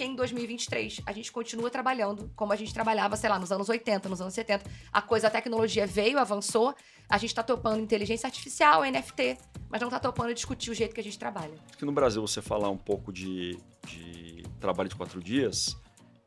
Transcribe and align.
porque 0.00 0.04
em 0.04 0.14
2023 0.14 1.02
a 1.04 1.12
gente 1.12 1.30
continua 1.30 1.68
trabalhando 1.68 2.30
como 2.34 2.54
a 2.54 2.56
gente 2.56 2.72
trabalhava, 2.72 3.18
sei 3.18 3.28
lá, 3.28 3.38
nos 3.38 3.52
anos 3.52 3.68
80, 3.68 4.08
nos 4.08 4.18
anos 4.22 4.32
70. 4.32 4.64
A 4.90 5.02
coisa, 5.02 5.26
a 5.26 5.30
tecnologia 5.30 5.86
veio, 5.86 6.18
avançou, 6.18 6.74
a 7.06 7.18
gente 7.18 7.34
tá 7.34 7.42
topando 7.42 7.82
inteligência 7.82 8.26
artificial, 8.26 8.82
NFT, 8.82 9.36
mas 9.68 9.78
não 9.82 9.90
tá 9.90 10.00
topando 10.00 10.32
discutir 10.32 10.70
o 10.70 10.74
jeito 10.74 10.94
que 10.94 11.00
a 11.02 11.04
gente 11.04 11.18
trabalha. 11.18 11.52
Aqui 11.74 11.84
no 11.84 11.92
Brasil, 11.92 12.26
você 12.26 12.40
falar 12.40 12.70
um 12.70 12.78
pouco 12.78 13.12
de, 13.12 13.58
de 13.86 14.42
trabalho 14.58 14.88
de 14.88 14.96
quatro 14.96 15.22
dias 15.22 15.76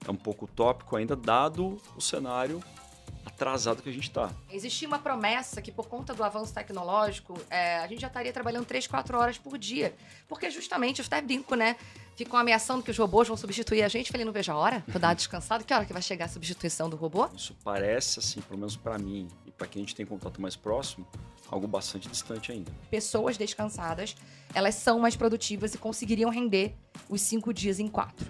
é 0.07 0.11
um 0.11 0.15
pouco 0.15 0.45
utópico 0.45 0.95
ainda, 0.95 1.15
dado 1.15 1.81
o 1.95 2.01
cenário 2.01 2.61
atrasado 3.25 3.81
que 3.81 3.89
a 3.89 3.91
gente 3.91 4.07
está. 4.07 4.29
Existia 4.51 4.87
uma 4.87 4.99
promessa 4.99 5.61
que, 5.61 5.71
por 5.71 5.87
conta 5.87 6.13
do 6.13 6.23
avanço 6.23 6.53
tecnológico, 6.53 7.39
é, 7.49 7.77
a 7.77 7.87
gente 7.87 8.01
já 8.01 8.07
estaria 8.07 8.31
trabalhando 8.31 8.65
3, 8.65 8.85
4 8.85 9.17
horas 9.17 9.37
por 9.37 9.57
dia. 9.57 9.95
Porque 10.27 10.49
justamente, 10.49 10.99
eu 10.99 11.05
até 11.05 11.21
brinco, 11.21 11.55
né? 11.55 11.75
Ficam 12.15 12.39
ameaçando 12.39 12.83
que 12.83 12.91
os 12.91 12.97
robôs 12.97 13.27
vão 13.27 13.35
substituir 13.35 13.83
a 13.83 13.87
gente. 13.87 14.11
Falei, 14.11 14.25
não 14.25 14.31
vejo 14.31 14.51
a 14.51 14.55
hora? 14.55 14.83
Tô 14.91 14.99
dado 14.99 15.17
descansado. 15.17 15.63
Que 15.63 15.73
hora 15.73 15.85
que 15.85 15.93
vai 15.93 16.01
chegar 16.01 16.25
a 16.25 16.29
substituição 16.29 16.89
do 16.89 16.95
robô? 16.95 17.27
Isso 17.35 17.55
parece, 17.63 18.19
assim, 18.19 18.41
pelo 18.41 18.59
menos 18.59 18.75
para 18.75 18.97
mim 18.99 19.27
e 19.45 19.51
para 19.51 19.67
quem 19.67 19.81
a 19.81 19.83
gente 19.85 19.95
tem 19.95 20.05
contato 20.05 20.39
mais 20.39 20.55
próximo, 20.55 21.07
algo 21.49 21.67
bastante 21.67 22.07
distante 22.07 22.51
ainda. 22.51 22.71
Pessoas 22.91 23.37
descansadas, 23.37 24.15
elas 24.53 24.75
são 24.75 24.99
mais 24.99 25.15
produtivas 25.15 25.73
e 25.73 25.77
conseguiriam 25.77 26.29
render 26.29 26.75
os 27.09 27.21
cinco 27.21 27.53
dias 27.53 27.79
em 27.79 27.87
quatro. 27.87 28.29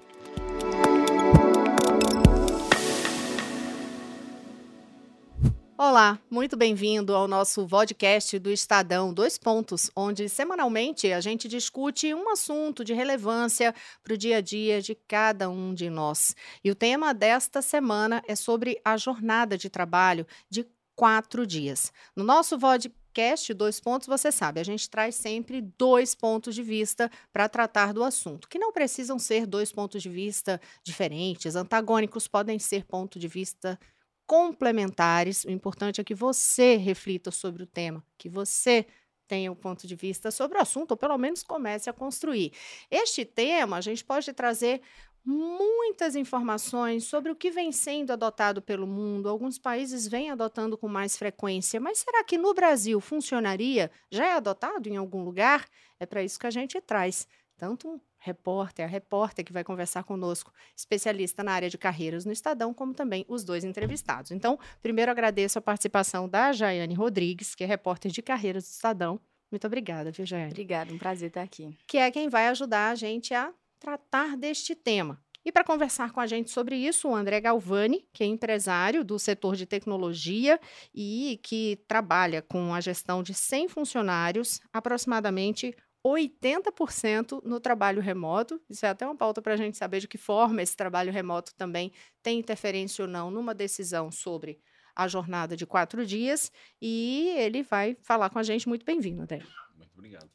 Olá, 5.85 6.17
muito 6.31 6.55
bem-vindo 6.55 7.13
ao 7.13 7.27
nosso 7.27 7.67
podcast 7.67 8.39
do 8.39 8.49
Estadão 8.49 9.13
Dois 9.13 9.37
Pontos, 9.37 9.91
onde 9.93 10.29
semanalmente 10.29 11.11
a 11.11 11.19
gente 11.19 11.45
discute 11.45 12.13
um 12.13 12.29
assunto 12.29 12.85
de 12.85 12.93
relevância 12.93 13.75
para 14.01 14.13
o 14.13 14.17
dia 14.17 14.37
a 14.37 14.41
dia 14.41 14.81
de 14.81 14.95
cada 14.95 15.49
um 15.49 15.73
de 15.73 15.89
nós. 15.89 16.37
E 16.63 16.71
o 16.71 16.75
tema 16.75 17.13
desta 17.13 17.61
semana 17.61 18.23
é 18.29 18.33
sobre 18.33 18.79
a 18.85 18.95
jornada 18.95 19.57
de 19.57 19.69
trabalho 19.69 20.25
de 20.49 20.65
quatro 20.95 21.45
dias. 21.45 21.91
No 22.15 22.23
nosso 22.23 22.57
podcast 22.57 23.53
Dois 23.53 23.81
Pontos, 23.81 24.07
você 24.07 24.31
sabe, 24.31 24.61
a 24.61 24.63
gente 24.63 24.89
traz 24.89 25.15
sempre 25.15 25.61
dois 25.77 26.15
pontos 26.15 26.55
de 26.55 26.63
vista 26.63 27.11
para 27.31 27.49
tratar 27.49 27.93
do 27.93 28.05
assunto, 28.05 28.47
que 28.47 28.57
não 28.57 28.71
precisam 28.71 29.19
ser 29.19 29.45
dois 29.45 29.71
pontos 29.71 30.01
de 30.01 30.09
vista 30.09 30.61
diferentes, 30.81 31.57
antagônicos, 31.57 32.25
podem 32.25 32.57
ser 32.57 32.85
ponto 32.85 33.19
de 33.19 33.27
vista 33.27 33.77
complementares. 34.25 35.43
O 35.43 35.51
importante 35.51 36.01
é 36.01 36.03
que 36.03 36.15
você 36.15 36.75
reflita 36.75 37.31
sobre 37.31 37.63
o 37.63 37.67
tema, 37.67 38.03
que 38.17 38.29
você 38.29 38.85
tenha 39.27 39.51
um 39.51 39.55
ponto 39.55 39.87
de 39.87 39.95
vista 39.95 40.31
sobre 40.31 40.57
o 40.57 40.61
assunto, 40.61 40.91
ou 40.91 40.97
pelo 40.97 41.17
menos 41.17 41.43
comece 41.43 41.89
a 41.89 41.93
construir. 41.93 42.51
Este 42.91 43.25
tema, 43.25 43.77
a 43.77 43.81
gente 43.81 44.03
pode 44.03 44.31
trazer 44.33 44.81
muitas 45.25 46.15
informações 46.15 47.05
sobre 47.05 47.31
o 47.31 47.35
que 47.35 47.49
vem 47.49 47.71
sendo 47.71 48.11
adotado 48.11 48.61
pelo 48.61 48.85
mundo. 48.85 49.29
Alguns 49.29 49.57
países 49.57 50.07
vêm 50.07 50.29
adotando 50.29 50.77
com 50.77 50.87
mais 50.87 51.15
frequência, 51.15 51.79
mas 51.79 51.99
será 51.99 52.23
que 52.23 52.37
no 52.37 52.53
Brasil 52.53 52.99
funcionaria? 52.99 53.89
Já 54.11 54.25
é 54.25 54.31
adotado 54.33 54.89
em 54.89 54.97
algum 54.97 55.23
lugar? 55.23 55.65
É 55.99 56.05
para 56.05 56.21
isso 56.21 56.39
que 56.39 56.47
a 56.47 56.51
gente 56.51 56.79
traz 56.81 57.27
tanto 57.57 58.01
repórter, 58.23 58.85
a 58.85 58.87
repórter 58.87 59.43
que 59.43 59.51
vai 59.51 59.65
conversar 59.65 60.03
conosco, 60.03 60.51
especialista 60.75 61.43
na 61.43 61.51
área 61.51 61.69
de 61.69 61.77
carreiras 61.77 62.23
no 62.23 62.31
Estadão, 62.31 62.73
como 62.73 62.93
também 62.93 63.25
os 63.27 63.43
dois 63.43 63.65
entrevistados. 63.65 64.31
Então, 64.31 64.57
primeiro 64.81 65.11
agradeço 65.11 65.59
a 65.59 65.61
participação 65.61 66.27
da 66.29 66.53
Jaiane 66.53 66.93
Rodrigues, 66.93 67.53
que 67.53 67.65
é 67.65 67.67
repórter 67.67 68.11
de 68.11 68.21
carreiras 68.21 68.63
do 68.63 68.71
Estadão. 68.71 69.19
Muito 69.51 69.67
obrigada, 69.67 70.09
viu, 70.09 70.25
Jaiane? 70.25 70.51
Obrigada, 70.51 70.93
um 70.93 70.97
prazer 70.97 71.27
estar 71.27 71.41
aqui. 71.41 71.77
Que 71.85 71.97
é 71.97 72.09
quem 72.09 72.29
vai 72.29 72.47
ajudar 72.47 72.91
a 72.91 72.95
gente 72.95 73.33
a 73.33 73.53
tratar 73.77 74.37
deste 74.37 74.73
tema. 74.73 75.21
E 75.45 75.51
para 75.51 75.65
conversar 75.65 76.13
com 76.13 76.21
a 76.21 76.25
gente 76.25 76.49
sobre 76.49 76.77
isso, 76.77 77.09
o 77.09 77.15
André 77.15 77.41
Galvani, 77.41 78.07
que 78.13 78.23
é 78.23 78.25
empresário 78.25 79.03
do 79.03 79.19
setor 79.19 79.57
de 79.57 79.65
tecnologia 79.65 80.57
e 80.95 81.41
que 81.43 81.77
trabalha 81.85 82.41
com 82.41 82.73
a 82.73 82.79
gestão 82.79 83.21
de 83.21 83.33
100 83.33 83.67
funcionários, 83.67 84.61
aproximadamente 84.71 85.75
80% 86.05 87.41
no 87.45 87.59
trabalho 87.59 88.01
remoto. 88.01 88.61
Isso 88.69 88.85
é 88.85 88.89
até 88.89 89.05
uma 89.05 89.15
pauta 89.15 89.41
para 89.41 89.53
a 89.53 89.57
gente 89.57 89.77
saber 89.77 89.99
de 89.99 90.07
que 90.07 90.17
forma 90.17 90.61
esse 90.61 90.75
trabalho 90.75 91.11
remoto 91.11 91.55
também 91.55 91.91
tem 92.21 92.39
interferência 92.39 93.03
ou 93.03 93.07
não 93.09 93.31
numa 93.31 93.53
decisão 93.53 94.11
sobre 94.11 94.59
a 94.95 95.07
jornada 95.07 95.55
de 95.55 95.65
quatro 95.65 96.05
dias. 96.05 96.51
E 96.81 97.33
ele 97.37 97.63
vai 97.63 97.95
falar 98.01 98.29
com 98.29 98.37
a 98.37 98.43
gente. 98.43 98.67
Muito 98.67 98.85
bem-vindo, 98.85 99.21
André. 99.21 99.41
Muito 99.77 99.93
obrigado. 99.93 100.29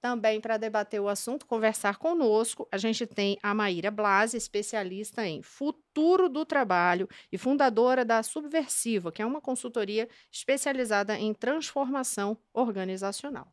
Também 0.00 0.38
para 0.38 0.58
debater 0.58 1.00
o 1.00 1.08
assunto, 1.08 1.46
conversar 1.46 1.96
conosco, 1.96 2.68
a 2.70 2.76
gente 2.76 3.06
tem 3.06 3.38
a 3.42 3.54
Maíra 3.54 3.90
Blasi, 3.90 4.36
especialista 4.36 5.26
em 5.26 5.40
futuro 5.40 6.28
do 6.28 6.44
trabalho 6.44 7.08
e 7.32 7.38
fundadora 7.38 8.04
da 8.04 8.22
Subversiva, 8.22 9.10
que 9.10 9.22
é 9.22 9.26
uma 9.26 9.40
consultoria 9.40 10.06
especializada 10.30 11.18
em 11.18 11.32
transformação 11.32 12.36
organizacional. 12.52 13.50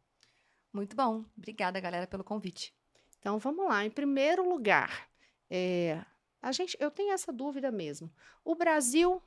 Muito 0.74 0.96
bom. 0.96 1.26
Obrigada, 1.38 1.80
galera, 1.80 2.08
pelo 2.08 2.24
convite. 2.24 2.74
Então 3.20 3.38
vamos 3.38 3.66
lá. 3.68 3.86
Em 3.86 3.90
primeiro 3.90 4.48
lugar, 4.48 5.10
é, 5.50 6.04
a 6.42 6.52
gente, 6.52 6.76
eu 6.80 6.90
tenho 6.90 7.14
essa 7.14 7.32
dúvida 7.32 7.72
mesmo. 7.72 8.12
O 8.44 8.56
Brasil 8.56 9.22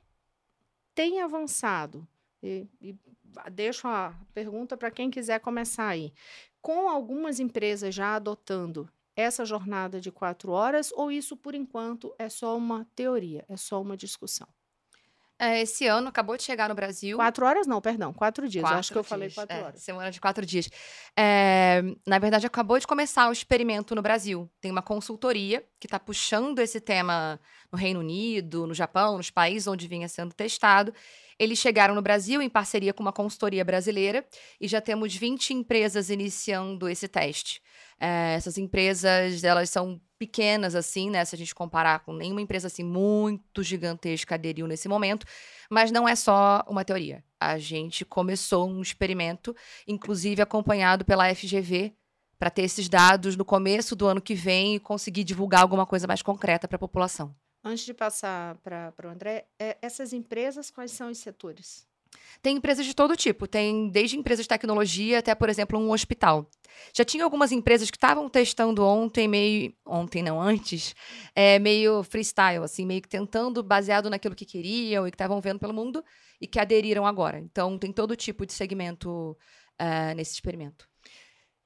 tem 0.93 1.21
avançado, 1.21 2.07
e, 2.41 2.67
e 2.81 2.97
deixo 3.51 3.87
a 3.87 4.13
pergunta 4.33 4.77
para 4.77 4.91
quem 4.91 5.09
quiser 5.09 5.39
começar 5.39 5.87
aí, 5.87 6.13
com 6.61 6.89
algumas 6.89 7.39
empresas 7.39 7.93
já 7.93 8.15
adotando 8.15 8.89
essa 9.15 9.45
jornada 9.45 10.01
de 10.01 10.11
quatro 10.11 10.51
horas, 10.51 10.91
ou 10.93 11.11
isso, 11.11 11.37
por 11.37 11.55
enquanto, 11.55 12.13
é 12.17 12.27
só 12.27 12.57
uma 12.57 12.85
teoria, 12.95 13.45
é 13.47 13.55
só 13.55 13.81
uma 13.81 13.95
discussão? 13.95 14.47
É, 15.37 15.61
esse 15.61 15.85
ano 15.85 16.07
acabou 16.07 16.37
de 16.37 16.43
chegar 16.43 16.69
no 16.69 16.75
Brasil. 16.75 17.17
Quatro 17.17 17.45
horas 17.45 17.67
não, 17.67 17.81
perdão, 17.81 18.13
quatro 18.13 18.47
dias. 18.47 18.63
Quatro 18.63 18.79
acho 18.79 18.91
que 18.91 18.97
eu 18.97 19.01
dias. 19.01 19.09
falei 19.09 19.29
quatro 19.29 19.55
é, 19.55 19.61
horas. 19.63 19.81
Semana 19.81 20.09
de 20.09 20.21
quatro 20.21 20.45
dias. 20.45 20.69
É, 21.17 21.83
na 22.07 22.17
verdade, 22.19 22.45
acabou 22.47 22.79
de 22.79 22.87
começar 22.87 23.27
o 23.27 23.33
experimento 23.33 23.93
no 23.93 24.01
Brasil. 24.01 24.49
Tem 24.61 24.71
uma 24.71 24.81
consultoria 24.81 25.65
que 25.79 25.87
está 25.87 25.99
puxando 25.99 26.59
esse 26.59 26.79
tema 26.79 27.39
no 27.69 27.77
Reino 27.77 27.99
Unido, 27.99 28.65
no 28.65 28.73
Japão, 28.73 29.17
nos 29.17 29.29
países 29.29 29.67
onde 29.67 29.87
vinha 29.87 30.07
sendo 30.07 30.33
testado. 30.33 30.93
Eles 31.37 31.59
chegaram 31.59 31.93
no 31.93 32.01
Brasil 32.01 32.41
em 32.41 32.49
parceria 32.49 32.93
com 32.93 33.03
uma 33.03 33.11
consultoria 33.11 33.65
brasileira 33.65 34.25
e 34.59 34.69
já 34.69 34.79
temos 34.79 35.13
20 35.13 35.53
empresas 35.53 36.09
iniciando 36.09 36.87
esse 36.87 37.09
teste. 37.09 37.61
É, 37.99 38.35
essas 38.35 38.57
empresas, 38.57 39.43
elas 39.43 39.69
são 39.69 40.01
pequenas 40.17 40.75
assim, 40.75 41.09
né, 41.09 41.23
se 41.25 41.35
a 41.35 41.37
gente 41.37 41.53
comparar 41.53 41.99
com 41.99 42.13
nenhuma 42.13 42.41
empresa 42.41 42.67
assim 42.67 42.83
muito 42.83 43.61
gigantesca 43.61 44.35
aderiu 44.35 44.65
nesse 44.65 44.87
momento, 44.87 45.25
mas 45.69 45.91
não 45.91 46.07
é 46.07 46.15
só 46.15 46.63
uma 46.67 46.85
teoria. 46.85 47.23
A 47.39 47.57
gente 47.57 48.05
começou 48.05 48.67
um 48.69 48.81
experimento, 48.81 49.55
inclusive 49.87 50.41
acompanhado 50.41 51.03
pela 51.03 51.33
FGV, 51.33 51.93
para 52.39 52.49
ter 52.49 52.63
esses 52.63 52.89
dados 52.89 53.35
no 53.35 53.45
começo 53.45 53.95
do 53.95 54.07
ano 54.07 54.21
que 54.21 54.35
vem 54.35 54.75
e 54.75 54.79
conseguir 54.79 55.23
divulgar 55.23 55.61
alguma 55.61 55.85
coisa 55.85 56.07
mais 56.07 56.21
concreta 56.21 56.67
para 56.67 56.75
a 56.75 56.79
população. 56.79 57.35
Antes 57.63 57.85
de 57.85 57.93
passar 57.93 58.55
para 58.57 58.93
o 59.05 59.07
André, 59.07 59.47
é, 59.57 59.77
essas 59.81 60.13
empresas, 60.13 60.69
quais 60.69 60.91
são 60.91 61.09
os 61.09 61.17
setores? 61.17 61.87
Tem 62.41 62.57
empresas 62.57 62.85
de 62.85 62.93
todo 62.93 63.15
tipo, 63.15 63.47
tem 63.47 63.89
desde 63.89 64.17
empresas 64.17 64.45
de 64.45 64.49
tecnologia 64.49 65.19
até, 65.19 65.33
por 65.33 65.49
exemplo, 65.49 65.79
um 65.79 65.91
hospital. 65.91 66.49
Já 66.93 67.03
tinha 67.05 67.23
algumas 67.23 67.51
empresas 67.51 67.89
que 67.89 67.97
estavam 67.97 68.29
testando 68.29 68.83
ontem, 68.83 69.27
meio. 69.27 69.73
Ontem, 69.85 70.21
não, 70.21 70.41
antes, 70.41 70.95
é, 71.35 71.57
meio 71.59 72.03
freestyle, 72.03 72.63
assim, 72.63 72.85
meio 72.85 73.01
que 73.01 73.09
tentando, 73.09 73.63
baseado 73.63 74.09
naquilo 74.09 74.35
que 74.35 74.45
queriam 74.45 75.07
e 75.07 75.11
que 75.11 75.15
estavam 75.15 75.39
vendo 75.41 75.59
pelo 75.59 75.73
mundo, 75.73 76.03
e 76.39 76.47
que 76.47 76.59
aderiram 76.59 77.05
agora. 77.05 77.39
Então, 77.39 77.77
tem 77.77 77.91
todo 77.91 78.15
tipo 78.15 78.45
de 78.45 78.53
segmento 78.53 79.37
uh, 79.81 80.15
nesse 80.15 80.33
experimento. 80.33 80.87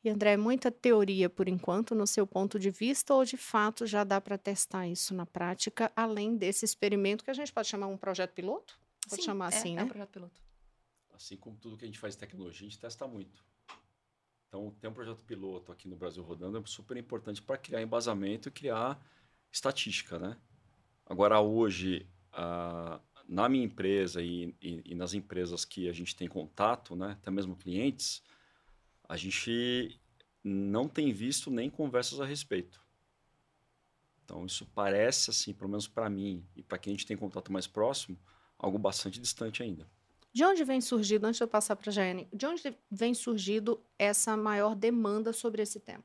E 0.02 0.10
André, 0.10 0.38
muita 0.38 0.72
teoria 0.72 1.30
por 1.30 1.50
enquanto, 1.50 1.94
no 1.94 2.08
seu 2.08 2.26
ponto 2.26 2.58
de 2.58 2.72
vista, 2.72 3.14
ou 3.14 3.26
de 3.26 3.36
fato 3.36 3.86
já 3.86 4.06
dá 4.06 4.22
para 4.22 4.38
testar 4.38 4.88
isso 4.88 5.14
na 5.14 5.26
prática, 5.26 5.92
além 5.94 6.38
desse 6.38 6.64
experimento 6.64 7.24
que 7.24 7.32
a 7.32 7.34
gente 7.34 7.52
pode 7.52 7.68
chamar 7.68 7.88
um 7.88 7.98
projeto 7.98 8.32
piloto? 8.32 8.80
Pode 9.10 9.22
Sim, 9.22 9.26
chamar 9.26 9.52
é, 9.52 9.58
assim, 9.58 9.74
é 9.74 9.76
né? 9.78 9.84
um 9.84 9.88
projeto 9.88 10.10
piloto. 10.10 10.42
Assim 11.12 11.36
como 11.36 11.58
tudo 11.58 11.76
que 11.76 11.84
a 11.84 11.88
gente 11.88 12.00
faz 12.00 12.16
em 12.16 12.20
tecnologia, 12.20 12.68
a 12.68 12.70
gente 12.70 12.80
testa 12.80 13.08
muito. 13.08 13.44
Então, 14.48 14.72
ter 14.80 14.88
um 14.88 14.94
projeto 14.94 15.24
piloto 15.24 15.72
aqui 15.72 15.88
no 15.88 15.96
Brasil 15.96 16.24
rodando 16.24 16.58
é 16.58 16.64
super 16.66 16.98
importante 16.98 17.42
para 17.42 17.58
criar 17.58 17.82
embasamento 17.82 18.48
e 18.48 18.52
criar 18.52 19.00
estatística, 19.52 20.18
né? 20.18 20.38
Agora, 21.06 21.40
hoje, 21.42 22.08
na 23.28 23.50
minha 23.50 23.66
empresa 23.66 24.22
e, 24.22 24.56
e, 24.62 24.82
e 24.86 24.96
nas 24.96 25.14
empresas 25.14 25.66
que 25.66 25.90
a 25.90 25.94
gente 25.94 26.16
tem 26.16 26.28
contato, 26.28 26.96
né, 26.96 27.12
até 27.12 27.30
mesmo 27.30 27.56
clientes, 27.56 28.24
a 29.08 29.18
gente 29.18 30.00
não 30.44 30.88
tem 30.88 31.12
visto 31.12 31.52
nem 31.52 31.70
conversas 31.70 32.20
a 32.20 32.26
respeito. 32.26 32.82
Então, 34.24 34.46
isso 34.46 34.66
parece, 34.74 35.32
assim, 35.32 35.54
pelo 35.54 35.70
menos 35.70 35.88
para 35.88 36.10
mim 36.10 36.46
e 36.56 36.62
para 36.62 36.78
quem 36.78 36.92
a 36.92 36.96
gente 36.96 37.08
tem 37.08 37.18
contato 37.18 37.52
mais 37.52 37.66
próximo, 37.66 38.18
algo 38.60 38.78
bastante 38.78 39.20
distante 39.20 39.64
ainda. 39.64 39.88
De 40.32 40.44
onde 40.44 40.64
vem 40.64 40.80
surgido, 40.80 41.26
antes 41.26 41.38
de 41.38 41.44
eu 41.44 41.48
passar 41.48 41.76
para 41.76 41.90
a 41.90 41.94
Jane, 41.94 42.28
de 42.32 42.46
onde 42.46 42.78
vem 42.92 43.14
surgido 43.16 43.84
essa 43.98 44.38
maior 44.38 44.76
demanda 44.76 45.34
sobre 45.34 45.64
esse 45.64 45.80
tema? 45.80 46.04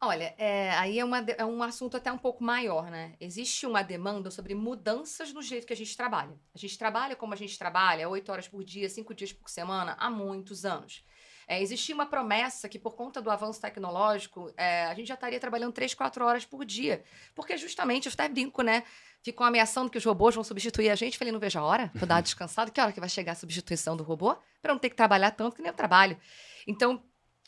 Olha, 0.00 0.32
é, 0.38 0.70
aí 0.70 1.00
é, 1.00 1.04
uma, 1.04 1.18
é 1.18 1.44
um 1.44 1.60
assunto 1.60 1.96
até 1.96 2.10
um 2.10 2.16
pouco 2.16 2.42
maior, 2.42 2.88
né? 2.88 3.16
Existe 3.20 3.66
uma 3.66 3.82
demanda 3.82 4.30
sobre 4.30 4.54
mudanças 4.54 5.32
no 5.32 5.42
jeito 5.42 5.66
que 5.66 5.72
a 5.72 5.76
gente 5.76 5.96
trabalha. 5.96 6.38
A 6.54 6.58
gente 6.58 6.78
trabalha 6.78 7.16
como 7.16 7.34
a 7.34 7.36
gente 7.36 7.58
trabalha, 7.58 8.08
oito 8.08 8.30
horas 8.30 8.46
por 8.46 8.62
dia, 8.62 8.88
cinco 8.88 9.12
dias 9.12 9.32
por 9.32 9.50
semana, 9.50 9.96
há 9.98 10.08
muitos 10.08 10.64
anos. 10.64 11.04
É, 11.48 11.62
existia 11.62 11.94
uma 11.94 12.04
promessa 12.04 12.68
que, 12.68 12.78
por 12.78 12.94
conta 12.94 13.22
do 13.22 13.30
avanço 13.30 13.58
tecnológico, 13.58 14.52
é, 14.54 14.84
a 14.84 14.94
gente 14.94 15.08
já 15.08 15.14
estaria 15.14 15.40
trabalhando 15.40 15.72
três, 15.72 15.94
quatro 15.94 16.22
horas 16.22 16.44
por 16.44 16.62
dia. 16.62 17.02
Porque, 17.34 17.56
justamente, 17.56 18.06
eu 18.06 18.12
até 18.12 18.28
brinco, 18.28 18.60
né? 18.60 18.84
Ficam 19.22 19.46
ameaçando 19.46 19.90
que 19.90 19.96
os 19.96 20.04
robôs 20.04 20.34
vão 20.34 20.44
substituir 20.44 20.90
a 20.90 20.94
gente. 20.94 21.16
Falei, 21.16 21.32
não 21.32 21.40
vejo 21.40 21.58
a 21.58 21.62
hora, 21.62 21.90
tô 21.98 22.04
dado 22.04 22.22
descansado. 22.24 22.70
Que 22.70 22.78
hora 22.78 22.92
que 22.92 23.00
vai 23.00 23.08
chegar 23.08 23.32
a 23.32 23.34
substituição 23.34 23.96
do 23.96 24.04
robô? 24.04 24.36
Para 24.60 24.74
não 24.74 24.78
ter 24.78 24.90
que 24.90 24.96
trabalhar 24.96 25.30
tanto 25.30 25.56
que 25.56 25.62
nem 25.62 25.70
eu 25.70 25.74
trabalho. 25.74 26.20
Então, 26.66 27.02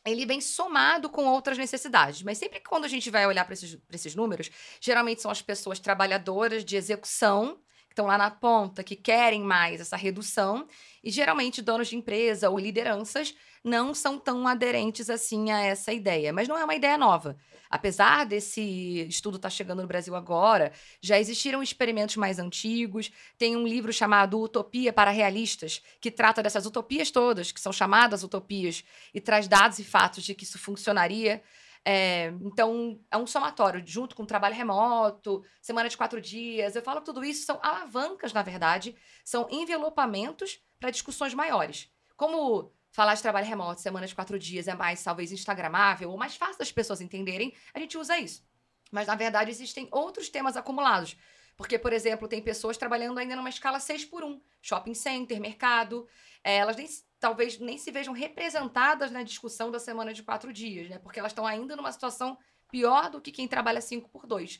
ele 0.07 0.25
vem 0.25 0.41
somado 0.41 1.11
com 1.11 1.27
outras 1.27 1.59
necessidades. 1.59 2.23
Mas 2.23 2.39
sempre 2.39 2.59
que 2.59 2.69
quando 2.69 2.87
a 2.87 2.89
gente 2.89 3.11
vai 3.11 3.27
olhar 3.27 3.45
para 3.45 3.53
esses, 3.53 3.77
esses 3.93 4.15
números, 4.15 4.51
geralmente 4.81 5.21
são 5.21 5.31
as 5.31 5.43
pessoas 5.43 5.79
trabalhadoras 5.79 6.65
de 6.65 6.75
execução, 6.75 7.61
que 7.91 7.93
estão 7.93 8.07
lá 8.07 8.17
na 8.17 8.31
ponta, 8.31 8.85
que 8.85 8.95
querem 8.95 9.43
mais 9.43 9.81
essa 9.81 9.97
redução, 9.97 10.69
e 11.03 11.11
geralmente 11.11 11.61
donos 11.61 11.89
de 11.89 11.97
empresa 11.97 12.49
ou 12.49 12.57
lideranças 12.57 13.35
não 13.65 13.93
são 13.93 14.17
tão 14.17 14.47
aderentes 14.47 15.11
assim 15.11 15.51
a 15.51 15.61
essa 15.61 15.93
ideia. 15.93 16.33
Mas 16.33 16.47
não 16.47 16.57
é 16.57 16.65
uma 16.65 16.75
ideia 16.77 16.97
nova. 16.97 17.37
Apesar 17.69 18.25
desse 18.27 19.07
estudo 19.09 19.37
estar 19.37 19.49
tá 19.49 19.51
chegando 19.51 19.83
no 19.83 19.89
Brasil 19.89 20.15
agora, 20.15 20.73
já 21.01 21.19
existiram 21.19 21.63
experimentos 21.65 22.17
mais 22.17 22.39
antigos. 22.39 23.11
Tem 23.37 23.57
um 23.57 23.67
livro 23.67 23.93
chamado 23.93 24.41
Utopia 24.41 24.93
para 24.93 25.11
Realistas, 25.11 25.83
que 26.01 26.13
trata 26.13 26.45
dessas 26.45 26.67
utopias 26.67 27.11
todas, 27.11 27.51
que 27.51 27.61
são 27.61 27.73
chamadas 27.73 28.23
utopias, 28.23 28.85
e 29.13 29.21
traz 29.21 29.49
dados 29.49 29.81
e 29.81 29.85
fatos 29.85 30.23
de 30.23 30.33
que 30.33 30.45
isso 30.45 30.61
funcionaria. 30.61 31.43
É, 31.85 32.27
então, 32.43 33.01
é 33.11 33.17
um 33.17 33.27
somatório, 33.27 33.83
junto 33.87 34.15
com 34.15 34.27
trabalho 34.27 34.55
remoto, 34.55 35.43
semana 35.63 35.89
de 35.89 35.97
quatro 35.97 36.21
dias. 36.21 36.77
Eu 36.77 36.83
falo 36.83 37.01
tudo 37.01 37.25
isso 37.25 37.45
são 37.45 37.59
alavancas, 37.63 38.33
na 38.33 38.43
verdade, 38.43 38.97
são 39.25 39.49
envelopamentos 39.51 40.61
para 40.79 40.91
discussões 40.91 41.35
maiores. 41.35 41.91
Como 42.17 42.73
falar 42.93 43.15
de 43.15 43.23
trabalho 43.23 43.47
remoto, 43.47 43.81
semana 43.81 44.07
de 44.07 44.15
quatro 44.15 44.39
dias, 44.39 44.69
é 44.69 44.75
mais 44.75 45.03
talvez 45.03 45.33
instagramável 45.33 46.11
ou 46.11 46.19
mais 46.19 46.37
fácil 46.37 46.59
das 46.59 46.73
pessoas 46.73 47.01
entenderem, 47.01 47.55
a 47.73 47.79
gente 47.79 47.97
usa 47.97 48.19
isso. 48.19 48.45
Mas, 48.91 49.07
na 49.07 49.15
verdade, 49.15 49.51
existem 49.51 49.89
outros 49.91 50.29
temas 50.29 50.57
acumulados. 50.57 51.17
Porque, 51.61 51.79
por 51.79 51.93
exemplo, 51.93 52.27
tem 52.27 52.41
pessoas 52.41 52.79
trabalhando 52.79 53.19
ainda 53.19 53.37
numa 53.37 53.51
escala 53.51 53.79
6 53.79 54.07
por 54.07 54.25
1 54.25 54.41
shopping 54.63 54.95
center, 54.95 55.39
mercado. 55.39 56.09
É, 56.43 56.57
elas 56.57 56.75
nem, 56.75 56.89
talvez 57.19 57.59
nem 57.59 57.77
se 57.77 57.91
vejam 57.91 58.15
representadas 58.15 59.11
na 59.11 59.23
discussão 59.23 59.71
da 59.71 59.79
semana 59.79 60.15
de 60.15 60.23
quatro 60.23 60.55
dias, 60.55 60.89
né? 60.89 60.99
Porque 60.99 61.19
elas 61.19 61.33
estão 61.33 61.47
ainda 61.47 61.77
numa 61.77 61.93
situação 61.93 62.39
pior 62.71 63.11
do 63.11 63.21
que 63.21 63.31
quem 63.31 63.47
trabalha 63.47 63.83
5 63.83 64.09
por 64.09 64.27
2. 64.27 64.59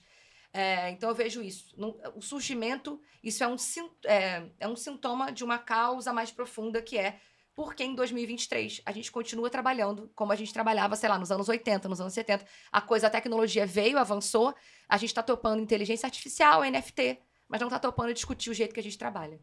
É, 0.53 0.91
então 0.91 1.09
eu 1.09 1.15
vejo 1.15 1.41
isso. 1.43 1.75
o 2.15 2.21
surgimento, 2.21 3.01
isso 3.25 3.43
é 3.43 3.49
um, 3.49 3.57
é, 4.05 4.51
é 4.61 4.69
um 4.69 4.77
sintoma 4.77 5.33
de 5.33 5.43
uma 5.43 5.59
causa 5.59 6.13
mais 6.13 6.31
profunda 6.31 6.83
que 6.83 6.99
é 6.99 7.19
porque 7.61 7.85
em 7.85 7.95
2023 7.95 8.81
a 8.87 8.91
gente 8.91 9.13
continua 9.13 9.51
trabalhando 9.51 10.11
como 10.15 10.33
a 10.33 10.35
gente 10.35 10.51
trabalhava, 10.51 10.97
sei 10.97 11.11
lá, 11.11 11.19
nos 11.19 11.31
anos 11.31 11.47
80, 11.47 11.91
nos 11.91 12.01
anos 12.01 12.15
70. 12.15 12.43
A 12.73 12.81
coisa, 12.81 13.09
a 13.09 13.11
tecnologia 13.11 13.67
veio, 13.67 13.99
avançou, 13.99 14.55
a 14.89 14.97
gente 14.97 15.11
está 15.11 15.23
topando 15.23 15.61
inteligência 15.61 16.07
artificial, 16.07 16.63
NFT, 16.63 17.19
mas 17.47 17.61
não 17.61 17.69
está 17.69 17.79
topando 17.79 18.15
discutir 18.15 18.49
o 18.49 18.55
jeito 18.55 18.73
que 18.73 18.81
a 18.81 18.83
gente 18.83 18.97
trabalha. 18.97 19.39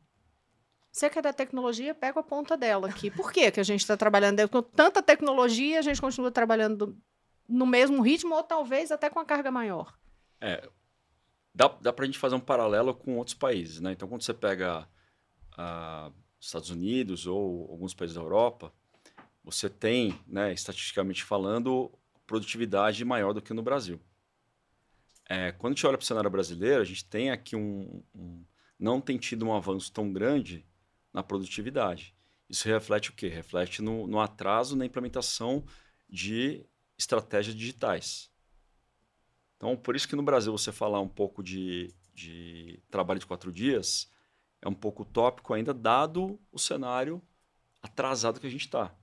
Você 0.92 1.12
que 1.12 1.20
é 1.20 1.22
da 1.22 1.32
tecnologia, 1.32 1.94
pega 1.94 2.20
a 2.20 2.24
ponta 2.24 2.58
dela 2.58 2.90
aqui. 2.90 3.12
Por 3.12 3.32
que, 3.32 3.52
que 3.52 3.60
a 3.60 3.64
gente 3.64 3.82
está 3.82 3.96
trabalhando 3.96 4.50
com 4.50 4.64
tanta 4.64 5.00
tecnologia, 5.04 5.78
a 5.78 5.84
gente 5.84 6.02
continua 6.02 6.32
trabalhando 6.32 6.98
no 7.48 7.68
mesmo 7.68 8.02
ritmo 8.02 8.34
ou 8.34 8.42
talvez 8.42 8.92
até 8.92 9.12
com 9.12 9.20
a 9.20 9.26
carga 9.26 9.52
maior? 9.52 9.96
É, 10.42 10.68
dá, 11.54 11.68
dá 11.68 11.94
para 11.94 12.02
a 12.02 12.08
gente 12.08 12.18
fazer 12.18 12.34
um 12.34 12.40
paralelo 12.40 12.96
com 12.96 13.16
outros 13.16 13.36
países, 13.36 13.80
né? 13.80 13.92
Então, 13.92 14.08
quando 14.08 14.24
você 14.24 14.34
pega 14.34 14.90
a 15.56 16.12
Estados 16.40 16.70
Unidos 16.70 17.26
ou 17.26 17.70
alguns 17.72 17.94
países 17.94 18.16
da 18.16 18.22
Europa, 18.22 18.74
você 19.44 19.70
tem, 19.70 20.20
né, 20.28 20.54
estatisticamente 20.54 21.24
falando, 21.24 21.92
produtividade 22.26 23.04
maior 23.06 23.34
do 23.34 23.42
que 23.42 23.54
no 23.54 23.64
Brasil. 23.64 24.00
É, 25.30 25.52
quando 25.52 25.74
a 25.74 25.76
gente 25.76 25.88
olha 25.88 25.98
para 25.98 26.04
o 26.04 26.08
cenário 26.08 26.30
brasileiro, 26.30 26.82
a 26.82 26.86
gente 26.86 27.06
tem 27.06 27.32
aqui 27.32 27.56
um, 27.56 28.04
um, 28.16 28.46
não 28.80 29.02
tem 29.02 29.18
tido 29.18 29.46
um 29.46 29.54
avanço 29.54 29.92
tão 29.92 30.12
grande 30.12 30.66
na 31.14 31.24
produtividade. 31.24 32.16
Isso 32.50 32.68
reflete 32.68 33.10
o 33.10 33.14
quê? 33.14 33.28
Reflete 33.28 33.82
no, 33.82 34.08
no 34.08 34.20
atraso 34.20 34.76
na 34.76 34.86
implementação 34.86 35.66
de 36.10 36.66
estratégias 36.98 37.56
digitais. 37.56 38.32
Então, 39.58 39.76
por 39.76 39.96
isso 39.96 40.08
que 40.08 40.16
no 40.16 40.24
Brasil 40.24 40.52
você 40.52 40.72
falar 40.72 41.02
um 41.02 41.08
pouco 41.08 41.44
de, 41.44 41.94
de 42.14 42.82
trabalho 42.90 43.20
de 43.20 43.26
quatro 43.26 43.52
dias 43.52 44.10
é 44.62 44.68
um 44.68 44.74
pouco 44.74 45.04
utópico 45.04 45.54
ainda, 45.54 45.74
dado 45.74 46.40
o 46.52 46.60
cenário 46.60 47.22
atrasado 47.82 48.40
que 48.40 48.48
a 48.48 48.50
gente 48.50 48.66
está. 48.66 48.94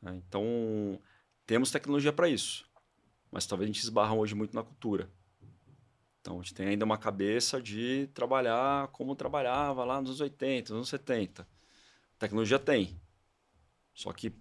Né? 0.00 0.20
Então, 0.26 1.00
temos 1.46 1.70
tecnologia 1.70 2.12
para 2.12 2.28
isso, 2.28 2.68
mas 3.30 3.46
talvez 3.46 3.70
a 3.70 3.72
gente 3.72 3.82
esbarra 3.82 4.14
hoje 4.14 4.34
muito 4.34 4.54
na 4.54 4.62
cultura. 4.62 5.10
Então, 6.20 6.38
a 6.38 6.42
gente 6.42 6.54
tem 6.54 6.68
ainda 6.68 6.84
uma 6.84 6.98
cabeça 6.98 7.60
de 7.60 8.08
trabalhar 8.14 8.88
como 8.88 9.16
trabalhava 9.16 9.84
lá 9.84 10.00
nos 10.00 10.10
anos 10.10 10.20
80, 10.20 10.72
nos 10.72 10.78
anos 10.78 10.88
70. 10.88 11.42
A 11.42 11.46
tecnologia 12.18 12.58
tem, 12.58 13.00
só 13.92 14.12
que 14.12 14.32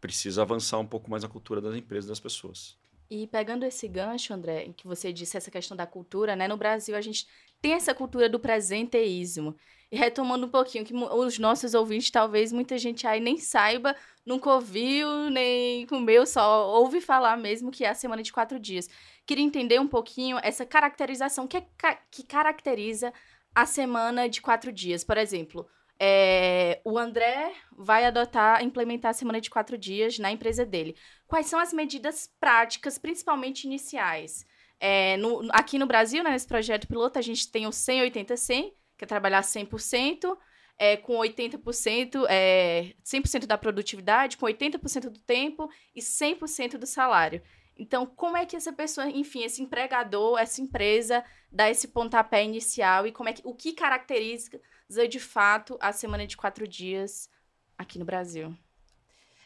precisa 0.00 0.42
avançar 0.42 0.78
um 0.78 0.86
pouco 0.86 1.10
mais 1.10 1.22
na 1.22 1.28
cultura 1.28 1.60
das 1.60 1.76
empresas 1.76 2.08
das 2.08 2.20
pessoas. 2.20 2.76
E 3.10 3.26
pegando 3.26 3.64
esse 3.64 3.88
gancho, 3.88 4.34
André, 4.34 4.64
em 4.64 4.72
que 4.72 4.86
você 4.86 5.12
disse 5.12 5.36
essa 5.36 5.50
questão 5.50 5.76
da 5.76 5.86
cultura, 5.86 6.36
né? 6.36 6.46
No 6.46 6.58
Brasil 6.58 6.94
a 6.94 7.00
gente 7.00 7.26
tem 7.60 7.72
essa 7.72 7.94
cultura 7.94 8.28
do 8.28 8.38
presenteísmo. 8.38 9.56
E 9.90 9.96
retomando 9.96 10.46
um 10.46 10.50
pouquinho, 10.50 10.84
que 10.84 10.94
os 10.94 11.38
nossos 11.38 11.72
ouvintes, 11.72 12.10
talvez 12.10 12.52
muita 12.52 12.76
gente 12.76 13.06
aí 13.06 13.20
nem 13.20 13.38
saiba, 13.38 13.96
nunca 14.24 14.50
ouviu, 14.50 15.30
nem 15.30 15.86
comeu, 15.86 16.26
só 16.26 16.68
ouve 16.68 17.00
falar 17.00 17.38
mesmo 17.38 17.70
que 17.70 17.84
é 17.84 17.88
a 17.88 17.94
semana 17.94 18.22
de 18.22 18.32
quatro 18.32 18.60
dias. 18.60 18.88
Queria 19.26 19.44
entender 19.44 19.80
um 19.80 19.88
pouquinho 19.88 20.38
essa 20.42 20.66
caracterização 20.66 21.46
que, 21.46 21.56
é, 21.56 21.64
que 22.10 22.22
caracteriza 22.22 23.12
a 23.54 23.64
semana 23.64 24.28
de 24.28 24.42
quatro 24.42 24.70
dias. 24.70 25.02
Por 25.02 25.16
exemplo, 25.16 25.66
é, 25.98 26.80
o 26.84 26.98
André 26.98 27.52
vai 27.72 28.04
adotar, 28.04 28.62
implementar 28.62 29.10
a 29.10 29.14
semana 29.14 29.40
de 29.40 29.50
quatro 29.50 29.76
dias 29.78 30.18
na 30.18 30.30
empresa 30.30 30.66
dele. 30.66 30.96
Quais 31.26 31.46
são 31.46 31.58
as 31.58 31.72
medidas 31.72 32.30
práticas, 32.38 32.98
principalmente 32.98 33.64
iniciais? 33.64 34.46
É, 34.80 35.16
no, 35.16 35.48
aqui 35.50 35.78
no 35.78 35.86
Brasil, 35.86 36.22
né, 36.22 36.30
nesse 36.30 36.46
projeto 36.46 36.86
piloto, 36.86 37.18
a 37.18 37.22
gente 37.22 37.50
tem 37.50 37.66
o 37.66 37.70
180-100, 37.70 38.72
que 38.96 39.04
é 39.04 39.06
trabalhar 39.06 39.42
100%, 39.42 40.36
é, 40.78 40.96
com 40.96 41.14
80%, 41.14 42.24
é, 42.28 42.94
100% 43.04 43.46
da 43.46 43.58
produtividade, 43.58 44.36
com 44.36 44.46
80% 44.46 45.10
do 45.10 45.18
tempo 45.20 45.68
e 45.94 46.00
100% 46.00 46.78
do 46.78 46.86
salário. 46.86 47.42
Então, 47.76 48.06
como 48.06 48.36
é 48.36 48.44
que 48.44 48.56
essa 48.56 48.72
pessoa, 48.72 49.08
enfim, 49.08 49.44
esse 49.44 49.62
empregador, 49.62 50.38
essa 50.38 50.60
empresa, 50.60 51.24
dá 51.50 51.70
esse 51.70 51.88
pontapé 51.88 52.44
inicial 52.44 53.06
e 53.06 53.12
como 53.12 53.28
é 53.28 53.32
que, 53.32 53.42
o 53.44 53.54
que 53.54 53.72
caracteriza 53.72 54.60
de 55.08 55.20
fato 55.20 55.76
a 55.80 55.92
semana 55.92 56.26
de 56.26 56.36
quatro 56.36 56.66
dias 56.66 57.30
aqui 57.76 57.98
no 57.98 58.04
Brasil? 58.04 58.56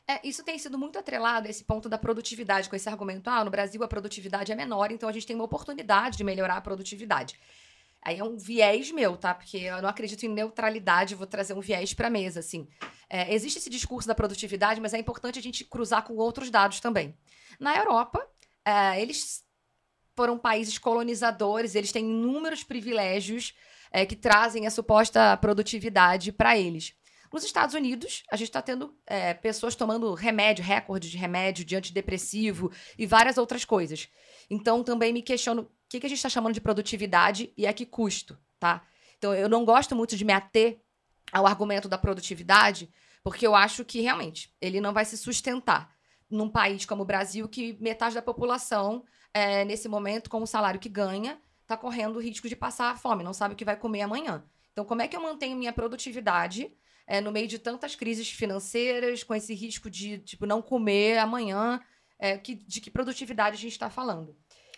É, 0.09 0.27
isso 0.27 0.45
tem 0.45 0.59
sido 0.59 0.77
muito 0.77 0.99
atrelado 0.99 1.49
esse 1.49 1.65
ponto 1.65 1.89
da 1.89 1.97
produtividade, 1.97 2.69
com 2.69 2.75
esse 2.75 2.89
argumento, 2.89 3.31
ah, 3.31 3.45
no 3.45 3.51
Brasil 3.51 3.83
a 3.85 3.89
produtividade 3.89 4.51
é 4.51 4.55
menor, 4.55 4.91
então 4.91 5.09
a 5.09 5.13
gente 5.13 5.27
tem 5.27 5.37
uma 5.37 5.45
oportunidade 5.45 6.17
de 6.17 6.25
melhorar 6.25 6.57
a 6.57 6.61
produtividade. 6.61 7.39
Aí 8.05 8.19
é 8.19 8.25
um 8.25 8.37
viés 8.37 8.91
meu, 8.91 9.17
tá? 9.17 9.33
Porque 9.33 9.59
eu 9.59 9.81
não 9.81 9.89
acredito 9.89 10.25
em 10.25 10.29
neutralidade, 10.29 11.15
vou 11.15 11.27
trazer 11.27 11.55
um 11.55 11.61
viés 11.61 11.95
para 11.95 12.09
a 12.09 12.11
mesa, 12.11 12.41
assim. 12.41 12.67
É, 13.09 13.33
existe 13.33 13.59
esse 13.59 13.71
discurso 13.71 14.09
da 14.09 14.15
produtividade, 14.15 14.81
mas 14.81 14.93
é 14.93 14.99
importante 14.99 15.39
a 15.39 15.43
gente 15.43 15.65
cruzar 15.65 16.03
com 16.03 16.17
outros 16.17 16.51
dados 16.51 16.81
também. 16.81 17.17
Na 17.61 17.77
Europa, 17.77 18.27
é, 18.65 19.01
eles 19.01 19.45
foram 20.17 20.37
países 20.37 20.79
colonizadores, 20.79 21.77
eles 21.77 21.93
têm 21.93 22.05
inúmeros 22.05 22.65
privilégios 22.65 23.55
é, 23.93 24.05
que 24.05 24.17
trazem 24.17 24.67
a 24.67 24.71
suposta 24.71 25.37
produtividade 25.37 26.33
para 26.33 26.59
eles. 26.59 26.95
Nos 27.33 27.45
Estados 27.45 27.75
Unidos, 27.75 28.23
a 28.31 28.37
gente 28.37 28.49
está 28.49 28.61
tendo 28.61 28.95
é, 29.07 29.33
pessoas 29.33 29.75
tomando 29.75 30.12
remédio, 30.12 30.62
recorde 30.62 31.11
de 31.11 31.17
remédio, 31.17 31.65
de 31.65 31.75
antidepressivo 31.75 32.71
e 32.99 33.07
várias 33.07 33.39
outras 33.39 33.65
coisas. 33.65 34.09
Então, 34.51 34.85
também 34.85 35.12
me 35.12 35.23
questiono 35.23 35.62
o 35.62 35.69
que, 35.89 35.99
que 35.99 36.07
a 36.07 36.09
gente 36.09 36.19
está 36.19 36.29
chamando 36.29 36.53
de 36.53 36.61
produtividade 36.61 37.53
e 37.57 37.67
a 37.67 37.73
que 37.73 37.87
custo, 37.87 38.39
tá? 38.61 38.87
Então, 39.17 39.35
eu 39.35 39.49
não 39.49 39.65
gosto 39.65 39.97
muito 39.97 40.15
de 40.15 40.25
me 40.25 40.33
ater 40.33 40.83
ao 41.33 41.47
argumento 41.47 41.89
da 41.89 41.97
produtividade, 41.97 42.93
porque 43.25 43.47
eu 43.47 43.55
acho 43.55 43.83
que, 43.85 44.03
realmente, 44.03 44.55
ele 44.61 44.81
não 44.81 44.93
vai 44.93 45.07
se 45.07 45.17
sustentar 45.17 45.91
num 46.29 46.51
país 46.51 46.85
como 46.85 47.03
o 47.03 47.07
Brasil, 47.07 47.49
que 47.49 47.79
metade 47.81 48.15
da 48.15 48.23
população, 48.23 49.05
é, 49.33 49.65
nesse 49.65 49.89
momento, 49.89 50.29
com 50.29 50.43
o 50.43 50.47
salário 50.47 50.81
que 50.81 50.89
ganha, 50.89 51.41
está 51.62 51.79
correndo 51.79 52.17
o 52.17 52.21
risco 52.21 52.49
de 52.49 52.57
passar 52.57 52.99
fome, 52.99 53.25
não 53.25 53.33
sabe 53.33 53.55
o 53.55 53.57
que 53.57 53.65
vai 53.65 53.77
comer 53.77 54.03
amanhã. 54.03 54.45
Então, 54.73 54.85
como 54.85 55.01
é 55.01 55.09
que 55.09 55.17
eu 55.17 55.23
mantenho 55.23 55.57
minha 55.57 55.73
produtividade 55.73 56.71
é, 57.12 57.21
no 57.21 57.31
meio 57.31 57.47
de 57.47 57.59
tantas 57.59 57.95
crises 57.95 58.31
financeiras, 58.31 59.23
com 59.23 59.35
esse 59.35 59.52
risco 59.52 59.90
de 59.90 60.16
tipo, 60.21 60.47
não 60.47 60.62
comer 60.62 61.19
amanhã, 61.19 61.78
é, 62.19 62.38
que, 62.38 62.54
de 62.54 62.81
que 62.81 62.90
produtividade 62.90 63.54
a 63.54 63.59
gente 63.59 63.73
está 63.73 63.90
falando. 63.90 64.35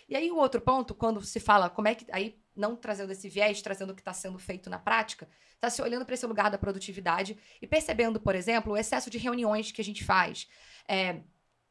E 0.09 0.17
aí 0.17 0.29
o 0.29 0.35
outro 0.35 0.59
ponto, 0.59 0.93
quando 0.93 1.21
se 1.21 1.39
fala 1.39 1.69
como 1.69 1.87
é 1.87 1.95
que. 1.95 2.05
Aí, 2.11 2.37
não 2.53 2.75
trazendo 2.75 3.13
esse 3.13 3.29
viés, 3.29 3.61
trazendo 3.61 3.91
o 3.91 3.95
que 3.95 4.01
está 4.01 4.11
sendo 4.11 4.37
feito 4.37 4.69
na 4.69 4.77
prática, 4.77 5.29
está 5.53 5.69
se 5.69 5.81
olhando 5.81 6.03
para 6.05 6.13
esse 6.13 6.25
lugar 6.25 6.51
da 6.51 6.57
produtividade 6.57 7.37
e 7.61 7.65
percebendo, 7.65 8.19
por 8.19 8.35
exemplo, 8.35 8.73
o 8.73 8.77
excesso 8.77 9.09
de 9.09 9.17
reuniões 9.17 9.71
que 9.71 9.79
a 9.79 9.85
gente 9.85 10.03
faz. 10.03 10.45
É, 10.89 11.21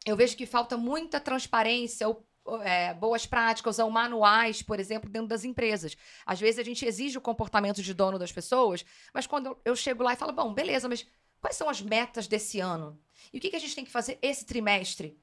eu 0.07 0.17
vejo 0.17 0.35
que 0.35 0.47
falta 0.47 0.79
muita 0.79 1.21
transparência 1.21 2.09
ou 2.09 2.27
é, 2.63 2.95
boas 2.95 3.27
práticas 3.27 3.79
ou 3.79 3.91
manuais, 3.91 4.63
por 4.63 4.79
exemplo, 4.79 5.09
dentro 5.09 5.29
das 5.29 5.45
empresas. 5.45 5.97
Às 6.27 6.41
vezes 6.41 6.59
a 6.59 6.63
gente 6.63 6.85
exige 6.85 7.19
o 7.19 7.21
comportamento 7.21 7.83
de 7.83 7.95
dono 7.95 8.19
das 8.19 8.33
pessoas, 8.33 8.85
mas 9.13 9.27
quando 9.27 9.57
eu 9.65 9.75
chego 9.75 10.03
lá 10.03 10.13
e 10.13 10.17
falo, 10.17 10.33
bom, 10.33 10.53
beleza, 10.53 10.89
mas 10.89 11.07
quais 11.41 11.57
são 11.57 11.69
as 11.69 11.81
metas 11.81 12.27
desse 12.27 12.61
ano? 12.61 13.01
E 13.33 13.39
o 13.39 13.41
que, 13.41 13.51
que 13.51 13.57
a 13.57 13.61
gente 13.61 13.75
tem 13.75 13.85
que 13.85 13.91
fazer 13.91 14.19
esse 14.23 14.45
trimestre? 14.45 15.19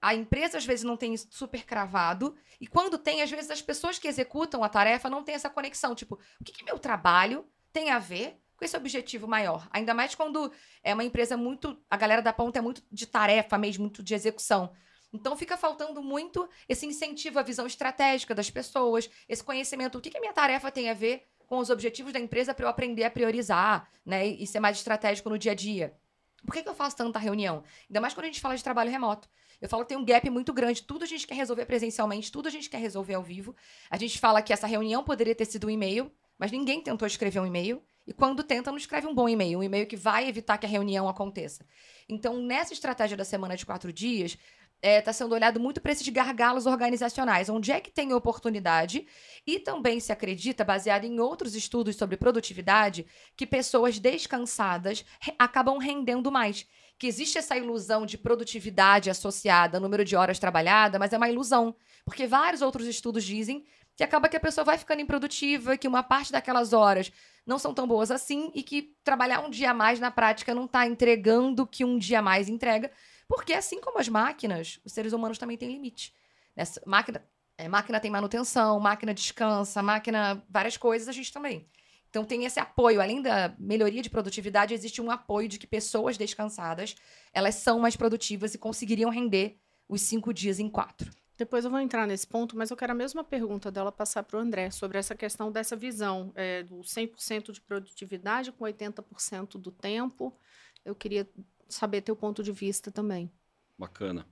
A 0.00 0.14
empresa 0.14 0.58
às 0.58 0.64
vezes 0.64 0.84
não 0.84 0.96
tem 0.96 1.14
isso 1.14 1.28
super 1.30 1.64
cravado, 1.64 2.36
e 2.60 2.66
quando 2.66 2.98
tem, 2.98 3.22
às 3.22 3.30
vezes 3.30 3.50
as 3.50 3.62
pessoas 3.62 3.98
que 3.98 4.08
executam 4.08 4.62
a 4.62 4.68
tarefa 4.68 5.10
não 5.10 5.22
têm 5.22 5.34
essa 5.34 5.50
conexão. 5.50 5.94
Tipo, 5.94 6.18
o 6.40 6.44
que, 6.44 6.52
que 6.52 6.64
meu 6.64 6.78
trabalho 6.78 7.46
tem 7.72 7.90
a 7.90 7.98
ver 7.98 8.38
com 8.56 8.64
esse 8.64 8.76
objetivo 8.76 9.26
maior? 9.26 9.66
Ainda 9.70 9.94
mais 9.94 10.14
quando 10.14 10.52
é 10.82 10.94
uma 10.94 11.04
empresa 11.04 11.36
muito. 11.36 11.82
A 11.90 11.96
galera 11.96 12.22
da 12.22 12.32
ponta 12.32 12.58
é 12.58 12.62
muito 12.62 12.82
de 12.90 13.06
tarefa 13.06 13.58
mesmo, 13.58 13.82
muito 13.82 14.02
de 14.02 14.14
execução. 14.14 14.72
Então 15.16 15.34
fica 15.36 15.56
faltando 15.56 16.02
muito 16.02 16.48
esse 16.68 16.86
incentivo 16.86 17.38
à 17.38 17.42
visão 17.42 17.66
estratégica 17.66 18.34
das 18.34 18.50
pessoas, 18.50 19.08
esse 19.28 19.42
conhecimento. 19.42 19.96
O 19.96 20.00
que, 20.00 20.10
que 20.10 20.18
a 20.18 20.20
minha 20.20 20.32
tarefa 20.32 20.70
tem 20.70 20.90
a 20.90 20.94
ver 20.94 21.26
com 21.46 21.58
os 21.58 21.70
objetivos 21.70 22.12
da 22.12 22.20
empresa 22.20 22.52
para 22.52 22.66
eu 22.66 22.68
aprender 22.68 23.04
a 23.04 23.10
priorizar, 23.10 23.88
né? 24.04 24.26
E 24.26 24.46
ser 24.46 24.60
mais 24.60 24.76
estratégico 24.76 25.30
no 25.30 25.38
dia 25.38 25.52
a 25.52 25.54
dia. 25.54 25.96
Por 26.44 26.52
que, 26.52 26.62
que 26.62 26.68
eu 26.68 26.74
faço 26.74 26.96
tanta 26.96 27.18
reunião? 27.18 27.64
Ainda 27.88 28.00
mais 28.00 28.14
quando 28.14 28.24
a 28.24 28.28
gente 28.28 28.40
fala 28.40 28.56
de 28.56 28.62
trabalho 28.62 28.90
remoto. 28.90 29.28
Eu 29.60 29.68
falo 29.68 29.84
que 29.84 29.88
tem 29.88 29.96
um 29.96 30.04
gap 30.04 30.28
muito 30.28 30.52
grande. 30.52 30.82
Tudo 30.82 31.04
a 31.04 31.06
gente 31.06 31.26
quer 31.26 31.34
resolver 31.34 31.64
presencialmente, 31.64 32.30
tudo 32.30 32.46
a 32.46 32.50
gente 32.50 32.68
quer 32.68 32.78
resolver 32.78 33.14
ao 33.14 33.22
vivo. 33.22 33.56
A 33.90 33.96
gente 33.96 34.18
fala 34.18 34.42
que 34.42 34.52
essa 34.52 34.66
reunião 34.66 35.02
poderia 35.02 35.34
ter 35.34 35.46
sido 35.46 35.66
um 35.66 35.70
e-mail, 35.70 36.12
mas 36.38 36.52
ninguém 36.52 36.80
tentou 36.82 37.06
escrever 37.06 37.40
um 37.40 37.46
e-mail. 37.46 37.82
E 38.06 38.12
quando 38.12 38.44
tenta, 38.44 38.70
não 38.70 38.78
escreve 38.78 39.06
um 39.06 39.14
bom 39.14 39.28
e-mail, 39.28 39.58
um 39.58 39.62
e-mail 39.62 39.86
que 39.86 39.96
vai 39.96 40.28
evitar 40.28 40.58
que 40.58 40.66
a 40.66 40.68
reunião 40.68 41.08
aconteça. 41.08 41.66
Então, 42.08 42.40
nessa 42.40 42.72
estratégia 42.72 43.16
da 43.16 43.24
semana 43.24 43.56
de 43.56 43.66
quatro 43.66 43.92
dias, 43.92 44.38
está 44.86 44.90
é, 44.90 45.00
tá 45.00 45.12
sendo 45.12 45.34
olhado 45.34 45.58
muito 45.58 45.80
para 45.80 45.92
esses 45.92 46.08
gargalos 46.08 46.64
organizacionais, 46.64 47.48
onde 47.48 47.72
é 47.72 47.80
que 47.80 47.90
tem 47.90 48.12
oportunidade, 48.12 49.06
e 49.46 49.58
também 49.58 49.98
se 49.98 50.12
acredita, 50.12 50.64
baseado 50.64 51.04
em 51.04 51.18
outros 51.18 51.54
estudos 51.54 51.96
sobre 51.96 52.16
produtividade, 52.16 53.04
que 53.36 53.46
pessoas 53.46 53.98
descansadas 53.98 55.04
re 55.20 55.34
acabam 55.38 55.78
rendendo 55.78 56.30
mais. 56.30 56.66
Que 56.98 57.06
existe 57.06 57.36
essa 57.36 57.56
ilusão 57.56 58.06
de 58.06 58.16
produtividade 58.16 59.10
associada 59.10 59.76
ao 59.76 59.82
número 59.82 60.04
de 60.04 60.16
horas 60.16 60.38
trabalhadas, 60.38 60.98
mas 60.98 61.12
é 61.12 61.16
uma 61.16 61.28
ilusão. 61.28 61.74
Porque 62.04 62.26
vários 62.26 62.62
outros 62.62 62.86
estudos 62.86 63.24
dizem 63.24 63.64
que 63.96 64.04
acaba 64.04 64.28
que 64.28 64.36
a 64.36 64.40
pessoa 64.40 64.64
vai 64.64 64.78
ficando 64.78 65.02
improdutiva, 65.02 65.76
que 65.76 65.88
uma 65.88 66.02
parte 66.02 66.30
daquelas 66.30 66.72
horas 66.72 67.10
não 67.46 67.58
são 67.58 67.74
tão 67.74 67.86
boas 67.86 68.10
assim, 68.10 68.50
e 68.54 68.62
que 68.62 68.94
trabalhar 69.02 69.40
um 69.40 69.50
dia 69.50 69.70
a 69.70 69.74
mais 69.74 70.00
na 70.00 70.10
prática 70.10 70.54
não 70.54 70.64
está 70.64 70.86
entregando 70.86 71.62
o 71.62 71.66
que 71.66 71.84
um 71.84 71.98
dia 71.98 72.18
a 72.18 72.22
mais 72.22 72.48
entrega 72.48 72.90
porque 73.28 73.52
assim 73.52 73.80
como 73.80 73.98
as 73.98 74.08
máquinas, 74.08 74.80
os 74.84 74.92
seres 74.92 75.12
humanos 75.12 75.38
também 75.38 75.56
têm 75.56 75.70
limite. 75.70 76.14
Nessa 76.54 76.80
máquina, 76.86 77.22
é, 77.58 77.68
máquina 77.68 78.00
tem 78.00 78.10
manutenção, 78.10 78.78
máquina 78.80 79.12
descansa, 79.12 79.82
máquina 79.82 80.42
várias 80.48 80.76
coisas, 80.76 81.08
a 81.08 81.12
gente 81.12 81.32
também. 81.32 81.66
Então 82.08 82.24
tem 82.24 82.44
esse 82.44 82.58
apoio, 82.58 83.00
além 83.00 83.20
da 83.20 83.54
melhoria 83.58 84.00
de 84.00 84.08
produtividade, 84.08 84.72
existe 84.72 85.02
um 85.02 85.10
apoio 85.10 85.48
de 85.48 85.58
que 85.58 85.66
pessoas 85.66 86.16
descansadas, 86.16 86.94
elas 87.32 87.56
são 87.56 87.78
mais 87.78 87.96
produtivas 87.96 88.54
e 88.54 88.58
conseguiriam 88.58 89.10
render 89.10 89.58
os 89.88 90.00
cinco 90.00 90.32
dias 90.32 90.58
em 90.58 90.68
quatro. 90.68 91.10
Depois 91.36 91.66
eu 91.66 91.70
vou 91.70 91.78
entrar 91.80 92.06
nesse 92.06 92.26
ponto, 92.26 92.56
mas 92.56 92.70
eu 92.70 92.76
quero 92.76 92.92
a 92.92 92.94
mesma 92.94 93.22
pergunta 93.22 93.70
dela 93.70 93.92
passar 93.92 94.22
para 94.22 94.38
o 94.38 94.40
André 94.40 94.70
sobre 94.70 94.96
essa 94.96 95.14
questão 95.14 95.52
dessa 95.52 95.76
visão 95.76 96.32
é, 96.34 96.62
do 96.62 96.76
100% 96.76 97.52
de 97.52 97.60
produtividade 97.60 98.50
com 98.50 98.64
80% 98.64 99.58
do 99.58 99.70
tempo. 99.70 100.34
Eu 100.82 100.94
queria 100.94 101.28
saber 101.68 102.02
teu 102.02 102.16
ponto 102.16 102.42
de 102.42 102.52
vista 102.52 102.90
também. 102.90 103.30
Bacana. 103.78 104.26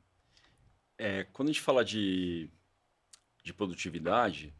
É, 0.97 1.25
quando 1.25 1.49
a 1.49 1.53
gente 1.53 1.63
fala 1.63 1.85
de, 1.85 2.51
de 3.43 3.53
produtividade, 3.53 4.55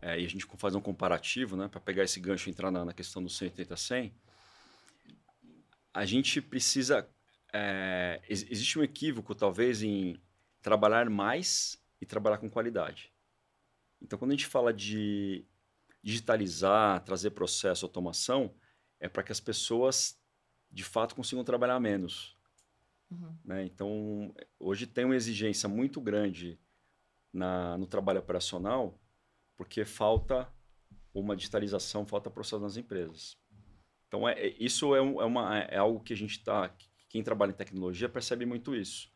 é, 0.00 0.20
e 0.20 0.24
a 0.24 0.28
gente 0.28 0.46
faz 0.56 0.74
um 0.74 0.80
comparativo, 0.80 1.56
né, 1.56 1.68
para 1.68 1.80
pegar 1.80 2.04
esse 2.04 2.20
gancho 2.20 2.48
e 2.48 2.52
entrar 2.52 2.70
na, 2.70 2.84
na 2.84 2.92
questão 2.92 3.22
do 3.22 3.28
180-100, 3.28 4.12
a 5.92 6.04
gente 6.04 6.40
precisa. 6.40 7.08
É, 7.52 8.20
existe 8.28 8.78
um 8.78 8.82
equívoco, 8.82 9.34
talvez, 9.34 9.82
em 9.82 10.20
trabalhar 10.60 11.08
mais 11.08 11.82
e 12.00 12.06
trabalhar 12.06 12.38
com 12.38 12.48
qualidade. 12.48 13.12
Então, 14.00 14.18
quando 14.18 14.30
a 14.30 14.34
gente 14.34 14.46
fala 14.46 14.72
de 14.72 15.44
digitalizar, 16.02 17.02
trazer 17.02 17.30
processo, 17.30 17.84
automação, 17.84 18.54
é 19.00 19.08
para 19.08 19.22
que 19.22 19.32
as 19.32 19.40
pessoas 19.40 20.17
de 20.78 20.84
fato 20.84 21.16
consigam 21.16 21.42
trabalhar 21.42 21.80
menos. 21.80 22.36
Uhum. 23.10 23.36
Né? 23.44 23.64
Então, 23.64 24.32
hoje 24.60 24.86
tem 24.86 25.04
uma 25.04 25.16
exigência 25.16 25.68
muito 25.68 26.00
grande 26.00 26.56
na, 27.32 27.76
no 27.76 27.84
trabalho 27.84 28.20
operacional, 28.20 28.96
porque 29.56 29.84
falta 29.84 30.48
uma 31.12 31.34
digitalização, 31.34 32.06
falta 32.06 32.30
processo 32.30 32.62
nas 32.62 32.76
empresas. 32.76 33.36
Então, 34.06 34.28
é, 34.28 34.34
é 34.34 34.56
isso 34.62 34.94
é, 34.94 35.02
um, 35.02 35.20
é, 35.20 35.24
uma, 35.24 35.58
é 35.58 35.78
algo 35.78 35.98
que 35.98 36.12
a 36.12 36.16
gente 36.16 36.38
está. 36.38 36.72
Quem 37.08 37.24
trabalha 37.24 37.50
em 37.50 37.56
tecnologia 37.56 38.08
percebe 38.08 38.46
muito 38.46 38.72
isso. 38.72 39.10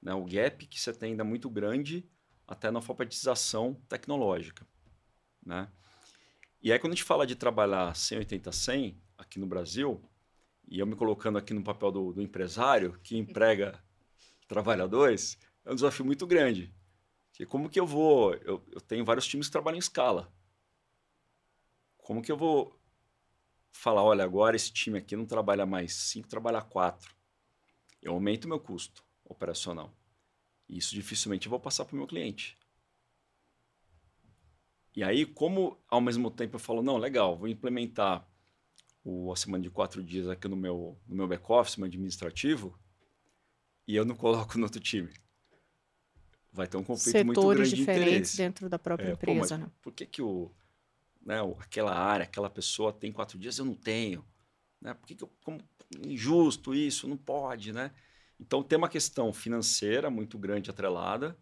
Né? 0.00 0.14
O 0.14 0.24
gap 0.24 0.64
que 0.64 0.80
você 0.80 0.92
tem 0.92 1.10
ainda 1.10 1.24
é 1.24 1.26
muito 1.26 1.50
grande 1.50 2.08
até 2.46 2.70
na 2.70 2.78
alfabetização 2.78 3.74
tecnológica. 3.88 4.64
Né? 5.44 5.68
E 6.62 6.70
aí, 6.70 6.78
quando 6.78 6.92
a 6.92 6.94
gente 6.94 7.04
fala 7.04 7.26
de 7.26 7.34
trabalhar 7.34 7.92
180-100 7.94 8.94
aqui 9.18 9.40
no 9.40 9.46
Brasil, 9.48 10.00
e 10.70 10.78
eu 10.78 10.86
me 10.86 10.94
colocando 10.94 11.36
aqui 11.36 11.52
no 11.52 11.64
papel 11.64 11.90
do, 11.90 12.12
do 12.12 12.22
empresário 12.22 12.98
que 13.02 13.18
emprega 13.18 13.82
trabalhadores, 14.46 15.36
é 15.64 15.72
um 15.72 15.74
desafio 15.74 16.04
muito 16.04 16.28
grande. 16.28 16.72
Porque 17.28 17.44
como 17.44 17.68
que 17.68 17.80
eu 17.80 17.86
vou... 17.86 18.34
Eu, 18.34 18.64
eu 18.70 18.80
tenho 18.80 19.04
vários 19.04 19.26
times 19.26 19.48
que 19.48 19.52
trabalham 19.52 19.76
em 19.76 19.80
escala. 19.80 20.32
Como 21.98 22.22
que 22.22 22.30
eu 22.30 22.36
vou 22.36 22.78
falar, 23.72 24.04
olha, 24.04 24.22
agora 24.22 24.54
esse 24.54 24.72
time 24.72 24.98
aqui 24.98 25.16
não 25.16 25.26
trabalha 25.26 25.66
mais 25.66 25.92
cinco, 25.92 26.28
trabalha 26.28 26.62
quatro. 26.62 27.12
Eu 28.00 28.12
aumento 28.12 28.44
o 28.44 28.48
meu 28.48 28.60
custo 28.60 29.04
operacional. 29.24 29.92
E 30.68 30.78
isso 30.78 30.94
dificilmente 30.94 31.46
eu 31.46 31.50
vou 31.50 31.58
passar 31.58 31.84
para 31.84 31.94
o 31.94 31.98
meu 31.98 32.06
cliente. 32.06 32.56
E 34.94 35.02
aí, 35.02 35.26
como 35.26 35.82
ao 35.88 36.00
mesmo 36.00 36.30
tempo 36.30 36.56
eu 36.56 36.60
falo, 36.60 36.80
não, 36.80 36.96
legal, 36.96 37.36
vou 37.36 37.48
implementar 37.48 38.29
o, 39.04 39.32
a 39.32 39.36
semana 39.36 39.62
de 39.62 39.70
quatro 39.70 40.02
dias 40.02 40.28
aqui 40.28 40.48
no 40.48 40.56
meu, 40.56 40.98
no 41.06 41.16
meu 41.16 41.28
back-office, 41.28 41.76
no 41.76 41.86
administrativo, 41.86 42.78
e 43.86 43.96
eu 43.96 44.04
não 44.04 44.14
coloco 44.14 44.56
no 44.58 44.64
outro 44.64 44.80
time. 44.80 45.10
Vai 46.52 46.66
ter 46.66 46.76
um 46.76 46.84
conflito 46.84 47.16
Setores 47.16 47.26
muito 47.26 47.48
grande 47.48 47.76
diferentes 47.76 48.06
de 48.06 48.10
interesse. 48.10 48.36
dentro 48.36 48.68
da 48.68 48.78
própria 48.78 49.10
é, 49.10 49.12
empresa, 49.12 49.56
pô, 49.56 49.64
né? 49.64 49.70
Por 49.80 49.92
que, 49.92 50.06
que 50.06 50.20
o, 50.20 50.50
né, 51.24 51.38
aquela 51.60 51.94
área, 51.94 52.24
aquela 52.24 52.50
pessoa 52.50 52.92
tem 52.92 53.12
quatro 53.12 53.38
dias 53.38 53.58
eu 53.58 53.64
não 53.64 53.74
tenho? 53.74 54.24
Né? 54.80 54.94
Por 54.94 55.06
que, 55.06 55.14
que 55.14 55.24
eu, 55.24 55.30
como, 55.44 55.60
injusto 56.06 56.74
isso, 56.74 57.08
não 57.08 57.16
pode, 57.16 57.72
né? 57.72 57.92
Então 58.38 58.62
tem 58.62 58.78
uma 58.78 58.88
questão 58.88 59.32
financeira 59.32 60.10
muito 60.10 60.38
grande 60.38 60.70
atrelada. 60.70 61.36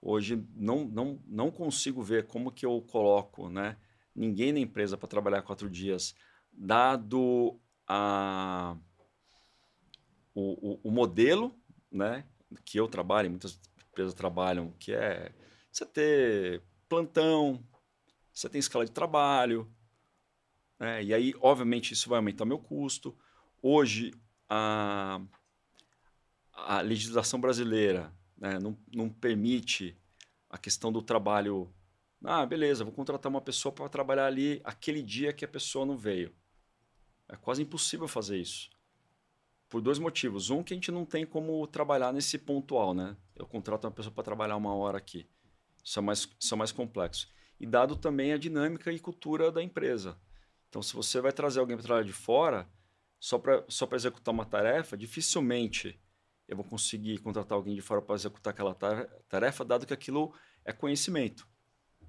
Hoje 0.00 0.44
não, 0.54 0.84
não, 0.84 1.22
não 1.26 1.50
consigo 1.50 2.02
ver 2.02 2.26
como 2.26 2.52
que 2.52 2.66
eu 2.66 2.80
coloco 2.82 3.48
né, 3.48 3.76
ninguém 4.14 4.52
na 4.52 4.60
empresa 4.60 4.96
para 4.96 5.08
trabalhar 5.08 5.42
quatro 5.42 5.68
dias 5.68 6.14
dado 6.56 7.60
a, 7.86 8.76
o, 10.34 10.72
o, 10.72 10.80
o, 10.84 10.90
modelo 10.90 11.54
né, 11.90 12.24
que 12.64 12.78
eu 12.78 12.88
trabalho, 12.88 13.30
muitas 13.30 13.60
empresas 13.90 14.14
trabalham, 14.14 14.72
que 14.78 14.92
é 14.92 15.32
você 15.70 15.84
ter 15.84 16.62
plantão, 16.88 17.62
você 18.32 18.48
tem 18.48 18.58
escala 18.58 18.84
de 18.84 18.92
trabalho, 18.92 19.70
né, 20.78 21.02
e 21.04 21.14
aí, 21.14 21.34
obviamente, 21.40 21.92
isso 21.92 22.08
vai 22.08 22.18
aumentar 22.18 22.44
meu 22.44 22.58
custo. 22.58 23.16
Hoje, 23.62 24.12
a, 24.48 25.20
a 26.52 26.80
legislação 26.80 27.40
brasileira 27.40 28.12
né, 28.36 28.58
não, 28.58 28.76
não 28.92 29.08
permite 29.08 29.96
a 30.48 30.58
questão 30.58 30.92
do 30.92 31.02
trabalho. 31.02 31.72
Ah, 32.24 32.44
beleza, 32.44 32.84
vou 32.84 32.92
contratar 32.92 33.30
uma 33.30 33.40
pessoa 33.40 33.72
para 33.72 33.88
trabalhar 33.88 34.26
ali 34.26 34.60
aquele 34.64 35.02
dia 35.02 35.32
que 35.32 35.44
a 35.44 35.48
pessoa 35.48 35.86
não 35.86 35.96
veio. 35.96 36.34
É 37.28 37.36
quase 37.36 37.62
impossível 37.62 38.06
fazer 38.06 38.38
isso. 38.38 38.70
Por 39.68 39.80
dois 39.80 39.98
motivos. 39.98 40.50
Um, 40.50 40.62
que 40.62 40.72
a 40.72 40.76
gente 40.76 40.92
não 40.92 41.04
tem 41.04 41.26
como 41.26 41.66
trabalhar 41.66 42.12
nesse 42.12 42.38
pontual, 42.38 42.94
né? 42.94 43.16
Eu 43.34 43.46
contrato 43.46 43.84
uma 43.84 43.90
pessoa 43.90 44.14
para 44.14 44.24
trabalhar 44.24 44.56
uma 44.56 44.74
hora 44.74 44.98
aqui. 44.98 45.28
Isso 45.82 45.98
é, 45.98 46.02
mais, 46.02 46.28
isso 46.38 46.54
é 46.54 46.56
mais 46.56 46.72
complexo. 46.72 47.28
E 47.58 47.66
dado 47.66 47.96
também 47.96 48.32
a 48.32 48.38
dinâmica 48.38 48.92
e 48.92 48.98
cultura 48.98 49.50
da 49.50 49.62
empresa. 49.62 50.18
Então, 50.68 50.82
se 50.82 50.94
você 50.94 51.20
vai 51.20 51.32
trazer 51.32 51.60
alguém 51.60 51.76
para 51.76 51.84
trabalhar 51.84 52.06
de 52.06 52.12
fora, 52.12 52.68
só 53.18 53.38
para 53.38 53.64
só 53.68 53.88
executar 53.92 54.34
uma 54.34 54.44
tarefa, 54.44 54.96
dificilmente 54.96 56.00
eu 56.48 56.56
vou 56.56 56.64
conseguir 56.64 57.18
contratar 57.18 57.56
alguém 57.56 57.74
de 57.74 57.80
fora 57.80 58.00
para 58.00 58.14
executar 58.14 58.52
aquela 58.52 58.74
tarefa, 59.28 59.64
dado 59.64 59.86
que 59.86 59.94
aquilo 59.94 60.32
é 60.64 60.72
conhecimento. 60.72 61.46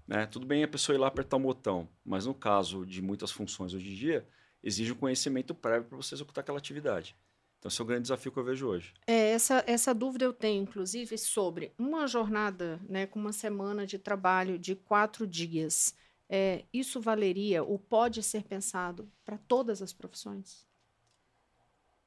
Né? 0.08 0.26
Tudo 0.28 0.46
bem 0.46 0.64
a 0.64 0.68
pessoa 0.68 0.96
ir 0.96 1.00
lá 1.00 1.08
apertar 1.08 1.38
um 1.38 1.42
botão, 1.42 1.90
mas 2.06 2.26
no 2.26 2.34
caso 2.34 2.86
de 2.86 3.02
muitas 3.02 3.32
funções 3.32 3.74
hoje 3.74 3.92
em 3.92 3.96
dia, 3.96 4.28
exige 4.68 4.92
um 4.92 4.96
conhecimento 4.96 5.56
prévio 5.56 5.88
para 5.88 5.98
você 5.98 6.14
executar 6.14 6.42
aquela 6.42 6.58
atividade. 6.58 7.16
Então, 7.58 7.70
esse 7.70 7.82
é 7.82 7.84
o 7.84 7.88
grande 7.88 8.04
desafio 8.04 8.32
que 8.32 8.38
eu 8.38 8.44
vejo 8.44 8.68
hoje. 8.68 8.94
É, 9.08 9.32
essa, 9.32 9.64
essa 9.66 9.94
dúvida 9.94 10.26
eu 10.26 10.34
tenho, 10.34 10.62
inclusive, 10.62 11.18
sobre 11.18 11.74
uma 11.78 12.06
jornada 12.06 12.80
né, 12.88 13.08
com 13.08 13.18
uma 13.18 13.32
semana 13.32 13.88
de 13.88 13.98
trabalho 13.98 14.60
de 14.60 14.76
quatro 14.76 15.26
dias. 15.26 15.96
É, 16.30 16.66
isso 16.74 17.00
valeria 17.00 17.64
ou 17.64 17.80
pode 17.80 18.22
ser 18.22 18.44
pensado 18.44 19.10
para 19.24 19.38
todas 19.38 19.82
as 19.82 19.94
profissões? 19.94 20.68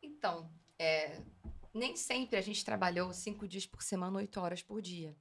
Então, 0.02 0.48
é, 0.78 1.18
nem 1.72 1.96
sempre 1.96 2.36
a 2.36 2.42
gente 2.42 2.64
trabalhou 2.64 3.12
cinco 3.12 3.48
dias 3.48 3.66
por 3.66 3.82
semana, 3.82 4.18
oito 4.18 4.38
horas 4.38 4.62
por 4.62 4.82
dia. 4.82 5.16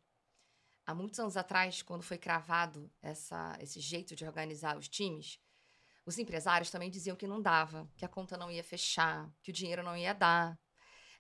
Há 0.86 0.94
muitos 0.94 1.20
anos 1.20 1.38
atrás, 1.38 1.82
quando 1.82 2.04
foi 2.04 2.18
cravado 2.18 2.92
essa, 3.02 3.58
esse 3.62 3.80
jeito 3.80 4.16
de 4.16 4.26
organizar 4.26 4.78
os 4.78 4.90
times, 4.90 5.40
os 6.10 6.18
empresários 6.18 6.72
também 6.72 6.90
diziam 6.90 7.16
que 7.16 7.28
não 7.28 7.42
dava, 7.42 7.88
que 7.96 8.04
a 8.04 8.08
conta 8.08 8.36
não 8.36 8.50
ia 8.50 8.64
fechar, 8.64 9.32
que 9.44 9.52
o 9.52 9.54
dinheiro 9.54 9.84
não 9.84 9.96
ia 9.96 10.14
dar. 10.14 10.60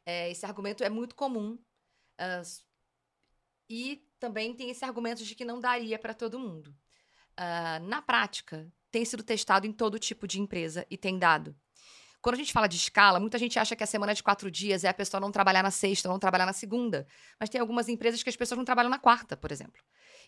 É, 0.05 0.31
esse 0.31 0.46
argumento 0.46 0.84
é 0.84 0.89
muito 0.89 1.15
comum. 1.15 1.53
Uh, 2.19 2.63
e 3.69 4.03
também 4.19 4.55
tem 4.55 4.72
esse 4.72 4.84
argumento 4.84 5.24
de 5.24 5.36
que 5.36 5.46
não 5.46 5.60
daria 5.60 6.00
para 6.00 6.13
todo 6.13 6.39
mundo. 6.39 6.75
Uh, 7.39 7.86
na 7.88 8.01
prática, 8.01 8.67
tem 8.89 9.05
sido 9.05 9.22
testado 9.22 9.67
em 9.67 9.72
todo 9.72 10.00
tipo 10.00 10.27
de 10.27 10.41
empresa 10.41 10.86
e 10.89 10.98
tem 10.98 11.19
dado. 11.19 11.55
Quando 12.19 12.36
a 12.36 12.39
gente 12.39 12.51
fala 12.51 12.67
de 12.67 12.75
escala, 12.75 13.19
muita 13.19 13.38
gente 13.38 13.60
acha 13.60 13.75
que 13.75 13.84
a 13.84 13.88
semana 13.88 14.13
de 14.13 14.24
quatro 14.24 14.50
dias 14.50 14.84
é 14.84 14.89
a 14.89 14.93
pessoa 14.93 15.22
não 15.22 15.31
trabalhar 15.31 15.63
na 15.63 15.72
sexta, 15.72 16.10
não 16.10 16.19
trabalhar 16.19 16.48
na 16.48 16.51
segunda. 16.51 17.08
Mas 17.39 17.50
tem 17.50 17.62
algumas 17.62 17.88
empresas 17.88 18.24
que 18.24 18.29
as 18.29 18.36
pessoas 18.36 18.58
não 18.58 18.65
trabalham 18.65 18.89
na 18.89 19.00
quarta, 19.00 19.38
por 19.38 19.51
exemplo. 19.51 19.81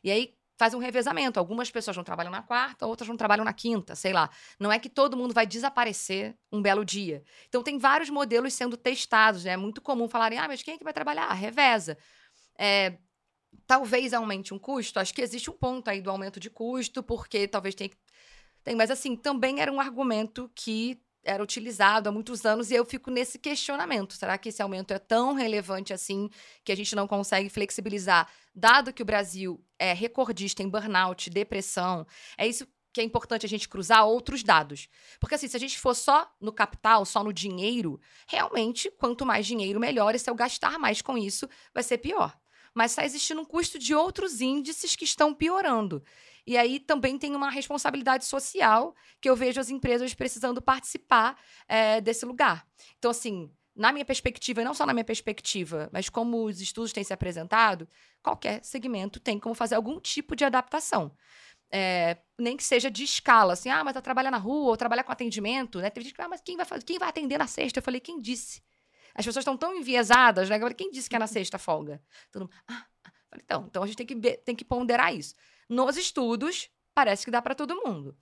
E 0.04 0.12
aí 0.12 0.38
faz 0.62 0.76
um 0.76 0.78
revezamento. 0.78 1.40
Algumas 1.40 1.72
pessoas 1.72 1.98
não 1.98 2.04
trabalham 2.04 2.32
na 2.32 2.44
quarta, 2.44 2.86
outras 2.86 3.10
não 3.10 3.18
trabalham 3.18 3.44
na 3.44 3.52
quinta, 3.52 3.96
sei 3.96 4.14
lá. 4.14 4.30
Não 4.60 4.72
é 4.72 4.78
que 4.78 4.90
todo 4.90 5.18
mundo 5.18 5.34
vai 5.34 5.48
desaparecer 5.48 6.38
um 6.52 6.62
belo 6.62 6.86
dia. 6.86 7.24
Então 7.50 7.64
tem 7.64 7.80
vários 7.80 8.12
modelos 8.12 8.54
sendo 8.54 8.78
testados, 8.78 9.44
né? 9.44 9.54
É 9.54 9.58
muito 9.58 9.82
comum 9.82 10.08
falarem, 10.08 10.38
ah, 10.38 10.48
mas 10.48 10.62
quem 10.62 10.76
é 10.76 10.78
que 10.78 10.84
vai 10.84 10.94
trabalhar? 10.94 11.26
Ah, 11.26 11.34
reveza. 11.34 11.98
É, 12.60 12.96
talvez 13.66 14.14
aumente 14.14 14.54
um 14.54 14.60
custo. 14.60 15.00
Acho 15.00 15.12
que 15.16 15.24
existe 15.24 15.50
um 15.50 15.54
ponto 15.54 15.88
aí 15.90 16.00
do 16.00 16.12
aumento 16.12 16.40
de 16.40 16.52
custo, 16.52 17.02
porque 17.02 17.48
talvez 17.48 17.74
tenha 17.74 17.90
que. 17.90 17.98
Tem, 18.64 18.76
mas 18.76 18.92
assim, 18.92 19.16
também 19.16 19.62
era 19.62 19.72
um 19.72 19.82
argumento 19.82 20.48
que 20.54 21.02
era 21.24 21.42
utilizado 21.42 22.10
há 22.10 22.12
muitos 22.12 22.46
anos 22.46 22.72
e 22.72 22.76
eu 22.76 22.86
fico 22.86 23.12
nesse 23.12 23.38
questionamento. 23.38 24.14
Será 24.14 24.38
que 24.38 24.50
esse 24.50 24.62
aumento 24.62 24.94
é 24.94 25.00
tão 25.00 25.34
relevante 25.34 25.94
assim 25.94 26.30
que 26.64 26.72
a 26.72 26.76
gente 26.76 26.96
não 26.96 27.08
consegue 27.08 27.50
flexibilizar, 27.50 28.30
dado 28.54 28.94
que 28.94 29.02
o 29.02 29.06
Brasil 29.06 29.64
é 29.78 29.94
recordista 29.94 30.64
em 30.64 30.70
burnout, 30.70 31.30
depressão? 31.30 32.06
É 32.38 32.48
isso 32.48 32.68
que 32.94 33.00
é 33.00 33.04
importante 33.04 33.46
a 33.46 33.50
gente 33.50 33.70
cruzar 33.70 34.06
outros 34.06 34.44
dados. 34.44 34.88
Porque 35.20 35.36
assim, 35.36 35.48
se 35.48 35.56
a 35.56 35.60
gente 35.60 35.80
for 35.80 35.96
só 35.96 36.30
no 36.42 36.52
capital, 36.52 37.06
só 37.06 37.24
no 37.24 37.32
dinheiro, 37.32 38.00
realmente, 38.28 38.92
quanto 38.92 39.26
mais 39.26 39.46
dinheiro, 39.46 39.80
melhor. 39.80 40.14
E 40.14 40.20
se 40.20 40.30
eu 40.30 40.36
gastar 40.36 40.78
mais 40.78 41.02
com 41.02 41.18
isso, 41.18 41.48
vai 41.74 41.84
ser 41.84 42.00
pior. 42.00 42.38
Mas 42.74 42.92
está 42.92 43.06
existindo 43.06 43.42
um 43.42 43.46
custo 43.46 43.78
de 43.78 43.94
outros 43.94 44.42
índices 44.42 44.96
que 44.96 45.04
estão 45.04 45.34
piorando. 45.34 46.04
E 46.46 46.58
aí 46.58 46.80
também 46.80 47.18
tem 47.18 47.36
uma 47.36 47.50
responsabilidade 47.50 48.26
social 48.26 48.96
que 49.20 49.30
eu 49.30 49.36
vejo 49.36 49.60
as 49.60 49.70
empresas 49.70 50.14
precisando 50.14 50.62
participar 50.62 51.40
é, 51.68 52.02
desse 52.02 52.26
lugar. 52.26 52.68
Então, 52.98 53.12
assim, 53.12 53.52
na 53.76 53.92
minha 53.92 54.06
perspectiva, 54.06 54.62
e 54.62 54.66
não 54.66 54.74
só 54.74 54.86
na 54.86 54.94
minha 54.94 55.04
perspectiva, 55.04 55.90
mas 55.92 56.10
como 56.10 56.46
os 56.46 56.60
estudos 56.62 56.92
têm 56.92 57.04
se 57.04 57.14
apresentado, 57.14 57.88
qualquer 58.22 58.64
segmento 58.64 59.20
tem 59.20 59.40
como 59.40 59.56
fazer 59.56 59.76
algum 59.76 60.00
tipo 60.00 60.36
de 60.36 60.44
adaptação. 60.44 61.16
É, 61.74 62.18
nem 62.38 62.58
que 62.58 62.64
seja 62.64 62.92
de 62.92 63.04
escala, 63.04 63.54
assim, 63.54 63.70
ah, 63.70 63.84
mas 63.84 63.94
tá 63.94 64.02
trabalhar 64.02 64.30
na 64.30 64.38
rua, 64.38 64.72
ou 64.72 64.78
trabalhar 64.78 65.04
com 65.04 65.12
atendimento, 65.12 65.80
né? 65.80 65.90
Teve 65.90 66.06
gente 66.06 66.16
que, 66.16 66.22
ah, 66.22 66.28
mas 66.28 66.42
quem 66.42 66.58
vai, 66.58 66.66
fazer, 66.66 66.84
quem 66.84 67.00
vai 67.00 67.08
atender 67.08 67.38
na 67.38 67.48
sexta? 67.48 67.80
Eu 67.80 67.84
falei, 67.84 68.02
quem 68.02 68.20
disse? 68.20 68.62
As 69.16 69.26
pessoas 69.26 69.44
estão 69.44 69.56
tão 69.56 69.74
enviesadas, 69.76 70.50
né? 70.50 70.60
Quem 70.74 70.92
disse 70.92 71.10
que 71.10 71.16
é 71.16 71.20
na 71.20 71.28
sexta 71.28 71.58
folga? 71.58 72.02
Todo 72.30 72.44
mundo, 72.44 72.52
ah, 72.68 72.86
ah. 73.06 73.12
Falei, 73.30 73.44
então, 73.46 73.66
então 73.70 73.84
a 73.84 73.88
gente 73.88 73.96
tem 73.96 74.06
que, 74.06 74.38
tem 74.38 74.56
que 74.56 74.66
ponderar 74.66 75.16
isso. 75.16 75.34
Nos 75.72 75.96
estudos, 75.96 76.70
parece 76.94 77.24
que 77.24 77.32
dá 77.32 77.42
para 77.42 77.56
todo 77.56 77.82
mundo. 77.82 78.14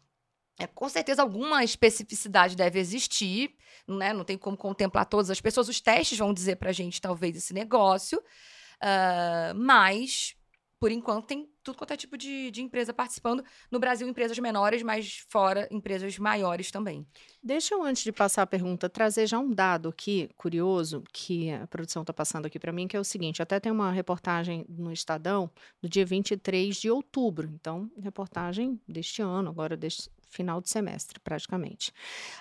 É, 0.59 0.67
com 0.67 0.88
certeza 0.88 1.23
alguma 1.23 1.63
especificidade 1.63 2.55
deve 2.55 2.79
existir, 2.79 3.55
né? 3.88 4.13
não 4.13 4.23
tem 4.23 4.38
como 4.38 4.55
contemplar 4.55 5.05
todas 5.05 5.31
as 5.31 5.41
pessoas. 5.41 5.67
Os 5.67 5.81
testes 5.81 6.19
vão 6.19 6.31
dizer 6.31 6.57
para 6.57 6.69
a 6.69 6.73
gente, 6.73 7.01
talvez, 7.01 7.35
esse 7.35 7.53
negócio, 7.53 8.19
uh, 8.19 9.55
mas 9.55 10.38
por 10.79 10.91
enquanto, 10.91 11.27
tem 11.27 11.49
tudo 11.69 11.77
quanto 11.77 11.91
é 11.93 11.97
tipo 11.97 12.17
de, 12.17 12.51
de 12.51 12.62
empresa 12.62 12.93
participando. 12.93 13.43
No 13.69 13.79
Brasil, 13.79 14.08
empresas 14.08 14.38
menores, 14.39 14.82
mas 14.82 15.23
fora, 15.29 15.67
empresas 15.71 16.17
maiores 16.17 16.71
também. 16.71 17.05
Deixa 17.41 17.75
eu, 17.75 17.84
antes 17.84 18.03
de 18.03 18.12
passar 18.12 18.41
a 18.41 18.47
pergunta, 18.47 18.89
trazer 18.89 19.27
já 19.27 19.39
um 19.39 19.51
dado 19.51 19.89
aqui, 19.89 20.29
curioso, 20.36 21.03
que 21.13 21.51
a 21.51 21.67
produção 21.67 22.01
está 22.01 22.13
passando 22.13 22.45
aqui 22.45 22.60
para 22.60 22.71
mim, 22.71 22.88
que 22.88 22.97
é 22.97 22.99
o 22.99 23.03
seguinte: 23.03 23.41
até 23.41 23.60
tem 23.60 23.71
uma 23.71 23.91
reportagem 23.91 24.65
no 24.67 24.91
Estadão, 24.91 25.49
do 25.82 25.88
dia 25.88 26.05
23 26.05 26.75
de 26.75 26.89
outubro. 26.89 27.49
Então, 27.53 27.89
reportagem 28.01 28.79
deste 28.88 29.21
ano, 29.21 29.49
agora 29.49 29.77
deste, 29.77 30.10
final 30.29 30.61
de 30.61 30.69
semestre, 30.69 31.19
praticamente. 31.19 31.91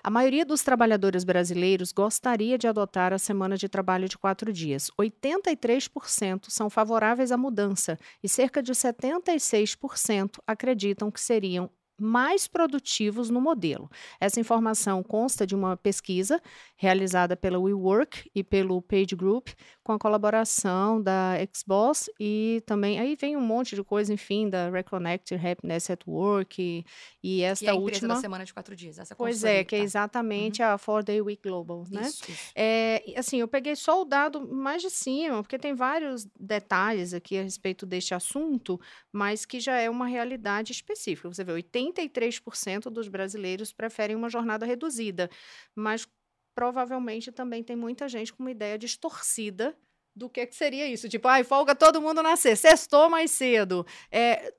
A 0.02 0.10
maioria 0.10 0.44
dos 0.44 0.62
trabalhadores 0.62 1.24
brasileiros 1.24 1.92
gostaria 1.92 2.58
de 2.58 2.68
adotar 2.68 3.12
a 3.12 3.18
semana 3.18 3.56
de 3.56 3.68
trabalho 3.68 4.08
de 4.08 4.18
quatro 4.18 4.52
dias. 4.52 4.90
83% 4.98 6.46
são 6.48 6.68
favoráveis 6.70 7.32
à 7.32 7.36
mudança 7.36 7.98
e 8.22 8.28
cerca 8.28 8.62
de 8.62 8.72
76% 8.72 10.38
acreditam 10.46 11.10
que 11.10 11.20
seriam 11.20 11.70
mais 11.98 12.46
produtivos 12.46 13.30
no 13.30 13.40
modelo. 13.40 13.90
Essa 14.20 14.40
informação 14.40 15.02
consta 15.02 15.46
de 15.46 15.54
uma 15.54 15.76
pesquisa 15.76 16.40
realizada 16.76 17.36
pela 17.36 17.58
WeWork 17.58 18.30
e 18.34 18.44
pelo 18.44 18.80
Page 18.80 19.16
Group, 19.16 19.48
com 19.82 19.92
a 19.92 19.98
colaboração 19.98 21.02
da 21.02 21.34
Xbox 21.52 22.10
e 22.20 22.62
também 22.66 23.00
aí 23.00 23.16
vem 23.16 23.36
um 23.36 23.40
monte 23.40 23.74
de 23.74 23.82
coisa, 23.82 24.12
enfim, 24.12 24.48
da 24.48 24.70
Reconnect 24.70 25.34
Happiness 25.34 25.90
at 25.90 26.02
Work 26.06 26.62
e, 26.62 26.84
e 27.22 27.42
esta 27.42 27.64
e 27.64 27.68
a 27.68 27.74
última 27.74 28.14
da 28.14 28.20
semana 28.20 28.44
de 28.44 28.52
quatro 28.52 28.76
dias. 28.76 28.98
Essa 28.98 29.16
pois 29.16 29.42
é, 29.44 29.64
que 29.64 29.74
é 29.74 29.78
exatamente 29.78 30.62
uhum. 30.62 30.68
a 30.68 30.78
Four 30.78 31.02
Day 31.02 31.20
Week 31.22 31.42
Global, 31.42 31.84
né? 31.90 32.02
Isso, 32.02 32.30
isso. 32.30 32.52
É, 32.54 33.02
assim, 33.16 33.40
eu 33.40 33.48
peguei 33.48 33.74
só 33.74 34.02
o 34.02 34.04
dado 34.04 34.46
mais 34.46 34.82
de 34.82 34.90
cima, 34.90 35.42
porque 35.42 35.58
tem 35.58 35.74
vários 35.74 36.26
detalhes 36.38 37.14
aqui 37.14 37.38
a 37.38 37.42
respeito 37.42 37.86
deste 37.86 38.14
assunto, 38.14 38.78
mas 39.10 39.44
que 39.44 39.58
já 39.58 39.78
é 39.78 39.88
uma 39.88 40.06
realidade 40.06 40.70
específica. 40.70 41.28
Você 41.28 41.42
vê, 41.42 41.52
83% 41.92 42.90
dos 42.90 43.08
brasileiros 43.08 43.72
preferem 43.72 44.16
uma 44.16 44.28
jornada 44.28 44.64
reduzida, 44.64 45.30
mas 45.74 46.08
provavelmente 46.54 47.30
também 47.30 47.62
tem 47.62 47.76
muita 47.76 48.08
gente 48.08 48.32
com 48.32 48.42
uma 48.42 48.50
ideia 48.50 48.76
distorcida 48.78 49.76
do 50.18 50.28
que, 50.28 50.44
que 50.44 50.56
seria 50.56 50.86
isso. 50.88 51.08
Tipo, 51.08 51.28
ai, 51.28 51.44
folga 51.44 51.74
todo 51.74 52.02
mundo 52.02 52.22
nascer, 52.22 52.56
sextou 52.56 53.08
mais 53.08 53.30
cedo. 53.30 53.86
É, 54.10 54.52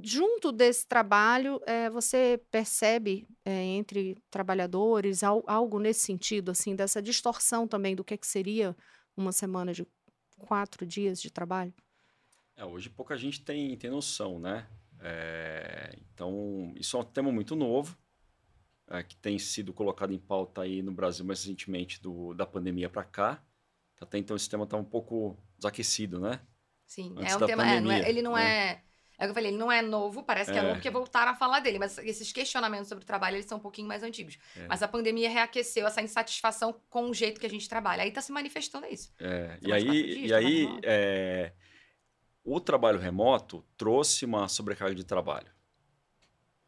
junto 0.00 0.52
desse 0.52 0.86
trabalho, 0.86 1.60
é, 1.66 1.90
você 1.90 2.40
percebe 2.50 3.26
é, 3.44 3.50
entre 3.50 4.16
trabalhadores 4.30 5.22
algo 5.24 5.80
nesse 5.80 6.00
sentido, 6.00 6.52
assim, 6.52 6.76
dessa 6.76 7.02
distorção 7.02 7.66
também 7.66 7.96
do 7.96 8.04
que, 8.04 8.16
que 8.16 8.26
seria 8.26 8.76
uma 9.16 9.32
semana 9.32 9.72
de 9.72 9.84
quatro 10.38 10.86
dias 10.86 11.20
de 11.20 11.30
trabalho? 11.30 11.74
É, 12.56 12.64
hoje 12.64 12.88
pouca 12.88 13.16
gente 13.16 13.42
tem, 13.42 13.76
tem 13.76 13.90
noção, 13.90 14.38
né? 14.38 14.66
É, 15.00 15.94
então, 16.12 16.72
isso 16.76 16.96
é 16.96 17.00
um 17.00 17.04
tema 17.04 17.30
muito 17.30 17.54
novo 17.54 17.96
é, 18.88 19.02
que 19.02 19.16
tem 19.16 19.38
sido 19.38 19.72
colocado 19.72 20.12
em 20.12 20.18
pauta 20.18 20.62
aí 20.62 20.82
no 20.82 20.92
Brasil 20.92 21.24
mais 21.24 21.40
recentemente 21.40 22.00
do, 22.00 22.34
da 22.34 22.46
pandemia 22.46 22.88
para 22.88 23.04
cá. 23.04 23.42
Até 24.00 24.18
então 24.18 24.36
esse 24.36 24.48
tema 24.48 24.64
está 24.64 24.76
um 24.76 24.84
pouco 24.84 25.36
desaquecido, 25.56 26.20
né? 26.20 26.40
Sim, 26.86 27.14
Antes 27.16 27.32
é 27.32 27.36
um 27.36 27.46
tema. 27.46 27.64
Pandemia, 27.64 27.78
é, 27.78 27.80
não 27.80 27.92
é, 27.92 28.08
ele 28.08 28.22
não 28.22 28.32
né? 28.34 28.70
é. 28.70 28.82
É 29.18 29.24
o 29.24 29.28
que 29.28 29.30
eu 29.30 29.34
falei, 29.34 29.50
ele 29.50 29.56
não 29.56 29.72
é 29.72 29.80
novo, 29.80 30.22
parece 30.22 30.52
que 30.52 30.58
é, 30.58 30.60
é 30.60 30.62
novo 30.62 30.74
porque 30.74 30.90
voltaram 30.90 31.32
a 31.32 31.34
falar 31.34 31.60
dele, 31.60 31.78
mas 31.78 31.96
esses 31.96 32.30
questionamentos 32.32 32.86
sobre 32.86 33.02
o 33.02 33.06
trabalho, 33.06 33.36
eles 33.36 33.46
são 33.46 33.56
um 33.56 33.60
pouquinho 33.60 33.88
mais 33.88 34.02
antigos. 34.02 34.36
É. 34.54 34.66
Mas 34.66 34.82
a 34.82 34.88
pandemia 34.88 35.30
reaqueceu 35.30 35.86
essa 35.86 36.02
insatisfação 36.02 36.78
com 36.90 37.08
o 37.08 37.14
jeito 37.14 37.40
que 37.40 37.46
a 37.46 37.48
gente 37.48 37.66
trabalha. 37.66 38.02
Aí 38.02 38.10
está 38.10 38.20
se 38.20 38.30
manifestando 38.30 38.86
isso. 38.86 39.10
É. 39.18 39.58
E 39.62 39.72
aí, 39.72 40.26
e 40.26 40.34
aí 40.34 40.68
o 42.46 42.60
trabalho 42.60 43.00
remoto 43.00 43.64
trouxe 43.76 44.24
uma 44.24 44.46
sobrecarga 44.46 44.94
de 44.94 45.02
trabalho. 45.02 45.50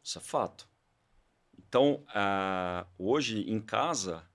Isso 0.03 0.17
é 0.17 0.21
fato. 0.21 0.67
Então, 1.57 2.03
uh, 2.09 2.85
hoje 2.97 3.49
em 3.49 3.61
casa 3.61 4.27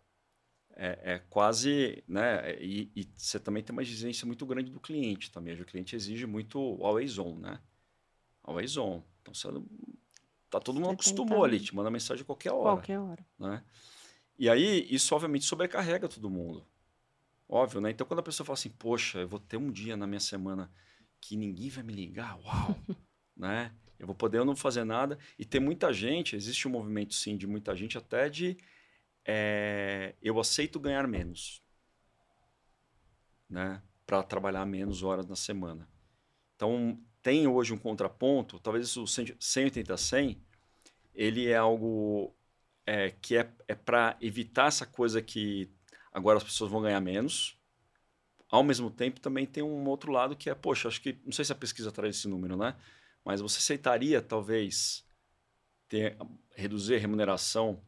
é, 0.75 0.99
é, 1.03 1.19
quase, 1.29 2.03
né? 2.09 2.57
E, 2.61 2.91
e, 2.97 3.09
você 3.15 3.39
também 3.39 3.63
tem 3.63 3.73
uma 3.75 3.83
exigência 3.83 4.27
muito 4.27 4.47
grande 4.47 4.71
do 4.71 4.81
cliente 4.81 5.31
também. 5.31 5.61
O 5.61 5.67
cliente 5.67 5.95
exige 5.95 6.27
muito 6.27 6.59
always 6.81 7.19
on, 7.19 7.37
né? 7.37 7.61
Always 8.43 8.77
on. 8.79 9.03
Então, 9.21 9.35
você 9.35 9.49
tá 10.49 10.59
todo 10.59 10.81
mundo 10.81 10.93
acostumou 10.93 11.45
ali, 11.45 11.61
te 11.61 11.75
manda 11.75 11.91
mensagem 11.91 12.23
a 12.23 12.27
qualquer 12.27 12.53
hora. 12.53 12.77
Qualquer 12.77 12.99
hora. 12.99 13.27
Né? 13.39 13.63
E 14.39 14.49
aí, 14.49 14.87
isso 14.91 15.15
obviamente 15.15 15.45
sobrecarrega 15.45 16.09
todo 16.09 16.31
mundo. 16.31 16.67
Óbvio, 17.47 17.83
né? 17.83 17.91
Então, 17.91 18.07
quando 18.07 18.21
a 18.21 18.23
pessoa 18.23 18.47
fala 18.47 18.55
assim, 18.55 18.71
poxa, 18.71 19.19
eu 19.19 19.29
vou 19.29 19.39
ter 19.39 19.59
um 19.59 19.71
dia 19.71 19.95
na 19.95 20.07
minha 20.07 20.21
semana 20.21 20.71
que 21.27 21.37
ninguém 21.37 21.71
vai 21.71 21.83
me 21.83 21.93
ligar, 21.93 22.39
uau, 22.41 22.79
né? 23.35 23.75
Eu 23.99 24.07
vou 24.07 24.15
poder 24.15 24.45
não 24.45 24.55
fazer 24.55 24.85
nada. 24.85 25.19
E 25.39 25.45
tem 25.45 25.61
muita 25.61 25.91
gente, 25.91 26.37
existe 26.37 26.69
um 26.69 26.71
movimento, 26.71 27.15
sim, 27.15 27.35
de 27.37 27.47
muita 27.47 27.75
gente 27.75 27.97
até 27.97 28.29
de 28.29 28.59
é, 29.25 30.15
eu 30.21 30.39
aceito 30.39 30.79
ganhar 30.79 31.09
menos, 31.09 31.63
né? 33.49 33.83
Para 34.05 34.23
trabalhar 34.23 34.67
menos 34.67 35.03
horas 35.03 35.27
na 35.27 35.35
semana. 35.35 35.89
Então, 36.57 37.01
tem 37.23 37.47
hoje 37.47 37.73
um 37.73 37.79
contraponto, 37.79 38.61
talvez 38.61 38.95
o 38.99 39.05
180-100, 39.05 40.39
ele 41.15 41.49
é 41.49 41.57
algo 41.57 42.37
é, 42.85 43.13
que 43.13 43.39
é, 43.39 43.51
é 43.67 43.75
para 43.75 44.15
evitar 44.21 44.67
essa 44.67 44.85
coisa 44.85 45.23
que 45.23 45.71
agora 46.13 46.37
as 46.37 46.45
pessoas 46.45 46.71
vão 46.71 46.83
ganhar 46.83 47.01
menos. 47.01 47.59
Ao 48.55 48.63
mesmo 48.63 48.89
tempo, 48.89 49.19
também 49.19 49.47
tem 49.47 49.65
um 49.65 49.85
outro 49.89 50.13
lado 50.13 50.37
que 50.37 50.49
é, 50.49 50.55
poxa, 50.55 50.87
acho 50.87 51.01
que, 51.01 51.19
não 51.25 51.33
sei 51.33 51.45
se 51.45 51.51
a 51.51 51.57
pesquisa 51.57 51.91
traz 51.91 52.15
esse 52.15 52.29
número, 52.29 52.57
né? 52.57 52.77
Mas 53.25 53.41
você 53.41 53.59
aceitaria, 53.59 54.23
talvez, 54.23 55.05
ter, 55.89 56.17
reduzir 56.55 56.95
a 56.95 56.99
remuneração 56.99 57.83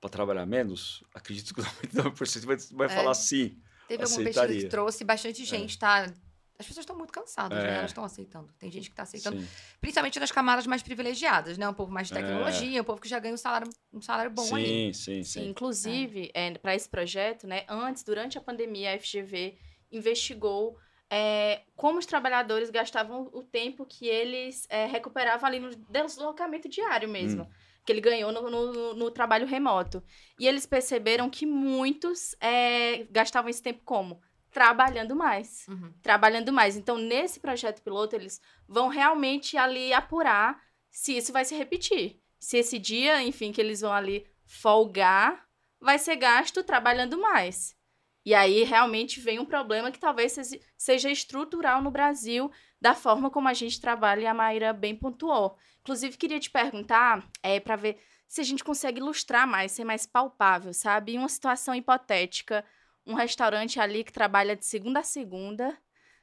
para 0.00 0.08
trabalhar 0.08 0.46
menos? 0.46 1.02
Acredito 1.12 1.52
que 1.52 1.60
99% 1.92 2.46
vai, 2.46 2.56
vai 2.70 2.86
é, 2.86 2.90
falar 2.90 3.14
sim. 3.14 3.60
Teve 3.88 4.04
alguma 4.04 4.22
pesquisa 4.22 4.46
que 4.46 4.68
trouxe 4.68 5.02
bastante 5.02 5.42
é. 5.42 5.44
gente, 5.44 5.74
é. 5.74 5.80
tá? 5.80 6.14
As 6.56 6.66
pessoas 6.66 6.84
estão 6.84 6.96
muito 6.96 7.12
cansadas, 7.12 7.58
né? 7.58 7.64
é. 7.64 7.70
né? 7.72 7.78
Elas 7.78 7.90
estão 7.90 8.04
aceitando. 8.04 8.52
Tem 8.60 8.70
gente 8.70 8.90
que 8.90 8.92
está 8.92 9.02
aceitando. 9.02 9.40
Sim. 9.40 9.48
Principalmente 9.80 10.20
nas 10.20 10.30
camadas 10.30 10.68
mais 10.68 10.84
privilegiadas, 10.84 11.58
né? 11.58 11.68
Um 11.68 11.74
povo 11.74 11.90
mais 11.90 12.06
de 12.06 12.14
é. 12.14 12.22
tecnologia, 12.22 12.78
é. 12.78 12.80
um 12.80 12.84
povo 12.84 13.00
que 13.00 13.08
já 13.08 13.18
ganha 13.18 13.34
um 13.34 13.36
salário, 13.36 13.68
um 13.92 14.00
salário 14.00 14.30
bom 14.30 14.44
sim, 14.44 14.54
ali. 14.54 14.94
Sim, 14.94 15.24
sim, 15.24 15.24
sim. 15.24 15.48
Inclusive, 15.48 16.30
é. 16.32 16.52
para 16.52 16.76
esse 16.76 16.88
projeto, 16.88 17.48
né? 17.48 17.64
Antes, 17.68 18.04
durante 18.04 18.38
a 18.38 18.40
pandemia, 18.40 18.94
a 18.94 19.00
FGV 19.00 19.58
investigou 19.90 20.78
é, 21.10 21.62
como 21.74 21.98
os 21.98 22.06
trabalhadores 22.06 22.70
gastavam 22.70 23.28
o 23.32 23.42
tempo 23.42 23.84
que 23.84 24.06
eles 24.06 24.66
é, 24.70 24.86
recuperavam 24.86 25.46
ali 25.46 25.58
no 25.58 25.70
deslocamento 25.74 26.68
diário 26.68 27.08
mesmo. 27.08 27.42
Hum. 27.42 27.50
Que 27.84 27.92
ele 27.92 28.00
ganhou 28.00 28.30
no, 28.30 28.50
no, 28.50 28.94
no, 28.94 29.10
trabalho 29.10 29.46
remoto. 29.46 30.02
E 30.38 30.46
eles 30.46 30.66
perceberam 30.66 31.30
que 31.30 31.46
muitos 31.46 32.36
é, 32.38 33.04
gastavam 33.10 33.48
esse 33.50 33.62
tempo 33.62 33.80
como? 33.84 34.20
trabalhando 34.50 35.14
mais. 35.14 35.66
Uhum. 35.68 35.92
Trabalhando 36.02 36.52
mais. 36.52 36.76
Então, 36.76 36.98
nesse 36.98 37.40
projeto 37.40 37.82
piloto, 37.82 38.16
eles 38.16 38.40
vão 38.68 38.88
realmente 38.88 39.56
ali 39.56 39.92
apurar 39.92 40.60
se 40.90 41.16
isso 41.16 41.32
vai 41.32 41.44
se 41.44 41.54
repetir. 41.54 42.20
Se 42.38 42.58
esse 42.58 42.78
dia, 42.78 43.22
enfim, 43.22 43.52
que 43.52 43.60
eles 43.60 43.80
vão 43.80 43.92
ali 43.92 44.26
folgar, 44.44 45.46
vai 45.80 45.98
ser 45.98 46.16
gasto 46.16 46.64
trabalhando 46.64 47.18
mais. 47.18 47.76
E 48.24 48.34
aí 48.34 48.64
realmente 48.64 49.18
vem 49.20 49.38
um 49.38 49.44
problema 49.44 49.90
que 49.90 49.98
talvez 49.98 50.36
seja 50.76 51.10
estrutural 51.10 51.82
no 51.82 51.90
Brasil, 51.90 52.50
da 52.80 52.94
forma 52.94 53.30
como 53.30 53.48
a 53.48 53.54
gente 53.54 53.80
trabalha, 53.80 54.22
e 54.22 54.26
a 54.26 54.34
Maíra 54.34 54.72
bem 54.72 54.94
pontuou. 54.94 55.56
Inclusive, 55.80 56.16
queria 56.16 56.38
te 56.38 56.50
perguntar, 56.50 57.26
é, 57.42 57.58
para 57.58 57.76
ver 57.76 57.98
se 58.28 58.40
a 58.40 58.44
gente 58.44 58.62
consegue 58.62 59.00
ilustrar 59.00 59.46
mais, 59.46 59.72
ser 59.72 59.84
mais 59.84 60.06
palpável, 60.06 60.72
sabe? 60.72 61.14
Em 61.14 61.18
uma 61.18 61.28
situação 61.28 61.74
hipotética, 61.74 62.64
um 63.06 63.14
restaurante 63.14 63.80
ali 63.80 64.04
que 64.04 64.12
trabalha 64.12 64.54
de 64.54 64.64
segunda 64.64 65.00
a 65.00 65.02
segunda, 65.02 65.76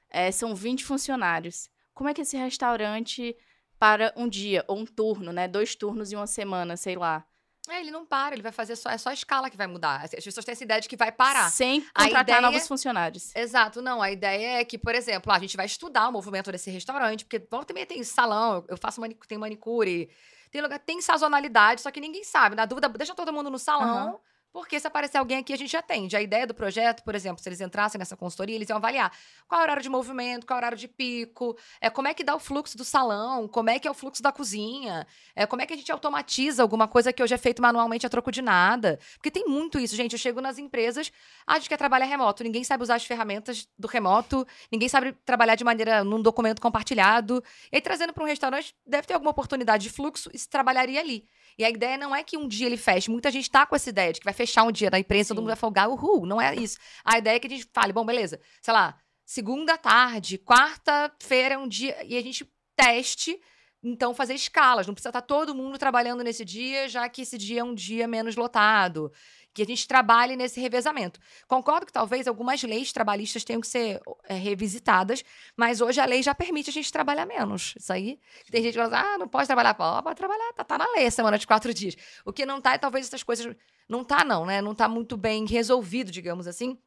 é, 0.09 0.31
são 0.31 0.55
20 0.55 0.85
funcionários. 0.85 1.69
Como 1.93 2.09
é 2.09 2.13
que 2.13 2.21
esse 2.21 2.37
restaurante 2.37 3.35
para 3.79 4.13
um 4.15 4.27
dia, 4.27 4.63
ou 4.67 4.77
um 4.77 4.85
turno, 4.85 5.31
né? 5.31 5.47
Dois 5.47 5.75
turnos 5.75 6.11
em 6.11 6.15
uma 6.15 6.27
semana, 6.27 6.77
sei 6.77 6.95
lá. 6.95 7.25
É, 7.69 7.79
ele 7.79 7.91
não 7.91 8.05
para, 8.05 8.35
ele 8.35 8.41
vai 8.41 8.51
fazer 8.51 8.75
só. 8.75 8.89
É 8.89 8.97
só 8.97 9.09
a 9.09 9.13
escala 9.13 9.49
que 9.49 9.57
vai 9.57 9.67
mudar. 9.67 10.03
As 10.03 10.23
pessoas 10.23 10.45
têm 10.45 10.53
essa 10.53 10.63
ideia 10.63 10.81
de 10.81 10.87
que 10.87 10.95
vai 10.95 11.11
parar. 11.11 11.49
Sem 11.49 11.81
contratar 11.81 12.23
ideia, 12.23 12.41
novos 12.41 12.67
funcionários. 12.67 13.35
Exato, 13.35 13.81
não. 13.81 14.01
A 14.01 14.11
ideia 14.11 14.59
é 14.59 14.65
que, 14.65 14.77
por 14.77 14.95
exemplo, 14.95 15.31
a 15.31 15.39
gente 15.39 15.57
vai 15.57 15.65
estudar 15.65 16.07
o 16.09 16.11
movimento 16.11 16.51
desse 16.51 16.69
restaurante, 16.69 17.25
porque 17.25 17.45
volta 17.49 17.77
e 17.77 17.85
tem 17.85 18.03
salão, 18.03 18.63
eu 18.67 18.77
faço 18.77 19.01
manicure, 19.01 19.27
tem 19.27 19.37
manicure, 19.37 20.09
tem 20.51 20.61
lugar, 20.61 20.79
tem 20.79 21.01
sazonalidade, 21.01 21.81
só 21.81 21.91
que 21.91 21.99
ninguém 21.99 22.23
sabe. 22.23 22.55
Na 22.55 22.65
dúvida, 22.65 22.89
deixa 22.89 23.13
todo 23.13 23.33
mundo 23.33 23.49
no 23.49 23.59
salão. 23.59 24.13
Uhum. 24.13 24.19
Porque 24.51 24.79
se 24.79 24.87
aparecer 24.87 25.17
alguém 25.17 25.37
aqui, 25.37 25.53
a 25.53 25.57
gente 25.57 25.75
atende. 25.77 26.15
A 26.15 26.21
ideia 26.21 26.47
do 26.47 26.53
projeto, 26.53 27.03
por 27.03 27.13
exemplo, 27.13 27.41
se 27.41 27.47
eles 27.47 27.61
entrassem 27.61 27.99
nessa 27.99 28.17
consultoria, 28.17 28.55
eles 28.55 28.69
iam 28.69 28.77
avaliar 28.77 29.11
qual 29.47 29.59
é 29.59 29.63
o 29.63 29.65
horário 29.65 29.83
de 29.83 29.89
movimento, 29.89 30.45
qual 30.45 30.57
é 30.57 30.57
o 30.57 30.61
horário 30.61 30.77
de 30.77 30.87
pico, 30.87 31.55
é, 31.79 31.89
como 31.89 32.07
é 32.07 32.13
que 32.13 32.23
dá 32.23 32.35
o 32.35 32.39
fluxo 32.39 32.77
do 32.77 32.83
salão, 32.83 33.47
como 33.47 33.69
é 33.69 33.77
que 33.77 33.87
é 33.87 33.91
o 33.91 33.93
fluxo 33.93 34.23
da 34.23 34.31
cozinha, 34.31 35.05
é, 35.35 35.45
como 35.45 35.61
é 35.61 35.65
que 35.65 35.73
a 35.73 35.77
gente 35.77 35.91
automatiza 35.91 36.63
alguma 36.63 36.87
coisa 36.87 37.13
que 37.13 37.21
hoje 37.21 37.33
é 37.33 37.37
feito 37.37 37.61
manualmente 37.61 38.05
a 38.05 38.09
troco 38.09 38.31
de 38.31 38.41
nada. 38.41 38.99
Porque 39.13 39.29
tem 39.29 39.45
muito 39.45 39.79
isso, 39.79 39.95
gente. 39.95 40.13
Eu 40.13 40.19
chego 40.19 40.41
nas 40.41 40.57
empresas, 40.57 41.11
ah, 41.45 41.53
a 41.53 41.59
gente 41.59 41.69
quer 41.69 41.77
trabalhar 41.77 42.05
remoto, 42.05 42.43
ninguém 42.43 42.63
sabe 42.63 42.83
usar 42.83 42.95
as 42.95 43.05
ferramentas 43.05 43.67
do 43.77 43.87
remoto, 43.87 44.45
ninguém 44.71 44.89
sabe 44.89 45.13
trabalhar 45.25 45.55
de 45.55 45.63
maneira 45.63 46.03
num 46.03 46.21
documento 46.21 46.61
compartilhado. 46.61 47.43
E 47.71 47.75
aí, 47.75 47.81
trazendo 47.81 48.13
para 48.13 48.23
um 48.23 48.27
restaurante, 48.27 48.75
deve 48.85 49.07
ter 49.07 49.13
alguma 49.13 49.31
oportunidade 49.31 49.83
de 49.83 49.89
fluxo 49.89 50.29
e 50.33 50.37
se 50.39 50.49
trabalharia 50.49 50.99
ali. 50.99 51.27
E 51.57 51.65
a 51.65 51.69
ideia 51.69 51.97
não 51.97 52.15
é 52.15 52.23
que 52.23 52.37
um 52.37 52.47
dia 52.47 52.67
ele 52.67 52.77
feche. 52.77 53.09
Muita 53.09 53.31
gente 53.31 53.49
tá 53.49 53.65
com 53.65 53.75
essa 53.75 53.89
ideia 53.89 54.13
de 54.13 54.19
que 54.19 54.25
vai 54.25 54.33
fechar 54.37 54.63
um 54.63 54.71
dia 54.71 54.89
na 54.89 54.99
imprensa, 54.99 55.29
todo 55.29 55.41
mundo 55.41 55.49
vai 55.49 55.57
folgar, 55.57 55.89
uhul. 55.89 56.25
Não 56.25 56.39
é 56.39 56.55
isso. 56.55 56.77
A 57.03 57.17
ideia 57.17 57.35
é 57.35 57.39
que 57.39 57.47
a 57.47 57.49
gente 57.49 57.67
fale, 57.73 57.91
bom, 57.91 58.05
beleza, 58.05 58.39
sei 58.61 58.73
lá, 58.73 58.97
segunda 59.25 59.77
tarde, 59.77 60.37
quarta-feira 60.37 61.55
é 61.55 61.57
um 61.57 61.67
dia, 61.67 61.97
e 62.05 62.15
a 62.17 62.21
gente 62.21 62.49
teste 62.75 63.39
então 63.83 64.13
fazer 64.13 64.33
escalas. 64.33 64.87
Não 64.87 64.93
precisa 64.93 65.09
estar 65.09 65.21
tá 65.21 65.27
todo 65.27 65.55
mundo 65.55 65.77
trabalhando 65.77 66.23
nesse 66.23 66.45
dia, 66.45 66.87
já 66.87 67.09
que 67.09 67.23
esse 67.23 67.37
dia 67.37 67.61
é 67.61 67.63
um 67.63 67.73
dia 67.73 68.07
menos 68.07 68.35
lotado 68.35 69.11
que 69.57 69.63
a 69.63 69.65
gente 69.65 69.87
trabalhe 69.87 70.35
nesse 70.35 70.59
revezamento. 70.59 71.19
Concordo 71.47 71.83
que 71.83 71.91
talvez 71.91 72.27
algumas 72.27 72.61
leis 72.61 72.93
trabalhistas 72.93 73.43
tenham 73.43 73.59
que 73.59 73.65
ser 73.65 73.99
é, 74.29 74.35
revisitadas, 74.35 75.25
mas 75.55 75.81
hoje 75.81 75.99
a 75.99 76.05
lei 76.05 76.21
já 76.21 76.35
permite 76.35 76.69
a 76.69 76.73
gente 76.73 76.91
trabalhar 76.91 77.25
menos. 77.25 77.73
Isso 77.75 77.91
aí. 77.91 78.19
Tem 78.51 78.61
gente 78.61 78.73
que 78.73 78.79
fala, 78.79 78.99
ah, 78.99 79.17
não 79.17 79.27
pode 79.27 79.47
trabalhar. 79.47 79.73
Pô, 79.73 80.03
pode 80.03 80.15
trabalhar, 80.15 80.53
tá, 80.53 80.63
tá 80.63 80.77
na 80.77 80.85
lei 80.91 81.07
a 81.07 81.11
semana 81.11 81.39
de 81.39 81.47
quatro 81.47 81.73
dias. 81.73 81.95
O 82.23 82.31
que 82.31 82.45
não 82.45 82.61
tá 82.61 82.73
é 82.73 82.77
talvez 82.77 83.07
essas 83.07 83.23
coisas. 83.23 83.55
Não 83.87 84.03
tá, 84.03 84.23
não, 84.23 84.45
né? 84.45 84.61
Não 84.61 84.75
tá 84.75 84.87
muito 84.87 85.15
bem 85.15 85.45
resolvido, 85.45 86.11
digamos 86.11 86.47
assim, 86.47 86.77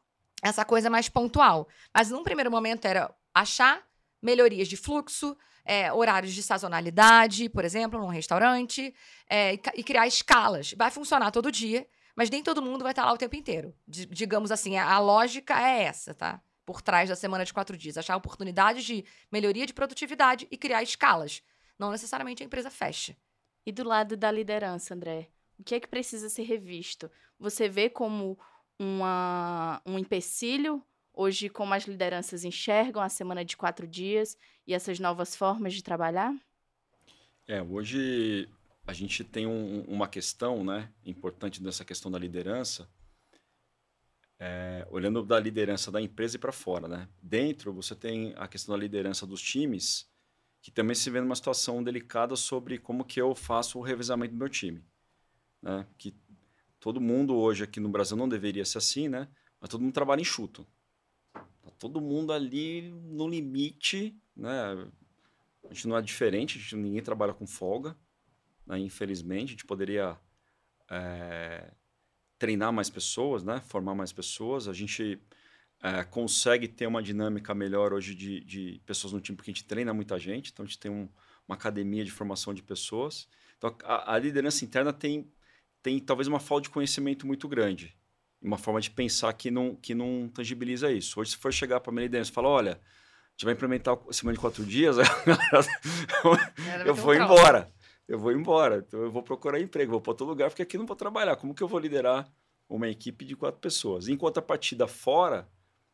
essa 0.43 0.65
coisa 0.65 0.91
mais 0.91 1.09
pontual. 1.09 1.69
Mas 1.95 2.11
num 2.11 2.23
primeiro 2.23 2.51
momento 2.51 2.85
era 2.85 3.15
achar 3.35 3.83
melhorias 4.23 4.69
de 4.69 4.77
fluxo, 4.77 5.37
é, 5.65 5.93
horários 5.93 6.35
de 6.35 6.43
sazonalidade, 6.43 7.49
por 7.49 7.65
exemplo, 7.65 8.01
num 8.01 8.09
restaurante, 8.09 8.95
é, 9.29 9.55
e, 9.75 9.83
criar 9.83 10.07
escalas. 10.07 10.75
Vai 10.77 10.91
funcionar 10.91 11.31
todo 11.31 11.51
dia 11.51 11.87
mas 12.21 12.29
nem 12.29 12.43
todo 12.43 12.61
mundo 12.61 12.83
vai 12.83 12.93
estar 12.93 13.07
lá 13.07 13.15
o 13.15 13.17
tempo 13.17 13.35
inteiro. 13.35 13.75
D 13.87 14.05
digamos 14.05 14.51
assim, 14.51 14.77
a, 14.77 14.93
a 14.93 14.99
lógica 14.99 15.59
é 15.59 15.85
essa, 15.85 16.13
tá? 16.13 16.39
Por 16.67 16.83
trás 16.83 17.09
da 17.09 17.17
semana 17.17 17.47
de 17.47 17.53
quatro 17.55 17.77
dias. 17.79 17.97
Achar 17.97 18.15
oportunidades 18.15 18.85
de 18.85 19.07
melhoria 19.33 19.65
de 19.65 19.73
produtividade 19.73 20.47
e 20.51 20.57
criar 20.59 20.83
escalas. 20.83 21.43
Não 21.79 21.91
necessariamente 21.91 22.43
a 22.43 22.47
empresa 22.47 22.71
fecha. 22.71 23.17
E 23.65 23.73
do 23.73 23.85
lado 23.85 24.19
da 24.19 24.31
liderança, 24.31 24.93
André? 24.93 25.31
O 25.61 25.63
que 25.63 25.75
é 25.75 25.81
que 25.81 25.87
precisa 25.87 26.31
ser 26.31 26.45
revisto? 26.45 27.11
Você 27.39 27.69
vê 27.69 27.91
como 27.91 28.39
uma, 28.79 29.83
um 29.85 29.99
empecilho 29.99 30.83
hoje 31.13 31.51
como 31.51 31.75
as 31.75 31.85
lideranças 31.85 32.45
enxergam 32.45 33.03
a 33.03 33.11
semana 33.11 33.45
de 33.45 33.59
quatro 33.59 33.87
dias 33.87 34.39
e 34.67 34.73
essas 34.73 34.99
novas 34.99 35.37
formas 35.37 35.75
de 35.75 35.85
trabalhar? 35.85 36.35
É, 37.47 37.61
hoje 37.61 38.49
a 38.87 38.95
gente 38.95 39.23
tem 39.23 39.47
um, 39.47 39.83
uma 39.83 40.09
questão 40.09 40.65
né, 40.65 40.91
importante 41.05 41.63
dessa 41.63 41.85
questão 41.85 42.11
da 42.11 42.19
liderança, 42.19 42.89
é, 44.39 44.89
olhando 44.91 45.23
da 45.23 45.39
liderança 45.39 45.93
da 45.93 46.01
empresa 46.01 46.37
e 46.37 46.39
para 46.41 46.53
fora. 46.53 46.89
Né? 46.89 47.07
Dentro, 47.23 47.71
você 47.71 47.95
tem 47.95 48.33
a 48.39 48.49
questão 48.49 48.75
da 48.75 48.81
liderança 48.81 49.27
dos 49.27 49.43
times, 49.43 50.11
que 50.63 50.71
também 50.71 50.95
se 50.95 51.11
vê 51.11 51.21
numa 51.21 51.37
situação 51.37 51.85
delicada 51.85 52.35
sobre 52.35 52.79
como 52.79 53.05
que 53.05 53.21
eu 53.21 53.35
faço 53.35 53.79
o 53.79 53.83
revezamento 53.83 54.33
do 54.33 54.39
meu 54.39 54.49
time. 54.49 54.83
Né? 55.63 55.87
Que 55.99 56.15
todo 56.79 57.01
mundo 57.01 57.37
hoje 57.37 57.65
aqui 57.65 57.81
no 57.81 57.89
Brasil 57.89 58.17
não 58.17 58.29
deveria 58.29 58.65
ser 58.65 58.79
assim, 58.79 59.09
né? 59.09 59.29
mas 59.61 59.69
todo 59.71 59.83
mundo 59.83 59.93
trabalha 59.93 60.21
enxuto. 60.21 60.67
Tá 61.33 61.71
todo 61.79 62.01
mundo 62.01 62.33
ali 62.33 62.91
no 62.91 63.29
limite, 63.29 64.19
né? 64.35 64.89
A 65.69 65.75
gente 65.75 65.87
não 65.87 65.97
é 65.97 66.03
diferente, 66.03 66.59
gente, 66.59 66.75
ninguém 66.75 67.03
trabalha 67.03 67.35
com 67.35 67.47
folga 67.47 67.97
né? 68.71 68.79
infelizmente. 68.79 69.49
A 69.49 69.51
gente 69.51 69.67
poderia 69.67 70.17
é, 70.89 71.73
treinar 72.39 72.73
mais 72.73 72.89
pessoas, 72.89 73.43
né? 73.43 73.61
formar 73.67 73.95
mais 73.95 74.13
pessoas. 74.13 74.69
A 74.69 74.73
gente 74.73 75.21
é, 75.83 76.05
consegue 76.05 76.69
ter 76.69 76.87
uma 76.87 77.03
dinâmica 77.03 77.53
melhor 77.55 77.93
hoje 77.93 78.15
de, 78.15 78.41
de, 78.45 78.81
pessoas 78.87 79.13
no 79.13 79.21
time, 79.21 79.37
porque 79.37 79.51
a 79.51 79.55
gente 79.55 79.65
treina 79.65 79.93
muita 79.93 80.19
gente, 80.19 80.51
então 80.53 80.65
a 80.65 80.67
gente 80.67 80.79
tem 80.79 80.91
um, 80.91 81.09
uma 81.49 81.57
academia 81.57 82.05
de 82.05 82.11
formação 82.11 82.55
de 82.55 82.63
pessoas. 82.63 83.29
Então, 83.59 83.77
a, 83.85 84.15
a, 84.15 84.19
liderança 84.19 84.65
interna 84.65 84.93
tem, 84.93 85.31
tem 85.83 85.99
talvez 85.99 86.29
uma 86.29 86.41
falta 86.41 86.65
de 86.65 86.71
conhecimento 86.71 87.27
muito 87.27 87.49
grande, 87.49 87.97
uma 88.41 88.59
forma 88.59 88.81
de 88.81 88.91
pensar 88.91 89.33
que 89.33 89.51
não, 89.51 89.75
que 89.75 89.95
não 89.95 90.29
tangibiliza 90.29 90.91
isso. 90.91 91.21
Hoje, 91.21 91.33
se 91.33 91.37
for 91.37 91.53
chegar 91.53 91.81
para 91.81 91.91
a 91.91 91.95
minha 91.95 92.05
liderança 92.05 92.31
e 92.31 92.35
falar, 92.35 92.49
olha, 92.49 92.73
a 92.73 93.31
gente 93.33 93.45
vai 93.45 93.55
implementar 93.55 93.99
a 94.09 94.13
semana 94.13 94.35
de 94.35 94.41
quatro 94.41 94.65
dias, 94.65 94.97
eu 96.85 96.95
vou 96.95 97.15
embora 97.15 97.71
eu 98.11 98.19
vou 98.19 98.33
embora. 98.33 98.85
Então 98.87 99.01
eu 99.01 99.11
vou 99.11 99.23
procurar 99.23 99.61
emprego, 99.61 99.93
vou 99.93 100.01
para 100.01 100.11
outro 100.11 100.27
lugar, 100.27 100.51
porque 100.51 100.63
aqui 100.63 100.77
não 100.77 100.85
vou 100.85 100.97
trabalhar. 100.97 101.37
Como 101.37 101.55
que 101.55 101.63
eu 101.63 101.69
vou 101.69 101.79
liderar 101.79 102.29
uma 102.69 102.89
equipe 102.89 103.25
de 103.25 103.37
quatro 103.37 103.61
pessoas? 103.61 104.09
Em 104.09 104.17
contrapartida, 104.17 104.89
fora, 104.89 105.49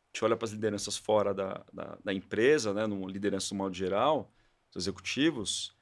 gente 0.07 0.25
olha 0.25 0.35
para 0.35 0.45
as 0.45 0.51
lideranças 0.51 0.97
fora 0.97 1.31
da, 1.31 1.63
da, 1.71 1.97
da, 2.03 2.13
empresa, 2.13 2.73
né, 2.73 2.87
no 2.87 3.07
liderança 3.07 3.53
no 3.53 3.59
modo 3.59 3.75
geral, 3.75 4.31
os 4.71 4.83
executivos, 4.83 5.75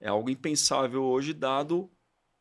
é 0.00 0.08
algo 0.08 0.28
impensável 0.28 1.04
hoje, 1.04 1.32
dado 1.32 1.88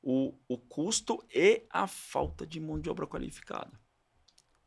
o, 0.10 0.34
o 0.48 0.58
custo 0.58 1.22
e 1.36 1.64
a 1.70 1.86
falta 1.86 2.48
de 2.48 2.62
mão 2.62 2.80
de 2.80 2.90
obra 2.90 3.06
qualificada. 3.06 3.78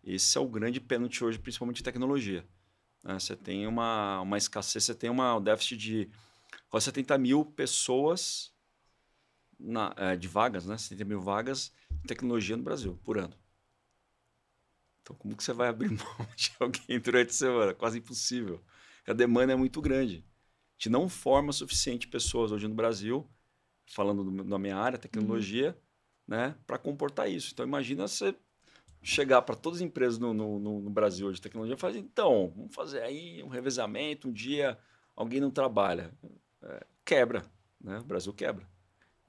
Esse 0.04 0.36
é 0.36 0.40
o 0.40 0.46
grande 0.46 0.78
pênalti 0.78 1.24
hoje, 1.24 1.38
principalmente 1.38 1.80
em 1.80 1.82
tecnologia. 1.82 2.46
Né? 3.02 3.18
Você 3.18 3.34
tem 3.34 3.66
uma, 3.66 4.20
uma 4.20 4.36
escassez, 4.36 4.84
você 4.84 4.94
tem 4.94 5.08
uma, 5.08 5.36
um 5.36 5.42
déficit 5.42 5.78
de 5.78 6.10
quase 6.68 6.84
70 6.84 7.16
mil 7.16 7.42
pessoas 7.42 8.52
na, 9.58 9.94
é, 9.96 10.14
de 10.14 10.28
vagas, 10.28 10.66
né? 10.66 10.76
70 10.76 11.06
mil 11.06 11.22
vagas 11.22 11.72
de 11.90 12.06
tecnologia 12.06 12.54
no 12.54 12.62
Brasil 12.62 13.00
por 13.02 13.16
ano. 13.16 13.34
Então, 15.00 15.16
como 15.16 15.34
que 15.34 15.42
você 15.42 15.54
vai 15.54 15.68
abrir 15.68 15.88
mão 15.96 16.28
de 16.36 16.52
alguém 16.60 17.00
durante 17.00 17.30
a 17.30 17.32
semana? 17.32 17.72
Quase 17.72 17.96
impossível. 17.96 18.62
A 19.06 19.14
demanda 19.14 19.54
é 19.54 19.56
muito 19.56 19.80
grande. 19.80 20.16
A 20.16 20.72
gente 20.74 20.90
não 20.90 21.08
forma 21.08 21.50
suficiente 21.50 22.06
pessoas 22.08 22.52
hoje 22.52 22.68
no 22.68 22.74
Brasil, 22.74 23.26
falando 23.90 24.24
do, 24.24 24.44
da 24.44 24.58
minha 24.58 24.76
área, 24.76 24.98
tecnologia, 24.98 25.76
uhum. 26.28 26.36
né, 26.36 26.54
para 26.66 26.78
comportar 26.78 27.30
isso. 27.30 27.50
Então, 27.52 27.66
imagina 27.66 28.06
você 28.06 28.34
chegar 29.02 29.42
para 29.42 29.56
todas 29.56 29.78
as 29.78 29.86
empresas 29.86 30.18
no, 30.18 30.32
no, 30.32 30.58
no, 30.58 30.90
Brasil 30.90 31.26
hoje 31.26 31.36
de 31.36 31.42
tecnologia 31.42 31.74
e 31.74 31.78
falar, 31.78 31.96
então, 31.96 32.52
vamos 32.54 32.74
fazer 32.74 33.02
aí 33.02 33.42
um 33.42 33.48
revezamento, 33.48 34.28
um 34.28 34.32
dia 34.32 34.78
alguém 35.16 35.40
não 35.40 35.50
trabalha. 35.50 36.12
É, 36.62 36.86
quebra, 37.04 37.44
né? 37.80 37.98
O 37.98 38.04
Brasil 38.04 38.32
quebra. 38.32 38.66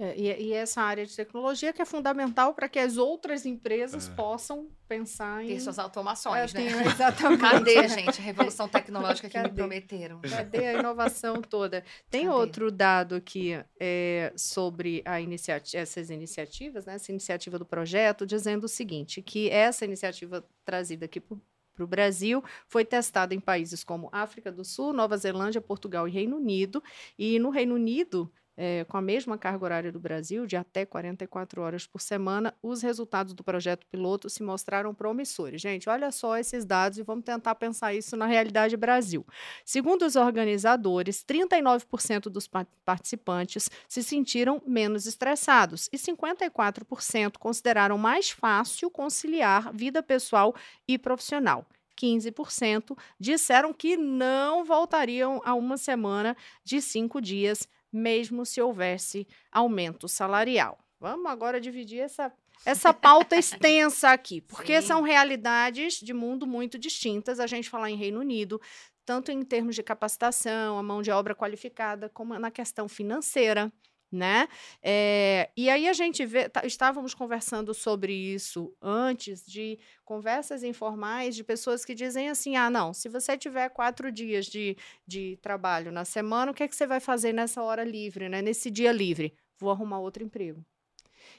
É, 0.03 0.15
e, 0.17 0.47
e, 0.47 0.53
essa 0.53 0.81
área 0.81 1.05
de 1.05 1.15
tecnologia 1.15 1.71
que 1.71 1.79
é 1.79 1.85
fundamental 1.85 2.55
para 2.55 2.67
que 2.67 2.79
as 2.79 2.97
outras 2.97 3.45
empresas 3.45 4.09
é. 4.09 4.11
possam 4.15 4.67
pensar 4.87 5.43
em... 5.43 5.49
Ter 5.49 5.59
suas 5.59 5.77
automações, 5.77 6.55
é, 6.55 6.59
né? 6.59 6.71
Tem, 6.71 6.81
exatamente. 6.91 7.39
Cadê, 7.39 7.87
gente, 7.87 8.19
a 8.19 8.23
revolução 8.23 8.67
tecnológica 8.67 9.29
que 9.29 9.35
Cadê? 9.35 9.49
me 9.49 9.55
prometeram? 9.55 10.19
Cadê 10.21 10.65
a 10.65 10.79
inovação 10.79 11.39
toda? 11.39 11.83
Tem 12.09 12.25
Cadê? 12.25 12.35
outro 12.35 12.71
dado 12.71 13.13
aqui 13.13 13.63
é, 13.79 14.33
sobre 14.35 15.03
a 15.05 15.21
iniciativa, 15.21 15.83
essas 15.83 16.09
iniciativas, 16.09 16.87
né? 16.87 16.95
essa 16.95 17.11
iniciativa 17.11 17.59
do 17.59 17.65
projeto, 17.65 18.25
dizendo 18.25 18.63
o 18.63 18.69
seguinte, 18.69 19.21
que 19.21 19.51
essa 19.51 19.85
iniciativa 19.85 20.43
trazida 20.65 21.05
aqui 21.05 21.19
por 21.19 21.39
para 21.73 21.85
o 21.85 21.87
Brasil, 21.87 22.43
foi 22.67 22.83
testada 22.83 23.33
em 23.33 23.39
países 23.39 23.83
como 23.83 24.09
África 24.11 24.51
do 24.51 24.63
Sul, 24.63 24.93
Nova 24.93 25.17
Zelândia, 25.17 25.61
Portugal 25.61 26.07
e 26.07 26.11
Reino 26.11 26.37
Unido. 26.37 26.83
E 27.17 27.39
no 27.39 27.49
Reino 27.49 27.75
Unido, 27.75 28.31
é, 28.55 28.83
com 28.85 28.97
a 28.97 29.01
mesma 29.01 29.37
carga 29.37 29.65
horária 29.65 29.91
do 29.91 29.99
Brasil, 29.99 30.45
de 30.45 30.55
até 30.55 30.85
44 30.85 31.61
horas 31.61 31.87
por 31.87 32.01
semana, 32.01 32.53
os 32.61 32.81
resultados 32.81 33.33
do 33.33 33.43
projeto 33.43 33.85
piloto 33.87 34.29
se 34.29 34.43
mostraram 34.43 34.93
promissores. 34.93 35.61
Gente, 35.61 35.89
olha 35.89 36.11
só 36.11 36.37
esses 36.37 36.65
dados 36.65 36.97
e 36.97 37.03
vamos 37.03 37.23
tentar 37.23 37.55
pensar 37.55 37.93
isso 37.93 38.15
na 38.15 38.25
realidade 38.25 38.75
Brasil. 38.77 39.25
Segundo 39.65 40.03
os 40.03 40.15
organizadores, 40.15 41.23
39% 41.23 42.23
dos 42.23 42.49
participantes 42.85 43.69
se 43.87 44.03
sentiram 44.03 44.61
menos 44.65 45.05
estressados 45.05 45.89
e 45.91 45.97
54% 45.97 47.37
consideraram 47.37 47.97
mais 47.97 48.29
fácil 48.29 48.89
conciliar 48.89 49.73
vida 49.73 50.03
pessoal 50.03 50.55
e 50.87 50.97
profissional. 50.97 51.65
15% 52.01 52.97
disseram 53.19 53.73
que 53.73 53.95
não 53.95 54.65
voltariam 54.65 55.39
a 55.45 55.53
uma 55.53 55.77
semana 55.77 56.35
de 56.63 56.81
cinco 56.81 57.21
dias 57.21 57.67
mesmo 57.91 58.45
se 58.45 58.61
houvesse 58.61 59.27
aumento 59.51 60.07
salarial. 60.07 60.79
Vamos 60.99 61.25
agora 61.31 61.59
dividir 61.59 61.99
essa, 61.99 62.31
essa 62.65 62.93
pauta 62.93 63.35
extensa 63.35 64.11
aqui, 64.11 64.41
porque 64.41 64.81
Sim. 64.81 64.87
são 64.87 65.01
realidades 65.01 65.95
de 65.95 66.13
mundo 66.13 66.45
muito 66.45 66.77
distintas. 66.77 67.39
A 67.39 67.47
gente 67.47 67.69
falar 67.69 67.89
em 67.89 67.97
Reino 67.97 68.19
Unido, 68.19 68.61
tanto 69.05 69.31
em 69.31 69.41
termos 69.43 69.75
de 69.75 69.83
capacitação, 69.83 70.77
a 70.77 70.83
mão 70.83 71.01
de 71.01 71.11
obra 71.11 71.35
qualificada, 71.35 72.09
como 72.09 72.37
na 72.37 72.51
questão 72.51 72.87
financeira 72.87 73.71
né? 74.11 74.47
É, 74.83 75.49
e 75.55 75.69
aí 75.69 75.87
a 75.87 75.93
gente 75.93 76.25
vê, 76.25 76.49
tá, 76.49 76.65
estávamos 76.65 77.13
conversando 77.13 77.73
sobre 77.73 78.13
isso 78.13 78.75
antes 78.81 79.45
de 79.45 79.79
conversas 80.03 80.63
informais 80.63 81.35
de 81.35 81.43
pessoas 81.43 81.85
que 81.85 81.95
dizem 81.95 82.29
assim: 82.29 82.55
ah, 82.55 82.69
não, 82.69 82.93
se 82.93 83.07
você 83.07 83.37
tiver 83.37 83.69
quatro 83.69 84.11
dias 84.11 84.45
de, 84.45 84.75
de 85.07 85.37
trabalho 85.41 85.91
na 85.91 86.05
semana, 86.05 86.51
o 86.51 86.53
que 86.53 86.63
é 86.63 86.67
que 86.67 86.75
você 86.75 86.85
vai 86.85 86.99
fazer 86.99 87.33
nessa 87.33 87.61
hora 87.61 87.83
livre, 87.83 88.27
né? 88.27 88.41
Nesse 88.41 88.69
dia 88.69 88.91
livre? 88.91 89.33
Vou 89.57 89.71
arrumar 89.71 89.99
outro 89.99 90.23
emprego. 90.23 90.65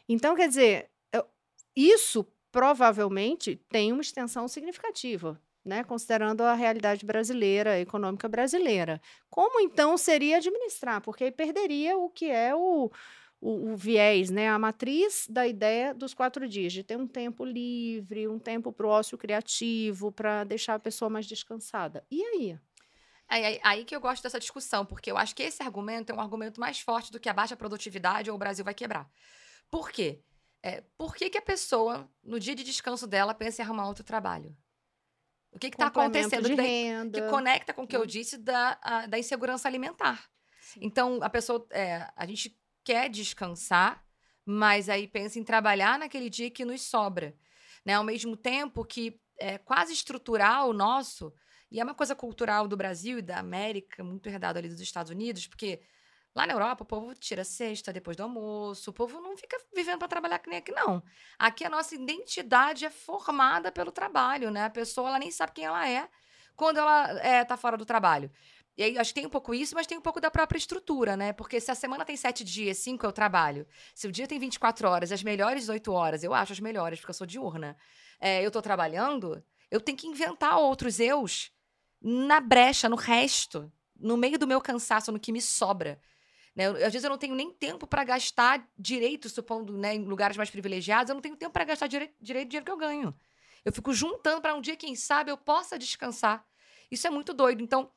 Então, 0.09 0.35
quer 0.35 0.49
dizer, 0.49 0.91
isso 1.77 2.27
provavelmente 2.51 3.57
tem 3.69 3.93
uma 3.93 4.03
extensão 4.03 4.47
significativa 4.47 5.41
né, 5.65 5.85
considerando 5.85 6.43
a 6.43 6.55
realidade 6.55 7.05
brasileira, 7.07 7.79
econômica 7.79 8.29
brasileira. 8.29 9.01
Como 9.31 9.61
então 9.61 9.97
seria 9.97 10.39
administrar? 10.39 11.01
Porque 11.01 11.25
aí 11.25 11.31
perderia 11.31 11.97
o 11.97 12.11
que 12.11 12.31
é 12.31 12.55
o, 12.55 12.91
o, 13.41 13.73
o, 13.73 13.77
viés, 13.77 14.31
né, 14.31 14.49
a 14.49 14.59
matriz 14.59 15.27
da 15.29 15.47
ideia 15.47 15.95
dos 15.95 16.15
quatro 16.15 16.49
dias, 16.49 16.73
de 16.73 16.83
ter 16.83 16.97
um 16.97 17.07
tempo 17.07 17.45
livre, 17.45 18.29
um 18.29 18.39
tempo 18.39 18.73
para 18.73 18.87
o 18.87 18.91
ócio 18.91 19.17
criativo, 19.17 20.11
para 20.11 20.45
deixar 20.45 20.75
a 20.75 20.81
pessoa 20.81 21.09
mais 21.09 21.27
descansada. 21.27 22.05
E 22.11 22.23
aí? 22.23 22.59
É 23.29 23.47
aí, 23.47 23.61
aí 23.63 23.85
que 23.85 23.97
eu 23.97 24.01
gosto 24.01 24.23
dessa 24.23 24.39
discussão, 24.39 24.85
porque 24.85 25.11
eu 25.11 25.17
acho 25.17 25.35
que 25.35 25.43
esse 25.43 25.63
argumento 25.63 26.11
é 26.11 26.15
um 26.15 26.21
argumento 26.21 26.61
mais 26.61 26.81
forte 26.81 27.11
do 27.11 27.19
que 27.19 27.29
a 27.29 27.33
baixa 27.33 27.57
produtividade 27.57 28.29
ou 28.29 28.37
o 28.37 28.39
Brasil 28.39 28.65
vai 28.65 28.75
quebrar. 28.75 29.11
Por 29.71 29.91
quê? 29.91 30.23
É, 30.63 30.83
por 30.97 31.17
que, 31.17 31.31
que 31.31 31.39
a 31.39 31.43
pessoa, 31.43 32.09
no 32.23 32.39
dia 32.39 32.55
de 32.55 32.63
descanso 32.63 33.07
dela, 33.07 33.35
pensa 33.35 33.63
em 33.63 33.65
arrumar 33.65 33.89
outro 33.89 34.05
trabalho? 34.05 34.55
O 35.53 35.59
que 35.59 35.67
está 35.67 35.87
acontecendo? 35.87 36.49
De 36.49 36.57
que, 36.57 36.63
renda. 36.63 37.21
que 37.21 37.29
conecta 37.29 37.75
com 37.75 37.83
o 37.83 37.87
que 37.87 37.97
eu 37.97 38.07
disse 38.07 38.39
da, 38.39 38.79
a, 38.83 39.07
da 39.07 39.19
insegurança 39.19 39.69
alimentar. 39.69 40.29
Sim. 40.61 40.81
Então, 40.83 41.19
a 41.23 41.29
pessoa. 41.29 41.67
É, 41.71 42.09
a 42.17 42.27
gente 42.27 42.59
quer 42.83 43.09
descansar, 43.09 44.05
mas 44.45 44.89
aí 44.89 45.07
pensa 45.07 45.39
em 45.39 45.45
trabalhar 45.45 45.99
naquele 45.99 46.31
dia 46.31 46.51
que 46.51 46.65
nos 46.65 46.83
sobra. 46.83 47.37
Né? 47.85 47.95
Ao 47.95 48.05
mesmo 48.05 48.37
tempo 48.37 48.85
que 48.85 49.21
é 49.39 49.59
quase 49.59 49.93
estrutural 49.93 50.73
nosso, 50.73 51.33
e 51.71 51.81
é 51.81 51.85
uma 51.85 51.95
coisa 51.95 52.15
cultural 52.15 52.69
do 52.69 52.77
Brasil 52.77 53.19
e 53.19 53.23
da 53.23 53.39
América, 53.39 54.03
muito 54.05 54.29
herdado 54.29 54.59
ali 54.59 54.69
dos 54.69 54.81
Estados 54.81 55.11
Unidos, 55.11 55.47
porque 55.47 55.81
Lá 56.35 56.47
na 56.47 56.55
Europa, 56.55 56.83
o 56.83 56.87
povo 56.87 57.15
tira 57.15 57.45
sexta 57.45 57.93
depois 57.93 58.17
do 58.17 58.23
almoço, 58.23 58.91
o 58.91 58.93
povo 58.93 59.21
não 59.21 59.37
fica 59.37 59.59
vivendo 59.75 59.99
para 59.99 60.09
trabalhar 60.09 60.39
que 60.39 60.49
nem 60.49 60.59
aqui, 60.59 60.73
não. 60.73 61.03
Aqui 61.39 61.65
a 61.65 61.69
nossa 61.69 61.95
identidade 61.95 62.87
é 62.87 62.91
formada 62.91 63.71
pelo 63.71 63.93
trabalho, 63.93 64.51
né? 64.51 64.65
A 64.65 64.71
pessoa 64.71 65.09
ela 65.09 65.19
nem 65.19 65.31
sabe 65.31 65.53
quem 65.53 65.65
ela 65.67 65.87
é 65.87 66.09
quando 66.57 66.79
ela 66.79 67.11
é, 67.21 67.45
tá 67.45 67.57
fora 67.57 67.77
do 67.77 67.85
trabalho. 67.85 68.31
E 68.77 68.83
aí, 68.83 68.99
acho 68.99 69.11
que 69.11 69.21
tem 69.21 69.27
um 69.27 69.31
pouco 69.31 69.55
isso, 69.55 69.75
mas 69.75 69.87
tem 69.87 69.99
um 69.99 70.03
pouco 70.03 70.21
da 70.21 70.31
própria 70.31 70.57
estrutura, 70.57 71.15
né? 71.15 71.33
Porque 71.35 71.61
se 71.61 71.71
a 71.71 71.75
semana 71.75 72.05
tem 72.05 72.17
sete 72.17 72.43
dias, 72.43 72.79
cinco 72.79 73.05
eu 73.05 73.13
trabalho. 73.13 73.67
Se 73.95 74.07
o 74.07 74.13
dia 74.13 74.27
tem 74.27 74.39
24 74.39 74.89
horas, 74.89 75.13
as 75.13 75.23
melhores 75.23 75.69
oito 75.69 75.93
horas, 75.93 76.25
eu 76.25 76.33
acho 76.33 76.53
as 76.53 76.61
melhores, 76.61 76.99
porque 76.99 77.11
eu 77.11 77.15
sou 77.15 77.27
diurna, 77.27 77.77
é, 78.19 78.45
eu 78.45 78.51
tô 78.51 78.63
trabalhando, 78.63 79.45
eu 79.71 79.81
tenho 79.81 79.99
que 79.99 80.07
inventar 80.07 80.59
outros 80.59 80.99
eus 81.01 81.53
na 82.01 82.41
brecha, 82.41 82.89
no 82.89 82.97
resto, 82.97 83.71
no 83.95 84.17
meio 84.17 84.39
do 84.39 84.47
meu 84.47 84.61
cansaço, 84.61 85.13
no 85.13 85.21
que 85.21 85.33
me 85.33 85.43
sobra. 85.43 86.01
Né? 86.55 86.67
às 86.67 86.93
vezes 86.93 87.05
eu 87.05 87.11
não 87.11 87.19
tenho 87.19 87.35
nem 87.35 87.51
tempo 87.51 87.87
para 87.87 88.05
gastar 88.05 88.69
direito, 88.79 89.29
supondo, 89.29 89.77
né, 89.77 89.95
em 89.95 90.05
lugares 90.05 90.37
mais 90.37 90.51
privilegiados, 90.51 91.09
eu 91.09 91.15
não 91.15 91.23
tenho 91.23 91.37
tempo 91.37 91.53
para 91.53 91.65
gastar 91.65 91.87
direito, 91.87 92.15
direito 92.21 92.49
dinheiro 92.49 92.67
que 92.67 92.73
eu 92.73 92.77
ganho. 92.77 93.15
Eu 93.65 93.73
fico 93.73 93.93
juntando 93.93 94.41
para 94.41 94.55
um 94.55 94.61
dia, 94.61 94.77
quem 94.77 94.95
sabe, 94.95 95.31
eu 95.31 95.37
possa 95.37 95.79
descansar. 95.79 96.45
Isso 96.91 97.07
é 97.07 97.11
muito 97.11 97.33
doido. 97.33 97.63
Então, 97.63 97.91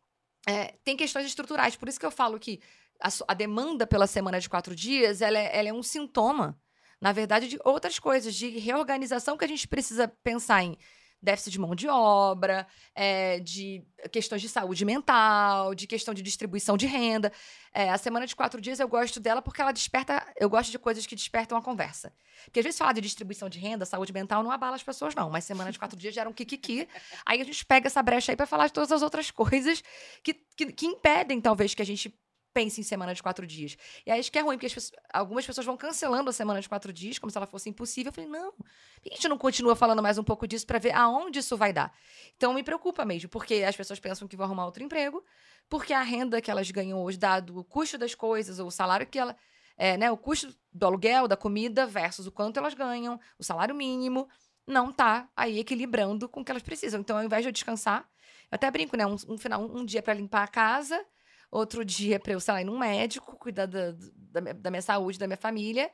é, 0.47 0.75
tem 0.83 0.95
questões 0.95 1.25
estruturais. 1.25 1.75
Por 1.75 1.89
isso 1.89 1.99
que 1.99 2.05
eu 2.05 2.11
falo 2.11 2.39
que 2.39 2.61
a, 3.01 3.09
a 3.27 3.33
demanda 3.33 3.85
pela 3.85 4.07
semana 4.07 4.39
de 4.39 4.49
quatro 4.49 4.75
dias 4.75 5.21
ela 5.21 5.37
é, 5.37 5.57
ela 5.57 5.69
é 5.69 5.73
um 5.73 5.83
sintoma, 5.83 6.59
na 7.01 7.11
verdade, 7.11 7.47
de 7.47 7.59
outras 7.63 7.99
coisas, 7.99 8.33
de 8.33 8.47
reorganização 8.57 9.37
que 9.37 9.43
a 9.43 9.47
gente 9.47 9.67
precisa 9.67 10.07
pensar 10.07 10.63
em 10.63 10.77
déficit 11.21 11.51
de 11.51 11.59
mão 11.59 11.75
de 11.75 11.87
obra, 11.87 12.67
é, 12.93 13.39
de 13.39 13.83
questões 14.11 14.41
de 14.41 14.49
saúde 14.49 14.85
mental, 14.85 15.73
de 15.73 15.87
questão 15.87 16.13
de 16.13 16.21
distribuição 16.21 16.77
de 16.77 16.85
renda. 16.85 17.31
É, 17.73 17.89
a 17.89 17.97
semana 17.97 18.25
de 18.25 18.35
quatro 18.35 18.61
dias 18.61 18.79
eu 18.79 18.87
gosto 18.87 19.19
dela 19.19 19.41
porque 19.41 19.61
ela 19.61 19.71
desperta. 19.71 20.25
Eu 20.37 20.49
gosto 20.49 20.71
de 20.71 20.79
coisas 20.79 21.05
que 21.05 21.15
despertam 21.15 21.57
a 21.57 21.61
conversa. 21.61 22.13
Porque 22.45 22.59
às 22.59 22.63
vezes 22.63 22.77
falar 22.77 22.93
de 22.93 23.01
distribuição 23.01 23.49
de 23.49 23.59
renda, 23.59 23.85
saúde 23.85 24.13
mental, 24.13 24.43
não 24.43 24.51
abala 24.51 24.75
as 24.75 24.83
pessoas, 24.83 25.15
não. 25.15 25.29
Mas 25.29 25.45
semana 25.45 25.71
de 25.71 25.79
quatro 25.79 25.97
dias 25.97 26.13
gera 26.13 26.29
um 26.29 26.33
kikiki. 26.33 26.87
Aí 27.25 27.41
a 27.41 27.43
gente 27.43 27.65
pega 27.65 27.87
essa 27.87 28.01
brecha 28.03 28.31
aí 28.31 28.35
para 28.35 28.45
falar 28.45 28.67
de 28.67 28.73
todas 28.73 28.91
as 28.91 29.01
outras 29.01 29.31
coisas 29.31 29.83
que, 30.23 30.33
que, 30.55 30.71
que 30.71 30.85
impedem, 30.85 31.41
talvez, 31.41 31.73
que 31.73 31.81
a 31.81 31.85
gente 31.85 32.13
pense 32.55 32.79
em 32.79 32.83
semana 32.85 33.13
de 33.13 33.21
quatro 33.21 33.45
dias. 33.45 33.77
E 34.05 34.09
aí 34.09 34.17
acho 34.17 34.31
que 34.31 34.39
é 34.39 34.41
ruim, 34.41 34.55
porque 34.55 34.73
pessoas, 34.73 34.93
algumas 35.11 35.45
pessoas 35.45 35.67
vão 35.67 35.75
cancelando 35.75 36.29
a 36.29 36.33
semana 36.33 36.61
de 36.61 36.69
quatro 36.69 36.93
dias, 36.93 37.19
como 37.19 37.29
se 37.29 37.37
ela 37.37 37.45
fosse 37.45 37.69
impossível. 37.69 38.11
Eu 38.11 38.13
falei, 38.13 38.29
não, 38.29 38.53
por 38.53 38.65
que 39.03 39.09
a 39.11 39.15
gente 39.15 39.27
não 39.27 39.37
continua 39.37 39.75
falando 39.75 40.01
mais 40.01 40.17
um 40.17 40.23
pouco 40.23 40.47
disso 40.47 40.65
para 40.65 40.79
ver 40.79 40.93
aonde 40.95 41.39
isso 41.39 41.57
vai 41.57 41.73
dar? 41.73 41.93
Então 42.37 42.53
me 42.53 42.63
preocupa 42.63 43.03
mesmo, 43.03 43.27
porque 43.27 43.55
as 43.55 43.75
pessoas 43.75 43.99
pensam 43.99 44.25
que 44.25 44.37
vão 44.37 44.45
arrumar 44.45 44.65
outro 44.65 44.81
emprego, 44.81 45.21
porque 45.67 45.91
a 45.91 46.01
renda 46.01 46.39
que 46.41 46.49
elas 46.49 46.71
ganham 46.71 47.03
hoje, 47.03 47.17
dado 47.17 47.59
o 47.59 47.63
custo 47.63 47.97
das 47.97 48.15
coisas, 48.15 48.57
ou 48.57 48.67
o 48.67 48.71
salário 48.71 49.05
que 49.05 49.19
ela. 49.19 49.35
É, 49.77 49.97
né, 49.97 50.09
o 50.09 50.15
custo 50.15 50.55
do 50.71 50.85
aluguel, 50.85 51.27
da 51.27 51.35
comida, 51.35 51.85
versus 51.85 52.25
o 52.25 52.31
quanto 52.31 52.57
elas 52.57 52.73
ganham, 52.73 53.19
o 53.37 53.43
salário 53.43 53.75
mínimo. 53.75 54.29
não 54.65 54.93
tá 54.93 55.27
aí 55.35 55.59
equilibrando 55.59 56.29
com 56.29 56.39
o 56.39 56.45
que 56.45 56.51
elas 56.51 56.63
precisam. 56.63 57.01
Então, 57.01 57.17
ao 57.17 57.23
invés 57.25 57.43
de 57.43 57.49
eu 57.49 57.51
descansar, 57.51 58.09
eu 58.49 58.55
até 58.55 58.71
brinco, 58.71 58.95
né? 58.95 59.05
Um, 59.05 59.17
um 59.27 59.37
final, 59.37 59.61
um 59.61 59.83
dia 59.83 60.01
para 60.01 60.13
limpar 60.13 60.43
a 60.43 60.47
casa, 60.47 61.05
outro 61.51 61.83
dia 61.85 62.19
para 62.19 62.33
eu, 62.33 62.39
sei 62.39 62.53
lá, 62.53 62.61
ir 62.61 62.65
num 62.65 62.77
médico, 62.77 63.37
cuidar 63.37 63.65
da, 63.65 63.95
da, 64.15 64.41
minha, 64.41 64.53
da 64.53 64.71
minha 64.71 64.81
saúde, 64.81 65.19
da 65.19 65.27
minha 65.27 65.37
família. 65.37 65.91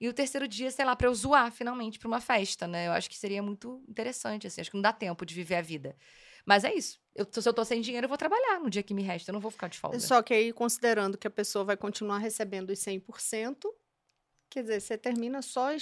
E 0.00 0.08
o 0.08 0.12
terceiro 0.12 0.48
dia, 0.48 0.70
sei 0.70 0.84
lá, 0.84 0.96
para 0.96 1.06
eu 1.06 1.14
zoar 1.14 1.50
finalmente 1.52 1.98
para 1.98 2.08
uma 2.08 2.20
festa, 2.20 2.66
né? 2.66 2.88
Eu 2.88 2.92
acho 2.92 3.08
que 3.08 3.16
seria 3.16 3.42
muito 3.42 3.82
interessante, 3.88 4.46
assim. 4.46 4.60
Acho 4.60 4.70
que 4.70 4.76
não 4.76 4.82
dá 4.82 4.92
tempo 4.92 5.24
de 5.24 5.34
viver 5.34 5.56
a 5.56 5.62
vida. 5.62 5.96
Mas 6.44 6.64
é 6.64 6.74
isso. 6.74 7.00
Eu, 7.14 7.26
se 7.30 7.48
eu 7.48 7.54
tô 7.54 7.64
sem 7.64 7.80
dinheiro, 7.80 8.04
eu 8.04 8.08
vou 8.08 8.18
trabalhar 8.18 8.60
no 8.60 8.68
dia 8.68 8.82
que 8.82 8.92
me 8.92 9.02
resta. 9.02 9.30
Eu 9.30 9.34
não 9.34 9.40
vou 9.40 9.50
ficar 9.50 9.68
de 9.68 9.78
folga. 9.78 9.98
Só 10.00 10.20
que 10.22 10.34
aí, 10.34 10.52
considerando 10.52 11.16
que 11.16 11.26
a 11.26 11.30
pessoa 11.30 11.64
vai 11.64 11.76
continuar 11.76 12.18
recebendo 12.18 12.70
os 12.70 12.78
100%, 12.80 13.64
quer 14.50 14.62
dizer, 14.62 14.80
você 14.80 14.98
termina 14.98 15.40
só 15.40 15.72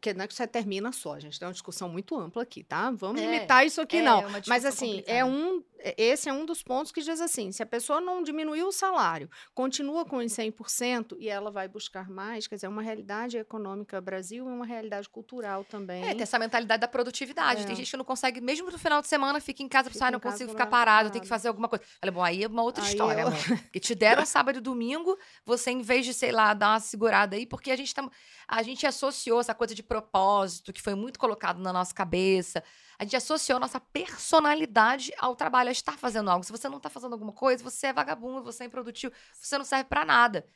que 0.00 0.12
não 0.12 0.24
é 0.24 0.26
que 0.26 0.34
você 0.34 0.46
termina 0.46 0.90
só, 0.92 1.14
a 1.14 1.20
gente 1.20 1.38
tem 1.38 1.46
uma 1.46 1.52
discussão 1.52 1.88
muito 1.88 2.18
ampla 2.18 2.42
aqui, 2.42 2.64
tá? 2.64 2.90
Vamos 2.90 3.20
é, 3.20 3.24
limitar 3.24 3.64
isso 3.64 3.80
aqui, 3.80 3.98
é, 3.98 4.02
não. 4.02 4.24
Mas 4.46 4.64
assim, 4.64 5.02
é 5.06 5.24
um, 5.24 5.62
é, 5.78 5.94
esse 5.96 6.28
é 6.28 6.32
um 6.32 6.44
dos 6.44 6.62
pontos 6.62 6.90
que 6.90 7.00
diz 7.00 7.20
assim: 7.20 7.52
se 7.52 7.62
a 7.62 7.66
pessoa 7.66 8.00
não 8.00 8.22
diminuiu 8.22 8.66
o 8.66 8.72
salário, 8.72 9.30
continua 9.54 10.04
com 10.04 10.16
os 10.16 10.32
100% 10.32 11.16
e 11.18 11.28
ela 11.28 11.50
vai 11.50 11.68
buscar 11.68 12.10
mais, 12.10 12.48
quer 12.48 12.56
dizer, 12.56 12.66
é 12.66 12.68
uma 12.68 12.82
realidade 12.82 13.38
econômica 13.38 14.00
Brasil 14.00 14.44
e 14.44 14.48
uma 14.48 14.66
realidade 14.66 15.08
cultural 15.08 15.64
também. 15.64 16.04
É, 16.04 16.12
tem 16.12 16.22
essa 16.22 16.38
mentalidade 16.38 16.80
da 16.80 16.88
produtividade. 16.88 17.62
É. 17.62 17.64
Tem 17.64 17.76
gente 17.76 17.90
que 17.90 17.96
não 17.96 18.04
consegue, 18.04 18.40
mesmo 18.40 18.70
no 18.70 18.78
final 18.78 19.00
de 19.00 19.06
semana, 19.06 19.40
fica 19.40 19.62
em 19.62 19.68
casa, 19.68 19.88
fica 19.88 20.06
ah, 20.06 20.10
não 20.10 20.20
consigo 20.20 20.50
ficar 20.50 20.66
parado, 20.66 21.10
tem 21.10 21.20
que 21.20 21.28
fazer 21.28 21.48
alguma 21.48 21.68
coisa. 21.68 21.84
Falei, 22.00 22.12
bom, 22.12 22.24
aí 22.24 22.42
é 22.42 22.48
uma 22.48 22.62
outra 22.62 22.82
aí 22.82 22.90
história, 22.90 23.20
eu... 23.20 23.28
amor. 23.28 23.38
Porque 23.62 23.78
te 23.78 23.94
deram 23.94 24.24
sábado 24.26 24.58
e 24.58 24.60
domingo, 24.60 25.16
você, 25.44 25.70
em 25.70 25.82
vez 25.82 26.04
de, 26.04 26.12
sei 26.12 26.32
lá, 26.32 26.52
dar 26.52 26.70
uma 26.70 26.80
segurada 26.80 27.36
aí, 27.36 27.46
porque 27.46 27.70
a 27.70 27.76
gente, 27.76 27.94
tá, 27.94 28.08
a 28.48 28.62
gente 28.62 28.84
associou 28.86 29.40
essa 29.40 29.54
coisa 29.54 29.74
de 29.76 29.82
propósito, 29.82 30.72
que 30.72 30.82
foi 30.82 30.94
muito 30.94 31.18
colocado 31.18 31.60
na 31.60 31.72
nossa 31.72 31.94
cabeça. 31.94 32.64
A 32.98 33.04
gente 33.04 33.16
associou 33.16 33.60
nossa 33.60 33.78
personalidade 33.78 35.12
ao 35.18 35.36
trabalho, 35.36 35.68
a 35.68 35.72
estar 35.72 35.96
fazendo 35.98 36.30
algo. 36.30 36.44
Se 36.44 36.50
você 36.50 36.68
não 36.68 36.78
está 36.78 36.88
fazendo 36.88 37.12
alguma 37.12 37.32
coisa, 37.32 37.62
você 37.62 37.88
é 37.88 37.92
vagabundo, 37.92 38.42
você 38.42 38.64
é 38.64 38.66
improdutivo, 38.66 39.14
você 39.32 39.56
não 39.58 39.64
serve 39.64 39.84
para 39.84 40.04
nada. 40.04 40.46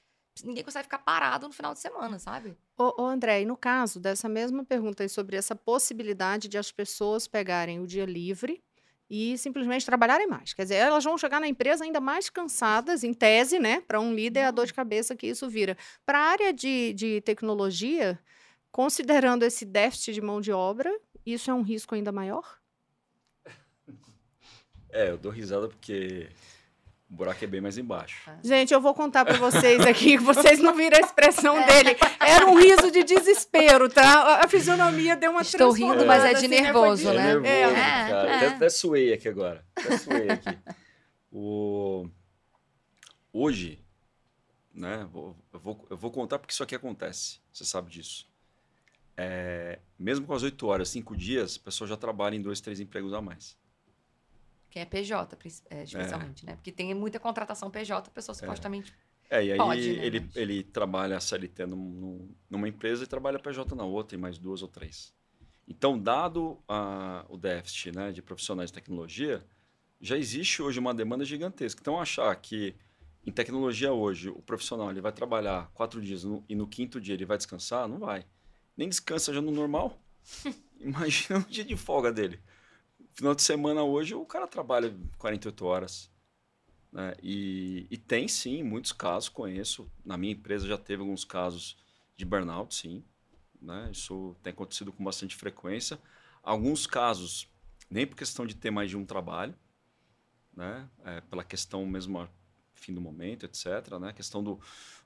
Ninguém 0.42 0.64
consegue 0.64 0.85
ficar 0.85 0.98
parado 0.98 1.46
no 1.46 1.52
final 1.52 1.74
de 1.74 1.80
semana, 1.80 2.18
sabe? 2.18 2.56
Ô, 2.78 3.02
ô, 3.02 3.06
André, 3.06 3.42
e 3.42 3.44
no 3.44 3.56
caso 3.56 4.00
dessa 4.00 4.28
mesma 4.28 4.64
pergunta 4.64 5.02
aí 5.02 5.09
sobre 5.09 5.37
essa 5.37 5.54
possibilidade 5.54 6.48
de 6.48 6.56
as 6.56 6.72
pessoas 6.72 7.26
pegarem 7.26 7.80
o 7.80 7.87
dia 7.87 8.06
livre 8.06 8.62
e 9.11 9.37
simplesmente 9.37 9.85
trabalharem 9.85 10.28
mais. 10.28 10.54
Quer 10.54 10.62
dizer, 10.62 10.76
elas 10.76 11.02
vão 11.02 11.18
chegar 11.18 11.40
na 11.40 11.48
empresa 11.48 11.85
ainda 11.85 12.00
mais 12.00 12.30
cansadas, 12.30 13.02
em 13.02 13.12
tese, 13.12 13.59
né? 13.59 13.80
Para 13.80 14.00
um 14.00 14.14
líder, 14.14 14.40
é 14.40 14.44
a 14.46 14.50
dor 14.52 14.66
de 14.66 14.72
cabeça 14.72 15.16
que 15.16 15.26
isso 15.26 15.48
vira. 15.48 15.76
Para 16.06 16.18
a 16.18 16.22
área 16.22 16.52
de, 16.52 16.92
de 16.94 17.20
tecnologia, 17.22 18.18
considerando 18.70 19.42
esse 19.42 19.64
déficit 19.64 20.14
de 20.14 20.20
mão 20.20 20.40
de 20.40 20.52
obra, 20.52 20.90
isso 21.24 21.50
é 21.50 21.54
um 21.54 21.62
risco 21.62 21.94
ainda 21.94 22.12
maior? 22.12 22.59
É, 24.92 25.09
eu 25.09 25.16
dou 25.16 25.30
risada 25.30 25.68
porque 25.68 26.28
o 27.09 27.14
buraco 27.14 27.44
é 27.44 27.46
bem 27.46 27.61
mais 27.61 27.78
embaixo. 27.78 28.28
É. 28.28 28.38
Gente, 28.42 28.74
eu 28.74 28.80
vou 28.80 28.92
contar 28.92 29.24
para 29.24 29.37
vocês 29.37 29.80
aqui, 29.87 30.16
que 30.16 30.18
vocês 30.22 30.59
não 30.59 30.74
viram 30.74 30.96
a 30.96 31.00
expressão 31.00 31.56
é. 31.56 31.64
dele. 31.64 31.96
Era 32.18 32.46
um 32.46 32.59
riso 32.59 32.90
de 32.90 33.04
desespero, 33.04 33.88
tá? 33.88 34.42
A 34.42 34.48
fisionomia 34.48 35.14
deu 35.14 35.30
uma 35.30 35.42
Estou 35.42 35.70
rindo, 35.70 36.04
mas 36.04 36.24
é 36.24 36.30
de 36.30 36.35
assim, 36.35 36.48
né? 36.48 36.61
nervoso, 36.61 37.12
né? 37.12 37.30
É 37.30 37.35
nervoso, 37.35 37.46
é, 37.46 38.09
cara. 38.11 38.28
É. 38.28 38.37
Até, 38.37 38.46
até 38.48 38.68
suei 38.68 39.12
aqui 39.12 39.28
agora. 39.28 39.64
Até 39.76 39.96
suei 39.96 40.28
aqui. 40.28 40.59
O... 41.30 42.09
Hoje, 43.33 43.80
né? 44.74 45.02
Eu 45.52 45.61
vou, 45.61 45.87
eu 45.88 45.96
vou 45.96 46.11
contar 46.11 46.40
porque 46.40 46.52
isso 46.52 46.64
aqui 46.64 46.74
acontece. 46.74 47.38
Você 47.52 47.64
sabe 47.64 47.90
disso 47.90 48.29
é, 49.22 49.78
mesmo 49.98 50.26
com 50.26 50.33
as 50.33 50.42
8 50.42 50.66
horas, 50.66 50.88
5 50.88 51.14
dias, 51.14 51.59
a 51.61 51.64
pessoa 51.66 51.87
já 51.87 51.94
trabalha 51.94 52.35
em 52.35 52.40
dois, 52.40 52.59
três 52.59 52.80
empregos 52.80 53.12
a 53.12 53.20
mais. 53.20 53.54
Quem 54.70 54.80
é 54.80 54.87
PJ, 54.87 55.37
é, 55.68 55.83
especialmente, 55.83 56.46
é. 56.46 56.50
né? 56.50 56.56
Porque 56.56 56.72
tem 56.72 56.94
muita 56.94 57.20
contratação 57.20 57.70
PJ, 57.70 58.09
a 58.09 58.11
pessoa 58.11 58.35
é. 58.35 58.38
supostamente. 58.38 58.94
É, 59.28 59.44
e 59.44 59.52
aí 59.52 59.59
pode, 59.59 59.92
né? 59.92 60.06
ele, 60.06 60.30
ele 60.35 60.62
trabalha 60.62 61.18
a 61.18 61.20
CLT 61.20 61.66
num, 61.66 62.35
numa 62.48 62.66
empresa 62.66 63.04
e 63.04 63.06
trabalha 63.06 63.38
PJ 63.38 63.74
na 63.74 63.85
outra, 63.85 64.16
e 64.16 64.18
mais 64.18 64.38
duas 64.38 64.62
ou 64.62 64.68
três. 64.68 65.12
Então, 65.68 65.98
dado 65.98 66.59
a, 66.66 67.26
o 67.28 67.37
déficit 67.37 67.92
né, 67.92 68.12
de 68.12 68.22
profissionais 68.22 68.70
de 68.70 68.74
tecnologia, 68.74 69.44
já 70.00 70.16
existe 70.16 70.62
hoje 70.62 70.78
uma 70.78 70.94
demanda 70.94 71.26
gigantesca. 71.26 71.78
Então, 71.78 72.00
achar 72.00 72.35
que 72.37 72.74
em 73.26 73.30
tecnologia 73.30 73.92
hoje 73.92 74.30
o 74.30 74.40
profissional 74.40 74.90
ele 74.90 75.02
vai 75.02 75.12
trabalhar 75.12 75.70
quatro 75.74 76.00
dias 76.00 76.24
no, 76.24 76.42
e 76.48 76.54
no 76.54 76.66
quinto 76.66 76.98
dia 76.98 77.12
ele 77.12 77.26
vai 77.26 77.37
descansar, 77.37 77.87
não 77.87 77.98
vai 77.98 78.24
nem 78.76 78.88
descansa 78.88 79.33
já 79.33 79.40
no 79.40 79.50
normal. 79.50 79.98
Imagina 80.80 81.38
um 81.40 81.50
dia 81.50 81.64
de 81.64 81.76
folga 81.76 82.12
dele. 82.12 82.40
Final 83.14 83.35
de 83.35 83.42
semana 83.42 83.83
hoje 83.83 84.14
o 84.14 84.24
cara 84.24 84.46
trabalha 84.46 84.94
48 85.18 85.64
horas. 85.66 86.11
Né? 86.92 87.14
E, 87.22 87.87
e 87.90 87.96
tem 87.96 88.26
sim, 88.26 88.62
muitos 88.62 88.92
casos, 88.92 89.28
conheço. 89.28 89.90
Na 90.04 90.16
minha 90.16 90.33
empresa 90.33 90.66
já 90.66 90.78
teve 90.78 91.02
alguns 91.02 91.24
casos 91.24 91.76
de 92.16 92.24
burnout, 92.24 92.74
sim. 92.74 93.04
Né? 93.61 93.90
Isso 93.92 94.35
tem 94.42 94.52
acontecido 94.52 94.92
com 94.92 95.04
bastante 95.04 95.37
frequência. 95.37 96.00
Alguns 96.42 96.87
casos, 96.87 97.48
nem 97.90 98.06
por 98.06 98.16
questão 98.16 98.46
de 98.46 98.54
ter 98.54 98.70
mais 98.70 98.90
de 98.90 98.96
um 98.96 99.04
trabalho, 99.04 99.54
né? 100.56 100.88
É, 101.04 101.20
pela 101.20 101.44
questão 101.44 101.85
mesmo 101.87 102.28
fim 102.74 102.94
do 102.94 103.00
momento, 103.00 103.44
etc. 103.44 103.98
Né? 104.00 104.09
A 104.09 104.12
questão 104.12 104.42
do, 104.42 104.59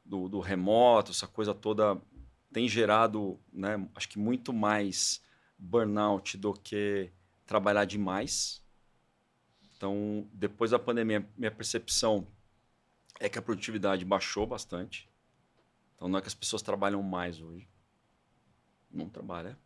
do, 0.04 0.28
do 0.28 0.40
remoto, 0.40 1.10
essa 1.10 1.26
coisa 1.26 1.52
toda 1.52 2.00
tem 2.54 2.68
gerado, 2.68 3.36
né, 3.52 3.84
acho 3.96 4.08
que 4.08 4.16
muito 4.16 4.52
mais 4.52 5.20
burnout 5.58 6.38
do 6.38 6.52
que 6.54 7.10
trabalhar 7.44 7.84
demais. 7.84 8.62
Então, 9.76 10.28
depois 10.32 10.70
da 10.70 10.78
pandemia, 10.78 11.28
minha 11.36 11.50
percepção 11.50 12.28
é 13.18 13.28
que 13.28 13.40
a 13.40 13.42
produtividade 13.42 14.04
baixou 14.04 14.46
bastante. 14.46 15.10
Então, 15.96 16.08
não 16.08 16.16
é 16.16 16.22
que 16.22 16.28
as 16.28 16.34
pessoas 16.34 16.62
trabalham 16.62 17.02
mais 17.02 17.40
hoje. 17.40 17.68
Não 18.88 19.08
trabalha. 19.08 19.58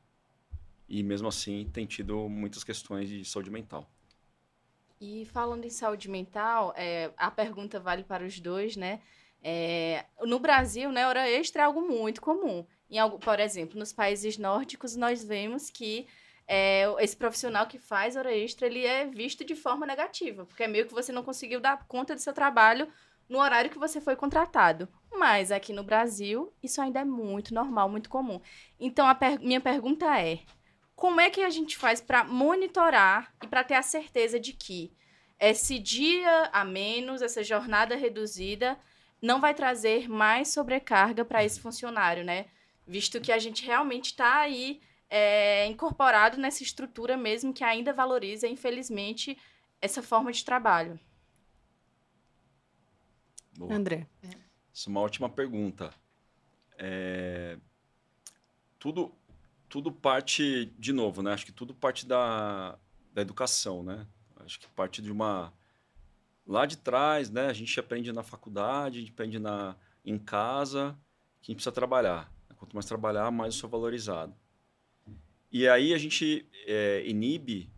E 0.88 1.03
mesmo 1.03 1.29
assim, 1.29 1.68
tem 1.70 1.85
tido 1.85 2.27
muitas 2.27 2.64
questões 2.64 3.07
de 3.07 3.22
saúde 3.22 3.51
mental. 3.51 3.87
E 4.98 5.27
falando 5.27 5.66
em 5.66 5.70
saúde 5.70 6.09
mental, 6.09 6.72
é, 6.74 7.12
a 7.18 7.31
pergunta 7.31 7.79
vale 7.79 8.03
para 8.03 8.24
os 8.24 8.40
dois, 8.40 8.77
né? 8.77 9.03
É, 9.42 10.07
no 10.22 10.38
Brasil, 10.38 10.90
né, 10.90 11.07
hora 11.07 11.29
extra 11.29 11.62
é 11.62 11.64
algo 11.66 11.83
muito 11.83 12.22
comum. 12.22 12.66
Em 12.90 12.98
por 13.18 13.38
exemplo, 13.38 13.79
nos 13.79 13.92
países 13.92 14.38
nórdicos, 14.38 14.96
nós 14.96 15.22
vemos 15.22 15.70
que 15.70 16.07
é, 16.46 16.85
esse 17.01 17.14
profissional 17.14 17.66
que 17.66 17.79
faz 17.79 18.16
hora 18.16 18.35
extra, 18.35 18.66
ele 18.66 18.87
é 18.87 19.07
visto 19.07 19.44
de 19.44 19.55
forma 19.55 19.85
negativa, 19.85 20.46
porque 20.46 20.62
é 20.62 20.68
meio 20.68 20.87
que 20.87 20.94
você 20.94 21.12
não 21.12 21.22
conseguiu 21.22 21.61
dar 21.61 21.85
conta 21.87 22.14
do 22.14 22.20
seu 22.20 22.33
trabalho 22.33 22.88
no 23.29 23.38
horário 23.38 23.70
que 23.70 23.79
você 23.79 24.01
foi 24.01 24.16
contratado. 24.16 24.88
Mas 25.12 25.53
aqui 25.53 25.72
no 25.72 25.85
Brasil, 25.85 26.51
isso 26.62 26.81
ainda 26.81 27.01
é 27.01 27.05
muito 27.05 27.53
normal, 27.53 27.88
muito 27.90 28.09
comum. 28.09 28.40
Então, 28.81 29.07
a 29.07 29.14
per 29.14 29.38
minha 29.40 29.61
pergunta 29.61 30.18
é: 30.18 30.40
como 30.96 31.20
é 31.20 31.29
que 31.29 31.42
a 31.42 31.51
gente 31.51 31.77
faz 31.77 32.01
para 32.01 32.24
monitorar 32.24 33.33
e 33.42 33.46
para 33.46 33.62
ter 33.62 33.74
a 33.74 33.83
certeza 33.83 34.40
de 34.40 34.55
que 34.55 34.92
esse 35.38 35.79
dia 35.79 36.48
a 36.53 36.64
menos, 36.64 37.22
essa 37.22 37.44
jornada 37.44 37.94
reduzida, 37.94 38.79
não 39.20 39.40
vai 39.40 39.55
trazer 39.55 40.09
mais 40.09 40.48
sobrecarga 40.48 41.24
para 41.24 41.44
esse 41.44 41.61
funcionário, 41.61 42.24
né? 42.24 42.46
Visto 42.88 43.20
que 43.20 43.31
a 43.31 43.38
gente 43.38 43.64
realmente 43.64 44.07
está 44.07 44.38
aí 44.38 44.81
é, 45.11 45.66
incorporado 45.66 46.38
nessa 46.38 46.62
estrutura 46.62 47.16
mesmo 47.16 47.53
que 47.53 47.62
ainda 47.62 47.92
valoriza, 47.92 48.48
infelizmente, 48.48 49.37
essa 49.81 50.03
forma 50.03 50.33
de 50.33 50.44
trabalho. 50.44 50.98
Boa. 53.57 53.74
André. 53.74 54.07
Isso 54.72 54.88
é 54.88 54.90
uma 54.90 55.01
ótima 55.01 55.29
pergunta. 55.29 55.92
É... 56.79 57.59
Tudo, 58.79 59.12
tudo 59.68 59.90
parte, 59.90 60.66
de 60.79 60.92
novo, 60.92 61.22
né? 61.22 61.33
Acho 61.33 61.44
que 61.44 61.53
tudo 61.53 61.74
parte 61.74 62.07
da, 62.07 62.79
da 63.12 63.20
educação, 63.20 63.83
né? 63.83 64.07
Acho 64.37 64.59
que 64.61 64.68
parte 64.68 65.03
de 65.03 65.11
uma... 65.11 65.53
Lá 66.47 66.64
de 66.64 66.78
trás, 66.78 67.28
né? 67.28 67.49
A 67.49 67.53
gente 67.53 67.78
aprende 67.78 68.12
na 68.12 68.22
faculdade, 68.22 68.99
a 68.99 69.01
gente 69.01 69.12
aprende 69.12 69.39
na, 69.39 69.76
em 70.05 70.16
casa, 70.16 70.97
que 71.43 71.51
a 71.51 71.53
gente 71.53 71.57
precisa 71.57 71.72
trabalhar. 71.72 72.32
Quanto 72.59 72.75
mais 72.75 72.87
trabalhar, 72.87 73.31
mais 73.31 73.55
eu 73.55 73.61
sou 73.61 73.71
valorizado. 73.71 74.35
E 75.51 75.67
aí 75.69 75.95
a 75.95 75.99
gente 75.99 76.45
é, 76.67 77.03
inibe 77.07 77.71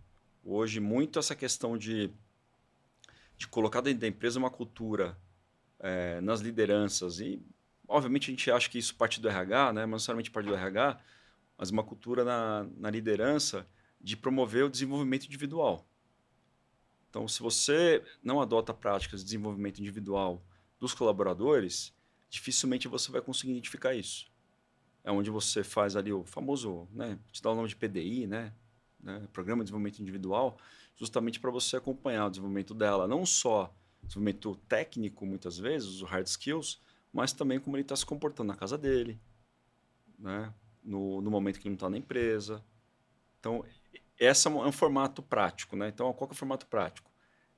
hoje 0.43 0.81
muito 0.81 1.19
essa 1.19 1.37
questão 1.37 1.77
de, 1.77 2.11
de 3.37 3.47
colocar 3.47 3.81
dentro 3.83 4.01
da 4.01 4.09
empresa 4.09 4.39
uma 4.39 4.51
cultura 4.51 5.17
é, 5.79 6.21
nas 6.23 6.41
lideranças. 6.41 7.21
E, 7.21 7.41
obviamente, 7.87 8.31
a 8.31 8.33
gente 8.33 8.51
acha 8.51 8.69
que 8.69 8.79
isso 8.79 8.95
parte 8.95 9.21
do 9.21 9.29
RH, 9.29 9.73
né? 9.75 9.83
não 9.83 9.93
necessariamente 9.93 10.31
parte 10.31 10.47
do 10.47 10.55
RH, 10.55 10.99
mas 11.59 11.71
uma 11.71 11.85
cultura 11.85 12.25
na, 12.25 12.67
na 12.79 12.91
liderança 12.91 13.67
de 14.01 14.17
promover 14.17 14.65
o 14.65 14.71
desenvolvimento 14.71 15.27
individual. 15.27 15.87
Então, 17.11 17.29
se 17.29 17.41
você 17.41 18.03
não 18.23 18.41
adota 18.41 18.73
práticas 18.73 19.21
de 19.21 19.27
desenvolvimento 19.27 19.79
individual 19.79 20.43
dos 20.79 20.95
colaboradores, 20.95 21.93
dificilmente 22.31 22.89
você 22.89 23.13
vai 23.13 23.21
conseguir 23.21 23.53
identificar 23.53 23.95
isso 23.95 24.30
é 25.11 25.13
onde 25.13 25.29
você 25.29 25.65
faz 25.65 25.97
ali 25.97 26.13
o 26.13 26.25
famoso, 26.25 26.89
né, 26.93 27.19
te 27.33 27.43
dá 27.43 27.51
o 27.51 27.55
nome 27.55 27.69
de 27.69 27.77
PDI, 27.77 28.27
né, 28.27 28.53
né, 29.01 29.27
programa 29.33 29.63
de 29.63 29.67
desenvolvimento 29.67 29.99
individual, 30.01 30.57
justamente 30.97 31.41
para 31.41 31.51
você 31.51 31.77
acompanhar 31.77 32.27
o 32.27 32.31
desenvolvimento 32.31 32.73
dela, 32.73 33.09
não 33.09 33.27
só 33.27 33.75
desenvolvimento 34.03 34.55
técnico, 34.69 35.27
muitas 35.27 35.59
vezes, 35.59 35.89
os 35.89 36.03
hard 36.03 36.27
skills, 36.27 36.81
mas 37.13 37.33
também 37.33 37.59
como 37.59 37.77
ele 37.77 37.83
está 37.83 37.97
se 37.97 38.07
comportando 38.07 38.49
na 38.49 38.57
casa 38.57 38.79
dele, 38.79 39.21
né, 40.19 40.55
no, 40.83 41.21
no 41.21 41.31
momento 41.31 41.59
que 41.59 41.67
ele 41.67 41.73
não 41.73 41.77
está 41.77 41.91
na 41.91 41.99
empresa. 41.99 42.65
Então, 43.39 43.65
esse 44.19 44.47
é 44.47 44.51
um, 44.51 44.65
é 44.65 44.69
um 44.69 44.73
formato 44.73 45.23
prático. 45.23 45.77
Né? 45.77 45.89
Então, 45.89 46.13
qual 46.13 46.31
é 46.31 46.33
o 46.33 46.37
formato 46.37 46.67
prático? 46.67 47.11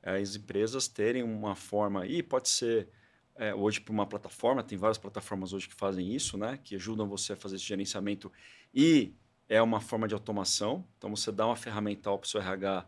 É 0.03 0.17
as 0.17 0.35
empresas 0.35 0.89
terem 0.89 1.23
uma 1.23 1.55
forma, 1.55 2.07
e 2.07 2.23
pode 2.23 2.49
ser 2.49 2.89
é, 3.37 3.55
hoje 3.55 3.81
para 3.81 3.93
uma 3.93 4.07
plataforma, 4.07 4.63
tem 4.63 4.77
várias 4.77 4.99
plataformas 4.99 5.53
hoje 5.53 5.69
que 5.69 5.75
fazem 5.75 6.15
isso, 6.15 6.37
né? 6.37 6.59
que 6.63 6.75
ajudam 6.75 7.09
você 7.09 7.33
a 7.33 7.37
fazer 7.37 7.57
esse 7.57 7.65
gerenciamento 7.65 8.31
e 8.75 9.15
é 9.49 9.61
uma 9.61 9.81
forma 9.81 10.09
de 10.09 10.15
automação. 10.15 10.87
Então, 10.97 11.15
você 11.15 11.31
dá 11.31 11.47
uma 11.47 11.57
ferramental 11.57 12.19
para 12.19 12.27
o 12.27 12.29
seu 12.29 12.41
RH 12.41 12.87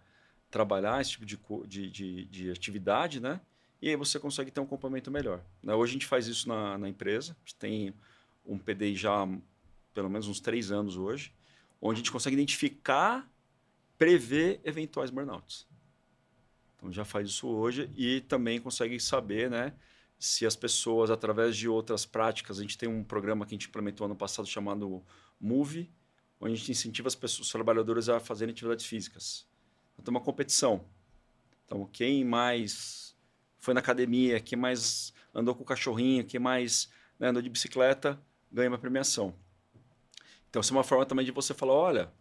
trabalhar 0.50 1.00
esse 1.00 1.10
tipo 1.12 1.26
de, 1.26 1.36
de, 1.66 1.90
de, 1.90 2.24
de, 2.26 2.50
atividade, 2.50 3.20
né? 3.20 3.40
E 3.82 3.88
aí 3.88 3.96
você 3.96 4.18
consegue 4.20 4.50
ter 4.50 4.60
um 4.60 4.66
complemento 4.66 5.10
melhor. 5.10 5.44
Né? 5.62 5.74
Hoje 5.74 5.90
a 5.90 5.94
gente 5.94 6.06
faz 6.06 6.26
isso 6.26 6.48
na, 6.48 6.78
na 6.78 6.88
empresa. 6.88 7.32
A 7.32 7.40
gente 7.40 7.56
tem 7.56 7.94
um 8.46 8.56
PDI 8.56 8.94
já 8.94 9.26
pelo 9.92 10.08
menos 10.08 10.26
uns 10.26 10.40
três 10.40 10.72
anos 10.72 10.96
hoje, 10.96 11.32
onde 11.80 11.94
a 11.94 12.00
gente 12.02 12.10
consegue 12.10 12.34
identificar, 12.34 13.30
prever 13.96 14.60
eventuais 14.64 15.10
burnouts. 15.10 15.66
Então 16.76 16.92
já 16.92 17.04
faz 17.04 17.28
isso 17.28 17.46
hoje 17.46 17.90
e 17.96 18.20
também 18.22 18.60
consegue 18.60 18.98
saber, 18.98 19.50
né? 19.50 19.72
Se 20.24 20.46
as 20.46 20.56
pessoas, 20.56 21.10
através 21.10 21.54
de 21.54 21.68
outras 21.68 22.06
práticas, 22.06 22.58
a 22.58 22.62
gente 22.62 22.78
tem 22.78 22.88
um 22.88 23.04
programa 23.04 23.44
que 23.44 23.54
a 23.54 23.56
gente 23.56 23.68
implementou 23.68 24.06
ano 24.06 24.16
passado 24.16 24.48
chamado 24.48 25.04
Move, 25.38 25.92
onde 26.40 26.54
a 26.54 26.56
gente 26.56 26.72
incentiva 26.72 27.08
as 27.08 27.14
pessoas, 27.14 27.48
os 27.48 27.52
trabalhadores 27.52 28.08
a 28.08 28.18
fazerem 28.18 28.54
atividades 28.54 28.86
físicas. 28.86 29.46
Então, 29.92 30.02
tem 30.02 30.10
uma 30.10 30.22
competição. 30.22 30.82
Então, 31.66 31.86
quem 31.92 32.24
mais 32.24 33.14
foi 33.58 33.74
na 33.74 33.80
academia, 33.80 34.40
quem 34.40 34.58
mais 34.58 35.12
andou 35.34 35.54
com 35.54 35.62
o 35.62 35.66
cachorrinho, 35.66 36.24
quem 36.24 36.40
mais 36.40 36.88
né, 37.18 37.28
andou 37.28 37.42
de 37.42 37.50
bicicleta, 37.50 38.18
ganha 38.50 38.70
uma 38.70 38.78
premiação. 38.78 39.34
Então, 40.48 40.62
isso 40.62 40.72
é 40.72 40.76
uma 40.78 40.84
forma 40.84 41.04
também 41.04 41.26
de 41.26 41.32
você 41.32 41.52
falar, 41.52 41.74
olha, 41.74 42.12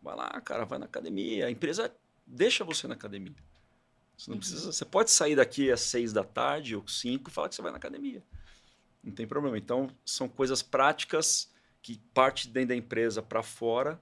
vai 0.00 0.14
lá, 0.14 0.40
cara, 0.42 0.64
vai 0.64 0.78
na 0.78 0.86
academia. 0.86 1.46
A 1.46 1.50
empresa 1.50 1.92
deixa 2.24 2.62
você 2.62 2.86
na 2.86 2.94
academia. 2.94 3.34
Você 4.18 4.30
não 4.32 4.38
precisa. 4.38 4.72
Você 4.72 4.84
pode 4.84 5.10
sair 5.12 5.36
daqui 5.36 5.70
às 5.70 5.80
seis 5.80 6.12
da 6.12 6.24
tarde 6.24 6.74
ou 6.74 6.86
cinco 6.88 7.30
e 7.30 7.32
falar 7.32 7.48
que 7.48 7.54
você 7.54 7.62
vai 7.62 7.70
na 7.70 7.78
academia. 7.78 8.22
Não 9.02 9.12
tem 9.12 9.26
problema. 9.26 9.56
Então, 9.56 9.88
são 10.04 10.28
coisas 10.28 10.60
práticas 10.60 11.50
que 11.80 12.00
parte 12.12 12.48
dentro 12.48 12.70
da 12.70 12.76
empresa 12.76 13.22
para 13.22 13.42
fora, 13.42 14.00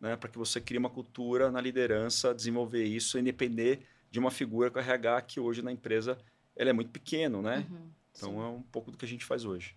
né, 0.00 0.16
para 0.16 0.30
que 0.30 0.38
você 0.38 0.60
crie 0.60 0.78
uma 0.78 0.88
cultura 0.88 1.50
na 1.50 1.60
liderança, 1.60 2.32
desenvolver 2.32 2.84
isso 2.84 3.18
e 3.18 3.22
depender 3.22 3.84
de 4.10 4.18
uma 4.20 4.30
figura 4.30 4.70
com 4.70 4.78
RH 4.78 5.22
que 5.22 5.40
hoje 5.40 5.62
na 5.62 5.72
empresa 5.72 6.16
ela 6.56 6.70
é 6.70 6.72
muito 6.72 6.90
pequeno, 6.90 7.42
né? 7.42 7.66
Uhum, 7.68 7.90
então 8.12 8.30
sim. 8.30 8.38
é 8.38 8.44
um 8.44 8.62
pouco 8.62 8.90
do 8.90 8.96
que 8.96 9.04
a 9.04 9.08
gente 9.08 9.24
faz 9.24 9.44
hoje. 9.44 9.74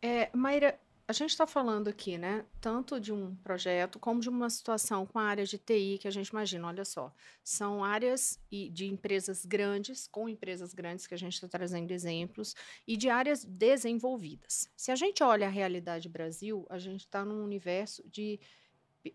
É, 0.00 0.30
Maíra, 0.34 0.78
a 1.12 1.14
gente 1.14 1.30
está 1.32 1.46
falando 1.46 1.88
aqui, 1.88 2.16
né, 2.16 2.42
tanto 2.58 2.98
de 2.98 3.12
um 3.12 3.36
projeto 3.36 3.98
como 3.98 4.18
de 4.18 4.30
uma 4.30 4.48
situação 4.48 5.04
com 5.04 5.18
a 5.18 5.24
área 5.24 5.44
de 5.44 5.58
TI 5.58 5.98
que 6.00 6.08
a 6.08 6.10
gente 6.10 6.28
imagina. 6.28 6.66
Olha 6.66 6.86
só, 6.86 7.12
são 7.44 7.84
áreas 7.84 8.40
de 8.50 8.86
empresas 8.86 9.44
grandes, 9.44 10.06
com 10.06 10.26
empresas 10.26 10.72
grandes 10.72 11.06
que 11.06 11.12
a 11.12 11.18
gente 11.18 11.34
está 11.34 11.46
trazendo 11.46 11.90
exemplos, 11.90 12.56
e 12.88 12.96
de 12.96 13.10
áreas 13.10 13.44
desenvolvidas. 13.44 14.70
Se 14.74 14.90
a 14.90 14.96
gente 14.96 15.22
olha 15.22 15.48
a 15.48 15.50
realidade 15.50 16.08
Brasil, 16.08 16.66
a 16.70 16.78
gente 16.78 17.00
está 17.00 17.26
num 17.26 17.44
universo 17.44 18.02
de 18.08 18.40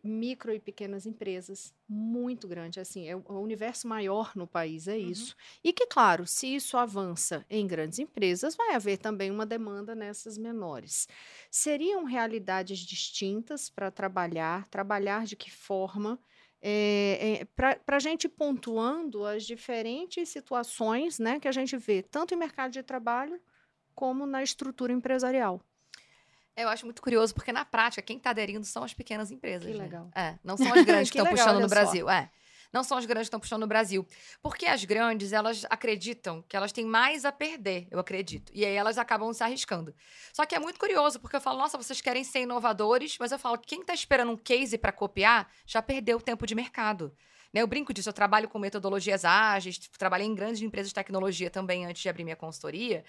micro 0.04 0.54
e 0.54 0.60
pequenas 0.60 1.06
empresas 1.06 1.74
muito 1.88 2.48
grande, 2.48 2.80
assim, 2.80 3.08
é 3.08 3.16
o 3.16 3.40
universo 3.40 3.88
maior 3.88 4.34
no 4.36 4.46
país, 4.46 4.88
é 4.88 4.96
uhum. 4.96 5.10
isso. 5.10 5.36
E 5.64 5.72
que, 5.72 5.86
claro, 5.88 6.28
se 6.28 6.48
isso 6.56 6.78
avança 6.78 7.46
em 7.50 7.66
grandes 7.66 8.00
empresas, 8.00 8.56
vai 8.56 8.76
haver 8.76 8.98
também 8.98 9.32
uma 9.32 9.46
demanda 9.46 9.96
nessas 9.96 10.38
menores. 10.38 11.08
Seriam 11.50 12.04
realidades 12.04 12.80
distintas 12.80 13.70
para 13.70 13.90
trabalhar, 13.90 14.68
trabalhar 14.68 15.26
de 15.26 15.36
que 15.36 15.52
forma? 15.52 16.20
É, 16.60 17.42
é, 17.42 17.46
para 17.46 17.98
a 17.98 18.00
gente 18.00 18.28
pontuando 18.28 19.26
as 19.26 19.44
diferentes 19.44 20.28
situações 20.28 21.20
né, 21.20 21.40
que 21.40 21.48
a 21.48 21.52
gente 21.52 21.78
vê, 21.78 22.02
tanto 22.02 22.34
em 22.34 22.38
mercado 22.38 22.72
de 22.72 22.82
trabalho 22.82 23.40
como 23.94 24.26
na 24.26 24.44
estrutura 24.44 24.92
empresarial. 24.92 25.62
Eu 26.58 26.70
acho 26.70 26.86
muito 26.86 27.02
curioso, 27.04 27.36
porque 27.36 27.52
na 27.52 27.64
prática, 27.64 28.02
quem 28.02 28.18
está 28.18 28.32
aderindo 28.32 28.66
são 28.66 28.84
as 28.84 28.94
pequenas 28.94 29.30
empresas. 29.30 29.72
Que 29.72 29.78
né? 29.78 29.84
legal. 29.84 30.10
É, 30.16 30.36
não 30.44 30.58
são 30.58 30.74
as 30.74 30.84
grandes 30.84 31.12
que 31.12 31.20
estão 31.20 31.32
puxando 31.32 31.60
no 31.60 31.68
Brasil. 31.68 32.10
É. 32.10 32.30
Não 32.74 32.84
são 32.84 32.98
as 32.98 33.06
grandes 33.06 33.28
que 33.28 33.30
estão 33.30 33.40
puxando 33.40 33.62
no 33.62 33.68
Brasil. 33.68 34.06
Porque 34.42 34.66
as 34.66 34.84
grandes, 34.84 35.32
elas 35.32 35.66
acreditam 35.70 36.44
que 36.50 36.58
elas 36.58 36.72
têm 36.72 36.86
mais 36.86 37.24
a 37.26 37.32
perder, 37.32 37.88
eu 37.90 38.00
acredito. 38.00 38.52
E 38.54 38.66
aí 38.66 38.74
elas 38.74 38.98
acabam 38.98 39.32
se 39.32 39.44
arriscando. 39.44 39.94
Só 40.34 40.46
que 40.46 40.56
é 40.56 40.60
muito 40.60 40.80
curioso, 40.80 41.20
porque 41.20 41.36
eu 41.36 41.42
falo, 41.42 41.60
nossa, 41.60 41.78
vocês 41.78 42.02
querem 42.02 42.24
ser 42.24 42.42
inovadores, 42.42 43.18
mas 43.20 43.32
eu 43.32 43.40
falo, 43.40 43.58
quem 43.58 43.82
está 43.82 43.94
esperando 43.94 44.32
um 44.32 44.38
case 44.38 44.78
para 44.78 44.92
copiar 44.92 45.50
já 45.66 45.82
perdeu 45.82 46.18
o 46.18 46.22
tempo 46.22 46.46
de 46.46 46.56
mercado. 46.56 47.16
Né, 47.54 47.62
eu 47.62 47.68
brinco 47.68 47.94
disso, 47.94 48.10
eu 48.10 48.14
trabalho 48.14 48.50
com 48.50 48.60
metodologias 48.60 49.24
ágeis, 49.24 49.78
trabalhei 49.98 50.28
em 50.28 50.36
grandes 50.36 50.62
empresas 50.62 50.90
de 50.90 50.96
tecnologia 50.96 51.50
também 51.50 51.86
antes 51.86 52.02
de 52.02 52.10
abrir 52.10 52.24
minha 52.24 52.36
consultoria. 52.36 53.06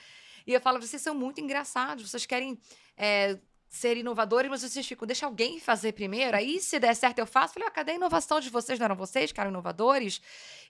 E 0.48 0.54
eu 0.54 0.62
falo, 0.62 0.80
vocês 0.80 1.02
são 1.02 1.14
muito 1.14 1.42
engraçados, 1.42 2.10
vocês 2.10 2.24
querem 2.24 2.58
é, 2.96 3.38
ser 3.68 3.98
inovadores, 3.98 4.50
mas 4.50 4.62
vocês 4.62 4.86
ficam, 4.86 5.06
deixa 5.06 5.26
alguém 5.26 5.60
fazer 5.60 5.92
primeiro, 5.92 6.34
aí 6.34 6.58
se 6.58 6.80
der 6.80 6.94
certo 6.96 7.18
eu 7.18 7.26
faço. 7.26 7.52
Falei, 7.52 7.68
ah, 7.68 7.70
cadê 7.70 7.92
a 7.92 7.94
inovação 7.96 8.40
de 8.40 8.48
vocês? 8.48 8.78
Não 8.78 8.86
eram 8.86 8.96
vocês 8.96 9.30
que 9.30 9.38
eram 9.38 9.50
inovadores? 9.50 10.22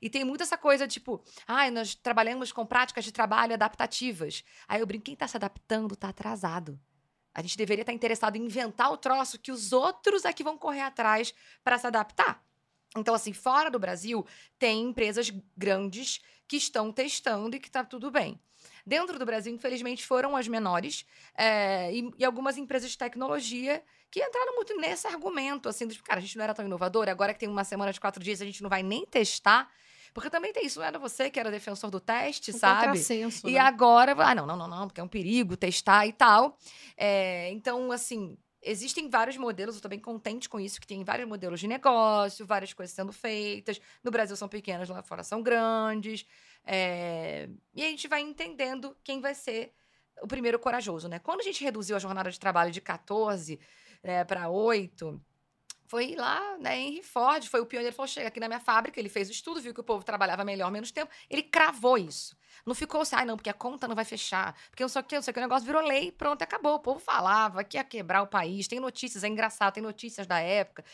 E 0.03 0.11
tem 0.11 0.25
muito 0.25 0.43
essa 0.43 0.59
coisa, 0.59 0.89
tipo, 0.89 1.23
ah, 1.47 1.71
nós 1.71 1.95
trabalhamos 1.95 2.51
com 2.51 2.67
práticas 2.67 3.05
de 3.05 3.13
trabalho 3.13 3.55
adaptativas. 3.55 4.43
Aí 4.67 4.81
eu 4.81 4.87
brinco, 4.87 5.05
quem 5.05 5.15
está 5.15 5.29
se 5.29 5.37
adaptando 5.37 5.95
está 5.95 6.09
atrasado. 6.09 6.77
A 7.33 7.41
gente 7.41 7.57
deveria 7.57 7.83
estar 7.83 7.93
tá 7.93 7.97
interessado 7.97 8.35
em 8.35 8.47
inventar 8.47 8.91
o 8.91 8.97
troço 8.97 9.39
que 9.39 9.53
os 9.53 9.73
outros 9.73 10.25
é 10.25 10.33
que 10.33 10.43
vão 10.43 10.59
correr 10.59 10.81
atrás 10.81 11.33
para 11.63 11.79
se 11.79 11.87
adaptar. 11.87 12.45
Então, 12.97 13.15
assim, 13.15 13.33
fora 13.33 13.71
do 13.71 13.79
Brasil, 13.79 14.27
tem 14.59 14.83
empresas 14.83 15.33
grandes 15.57 16.21
que 16.49 16.57
estão 16.57 16.91
testando 16.91 17.55
e 17.55 17.61
que 17.61 17.69
está 17.69 17.85
tudo 17.85 18.11
bem. 18.11 18.41
Dentro 18.89 19.19
do 19.19 19.27
Brasil, 19.27 19.53
infelizmente, 19.53 20.07
foram 20.07 20.35
as 20.35 20.49
menores 20.49 21.05
é, 21.37 21.93
e, 21.93 22.11
e, 22.19 22.25
algumas 22.25 22.57
empresas 22.57 22.91
de 22.91 22.97
tecnologia 22.97 23.83
que 24.11 24.19
entraram 24.19 24.57
muito 24.57 24.75
nesse 24.81 25.07
argumento, 25.07 25.69
assim, 25.69 25.87
de, 25.87 26.03
cara, 26.03 26.19
a 26.19 26.23
gente 26.23 26.39
não 26.39 26.45
era 26.45 26.55
tão 26.55 26.65
inovador, 26.65 27.07
agora 27.07 27.35
que 27.35 27.41
tem 27.41 27.49
uma 27.51 27.65
semana 27.65 27.93
de 27.93 28.01
quatro 28.01 28.25
dias, 28.25 28.41
a 28.41 28.47
gente 28.47 28.63
não 28.63 28.71
vai 28.71 28.83
nem 28.83 29.05
testar. 29.05 29.71
Porque 30.15 30.31
também 30.31 30.55
tem 30.55 30.65
isso, 30.65 30.79
não 30.79 30.87
era 30.87 30.99
você 30.99 31.29
que 31.29 31.39
era 31.39 31.51
defensor 31.51 31.91
do 31.91 32.01
teste, 32.01 32.51
um 32.51 32.59
sabe? 32.59 32.99
E 33.51 33.53
né? 33.53 33.61
agora, 33.61 34.17
ah, 34.17 34.35
não, 34.35 34.47
não, 34.47 34.57
não, 34.57 34.67
não, 34.67 34.87
porque 34.87 35.03
é 35.03 35.05
um 35.05 35.09
perigo 35.09 35.55
testar 35.55 36.07
e 36.07 36.13
tal. 36.15 36.57
É, 36.97 37.51
então, 37.53 37.93
assim, 37.93 38.39
Existem 38.61 39.09
vários 39.09 39.37
modelos, 39.37 39.77
eu 39.77 39.79
estou 39.79 39.89
bem 39.89 40.01
contente 40.01 40.49
com 40.49 40.59
isso, 40.59 40.81
que 40.81 40.87
tem 40.87 41.05
vários 41.05 41.29
modelos 41.29 41.61
de 41.61 41.69
negócio, 41.69 42.45
várias 42.45 42.73
coisas 42.73 42.95
sendo 42.95 43.13
feitas. 43.13 43.81
No 44.03 44.11
Brasil 44.11 44.37
são 44.37 44.49
pequenas, 44.49 44.89
lá 44.89 45.01
fora 45.01 45.23
são 45.23 45.43
grandes. 45.43 46.27
É... 46.65 47.49
E 47.75 47.83
a 47.83 47.89
gente 47.89 48.09
vai 48.09 48.21
entendendo 48.21 48.97
quem 49.03 49.21
vai 49.21 49.35
ser 49.35 49.73
o 50.23 50.27
primeiro 50.27 50.59
corajoso, 50.59 51.09
né? 51.09 51.19
Quando 51.19 51.41
a 51.41 51.45
gente 51.45 51.63
reduziu 51.63 51.97
a 51.97 51.99
jornada 51.99 52.31
de 52.31 52.39
trabalho 52.39 52.71
de 52.71 52.81
14 52.81 53.59
é, 54.03 54.25
para 54.25 54.49
8, 54.49 55.21
foi 55.89 56.15
lá, 56.15 56.59
né, 56.59 56.79
Henry 56.79 57.03
Ford, 57.03 57.47
foi 57.47 57.61
o 57.61 57.67
pioneiro, 57.67 57.97
falou, 57.97 58.07
chega 58.07 58.29
aqui 58.29 58.39
na 58.39 58.47
minha 58.47 58.61
fábrica, 58.61 59.01
ele 59.01 59.09
fez 59.09 59.29
o 59.29 59.33
estudo, 59.33 59.61
viu 59.61 59.73
que 59.73 59.81
o 59.81 59.85
povo 59.85 60.05
trabalhava 60.05 60.45
melhor, 60.45 60.71
menos 60.71 60.91
tempo, 60.91 61.11
ele 61.31 61.43
cravou 61.43 61.97
isso. 61.97 62.37
Não 62.67 62.75
ficou 62.75 63.01
assim, 63.01 63.17
ah, 63.17 63.25
não, 63.25 63.37
porque 63.37 63.49
a 63.49 63.55
conta 63.55 63.89
não 63.89 63.95
vai 63.95 64.05
fechar, 64.05 64.55
porque 64.69 64.85
não 64.85 64.89
sei 64.89 65.01
o 65.01 65.05
que, 65.05 65.15
não 65.15 65.23
sei 65.23 65.31
o 65.31 65.35
que, 65.35 65.41
o 65.41 65.43
negócio 65.43 65.65
virou 65.65 65.83
lei, 65.83 66.13
pronto, 66.13 66.43
acabou. 66.43 66.75
O 66.75 66.79
povo 66.79 67.01
falava 67.01 67.65
que 67.65 67.79
ia 67.79 67.85
quebrar 67.85 68.23
o 68.23 68.27
país, 68.27 68.69
tem 68.69 68.79
notícias, 68.79 69.25
é 69.25 69.29
engraçado, 69.29 69.75
tem 69.75 69.83
notícias 69.83 70.27
da 70.27 70.39
época. 70.39 70.85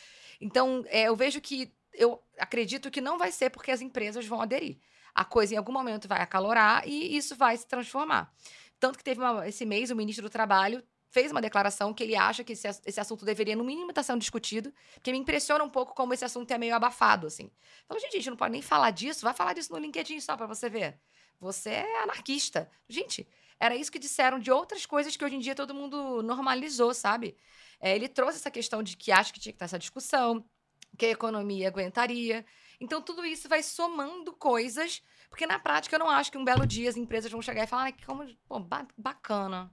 Então, 0.40 0.84
é, 0.86 1.08
eu 1.08 1.16
vejo 1.16 1.40
que, 1.40 1.74
eu 1.92 2.22
acredito 2.38 2.88
que 2.88 3.00
não 3.00 3.18
vai 3.18 3.32
ser 3.32 3.50
porque 3.50 3.72
as 3.72 3.80
empresas 3.80 4.24
vão 4.24 4.40
aderir. 4.40 4.78
A 5.14 5.24
coisa 5.24 5.54
em 5.54 5.56
algum 5.56 5.72
momento 5.72 6.08
vai 6.08 6.20
acalorar 6.20 6.86
e 6.86 7.16
isso 7.16 7.36
vai 7.36 7.56
se 7.56 7.66
transformar. 7.66 8.32
Tanto 8.80 8.98
que 8.98 9.04
teve 9.04 9.20
uma, 9.20 9.46
esse 9.48 9.64
mês 9.64 9.90
o 9.90 9.96
ministro 9.96 10.24
do 10.24 10.30
Trabalho 10.30 10.82
fez 11.14 11.30
uma 11.30 11.40
declaração 11.40 11.94
que 11.94 12.02
ele 12.02 12.16
acha 12.16 12.42
que 12.42 12.54
esse, 12.54 12.68
esse 12.84 12.98
assunto 12.98 13.24
deveria, 13.24 13.54
no 13.54 13.62
mínimo, 13.62 13.90
estar 13.90 14.02
sendo 14.02 14.18
discutido, 14.18 14.74
porque 14.94 15.12
me 15.12 15.18
impressiona 15.18 15.62
um 15.62 15.70
pouco 15.70 15.94
como 15.94 16.12
esse 16.12 16.24
assunto 16.24 16.50
é 16.50 16.58
meio 16.58 16.74
abafado, 16.74 17.28
assim. 17.28 17.52
Falou, 17.86 18.00
gente, 18.00 18.16
a 18.16 18.18
gente 18.18 18.30
não 18.30 18.36
pode 18.36 18.50
nem 18.50 18.60
falar 18.60 18.90
disso, 18.90 19.22
vai 19.22 19.32
falar 19.32 19.52
disso 19.52 19.72
no 19.72 19.78
LinkedIn 19.78 20.18
só 20.18 20.36
para 20.36 20.46
você 20.46 20.68
ver. 20.68 20.98
Você 21.38 21.70
é 21.70 22.02
anarquista. 22.02 22.68
Gente, 22.88 23.28
era 23.60 23.76
isso 23.76 23.92
que 23.92 23.98
disseram 23.98 24.40
de 24.40 24.50
outras 24.50 24.84
coisas 24.84 25.16
que 25.16 25.24
hoje 25.24 25.36
em 25.36 25.38
dia 25.38 25.54
todo 25.54 25.72
mundo 25.72 26.20
normalizou, 26.20 26.92
sabe? 26.92 27.36
É, 27.80 27.94
ele 27.94 28.08
trouxe 28.08 28.38
essa 28.38 28.50
questão 28.50 28.82
de 28.82 28.96
que 28.96 29.12
acha 29.12 29.32
que 29.32 29.38
tinha 29.38 29.52
que 29.52 29.58
ter 29.58 29.66
essa 29.66 29.78
discussão, 29.78 30.44
que 30.98 31.06
a 31.06 31.10
economia 31.10 31.68
aguentaria. 31.68 32.44
Então, 32.80 33.00
tudo 33.00 33.24
isso 33.24 33.48
vai 33.48 33.62
somando 33.62 34.32
coisas, 34.32 35.02
porque 35.28 35.46
na 35.46 35.58
prática 35.58 35.96
eu 35.96 36.00
não 36.00 36.10
acho 36.10 36.30
que 36.30 36.38
um 36.38 36.44
belo 36.44 36.66
dia 36.66 36.88
as 36.88 36.96
empresas 36.96 37.30
vão 37.30 37.42
chegar 37.42 37.64
e 37.64 37.66
falar, 37.66 37.88
ah, 37.88 38.06
como, 38.06 38.26
pô, 38.48 38.60
bacana 38.96 39.70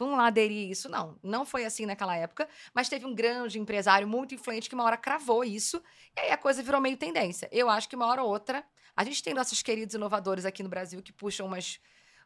vamos 0.00 0.16
lá 0.16 0.28
aderir 0.28 0.70
isso. 0.70 0.88
Não, 0.88 1.18
não 1.22 1.44
foi 1.44 1.64
assim 1.64 1.84
naquela 1.84 2.16
época, 2.16 2.48
mas 2.74 2.88
teve 2.88 3.04
um 3.04 3.14
grande 3.14 3.58
empresário 3.58 4.08
muito 4.08 4.34
influente 4.34 4.68
que 4.68 4.74
uma 4.74 4.84
hora 4.84 4.96
cravou 4.96 5.44
isso, 5.44 5.82
e 6.16 6.20
aí 6.20 6.30
a 6.30 6.38
coisa 6.38 6.62
virou 6.62 6.80
meio 6.80 6.96
tendência. 6.96 7.48
Eu 7.52 7.68
acho 7.68 7.88
que 7.88 7.94
uma 7.94 8.06
hora 8.06 8.22
ou 8.22 8.30
outra, 8.30 8.64
a 8.96 9.04
gente 9.04 9.22
tem 9.22 9.34
nossos 9.34 9.62
queridos 9.62 9.94
inovadores 9.94 10.46
aqui 10.46 10.62
no 10.62 10.70
Brasil 10.70 11.02
que 11.02 11.12
puxam 11.12 11.46
umas, 11.46 11.78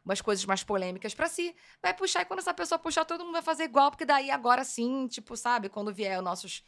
umas 0.05 0.21
coisas 0.21 0.45
mais 0.45 0.63
polêmicas 0.63 1.13
para 1.13 1.27
si, 1.27 1.53
vai 1.81 1.93
puxar, 1.93 2.21
e 2.21 2.25
quando 2.25 2.39
essa 2.39 2.53
pessoa 2.53 2.79
puxar, 2.79 3.03
todo 3.03 3.25
mundo 3.25 3.33
vai 3.33 3.41
fazer 3.41 3.65
igual, 3.65 3.91
porque 3.91 4.05
daí 4.05 4.31
agora 4.31 4.63
sim, 4.63 5.07
tipo, 5.07 5.35
sabe, 5.35 5.67
quando 5.67 5.93
vier 5.93 6.17
os 6.17 6.23
nossos. 6.23 6.63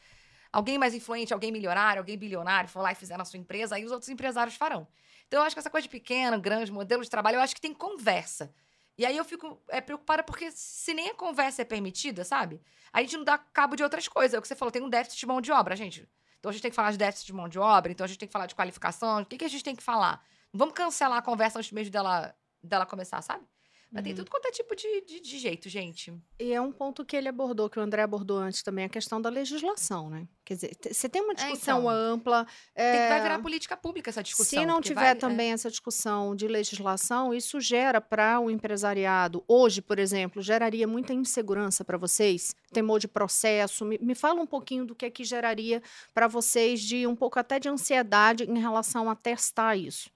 Alguém 0.51 0.77
mais 0.77 0.93
influente, 0.93 1.33
alguém 1.33 1.51
milionário, 1.51 1.99
alguém 1.99 2.17
bilionário, 2.17 2.69
for 2.69 2.81
lá 2.81 2.91
e 2.91 2.95
fizer 2.95 3.17
na 3.17 3.25
sua 3.25 3.39
empresa, 3.39 3.75
aí 3.75 3.85
os 3.85 3.91
outros 3.91 4.09
empresários 4.09 4.55
farão. 4.55 4.87
Então, 5.27 5.41
eu 5.41 5.45
acho 5.45 5.55
que 5.55 5.59
essa 5.59 5.69
coisa 5.69 5.83
de 5.83 5.89
pequeno, 5.89 6.39
grande, 6.39 6.71
modelo 6.71 7.03
de 7.03 7.09
trabalho, 7.09 7.35
eu 7.35 7.41
acho 7.41 7.53
que 7.53 7.61
tem 7.61 7.73
conversa. 7.73 8.53
E 8.97 9.05
aí 9.05 9.15
eu 9.15 9.23
fico 9.23 9.61
é, 9.69 9.79
preocupada 9.79 10.23
porque 10.23 10.49
se 10.51 10.93
nem 10.93 11.09
a 11.09 11.13
conversa 11.13 11.61
é 11.61 11.65
permitida, 11.65 12.23
sabe? 12.23 12.59
A 12.91 13.01
gente 13.01 13.15
não 13.15 13.23
dá 13.23 13.37
cabo 13.37 13.75
de 13.75 13.83
outras 13.83 14.07
coisas. 14.07 14.33
É 14.33 14.39
o 14.39 14.41
que 14.41 14.47
você 14.47 14.55
falou, 14.55 14.71
tem 14.71 14.81
um 14.81 14.89
déficit 14.89 15.19
de 15.19 15.25
mão 15.27 15.39
de 15.39 15.51
obra, 15.51 15.75
gente. 15.75 16.09
Então 16.39 16.49
a 16.49 16.51
gente 16.51 16.61
tem 16.61 16.71
que 16.71 16.75
falar 16.75 16.91
de 16.91 16.97
déficit 16.97 17.27
de 17.27 17.33
mão 17.33 17.47
de 17.47 17.59
obra, 17.59 17.91
então 17.91 18.05
a 18.05 18.07
gente 18.07 18.17
tem 18.17 18.27
que 18.27 18.33
falar 18.33 18.47
de 18.47 18.55
qualificação. 18.55 19.21
O 19.21 19.25
que, 19.25 19.37
que 19.37 19.45
a 19.45 19.49
gente 19.49 19.63
tem 19.63 19.75
que 19.75 19.83
falar? 19.83 20.23
Vamos 20.51 20.73
cancelar 20.73 21.19
a 21.19 21.21
conversa 21.21 21.59
antes 21.59 21.71
mesmo 21.71 21.91
dela, 21.91 22.35
dela 22.63 22.85
começar, 22.85 23.21
sabe? 23.21 23.45
Mas 23.89 24.03
tem 24.03 24.11
Uhum. 24.11 24.17
tudo 24.17 24.29
quanto 24.31 24.45
é 24.47 24.51
tipo 24.51 24.75
de, 24.75 25.01
de, 25.01 25.19
de 25.21 25.39
jeito, 25.39 25.69
gente. 25.69 26.13
E 26.39 26.51
é 26.51 26.59
um 26.59 26.71
ponto 26.73 27.05
que 27.05 27.15
ele 27.15 27.29
abordou, 27.29 27.69
que 27.69 27.79
o 27.79 27.81
André 27.81 28.01
abordou 28.01 28.37
antes 28.37 28.61
também, 28.61 28.83
a 28.83 28.89
questão 28.89 29.21
da 29.21 29.29
legislação, 29.29 30.09
né? 30.09 30.27
Quer 30.43 30.55
dizer, 30.55 30.77
você 30.91 31.07
tem 31.09 31.21
uma 31.21 31.33
discussão 31.33 31.79
então. 31.79 31.89
ampla. 31.89 32.45
Tem 32.45 32.85
que, 32.85 33.07
vai 33.09 33.19
é, 33.19 33.23
virar 33.23 33.39
política 33.39 33.75
pública 33.77 34.09
essa 34.09 34.21
discussão. 34.23 34.59
Se 34.59 34.65
não 34.65 34.81
tiver 34.81 34.95
vai- 34.95 35.09
é. 35.11 35.15
também 35.15 35.51
essa 35.51 35.69
discussão 35.69 36.35
de 36.35 36.47
legislação, 36.47 37.33
isso 37.33 37.59
gera 37.61 37.99
para 38.01 38.39
o 38.39 38.49
empresariado, 38.51 39.43
hoje, 39.47 39.81
por 39.81 39.99
exemplo, 39.99 40.41
geraria 40.41 40.87
muita 40.87 41.13
insegurança 41.13 41.83
para 41.85 41.97
vocês? 41.97 42.53
Temor 42.71 42.99
de 42.99 43.07
processo? 43.07 43.85
Me, 43.85 43.97
me 44.01 44.15
fala 44.15 44.41
um 44.41 44.47
pouquinho 44.47 44.85
do 44.85 44.95
que 44.95 45.05
é 45.05 45.09
que 45.09 45.23
geraria 45.23 45.81
para 46.13 46.27
vocês 46.27 46.81
de 46.81 47.07
um 47.07 47.15
pouco 47.15 47.39
até 47.39 47.57
de 47.59 47.67
ansiedade 47.69 48.43
em 48.43 48.59
relação 48.59 49.09
a 49.09 49.15
testar 49.15 49.75
isso. 49.77 50.09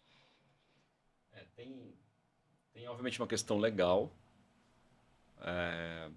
Tem, 2.82 2.88
obviamente, 2.88 3.22
uma 3.22 3.28
questão 3.28 3.60
legal. 3.60 4.12
É, 5.40 6.10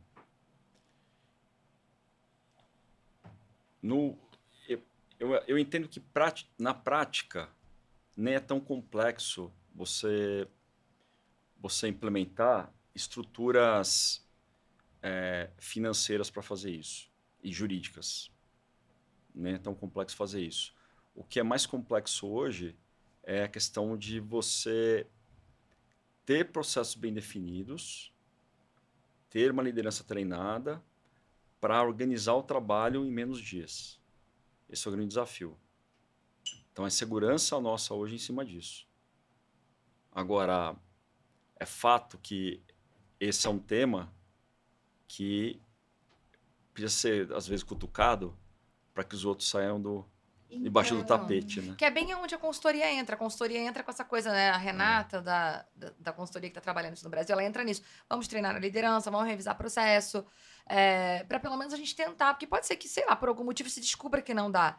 no, 3.82 4.16
eu, 4.66 4.82
eu, 5.20 5.34
eu 5.46 5.58
entendo 5.58 5.86
que 5.86 6.00
prati- 6.00 6.50
na 6.58 6.72
prática 6.72 7.50
nem 8.16 8.32
é 8.32 8.40
tão 8.40 8.58
complexo 8.58 9.52
você, 9.74 10.48
você 11.60 11.88
implementar 11.88 12.72
estruturas 12.94 14.26
é, 15.02 15.50
financeiras 15.58 16.30
para 16.30 16.40
fazer 16.40 16.70
isso 16.70 17.12
e 17.42 17.52
jurídicas. 17.52 18.30
Nem 19.34 19.52
é 19.56 19.58
tão 19.58 19.74
complexo 19.74 20.16
fazer 20.16 20.40
isso. 20.40 20.74
O 21.14 21.22
que 21.22 21.38
é 21.38 21.42
mais 21.42 21.66
complexo 21.66 22.26
hoje 22.26 22.74
é 23.22 23.42
a 23.44 23.48
questão 23.48 23.98
de 23.98 24.18
você 24.18 25.06
ter 26.24 26.50
processos 26.50 26.94
bem 26.94 27.12
definidos, 27.12 28.12
ter 29.28 29.50
uma 29.50 29.62
liderança 29.62 30.04
treinada 30.04 30.82
para 31.60 31.82
organizar 31.82 32.34
o 32.34 32.42
trabalho 32.42 33.04
em 33.04 33.10
menos 33.10 33.40
dias. 33.40 34.00
Esse 34.68 34.86
é 34.86 34.90
o 34.90 34.92
grande 34.92 35.08
desafio. 35.08 35.56
Então, 36.72 36.86
é 36.86 36.90
segurança 36.90 37.60
nossa 37.60 37.94
hoje 37.94 38.14
em 38.14 38.18
cima 38.18 38.44
disso. 38.44 38.86
Agora, 40.10 40.76
é 41.56 41.66
fato 41.66 42.18
que 42.18 42.62
esse 43.20 43.46
é 43.46 43.50
um 43.50 43.58
tema 43.58 44.12
que 45.06 45.60
precisa 46.72 46.92
ser, 46.92 47.32
às 47.32 47.46
vezes, 47.46 47.62
cutucado 47.62 48.36
para 48.92 49.04
que 49.04 49.14
os 49.14 49.24
outros 49.24 49.48
saiam 49.48 49.80
do, 49.80 50.04
debaixo 50.50 50.94
do 50.94 51.00
Então, 51.00 51.18
tapete, 51.18 51.60
né? 51.60 51.74
Que 51.76 51.84
é 51.84 51.90
bem 51.90 52.14
onde 52.14 52.34
a 52.34 52.38
consultoria 52.38 52.92
entra. 52.92 53.14
A 53.14 53.18
consultoria 53.18 53.58
entra 53.58 53.82
com 53.82 53.90
essa 53.90 54.04
coisa, 54.04 54.30
né? 54.30 54.50
A 54.50 54.56
Renata, 54.56 55.20
da, 55.20 55.64
da, 55.74 55.92
da 55.98 56.12
consultoria 56.12 56.48
que 56.48 56.52
está 56.52 56.60
trabalhando 56.60 56.94
isso 56.94 57.04
no 57.04 57.10
Brasil, 57.10 57.32
ela 57.32 57.44
entra 57.44 57.64
nisso. 57.64 57.82
Vamos 58.08 58.28
treinar 58.28 58.54
a 58.54 58.58
liderança, 58.58 59.10
vamos 59.10 59.26
revisar 59.26 59.56
processo, 59.56 60.24
é, 60.66 61.24
para 61.24 61.40
pelo 61.40 61.56
menos 61.56 61.72
a 61.72 61.76
gente 61.76 61.94
tentar. 61.94 62.34
Porque 62.34 62.46
pode 62.46 62.66
ser 62.66 62.76
que, 62.76 62.88
sei 62.88 63.04
lá, 63.06 63.16
por 63.16 63.28
algum 63.28 63.44
motivo 63.44 63.68
se 63.68 63.80
descubra 63.80 64.22
que 64.22 64.34
não 64.34 64.50
dá. 64.50 64.78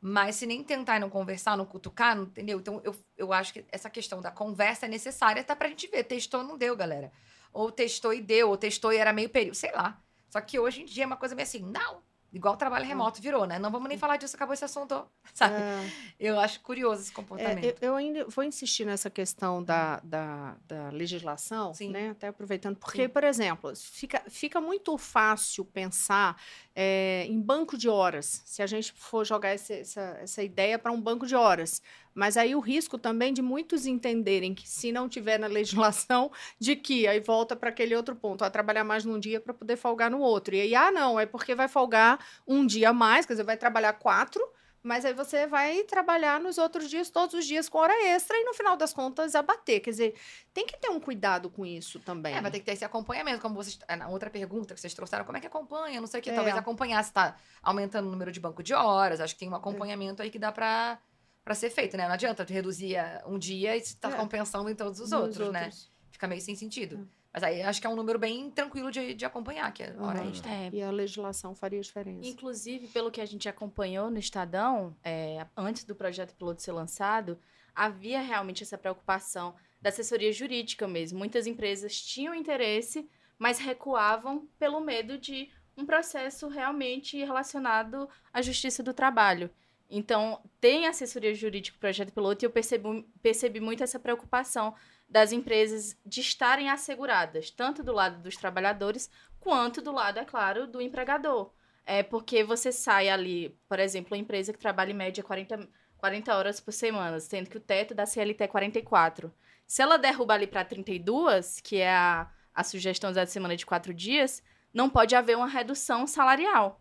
Mas 0.00 0.36
se 0.36 0.46
nem 0.46 0.62
tentar 0.62 0.96
e 0.96 1.00
não 1.00 1.10
conversar, 1.10 1.56
não 1.56 1.64
cutucar, 1.64 2.14
não, 2.14 2.24
entendeu? 2.24 2.58
Então, 2.58 2.80
eu, 2.84 2.94
eu 3.16 3.32
acho 3.32 3.52
que 3.52 3.64
essa 3.72 3.90
questão 3.90 4.20
da 4.20 4.30
conversa 4.30 4.86
é 4.86 4.88
necessária 4.88 5.40
até 5.40 5.54
pra 5.54 5.68
gente 5.68 5.88
ver. 5.88 6.04
Testou, 6.04 6.42
não 6.42 6.56
deu, 6.56 6.76
galera. 6.76 7.10
Ou 7.52 7.72
testou 7.72 8.12
e 8.12 8.20
deu, 8.20 8.50
ou 8.50 8.56
testou 8.56 8.92
e 8.92 8.96
era 8.98 9.12
meio 9.12 9.28
período, 9.30 9.54
sei 9.54 9.72
lá. 9.72 10.00
Só 10.28 10.40
que 10.40 10.58
hoje 10.58 10.82
em 10.82 10.84
dia 10.84 11.04
é 11.04 11.06
uma 11.06 11.16
coisa 11.16 11.34
meio 11.34 11.46
assim, 11.46 11.62
não. 11.62 12.02
Igual 12.36 12.54
o 12.54 12.56
trabalho 12.56 12.84
remoto 12.84 13.20
virou, 13.22 13.46
né? 13.46 13.58
Não 13.58 13.70
vamos 13.70 13.88
nem 13.88 13.96
falar 13.96 14.18
disso, 14.18 14.36
acabou 14.36 14.52
esse 14.52 14.64
assunto, 14.64 15.06
sabe? 15.32 15.54
É, 15.60 15.90
Eu 16.20 16.38
acho 16.38 16.60
curioso 16.60 17.00
esse 17.00 17.10
É, 17.10 17.14
comportamento. 17.14 17.64
eu, 17.64 17.74
eu 17.80 17.96
ainda 17.96 18.26
vou 18.28 18.44
insistir 18.44 18.84
nessa 18.84 19.08
questão 19.08 19.62
da, 19.62 20.00
da, 20.04 20.56
da 20.66 20.90
legislação, 20.90 21.72
Sim. 21.72 21.90
né? 21.90 22.10
Até 22.10 22.28
aproveitando, 22.28 22.76
porque, 22.76 23.02
Sim. 23.04 23.08
por 23.08 23.24
exemplo, 23.24 23.74
fica, 23.74 24.22
fica 24.28 24.60
muito 24.60 24.96
fácil 24.98 25.64
pensar 25.64 26.40
é, 26.74 27.24
em 27.26 27.40
banco 27.40 27.76
de 27.78 27.88
horas, 27.88 28.42
se 28.44 28.62
a 28.62 28.66
gente 28.66 28.92
for 28.92 29.24
jogar 29.24 29.54
esse- 29.54 29.80
essa, 29.80 30.18
essa 30.20 30.42
ideia 30.42 30.78
para 30.78 30.92
um 30.92 31.00
banco 31.00 31.26
de 31.26 31.34
horas. 31.34 31.80
Mas 32.16 32.38
aí 32.38 32.54
o 32.54 32.60
risco 32.60 32.96
também 32.96 33.30
de 33.34 33.42
muitos 33.42 33.84
entenderem 33.84 34.54
que 34.54 34.66
se 34.66 34.90
não 34.90 35.06
tiver 35.06 35.38
na 35.38 35.46
legislação, 35.46 36.32
de 36.58 36.74
que 36.74 37.06
aí 37.06 37.20
volta 37.20 37.54
para 37.54 37.68
aquele 37.68 37.94
outro 37.94 38.16
ponto, 38.16 38.42
a 38.42 38.48
trabalhar 38.48 38.84
mais 38.84 39.04
num 39.04 39.18
dia 39.20 39.38
para 39.38 39.52
poder 39.52 39.76
folgar 39.76 40.10
no 40.10 40.18
outro. 40.20 40.54
E 40.54 40.62
aí, 40.62 40.74
ah, 40.74 40.90
não, 40.90 41.20
é 41.20 41.26
porque 41.26 41.54
vai 41.54 41.68
folgar 41.68 42.18
um 42.48 42.64
dia 42.64 42.88
a 42.88 42.92
mais, 42.94 43.26
quer 43.26 43.34
dizer, 43.34 43.42
vai 43.42 43.58
trabalhar 43.58 43.92
quatro, 43.92 44.42
mas 44.82 45.04
aí 45.04 45.12
você 45.12 45.46
vai 45.46 45.82
trabalhar 45.82 46.40
nos 46.40 46.56
outros 46.56 46.88
dias, 46.88 47.10
todos 47.10 47.34
os 47.34 47.44
dias, 47.44 47.68
com 47.68 47.76
hora 47.76 47.92
extra, 48.06 48.34
e 48.38 48.44
no 48.44 48.54
final 48.54 48.78
das 48.78 48.94
contas 48.94 49.34
abater. 49.34 49.80
Quer 49.80 49.90
dizer, 49.90 50.14
tem 50.54 50.64
que 50.64 50.78
ter 50.78 50.88
um 50.88 50.98
cuidado 50.98 51.50
com 51.50 51.66
isso 51.66 52.00
também. 52.00 52.34
É, 52.34 52.40
vai 52.40 52.50
ter 52.50 52.60
que 52.60 52.64
ter 52.64 52.72
esse 52.72 52.84
acompanhamento, 52.84 53.42
como 53.42 53.56
vocês. 53.56 53.78
é, 53.88 53.94
Na 53.94 54.08
outra 54.08 54.30
pergunta 54.30 54.72
que 54.72 54.80
vocês 54.80 54.94
trouxeram, 54.94 55.26
como 55.26 55.36
é 55.36 55.40
que 55.40 55.46
acompanha? 55.48 56.00
Não 56.00 56.06
sei 56.06 56.20
o 56.20 56.22
que. 56.22 56.30
É. 56.30 56.34
Talvez 56.34 56.56
acompanhar 56.56 57.04
se 57.04 57.12
tá 57.12 57.36
aumentando 57.62 58.06
o 58.08 58.10
número 58.10 58.32
de 58.32 58.40
banco 58.40 58.62
de 58.62 58.72
horas. 58.72 59.20
Acho 59.20 59.34
que 59.34 59.40
tem 59.40 59.50
um 59.50 59.54
acompanhamento 59.56 60.22
aí 60.22 60.30
que 60.30 60.38
dá 60.38 60.50
pra, 60.50 60.98
pra 61.46 61.54
ser 61.54 61.70
feito, 61.70 61.96
né? 61.96 62.06
Não 62.08 62.14
adianta 62.14 62.44
tu 62.44 62.52
reduzir 62.52 62.96
a- 62.96 63.22
um 63.24 63.38
dia 63.38 63.76
e 63.76 63.80
se 63.80 63.96
tá 63.96 64.10
É. 64.10 64.16
compensando 64.16 64.68
em 64.68 64.74
todos 64.74 64.98
os 64.98 65.12
Nos 65.12 65.20
outros, 65.20 65.52
né? 65.52 65.70
Fica 66.10 66.26
meio 66.26 66.40
sem 66.40 66.56
sentido. 66.56 67.08
Mas 67.32 67.44
aí 67.44 67.62
acho 67.62 67.80
que 67.80 67.86
é 67.86 67.90
um 67.90 67.94
número 67.94 68.18
bem 68.18 68.50
tranquilo 68.50 68.90
de, 68.90 69.14
de 69.14 69.24
acompanhar, 69.24 69.72
que 69.72 69.84
é 69.84 69.94
hora 69.96 70.22
Uhum. 70.22 70.30
extra. 70.30 70.50
É, 70.50 70.70
E 70.72 70.82
a 70.82 70.90
legislação 70.90 71.54
faria 71.54 71.80
diferença. 71.80 72.26
Inclusive, 72.28 72.88
pelo 72.88 73.12
que 73.12 73.20
a 73.20 73.26
gente 73.26 73.48
acompanhou 73.48 74.10
no 74.10 74.18
Estadão, 74.18 74.96
é, 75.04 75.46
antes 75.56 75.84
do 75.84 75.94
projeto 75.94 76.34
piloto 76.34 76.60
ser 76.62 76.72
lançado, 76.72 77.38
havia 77.74 78.20
realmente 78.20 78.64
essa 78.64 78.76
preocupação 78.76 79.54
da 79.80 79.90
assessoria 79.90 80.32
jurídica 80.32 80.88
mesmo. 80.88 81.16
Muitas 81.16 81.46
empresas 81.46 81.94
tinham 82.00 82.34
interesse, 82.34 83.08
mas 83.38 83.58
recuavam 83.60 84.48
pelo 84.58 84.80
medo 84.80 85.16
de 85.16 85.48
um 85.76 85.86
processo 85.86 86.48
realmente 86.48 87.16
relacionado 87.18 88.08
à 88.32 88.42
justiça 88.42 88.82
do 88.82 88.92
trabalho. 88.92 89.48
Então, 89.88 90.40
tem 90.60 90.86
assessoria 90.86 91.34
jurídica 91.34 91.74
pro 91.74 91.88
projeto 91.88 92.12
piloto 92.12 92.44
e 92.44 92.46
eu 92.46 92.50
percebi, 92.50 93.06
percebi 93.22 93.60
muito 93.60 93.82
essa 93.84 93.98
preocupação 93.98 94.74
das 95.08 95.30
empresas 95.32 95.96
de 96.04 96.20
estarem 96.20 96.68
asseguradas, 96.68 97.50
tanto 97.50 97.82
do 97.82 97.92
lado 97.92 98.20
dos 98.20 98.36
trabalhadores, 98.36 99.08
quanto 99.38 99.80
do 99.80 99.92
lado, 99.92 100.18
é 100.18 100.24
claro, 100.24 100.66
do 100.66 100.80
empregador. 100.80 101.52
É 101.84 102.02
porque 102.02 102.42
você 102.42 102.72
sai 102.72 103.08
ali, 103.08 103.56
por 103.68 103.78
exemplo, 103.78 104.12
uma 104.12 104.20
empresa 104.20 104.52
que 104.52 104.58
trabalha 104.58 104.90
em 104.90 104.94
média 104.94 105.22
40, 105.22 105.68
40 105.96 106.36
horas 106.36 106.58
por 106.58 106.72
semana, 106.72 107.20
sendo 107.20 107.48
que 107.48 107.56
o 107.56 107.60
teto 107.60 107.94
da 107.94 108.04
CLT 108.04 108.42
é 108.42 108.48
44. 108.48 109.32
Se 109.66 109.82
ela 109.82 109.96
derruba 109.96 110.34
ali 110.34 110.48
para 110.48 110.64
32, 110.64 111.60
que 111.60 111.76
é 111.76 111.90
a, 111.90 112.28
a 112.52 112.64
sugestão 112.64 113.12
da 113.12 113.24
semana 113.24 113.56
de 113.56 113.64
quatro 113.64 113.94
dias, 113.94 114.42
não 114.74 114.90
pode 114.90 115.14
haver 115.14 115.36
uma 115.36 115.46
redução 115.46 116.08
salarial. 116.08 116.80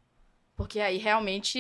Porque 0.56 0.80
aí 0.80 0.98
realmente 0.98 1.60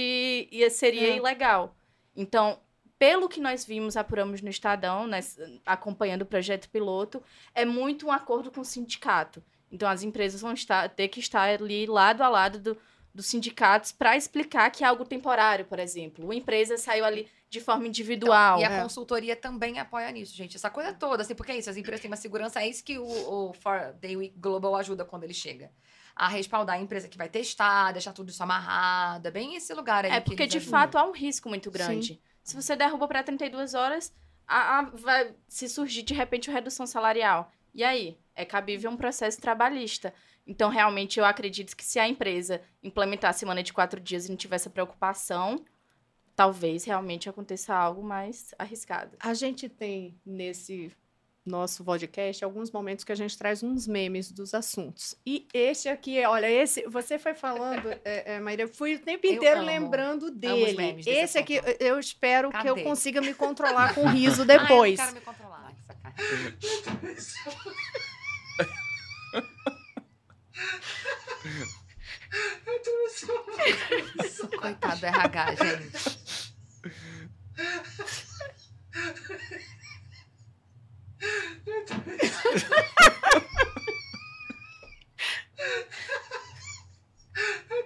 ia, 0.51 0.69
seria 0.69 1.09
É. 1.09 1.15
ilegal. 1.17 1.75
Então, 2.15 2.59
pelo 2.97 3.27
que 3.27 3.41
nós 3.41 3.65
vimos, 3.65 3.97
apuramos 3.97 4.41
no 4.41 4.49
Estadão, 4.49 5.05
nós, 5.05 5.37
acompanhando 5.65 6.21
o 6.21 6.25
projeto 6.25 6.69
piloto, 6.69 7.21
é 7.53 7.65
muito 7.65 8.07
um 8.07 8.11
acordo 8.11 8.49
com 8.51 8.61
o 8.61 8.65
sindicato. 8.65 9.43
Então, 9.71 9.89
as 9.89 10.01
empresas 10.03 10.39
vão 10.41 10.53
estar, 10.53 10.87
ter 10.89 11.09
que 11.09 11.19
estar 11.19 11.43
ali 11.49 11.85
lado 11.85 12.21
a 12.21 12.29
lado 12.29 12.57
do, 12.59 12.77
dos 13.13 13.25
sindicatos 13.25 13.91
para 13.91 14.15
explicar 14.15 14.69
que 14.71 14.83
é 14.83 14.87
algo 14.87 15.03
temporário, 15.03 15.65
por 15.65 15.79
exemplo. 15.79 16.23
Uma 16.23 16.35
empresa 16.35 16.77
saiu 16.77 17.03
ali 17.03 17.27
de 17.49 17.59
forma 17.59 17.85
individual. 17.87 18.59
E 18.59 18.63
a 18.63 18.71
É. 18.71 18.81
consultoria 18.81 19.35
também 19.35 19.77
apoia 19.79 20.09
nisso, 20.11 20.33
gente. 20.33 20.55
Essa 20.55 20.69
coisa 20.69 20.93
toda, 20.93 21.21
assim, 21.23 21.35
porque 21.35 21.51
é 21.51 21.57
isso, 21.57 21.69
as 21.69 21.75
empresas 21.77 21.99
têm 22.01 22.09
uma 22.09 22.15
segurança, 22.17 22.61
é 22.61 22.67
isso 22.69 22.83
que 22.83 22.97
o, 22.97 23.05
o 23.05 23.53
Four 23.53 23.93
Day 23.99 24.15
Week 24.15 24.33
Global 24.37 24.73
ajuda 24.75 25.03
quando 25.03 25.23
ele 25.23 25.33
chega. 25.33 25.69
A 26.15 26.27
respaldar 26.29 26.77
a 26.77 26.79
empresa 26.79 27.09
que 27.09 27.17
vai 27.17 27.27
testar, 27.27 27.91
deixar 27.91 28.13
tudo 28.13 28.29
isso 28.29 28.41
amarrado. 28.41 29.27
É 29.27 29.31
bem 29.31 29.55
esse 29.55 29.73
lugar 29.73 30.05
aí. 30.05 30.11
É 30.11 30.21
que 30.21 30.27
porque, 30.31 30.47
de 30.47 30.57
ajudam. 30.57 30.71
fato, 30.79 30.97
há 30.97 31.03
um 31.05 31.11
risco 31.11 31.49
muito 31.49 31.69
grande. 31.69 32.21
Se 32.41 32.55
você 32.55 32.75
derruba 32.75 33.07
para 33.07 33.21
32 33.23 33.73
horas, 33.73 34.13
a, 34.47 34.79
a- 34.79 34.81
vai 34.93 35.33
se 35.47 35.67
surgir, 35.67 36.03
de 36.03 36.13
repente, 36.13 36.49
uma 36.49 36.55
redução 36.55 36.87
salarial. 36.87 37.51
E 37.73 37.83
aí? 37.83 38.17
É 38.33 38.45
cabível 38.45 38.89
um 38.91 38.95
processo 38.97 39.41
trabalhista. 39.41 40.13
Então, 40.47 40.69
realmente, 40.69 41.19
eu 41.19 41.25
acredito 41.25 41.75
que 41.75 41.83
se 41.83 41.99
a 41.99 42.07
empresa 42.07 42.61
implementar 42.83 43.31
a 43.31 43.33
semana 43.33 43.61
de 43.63 43.73
quatro 43.73 43.99
dias 43.99 44.25
e 44.25 44.29
não 44.29 44.37
tiver 44.37 44.55
essa 44.57 44.69
preocupação, 44.69 45.65
talvez 46.35 46.83
realmente 46.83 47.27
aconteça 47.29 47.73
algo 47.73 48.03
mais 48.03 48.53
arriscado. 48.59 49.17
A 49.19 49.33
gente 49.33 49.67
tem 49.69 50.19
nesse 50.25 50.91
nosso 51.45 51.83
podcast 51.83 52.43
alguns 52.43 52.71
momentos 52.71 53.05
que 53.05 53.11
a 53.11 53.15
gente 53.15 53.37
traz 53.37 53.61
uns 53.61 53.87
memes 53.87 54.31
dos 54.31 54.53
assuntos. 54.53 55.15
E 55.25 55.47
esse 55.53 55.87
aqui, 55.87 56.25
olha, 56.25 56.49
esse, 56.49 56.83
você 56.87 57.19
foi 57.19 57.35
falando, 57.35 57.87
é, 58.03 58.35
é, 58.35 58.39
Maíra, 58.39 58.63
eu 58.63 58.67
fui 58.67 58.95
o 58.95 58.99
tempo 58.99 59.27
inteiro 59.27 59.61
lembrando 59.61 60.31
dele. 60.31 61.01
Esse 61.05 61.37
aqui, 61.37 61.61
eu 61.79 61.99
espero 61.99 62.49
Cadê? 62.49 62.63
que 62.63 62.69
eu 62.69 62.83
consiga 62.83 63.21
me 63.21 63.33
controlar 63.33 63.93
com 63.93 64.07
riso 64.09 64.43
depois. 64.43 64.99
Ai, 64.99 65.09
eu 65.09 65.13
não 65.13 65.21
quero 65.21 65.21
me 65.21 65.21
controlar. 65.21 65.71
Coitado 74.59 74.99
do 74.99 75.05
RH, 75.05 75.55
gente. 75.55 76.25
I 81.67 81.81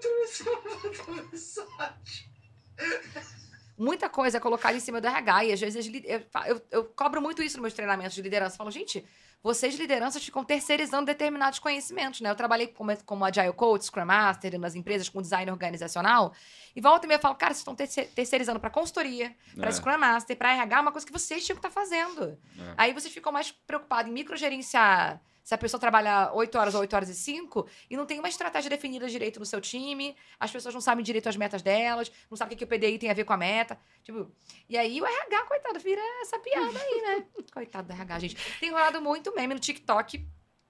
do 0.01 0.09
myself 0.21 1.07
a 1.07 1.23
massage. 1.31 2.13
Muita 3.79 4.09
coisa 4.09 4.37
é 4.37 4.39
colocada 4.41 4.75
em 4.75 4.79
cima 4.81 4.99
do 4.99 5.07
RH 5.07 5.45
e 5.45 5.53
às 5.53 5.59
vezes 5.61 5.89
eu, 6.03 6.21
eu, 6.45 6.61
eu 6.69 6.83
cobro 6.83 7.21
muito 7.21 7.41
isso 7.41 7.55
nos 7.55 7.61
meus 7.61 7.73
treinamentos 7.73 8.13
de 8.13 8.21
liderança. 8.21 8.55
Eu 8.55 8.57
falo, 8.57 8.71
gente, 8.71 9.05
vocês, 9.41 9.75
lideranças, 9.79 10.21
ficam 10.21 10.43
terceirizando 10.43 11.05
determinados 11.05 11.59
conhecimentos, 11.59 12.19
né? 12.19 12.29
Eu 12.29 12.35
trabalhei 12.35 12.67
como, 12.67 12.91
como 13.05 13.23
Agile 13.23 13.53
Coach, 13.53 13.85
Scrum 13.85 14.03
Master 14.03 14.59
nas 14.59 14.75
empresas 14.75 15.07
com 15.07 15.21
design 15.21 15.49
organizacional. 15.49 16.33
E 16.75 16.81
volta 16.81 17.05
e 17.05 17.07
meia 17.07 17.15
eu 17.17 17.21
falo, 17.21 17.35
cara, 17.35 17.53
vocês 17.53 17.59
estão 17.59 17.73
terceirizando 17.73 18.59
para 18.59 18.69
consultoria, 18.69 19.33
para 19.55 19.69
é. 19.69 19.71
Scrum 19.71 19.97
Master, 19.97 20.35
para 20.35 20.51
RH, 20.51 20.81
uma 20.81 20.91
coisa 20.91 21.07
que 21.07 21.13
vocês 21.13 21.45
tinham 21.45 21.55
que 21.57 21.65
estar 21.65 21.69
tá 21.69 21.73
fazendo. 21.73 22.37
É. 22.59 22.73
Aí 22.75 22.93
vocês 22.93 23.13
ficam 23.13 23.31
mais 23.31 23.49
preocupados 23.49 24.11
em 24.11 24.13
microgerenciar 24.13 25.21
se 25.43 25.53
a 25.53 25.57
pessoa 25.57 25.79
trabalha 25.79 26.31
8 26.33 26.57
horas 26.57 26.75
ou 26.75 26.81
8 26.81 26.95
horas 26.95 27.09
e 27.09 27.15
5 27.15 27.67
e 27.89 27.97
não 27.97 28.05
tem 28.05 28.19
uma 28.19 28.29
estratégia 28.29 28.69
definida 28.69 29.07
direito 29.07 29.39
no 29.39 29.45
seu 29.45 29.59
time, 29.59 30.15
as 30.39 30.51
pessoas 30.51 30.73
não 30.73 30.81
sabem 30.81 31.03
direito 31.03 31.27
as 31.27 31.35
metas 31.35 31.61
delas, 31.61 32.11
não 32.29 32.37
sabem 32.37 32.55
o 32.55 32.57
que, 32.57 32.65
que 32.65 32.75
o 32.75 32.79
PDI 32.79 32.97
tem 32.97 33.09
a 33.09 33.13
ver 33.13 33.23
com 33.23 33.33
a 33.33 33.37
meta. 33.37 33.79
Tipo, 34.03 34.31
e 34.67 34.77
aí 34.77 35.01
o 35.01 35.05
RH, 35.05 35.45
coitado, 35.45 35.79
vira 35.79 36.01
essa 36.21 36.39
piada 36.39 36.79
aí, 36.79 37.01
né? 37.01 37.25
coitado 37.53 37.87
do 37.87 37.93
RH, 37.93 38.19
gente. 38.19 38.59
Tem 38.59 38.71
rolado 38.71 39.01
muito 39.01 39.33
meme 39.35 39.53
no 39.53 39.59
TikTok. 39.59 40.25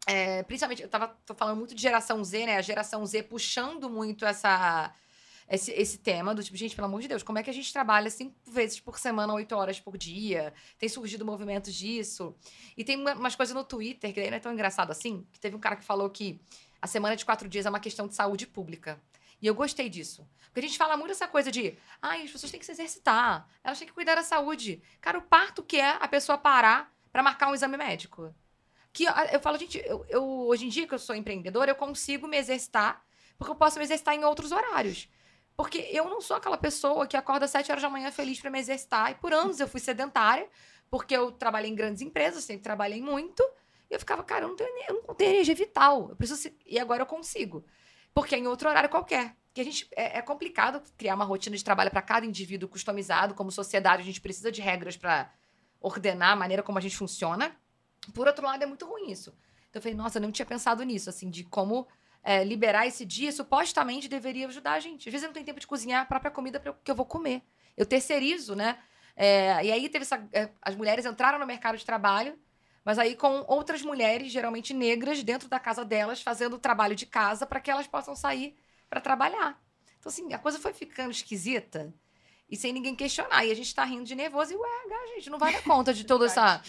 É, 0.08 0.44
principalmente, 0.44 0.82
eu 0.82 0.90
tava 0.90 1.08
tô 1.26 1.36
falando 1.36 1.58
muito 1.58 1.76
de 1.76 1.82
geração 1.82 2.24
Z, 2.24 2.46
né? 2.46 2.58
A 2.58 2.62
geração 2.62 3.06
Z 3.06 3.24
puxando 3.24 3.90
muito 3.90 4.26
essa 4.26 4.94
esse, 5.50 5.72
esse 5.72 5.98
tema 5.98 6.36
do 6.36 6.44
tipo, 6.44 6.56
gente, 6.56 6.76
pelo 6.76 6.86
amor 6.86 7.02
de 7.02 7.08
Deus, 7.08 7.24
como 7.24 7.40
é 7.40 7.44
que 7.44 7.50
a 7.50 7.54
gente 7.54 7.74
trabalha 7.74 8.10
cinco 8.10 8.36
vezes 8.46 8.80
por 8.80 9.00
semana, 9.00 9.34
oito 9.34 9.56
horas 9.56 9.80
por 9.80 9.98
dia? 9.98 10.54
Tem 10.78 10.88
surgido 10.88 11.26
movimentos 11.26 11.74
disso. 11.74 12.36
E 12.78 12.84
tem 12.84 12.98
umas 12.98 13.36
coisas 13.36 13.56
no 13.56 13.64
Twitter, 13.64 14.14
que 14.14 14.30
não 14.30 14.38
é 14.38 14.40
tão 14.40 14.54
engraçado 14.54 14.92
assim, 14.92 15.26
que 15.32 15.40
teve 15.40 15.56
um 15.56 15.60
cara 15.60 15.76
que 15.76 15.84
falou 15.84 16.10
que 16.10 16.40
a 16.82 16.88
semana 16.88 17.16
de 17.16 17.26
quatro 17.26 17.50
dias 17.50 17.66
é 17.66 17.70
uma 17.70 17.80
questão 17.80 18.08
de 18.08 18.14
saúde 18.14 18.46
pública. 18.46 19.02
E 19.42 19.48
eu 19.48 19.56
gostei 19.56 19.90
disso. 19.90 20.28
Porque 20.48 20.60
a 20.60 20.70
gente 20.70 20.78
fala 20.78 20.98
muito 20.98 21.12
essa 21.12 21.28
coisa 21.28 21.52
de, 21.52 21.78
ai, 22.02 22.24
as 22.24 22.32
pessoas 22.32 22.52
têm 22.52 22.60
que 22.60 22.66
se 22.66 22.72
exercitar, 22.72 23.48
elas 23.64 23.80
têm 23.80 23.88
que 23.88 23.94
cuidar 23.94 24.16
da 24.16 24.24
saúde. 24.24 24.82
Cara, 25.02 25.18
o 25.18 25.22
parto 25.22 25.64
que 25.64 25.78
é 25.78 25.92
a 25.92 26.08
pessoa 26.08 26.38
parar 26.38 26.94
para 27.12 27.24
marcar 27.24 27.50
um 27.50 27.56
exame 27.56 27.78
médico. 27.78 28.34
Que 28.92 29.06
eu 29.06 29.40
falo, 29.40 29.58
gente, 29.58 29.82
eu, 29.86 30.06
eu, 30.10 30.24
hoje 30.24 30.66
em 30.66 30.70
dia 30.70 30.88
que 30.88 30.94
eu 30.94 31.00
sou 31.00 31.16
empreendedora, 31.16 31.72
eu 31.72 31.76
consigo 31.76 32.28
me 32.28 32.38
exercitar, 32.38 33.04
porque 33.38 33.52
eu 33.52 33.56
posso 33.56 33.78
me 33.78 33.84
exercitar 33.84 34.16
em 34.16 34.24
outros 34.24 34.52
horários. 34.52 35.08
Porque 35.60 35.90
eu 35.92 36.06
não 36.06 36.22
sou 36.22 36.38
aquela 36.38 36.58
pessoa 36.58 37.06
que 37.06 37.18
acorda 37.18 37.44
às 37.44 37.52
7 37.52 37.70
horas 37.70 37.84
da 37.84 37.90
manhã 37.90 38.10
feliz 38.14 38.40
para 38.40 38.50
me 38.50 38.60
exercitar. 38.60 39.12
E 39.12 39.16
por 39.16 39.34
anos 39.34 39.60
eu 39.60 39.68
fui 39.68 39.82
sedentária, 39.82 40.48
porque 40.90 41.14
eu 41.14 41.34
trabalhei 41.34 41.70
em 41.70 41.76
grandes 41.76 42.02
empresas, 42.02 42.46
sempre 42.46 42.64
trabalhei 42.64 43.02
muito. 43.02 43.44
E 43.90 43.94
eu 43.94 44.00
ficava, 44.00 44.24
cara, 44.24 44.46
eu 44.46 44.48
não 44.48 44.56
tenho, 44.56 44.70
eu 44.88 45.04
não 45.06 45.14
tenho 45.14 45.32
energia 45.32 45.54
vital. 45.54 46.12
Eu 46.12 46.16
preciso. 46.16 46.50
E 46.66 46.80
agora 46.80 47.02
eu 47.02 47.06
consigo. 47.06 47.66
Porque 48.14 48.36
é 48.36 48.38
em 48.38 48.48
outro 48.48 48.70
horário 48.70 48.90
qualquer. 48.90 49.36
Que 49.54 49.60
a 49.60 49.64
gente 49.66 49.86
é, 49.98 50.20
é 50.20 50.22
complicado 50.22 50.82
criar 50.98 51.16
uma 51.16 51.26
rotina 51.26 51.58
de 51.58 51.64
trabalho 51.66 51.92
para 51.92 52.02
cada 52.04 52.26
indivíduo 52.26 52.70
customizado. 52.70 53.36
Como 53.36 53.52
sociedade, 53.52 54.02
a 54.02 54.06
gente 54.06 54.22
precisa 54.22 54.50
de 54.50 54.62
regras 54.62 54.96
para 54.96 55.30
ordenar 55.82 56.32
a 56.32 56.36
maneira 56.38 56.64
como 56.64 56.78
a 56.78 56.82
gente 56.82 56.96
funciona. 56.96 57.54
Por 58.14 58.28
outro 58.28 58.46
lado, 58.46 58.64
é 58.64 58.66
muito 58.66 58.86
ruim 58.86 59.12
isso. 59.12 59.32
Então 59.70 59.80
eu 59.80 59.82
falei, 59.82 59.98
nossa, 59.98 60.20
eu 60.20 60.22
não 60.22 60.32
tinha 60.32 60.46
pensado 60.46 60.82
nisso, 60.84 61.10
assim, 61.10 61.30
de 61.30 61.44
como 61.44 61.86
é, 62.24 62.44
liberar 62.44 62.88
esse 62.88 63.06
dia, 63.06 63.32
supostamente 63.32 64.08
deveria 64.08 64.48
ajudar 64.48 64.74
a 64.74 64.80
gente. 64.80 65.08
Às 65.08 65.12
vezes 65.12 65.24
eu 65.24 65.28
não 65.28 65.34
tenho 65.34 65.46
tempo 65.46 65.60
de 65.60 65.68
cozinhar 65.68 66.02
a 66.02 66.06
própria 66.06 66.32
comida 66.32 66.60
que 66.84 66.92
eu 66.92 66.96
vou 66.96 67.06
comer. 67.06 67.42
Eu 67.78 67.86
terceirizo, 67.86 68.56
né? 68.56 68.78
É, 69.16 69.66
e 69.66 69.72
aí 69.72 69.90
teve 69.90 70.04
essa, 70.04 70.28
é, 70.32 70.50
as 70.62 70.76
mulheres 70.76 71.06
entraram 71.06 71.40
no 71.40 71.46
mercado 71.46 71.78
de 71.78 71.86
trabalho, 71.86 72.38
mas 72.86 72.98
aí 72.98 73.16
com 73.16 73.44
outras 73.48 73.82
mulheres, 73.82 74.32
geralmente 74.32 74.74
negras, 74.74 75.24
dentro 75.24 75.50
da 75.50 75.60
casa 75.60 75.84
delas, 75.84 76.22
fazendo 76.22 76.56
o 76.56 76.60
trabalho 76.60 76.96
de 76.96 77.06
casa 77.06 77.46
para 77.46 77.60
que 77.60 77.70
elas 77.70 77.88
possam 77.88 78.16
sair 78.16 78.58
para 78.90 79.02
trabalhar. 79.02 79.62
Então, 80.00 80.10
assim, 80.10 80.34
a 80.34 80.40
coisa 80.40 80.58
foi 80.58 80.74
ficando 80.74 81.12
esquisita 81.12 81.94
e 82.50 82.56
sem 82.56 82.72
ninguém 82.72 82.96
questionar. 82.96 83.46
E 83.46 83.52
a 83.52 83.56
gente 83.56 83.76
tá 83.76 83.84
rindo 83.84 84.06
de 84.06 84.16
nervoso 84.16 84.54
e, 84.54 84.56
ué, 84.56 84.80
gente 85.20 85.30
não 85.30 85.38
vai 85.38 85.54
dar 85.54 85.64
conta 85.64 85.94
de 85.94 86.04
toda 86.04 86.26
essa 86.26 86.62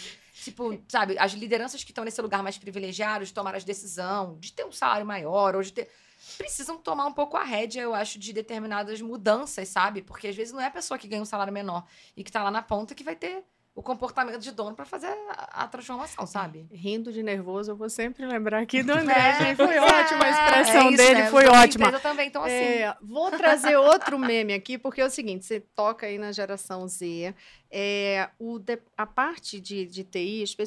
Tipo, 0.43 0.83
sabe, 0.89 1.19
as 1.19 1.33
lideranças 1.33 1.85
que 1.85 1.91
estão 1.91 2.05
nesse 2.05 2.21
lugar 2.23 2.43
mais 2.43 2.57
privilegiado 2.57 3.25
de 3.25 3.33
tomar 3.33 3.55
as 3.55 3.65
decisão, 3.65 4.39
de 4.39 4.53
ter 4.53 4.65
um 4.65 4.73
salário 4.73 5.05
maior, 5.05 5.55
ou 5.55 5.63
de 5.63 5.73
ter. 5.73 5.91
Precisam 6.39 6.79
tomar 6.79 7.07
um 7.07 7.13
pouco 7.13 7.37
a 7.37 7.45
rédea, 7.45 7.83
eu 7.83 7.95
acho, 7.95 8.19
de 8.19 8.33
determinadas 8.33 9.01
mudanças, 9.01 9.69
sabe? 9.69 10.03
Porque 10.03 10.29
às 10.29 10.37
vezes 10.37 10.53
não 10.53 10.61
é 10.61 10.67
a 10.67 10.71
pessoa 10.71 10.99
que 10.99 11.09
ganha 11.09 11.23
um 11.23 11.27
salário 11.27 11.53
menor 11.53 11.87
e 12.17 12.25
que 12.25 12.33
tá 12.33 12.43
lá 12.43 12.51
na 12.51 12.63
ponta 12.63 12.95
que 12.95 13.05
vai 13.05 13.17
ter 13.17 13.45
o 13.81 13.83
comportamento 13.83 14.39
de 14.39 14.51
dono 14.53 14.77
para 14.77 14.85
fazer 14.85 15.07
a, 15.07 15.65
a, 15.65 15.67
transformação, 15.67 16.27
sabe? 16.27 16.67
Rindo 16.71 17.11
de 17.11 17.23
nervoso, 17.23 17.71
eu 17.71 17.77
vou 17.77 17.89
sempre 17.89 18.27
lembrar 18.27 18.61
aqui 18.61 18.83
do 18.83 18.93
André. 18.93 19.15
É, 19.15 19.55
foi 19.57 19.75
é, 19.75 19.81
ótima 19.81 20.23
a 20.23 20.31
expressão 20.31 20.83
é 20.83 20.89
isso, 20.89 20.97
dele, 20.99 21.23
né? 21.23 21.31
foi 21.31 21.47
ótima. 21.47 21.99
Também, 21.99 22.29
então 22.29 22.45
assim. 22.45 22.53
É, 22.53 22.95
vou 23.01 23.31
trazer 23.33 23.77
outro 23.77 24.19
meme 24.19 24.53
aqui, 24.53 24.77
porque 24.77 25.01
é 25.01 25.07
o 25.07 25.11
seguinte: 25.11 25.47
você 25.47 25.61
toca 25.75 26.07
aí 26.07 26.19
na 26.19 26.31
geração 26.31 26.87
Z, 26.87 27.35
é, 27.71 28.29
o 28.39 28.61
a 28.99 29.07
parte 29.07 29.59
de, 29.59 29.87
de 29.87 30.05
TI, 30.05 30.43
espe 30.43 30.65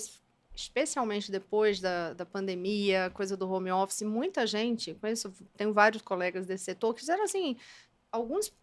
especialmente 0.56 1.32
depois 1.32 1.80
da, 1.80 2.14
da 2.14 2.26
pandemia, 2.26 3.12
coisa 3.14 3.36
do 3.38 3.50
home 3.50 3.72
office, 3.72 4.04
muita 4.04 4.46
gente, 4.46 4.94
conheço, 4.96 5.34
tenho 5.58 5.74
vários 5.74 6.02
colegas 6.04 6.46
desse 6.46 6.66
setor 6.66 6.94
que 6.94 7.00
fizeram 7.00 7.24
assim, 7.24 7.58
alguns 8.12 8.54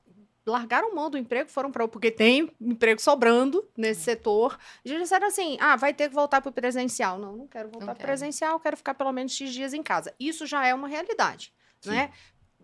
largaram 0.46 0.94
mão 0.94 1.10
do 1.10 1.18
emprego, 1.18 1.50
foram 1.50 1.70
para 1.70 1.86
porque 1.88 2.10
tem 2.10 2.50
emprego 2.60 3.00
sobrando 3.00 3.68
nesse 3.76 4.02
setor. 4.02 4.58
E 4.84 4.96
disseram 4.96 5.26
assim: 5.26 5.56
ah, 5.60 5.76
vai 5.76 5.92
ter 5.92 6.08
que 6.08 6.14
voltar 6.14 6.40
para 6.40 6.50
o 6.50 6.52
presencial. 6.52 7.18
Não, 7.18 7.36
não 7.36 7.46
quero 7.46 7.68
voltar 7.70 7.94
para 7.94 8.04
presencial, 8.06 8.60
quero 8.60 8.76
ficar 8.76 8.94
pelo 8.94 9.12
menos 9.12 9.32
X 9.32 9.52
dias 9.52 9.74
em 9.74 9.82
casa. 9.82 10.14
Isso 10.18 10.46
já 10.46 10.66
é 10.66 10.74
uma 10.74 10.88
realidade, 10.88 11.52
Sim. 11.80 11.90
né? 11.90 12.12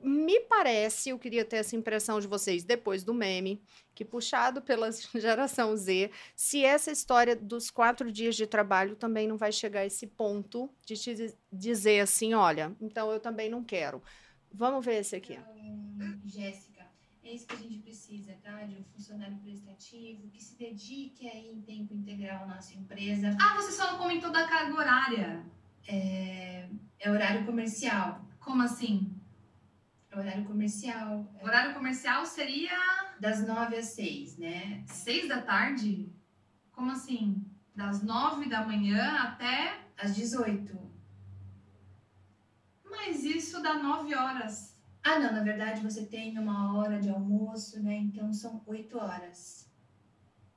Me 0.03 0.39
parece, 0.41 1.09
eu 1.09 1.18
queria 1.18 1.45
ter 1.45 1.57
essa 1.57 1.74
impressão 1.74 2.20
de 2.20 2.27
vocês 2.27 2.62
depois 2.62 3.03
do 3.03 3.14
meme, 3.14 3.62
que 3.95 4.05
puxado 4.05 4.61
pela 4.61 4.91
geração 5.16 5.74
Z, 5.74 6.11
se 6.37 6.62
essa 6.62 6.93
história 6.93 7.35
dos 7.35 7.70
quatro 7.70 8.12
dias 8.12 8.37
de 8.37 8.47
trabalho 8.47 8.95
também 8.95 9.27
não 9.27 9.39
vai 9.39 9.51
chegar 9.51 9.81
a 9.81 9.87
esse 9.87 10.07
ponto 10.07 10.70
de 10.85 10.97
te 10.97 11.35
dizer 11.51 12.01
assim: 12.01 12.35
olha, 12.35 12.77
então 12.81 13.11
eu 13.11 13.18
também 13.18 13.49
não 13.49 13.64
quero. 13.64 14.03
Vamos 14.53 14.85
ver 14.85 15.01
esse 15.01 15.16
aqui. 15.16 15.39
Um, 15.39 16.20
Jéssica 16.24 16.76
é 17.27 17.35
isso 17.35 17.47
que 17.47 17.55
a 17.55 17.59
gente 17.59 17.79
precisa, 17.79 18.33
tá? 18.43 18.62
De 18.62 18.77
um 18.77 18.85
funcionário 18.85 19.37
prestativo 19.39 20.29
que 20.29 20.43
se 20.43 20.57
dedique 20.57 21.29
aí 21.29 21.51
em 21.51 21.61
tempo 21.61 21.93
integral 21.93 22.45
à 22.45 22.47
nossa 22.47 22.72
empresa. 22.74 23.37
Ah, 23.41 23.55
você 23.57 23.72
só 23.72 23.93
não 23.93 23.99
comentou 23.99 24.31
da 24.31 24.47
carga 24.47 24.74
horária. 24.74 25.45
É, 25.89 26.68
é 27.01 27.11
horário 27.11 27.45
comercial. 27.45 28.24
Como 28.39 28.62
assim? 28.62 29.12
É 30.11 30.16
horário 30.16 30.45
comercial. 30.45 31.29
É... 31.41 31.45
Horário 31.45 31.74
comercial 31.74 32.24
seria. 32.24 32.79
Das 33.18 33.45
nove 33.47 33.77
às 33.77 33.87
seis, 33.87 34.37
né? 34.37 34.85
Seis 34.87 35.29
da 35.29 35.43
tarde? 35.43 36.12
Como 36.70 36.93
assim? 36.93 37.45
Das 37.74 38.03
nove 38.03 38.49
da 38.49 38.64
manhã 38.64 39.16
até. 39.16 39.81
Às 39.99 40.14
dezoito. 40.14 40.79
Mas 42.85 43.24
isso 43.24 43.61
dá 43.62 43.74
nove 43.83 44.14
horas. 44.14 44.76
Ah, 45.09 45.20
não, 45.20 45.32
na 45.32 45.42
verdade 45.44 45.80
você 45.80 46.04
tem 46.04 46.36
uma 46.36 46.76
hora 46.76 46.98
de 46.98 47.09
almoço, 47.09 47.80
né? 47.80 47.94
Então 47.94 48.32
são 48.32 48.61
oito 48.66 48.98
horas. 48.98 49.70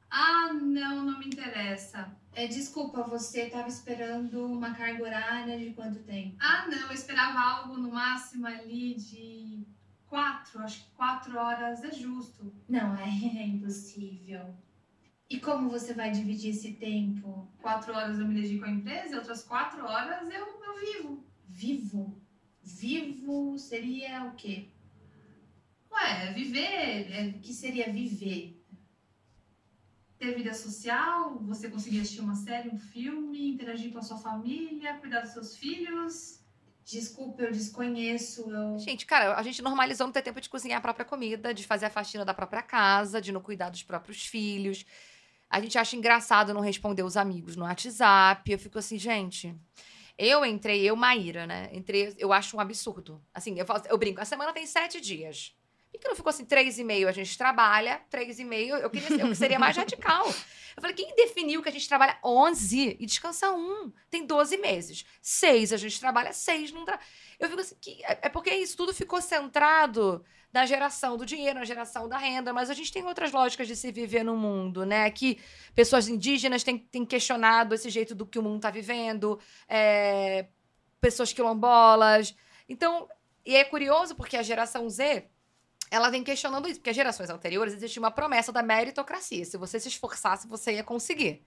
Ah, 0.09 0.51
não, 0.51 1.05
não 1.05 1.19
me 1.19 1.27
interessa. 1.27 2.11
É, 2.33 2.47
desculpa, 2.47 3.03
você 3.03 3.43
estava 3.43 3.67
esperando 3.67 4.43
uma 4.43 4.73
carga 4.73 5.03
horária 5.03 5.55
de 5.59 5.69
quanto 5.75 5.99
tempo? 5.99 6.35
Ah, 6.39 6.65
não, 6.67 6.87
eu 6.87 6.91
esperava 6.93 7.39
algo 7.39 7.77
no 7.77 7.91
máximo 7.91 8.47
ali 8.47 8.95
de 8.95 9.67
quatro, 10.07 10.63
acho 10.63 10.83
que 10.83 10.91
quatro 10.95 11.37
horas 11.37 11.83
é 11.83 11.91
justo. 11.91 12.51
Não, 12.67 12.97
é, 12.97 13.03
é 13.37 13.45
impossível. 13.45 14.55
E 15.29 15.39
como 15.39 15.69
você 15.69 15.93
vai 15.93 16.09
dividir 16.09 16.49
esse 16.49 16.73
tempo? 16.73 17.47
Quatro 17.61 17.93
horas 17.93 18.17
eu 18.17 18.27
me 18.27 18.33
dedico 18.33 18.65
à 18.65 18.69
empresa, 18.71 19.17
outras 19.17 19.43
quatro 19.43 19.85
horas 19.85 20.27
eu, 20.27 20.47
eu 20.63 20.79
vivo. 20.79 21.23
Vivo? 21.47 22.19
Vivo 22.64 23.57
seria 23.57 24.26
o 24.26 24.36
quê? 24.36 24.70
Ué, 25.91 26.34
viver, 26.34 27.12
é, 27.12 27.34
O 27.36 27.39
que 27.39 27.53
seria 27.53 27.91
viver? 27.91 28.60
ter 30.20 30.36
vida 30.36 30.53
social, 30.53 31.39
você 31.39 31.70
conseguir 31.70 32.01
assistir 32.01 32.20
uma 32.20 32.36
série, 32.36 32.68
um 32.68 32.78
filme, 32.78 33.51
interagir 33.51 33.91
com 33.91 33.99
a 33.99 34.01
sua 34.01 34.18
família, 34.18 34.95
cuidar 34.95 35.22
dos 35.22 35.32
seus 35.32 35.55
filhos. 35.55 36.41
Desculpa, 36.84 37.43
eu 37.43 37.51
desconheço. 37.51 38.51
Eu... 38.51 38.78
Gente, 38.80 39.05
cara, 39.05 39.36
a 39.38 39.41
gente 39.41 39.62
normalizou 39.62 40.05
não 40.05 40.12
ter 40.12 40.22
tempo 40.22 40.41
de 40.41 40.49
cozinhar 40.49 40.80
a 40.80 40.82
própria 40.82 41.05
comida, 41.05 41.53
de 41.53 41.66
fazer 41.66 41.86
a 41.86 41.89
faxina 41.89 42.26
da 42.26 42.34
própria 42.34 42.62
casa, 42.62 43.22
de 43.22 43.32
não 43.32 43.41
cuidar 43.41 43.70
dos 43.70 43.82
próprios 43.82 44.26
filhos. 44.26 44.86
A 45.49 45.62
gente 45.62 45.78
acha 45.78 45.95
engraçado 45.95 46.53
não 46.53 46.62
responder 46.62 47.03
os 47.03 47.16
amigos 47.16 47.55
no 47.55 47.64
WhatsApp. 47.64 48.51
Eu 48.51 48.60
fico 48.60 48.78
assim, 48.78 48.99
gente. 48.99 49.55
Eu 50.22 50.43
entrei, 50.43 50.84
eu, 50.84 50.97
Maíra, 50.97 51.47
né? 51.47 51.70
Entrei, 51.72 52.13
eu 52.17 52.34
acho 52.34 52.57
um 52.57 52.59
absurdo. 52.59 53.24
Assim, 53.34 53.57
eu, 53.57 53.65
falo, 53.65 53.82
eu 53.88 53.97
brinco, 53.97 54.20
a 54.20 54.26
semana 54.26 54.51
tem 54.51 54.65
sete 54.65 54.99
dias. 54.99 55.55
Por 55.89 55.97
que 55.97 56.07
não 56.09 56.15
ficou 56.15 56.30
assim, 56.30 56.43
três 56.43 56.78
e 56.78 56.84
meio 56.84 57.07
a 57.07 57.11
gente 57.13 57.38
trabalha, 57.38 58.01
três 58.09 58.38
e 58.38 58.43
meio, 58.43 58.76
eu 58.76 58.89
queria 58.89 59.22
eu 59.22 59.34
seria 59.34 59.57
mais 59.57 59.78
radical. 59.78 60.28
Eu 60.28 60.82
falei, 60.82 60.93
quem 60.93 61.15
definiu 61.15 61.63
que 61.63 61.70
a 61.70 61.72
gente 61.72 61.88
trabalha 61.88 62.17
11 62.24 62.97
e 62.99 63.05
descansa 63.05 63.49
um? 63.51 63.91
Tem 64.09 64.26
12 64.26 64.57
meses. 64.57 65.05
Seis, 65.22 65.72
a 65.72 65.78
gente 65.78 65.97
trabalha 65.99 66.34
seis, 66.34 66.72
não. 66.72 66.86
Eu 67.39 67.49
fico 67.49 67.61
assim, 67.61 67.76
que, 67.80 68.03
é 68.03 68.20
é 68.24 68.30
porque 68.30 68.53
isso 68.53 68.76
tudo 68.76 68.93
ficou 68.93 69.22
centrado 69.22 70.24
na 70.51 70.65
geração 70.65 71.15
do 71.15 71.25
dinheiro, 71.25 71.59
na 71.59 71.65
geração 71.65 72.07
da 72.07 72.17
renda, 72.17 72.51
mas 72.51 72.69
a 72.69 72.73
gente 72.73 72.91
tem 72.91 73.03
outras 73.03 73.31
lógicas 73.31 73.67
de 73.67 73.75
se 73.75 73.91
viver 73.91 74.23
no 74.23 74.35
mundo, 74.35 74.85
né? 74.85 75.09
Que 75.11 75.39
pessoas 75.75 76.07
indígenas 76.07 76.63
têm, 76.63 76.77
têm 76.77 77.05
questionado 77.05 77.75
esse 77.75 77.89
jeito 77.89 78.15
do 78.15 78.25
que 78.25 78.39
o 78.39 78.43
mundo 78.43 78.57
está 78.57 78.71
vivendo, 78.71 79.39
é, 79.67 80.47
pessoas 80.99 81.31
quilombolas. 81.31 82.35
Então, 82.67 83.07
e 83.45 83.55
é 83.55 83.63
curioso 83.63 84.15
porque 84.15 84.37
a 84.37 84.43
geração 84.43 84.89
Z 84.89 85.25
ela 85.91 86.09
vem 86.09 86.23
questionando 86.23 86.67
isso, 86.67 86.79
porque 86.79 86.91
as 86.91 86.95
gerações 86.95 87.29
anteriores 87.29 87.73
existia 87.73 88.01
uma 88.01 88.11
promessa 88.11 88.51
da 88.51 88.61
meritocracia. 88.61 89.43
Se 89.43 89.57
você 89.57 89.79
se 89.79 89.87
esforçasse, 89.87 90.47
você 90.47 90.73
ia 90.73 90.83
conseguir. 90.83 91.43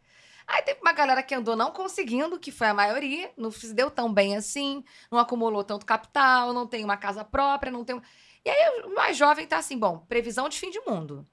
Aí 0.46 0.62
teve 0.62 0.80
uma 0.80 0.92
galera 0.92 1.22
que 1.22 1.34
andou 1.34 1.55
não 1.55 1.70
conseguindo, 1.70 2.38
que 2.38 2.50
foi 2.50 2.66
a 2.66 2.74
maioria, 2.74 3.30
não 3.36 3.50
se 3.50 3.72
deu 3.72 3.90
tão 3.90 4.12
bem 4.12 4.36
assim, 4.36 4.82
não 5.11 5.18
acumulou 5.18 5.62
tanto 5.62 5.86
capital, 5.86 6.53
não 6.53 6.66
tem 6.66 6.84
uma 6.84 6.96
casa 6.96 7.24
própria, 7.24 7.70
não 7.70 7.84
tem. 7.84 8.00
E 8.45 8.51
aí 8.51 8.82
o 8.84 8.95
mais 8.95 9.16
jovem 9.16 9.47
tá 9.47 9.59
assim, 9.59 9.78
bom, 9.78 9.99
previsão 9.99 10.49
de 10.49 10.59
fim 10.59 10.70
de 10.70 10.80
mundo, 10.80 11.26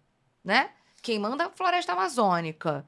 né? 0.44 0.72
Quem 1.02 1.18
manda 1.18 1.46
a 1.46 1.50
floresta 1.50 1.94
amazônica, 1.94 2.88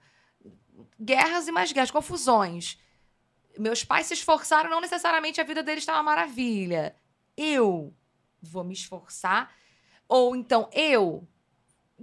guerras 1.00 1.48
e 1.48 1.52
mais 1.52 1.72
guerras, 1.72 1.92
confusões. 1.92 2.78
Meus 3.58 3.84
pais 3.84 4.08
se 4.08 4.14
esforçaram, 4.14 4.70
não 4.70 4.82
necessariamente 4.82 5.42
a 5.42 5.44
vida 5.44 5.64
deles 5.64 5.84
está 5.84 5.94
uma 5.94 6.04
maravilha. 6.04 6.96
Eu 7.36 7.94
vou 8.42 8.64
me 8.64 8.74
esforçar 8.74 9.54
ou 10.12 10.36
então, 10.36 10.70
eu. 10.74 11.26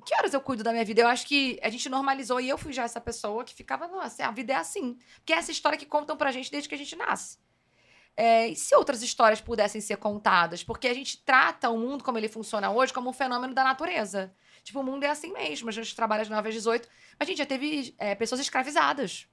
Que 0.07 0.15
horas 0.15 0.33
eu 0.33 0.41
cuido 0.41 0.63
da 0.63 0.73
minha 0.73 0.85
vida? 0.85 1.03
Eu 1.03 1.09
acho 1.09 1.27
que 1.27 1.61
a 1.63 1.69
gente 1.69 1.91
normalizou 1.91 2.41
e 2.41 2.49
eu 2.49 2.57
fui 2.57 2.73
já 2.73 2.85
essa 2.85 3.03
pessoa 3.03 3.45
que 3.45 3.55
ficava, 3.55 3.87
nossa, 3.87 4.25
a 4.27 4.31
vida 4.31 4.55
é 4.55 4.57
assim. 4.57 4.99
Porque 5.17 5.35
é 5.35 5.37
essa 5.37 5.53
história 5.53 5.77
que 5.77 5.85
contam 5.85 6.17
pra 6.17 6.33
gente 6.33 6.51
desde 6.51 6.71
que 6.71 6.75
a 6.75 6.79
gente 6.79 6.97
nasce. 6.97 7.39
É, 8.21 8.49
e 8.49 8.57
se 8.57 8.75
outras 8.75 9.01
histórias 9.01 9.41
pudessem 9.41 9.81
ser 9.81 9.97
contadas? 9.97 10.65
Porque 10.65 10.89
a 10.89 10.93
gente 10.93 11.23
trata 11.23 11.71
o 11.71 11.79
mundo 11.79 12.03
como 12.03 12.19
ele 12.19 12.27
funciona 12.27 12.69
hoje 12.69 12.93
como 12.93 13.09
um 13.09 13.13
fenômeno 13.13 13.55
da 13.55 13.63
natureza. 13.63 14.35
Tipo, 14.65 14.81
o 14.81 14.83
mundo 14.83 15.05
é 15.05 15.09
assim 15.09 15.33
mesmo. 15.33 15.69
A 15.69 15.73
gente 15.73 15.95
trabalha 15.95 16.25
de 16.25 16.31
9 16.31 16.49
às 16.49 16.55
18. 16.57 16.89
A 17.21 17.25
gente 17.25 17.39
já 17.39 17.47
teve 17.47 17.95
é, 17.97 18.17
pessoas 18.17 18.41
escravizadas. 18.41 19.29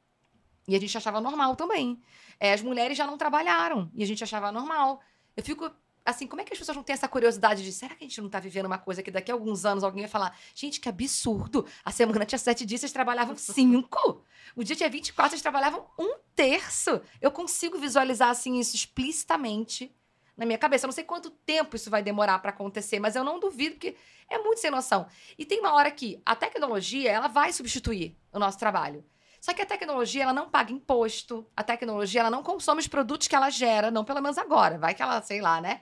E 0.67 0.75
a 0.75 0.79
gente 0.79 0.95
achava 0.95 1.19
normal 1.19 1.55
também. 1.55 1.99
É, 2.39 2.53
as 2.53 2.61
mulheres 2.61 2.95
já 2.95 3.07
não 3.07 3.17
trabalharam. 3.17 3.89
E 3.91 4.03
a 4.03 4.05
gente 4.05 4.23
achava 4.23 4.51
normal. 4.51 5.01
Eu 5.35 5.41
fico 5.41 5.71
assim, 6.05 6.27
como 6.27 6.41
é 6.41 6.45
que 6.45 6.53
as 6.53 6.59
pessoas 6.59 6.75
não 6.75 6.83
têm 6.83 6.93
essa 6.93 7.07
curiosidade 7.07 7.63
de 7.63 7.71
será 7.71 7.95
que 7.95 8.03
a 8.03 8.07
gente 8.07 8.21
não 8.21 8.29
tá 8.29 8.39
vivendo 8.39 8.67
uma 8.67 8.77
coisa 8.77 9.01
que 9.01 9.09
daqui 9.09 9.31
a 9.31 9.33
alguns 9.33 9.65
anos 9.65 9.83
alguém 9.83 10.03
vai 10.03 10.09
falar, 10.09 10.37
gente, 10.53 10.79
que 10.79 10.87
absurdo! 10.87 11.65
A 11.83 11.91
semana 11.91 12.25
tinha 12.25 12.37
sete 12.37 12.65
dias, 12.65 12.81
vocês 12.81 12.93
trabalhavam 12.93 13.35
cinco. 13.37 14.23
O 14.55 14.63
dia 14.63 14.75
tinha 14.75 14.89
24, 14.89 15.31
vocês 15.31 15.41
trabalhavam 15.41 15.87
um 15.97 16.17
terço. 16.35 17.01
Eu 17.19 17.31
consigo 17.31 17.79
visualizar 17.79 18.29
assim 18.29 18.59
isso 18.59 18.75
explicitamente 18.75 19.93
na 20.37 20.45
minha 20.45 20.57
cabeça. 20.57 20.85
Eu 20.85 20.89
não 20.89 20.93
sei 20.93 21.03
quanto 21.03 21.29
tempo 21.31 21.75
isso 21.75 21.89
vai 21.89 22.03
demorar 22.03 22.39
para 22.39 22.51
acontecer, 22.51 22.99
mas 22.99 23.15
eu 23.15 23.23
não 23.23 23.39
duvido, 23.39 23.75
porque 23.75 23.95
é 24.29 24.37
muito 24.37 24.59
sem 24.59 24.69
noção. 24.69 25.07
E 25.37 25.45
tem 25.45 25.59
uma 25.59 25.73
hora 25.73 25.89
que 25.89 26.21
a 26.25 26.35
tecnologia 26.35 27.11
ela 27.11 27.27
vai 27.27 27.51
substituir 27.51 28.15
o 28.31 28.39
nosso 28.39 28.59
trabalho. 28.59 29.03
Só 29.45 29.53
que 29.53 29.61
a 29.61 29.65
tecnologia 29.67 30.23
ela 30.23 30.33
não 30.33 30.49
paga 30.49 30.73
imposto, 30.73 31.45
a 31.55 31.61
tecnologia 31.61 32.21
ela 32.21 32.31
não 32.31 32.41
consome 32.41 32.81
os 32.81 32.87
produtos 32.87 33.27
que 33.27 33.35
ela 33.35 33.51
gera, 33.51 33.91
não 33.91 34.03
pelo 34.03 34.19
menos 34.19 34.39
agora. 34.39 34.79
Vai 34.79 34.95
que 34.95 35.03
ela, 35.03 35.21
sei 35.21 35.39
lá, 35.39 35.61
né? 35.61 35.81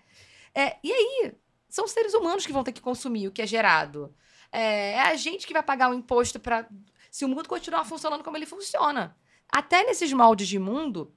É, 0.53 0.75
e 0.83 0.91
aí, 0.91 1.33
são 1.69 1.85
os 1.85 1.91
seres 1.91 2.13
humanos 2.13 2.45
que 2.45 2.51
vão 2.51 2.61
ter 2.61 2.73
que 2.73 2.81
consumir 2.81 3.29
o 3.29 3.31
que 3.31 3.41
é 3.41 3.47
gerado. 3.47 4.13
É, 4.51 4.95
é 4.95 4.99
a 4.99 5.15
gente 5.15 5.47
que 5.47 5.53
vai 5.53 5.63
pagar 5.63 5.89
o 5.89 5.93
imposto 5.93 6.41
para 6.41 6.67
se 7.09 7.23
o 7.23 7.29
mundo 7.29 7.47
continuar 7.47 7.85
funcionando 7.85 8.21
como 8.21 8.35
ele 8.35 8.45
funciona. 8.45 9.15
Até 9.47 9.85
nesses 9.85 10.11
moldes 10.11 10.49
de 10.49 10.59
mundo, 10.59 11.15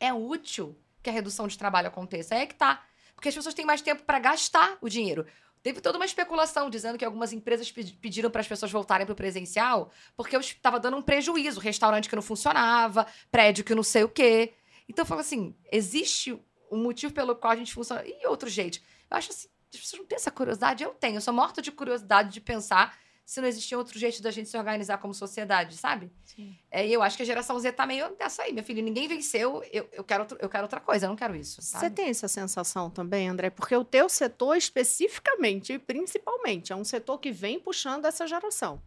é 0.00 0.14
útil 0.14 0.74
que 1.02 1.10
a 1.10 1.12
redução 1.12 1.46
de 1.46 1.58
trabalho 1.58 1.88
aconteça. 1.88 2.34
É 2.34 2.46
que 2.46 2.54
tá. 2.54 2.86
Porque 3.14 3.28
as 3.28 3.34
pessoas 3.34 3.54
têm 3.54 3.66
mais 3.66 3.82
tempo 3.82 4.02
para 4.04 4.18
gastar 4.18 4.78
o 4.80 4.88
dinheiro. 4.88 5.26
Teve 5.62 5.80
toda 5.80 5.96
uma 5.98 6.04
especulação 6.04 6.68
dizendo 6.68 6.98
que 6.98 7.04
algumas 7.04 7.32
empresas 7.32 7.70
pedi- 7.70 7.92
pediram 7.92 8.30
para 8.30 8.40
as 8.40 8.48
pessoas 8.48 8.72
voltarem 8.72 9.06
para 9.06 9.12
o 9.12 9.16
presencial 9.16 9.90
porque 10.16 10.36
estava 10.36 10.80
dando 10.80 10.96
um 10.96 11.02
prejuízo. 11.02 11.60
Restaurante 11.60 12.08
que 12.08 12.16
não 12.16 12.22
funcionava, 12.22 13.06
prédio 13.30 13.64
que 13.64 13.74
não 13.74 13.82
sei 13.82 14.02
o 14.04 14.08
quê. 14.08 14.54
Então, 14.88 15.02
eu 15.02 15.06
falo 15.06 15.20
assim: 15.20 15.54
existe 15.70 16.38
um 16.70 16.82
motivo 16.82 17.12
pelo 17.12 17.36
qual 17.36 17.52
a 17.52 17.56
gente 17.56 17.72
funciona. 17.72 18.02
E 18.04 18.26
outro 18.26 18.48
jeito. 18.48 18.80
Eu 19.10 19.16
acho 19.16 19.30
assim: 19.30 19.48
as 19.72 19.80
pessoas 19.80 20.00
não 20.00 20.06
têm 20.06 20.16
essa 20.16 20.30
curiosidade? 20.30 20.82
Eu 20.82 20.90
tenho. 20.90 21.16
Eu 21.16 21.20
sou 21.20 21.32
morta 21.32 21.62
de 21.62 21.70
curiosidade 21.70 22.30
de 22.32 22.40
pensar 22.40 22.98
se 23.24 23.40
não 23.40 23.48
existia 23.48 23.78
outro 23.78 23.98
jeito 23.98 24.20
da 24.20 24.30
gente 24.30 24.48
se 24.48 24.56
organizar 24.58 24.98
como 24.98 25.14
sociedade, 25.14 25.76
sabe? 25.76 26.10
Sim. 26.24 26.56
É, 26.70 26.86
e 26.86 26.92
eu 26.92 27.02
acho 27.02 27.16
que 27.16 27.22
a 27.22 27.26
geração 27.26 27.58
Z 27.58 27.72
tá 27.72 27.86
meio 27.86 28.14
dessa 28.16 28.42
aí, 28.42 28.52
meu 28.52 28.62
filho. 28.64 28.82
Ninguém 28.82 29.08
venceu, 29.08 29.62
eu, 29.72 29.88
eu, 29.92 30.04
quero, 30.04 30.22
outro- 30.24 30.38
eu 30.40 30.48
quero 30.48 30.64
outra 30.64 30.80
coisa, 30.80 31.06
eu 31.06 31.08
não 31.08 31.16
quero 31.16 31.34
isso. 31.36 31.62
Você 31.62 31.88
tem 31.88 32.08
essa 32.08 32.28
sensação 32.28 32.90
também, 32.90 33.28
André? 33.28 33.48
Porque 33.50 33.74
o 33.76 33.84
teu 33.84 34.08
setor 34.08 34.56
especificamente, 34.56 35.72
e 35.72 35.78
principalmente, 35.78 36.72
é 36.72 36.76
um 36.76 36.84
setor 36.84 37.18
que 37.18 37.30
vem 37.30 37.58
puxando 37.58 38.04
essa 38.04 38.26
geração. 38.26 38.82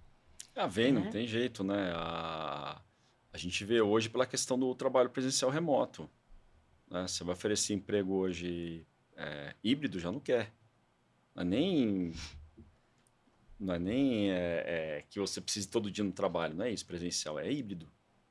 Ah, 0.56 0.68
vem, 0.68 0.92
não 0.94 1.02
Né? 1.06 1.12
tem 1.12 1.26
jeito, 1.28 1.64
né? 1.64 1.92
A, 1.96 2.82
a 3.34 3.38
gente 3.38 3.64
vê 3.66 3.82
hoje 3.82 4.10
pela 4.10 4.26
questão 4.26 4.58
do 4.60 4.74
trabalho 4.76 5.10
presencial 5.10 5.50
remoto. 5.52 6.10
né? 6.90 7.08
Você 7.08 7.24
vai 7.24 7.34
oferecer 7.34 7.74
emprego 7.74 8.14
hoje 8.14 8.86
é, 9.18 9.54
híbrido, 9.64 10.00
já 10.00 10.12
não 10.12 10.20
quer. 10.20 10.54
Não 11.34 11.42
é 11.42 11.46
nem, 11.46 12.14
não 13.60 13.74
é 13.74 13.80
nem 13.80 14.32
é, 14.32 14.64
é, 14.66 15.06
que 15.10 15.20
você 15.20 15.40
precise 15.40 15.68
todo 15.68 15.92
dia 15.92 16.04
no 16.04 16.12
trabalho, 16.12 16.56
não 16.56 16.66
é 16.66 16.72
isso, 16.72 16.86
presencial, 16.86 17.40
é 17.40 17.52
híbrido, 17.52 17.90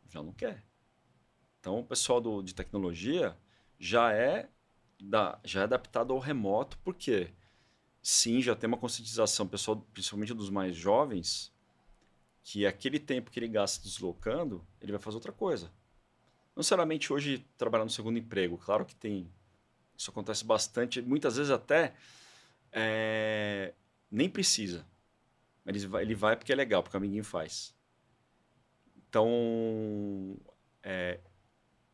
já 0.08 0.22
não 0.22 0.32
quer. 0.32 0.64
Então, 1.60 1.80
o 1.80 1.84
pessoal 1.84 2.20
do, 2.20 2.42
de 2.42 2.54
tecnologia 2.54 3.36
já 3.78 4.12
é, 4.12 4.48
da, 5.00 5.38
já 5.44 5.62
é 5.62 5.64
adaptado 5.64 6.12
ao 6.12 6.18
remoto, 6.18 6.78
porque 6.84 7.30
sim, 8.02 8.42
já 8.42 8.54
tem 8.54 8.68
uma 8.68 8.76
conscientização, 8.76 9.48
pessoal, 9.48 9.80
principalmente 9.92 10.34
dos 10.34 10.50
mais 10.50 10.76
jovens, 10.76 11.52
que 12.42 12.66
aquele 12.66 12.98
tempo 12.98 13.30
que 13.30 13.38
ele 13.38 13.48
gasta 13.48 13.82
deslocando, 13.82 14.64
ele 14.80 14.92
vai 14.92 15.00
fazer 15.00 15.16
outra 15.16 15.32
coisa. 15.32 15.66
Não 16.54 16.60
necessariamente 16.60 17.12
hoje 17.12 17.44
trabalhar 17.56 17.84
no 17.84 17.90
segundo 17.90 18.18
emprego, 18.18 18.58
claro 18.58 18.84
que 18.84 18.94
tem. 18.94 19.28
Isso 19.96 20.10
acontece 20.10 20.44
bastante, 20.44 21.00
muitas 21.00 21.36
vezes 21.36 21.50
até 21.50 21.94
é, 22.70 23.72
nem 24.10 24.28
precisa. 24.28 24.86
Vai, 25.64 26.02
ele 26.02 26.14
vai 26.14 26.36
porque 26.36 26.52
é 26.52 26.56
legal, 26.56 26.82
porque 26.82 26.96
o 26.96 26.98
amiguinho 26.98 27.24
faz. 27.24 27.74
Então, 29.08 30.36
é, 30.82 31.20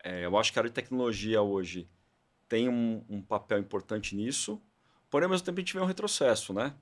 é, 0.03 0.25
eu 0.25 0.37
acho 0.37 0.51
que 0.51 0.59
a 0.59 0.61
área 0.61 0.69
de 0.69 0.73
tecnologia 0.75 1.41
hoje 1.41 1.87
tem 2.49 2.67
um, 2.67 3.03
um 3.07 3.21
papel 3.21 3.59
importante 3.59 4.15
nisso, 4.15 4.61
porém, 5.09 5.25
ao 5.25 5.29
mesmo 5.29 5.45
tempo, 5.45 5.59
a 5.59 5.61
gente 5.61 5.73
vê 5.73 5.79
um 5.79 5.85
retrocesso, 5.85 6.53
né? 6.53 6.73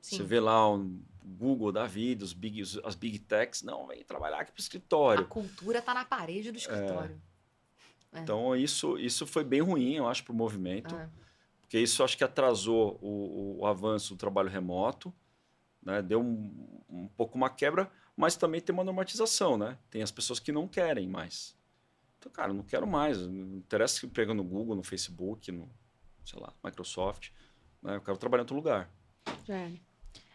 Você 0.00 0.16
Sim. 0.16 0.24
vê 0.24 0.38
lá 0.40 0.72
o 0.72 0.98
Google 1.24 1.72
da 1.72 1.86
vida, 1.86 2.24
os 2.24 2.32
big, 2.32 2.62
as 2.84 2.94
big 2.94 3.18
techs, 3.18 3.62
não, 3.62 3.86
vem 3.88 4.04
trabalhar 4.04 4.40
aqui 4.40 4.52
para 4.52 4.58
o 4.58 4.60
A 4.60 4.62
escritório. 4.62 5.26
cultura 5.26 5.82
tá 5.82 5.92
na 5.94 6.04
parede 6.04 6.52
do 6.52 6.58
escritório. 6.58 7.20
É. 8.12 8.18
Então, 8.20 8.54
isso, 8.56 8.98
isso 8.98 9.26
foi 9.26 9.44
bem 9.44 9.60
ruim, 9.60 9.94
eu 9.94 10.08
acho, 10.08 10.24
para 10.24 10.32
o 10.32 10.36
movimento, 10.36 10.94
É. 10.94 11.08
porque 11.60 11.78
isso 11.78 12.02
acho 12.02 12.16
que 12.16 12.24
atrasou 12.24 12.98
o, 13.00 13.08
o- 13.08 13.58
o 13.60 13.66
avanço 13.66 14.14
do 14.14 14.18
trabalho 14.18 14.48
remoto, 14.48 15.12
né? 15.82 16.02
deu 16.02 16.20
um, 16.20 16.82
um 16.88 17.08
pouco 17.08 17.36
uma 17.36 17.50
quebra, 17.50 17.90
mas 18.16 18.36
também 18.36 18.60
tem 18.60 18.72
uma 18.72 18.84
normatização, 18.84 19.56
né? 19.56 19.78
Tem 19.90 20.02
as 20.02 20.10
pessoas 20.10 20.38
que 20.38 20.52
não 20.52 20.68
querem 20.68 21.08
mais. 21.08 21.56
Então, 22.18 22.30
cara, 22.30 22.52
não 22.52 22.62
quero 22.62 22.86
mais, 22.86 23.18
não 23.18 23.56
interessa 23.56 24.00
se 24.00 24.04
eu 24.04 24.10
pego 24.10 24.34
no 24.34 24.44
Google, 24.44 24.76
no 24.76 24.82
Facebook, 24.82 25.50
no, 25.50 25.70
sei 26.24 26.38
lá, 26.38 26.52
Microsoft, 26.62 27.30
né? 27.82 27.96
Eu 27.96 28.00
quero 28.02 28.18
trabalhar 28.18 28.42
em 28.42 28.44
outro 28.44 28.56
lugar. 28.56 28.90
Jane. 29.46 29.82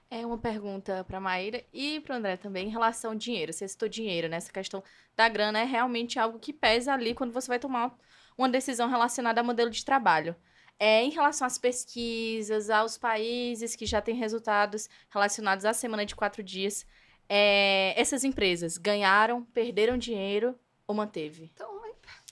É 0.09 0.25
uma 0.25 0.37
pergunta 0.37 1.03
para 1.03 1.19
Maíra 1.19 1.63
e 1.73 1.99
para 1.99 2.15
André 2.15 2.37
também 2.37 2.67
em 2.67 2.71
relação 2.71 3.11
ao 3.11 3.17
dinheiro. 3.17 3.51
Você 3.51 3.67
citou 3.67 3.89
dinheiro, 3.89 4.29
né? 4.29 4.37
Essa 4.37 4.51
questão 4.51 4.83
da 5.15 5.27
grana 5.27 5.59
é 5.59 5.63
realmente 5.63 6.19
algo 6.19 6.39
que 6.39 6.53
pesa 6.53 6.93
ali 6.93 7.13
quando 7.13 7.33
você 7.33 7.47
vai 7.47 7.59
tomar 7.59 7.95
uma 8.37 8.49
decisão 8.49 8.89
relacionada 8.89 9.41
a 9.41 9.43
modelo 9.43 9.69
de 9.69 9.83
trabalho. 9.83 10.35
É, 10.77 11.03
em 11.03 11.09
relação 11.09 11.47
às 11.47 11.57
pesquisas, 11.57 12.69
aos 12.69 12.97
países 12.97 13.75
que 13.75 13.85
já 13.85 14.01
têm 14.01 14.15
resultados 14.15 14.89
relacionados 15.09 15.63
à 15.63 15.73
semana 15.73 16.05
de 16.05 16.15
quatro 16.15 16.43
dias, 16.43 16.85
é, 17.29 17.93
essas 17.99 18.23
empresas 18.23 18.77
ganharam, 18.77 19.43
perderam 19.45 19.97
dinheiro 19.97 20.57
ou 20.85 20.93
manteve? 20.93 21.49
Então, 21.53 21.84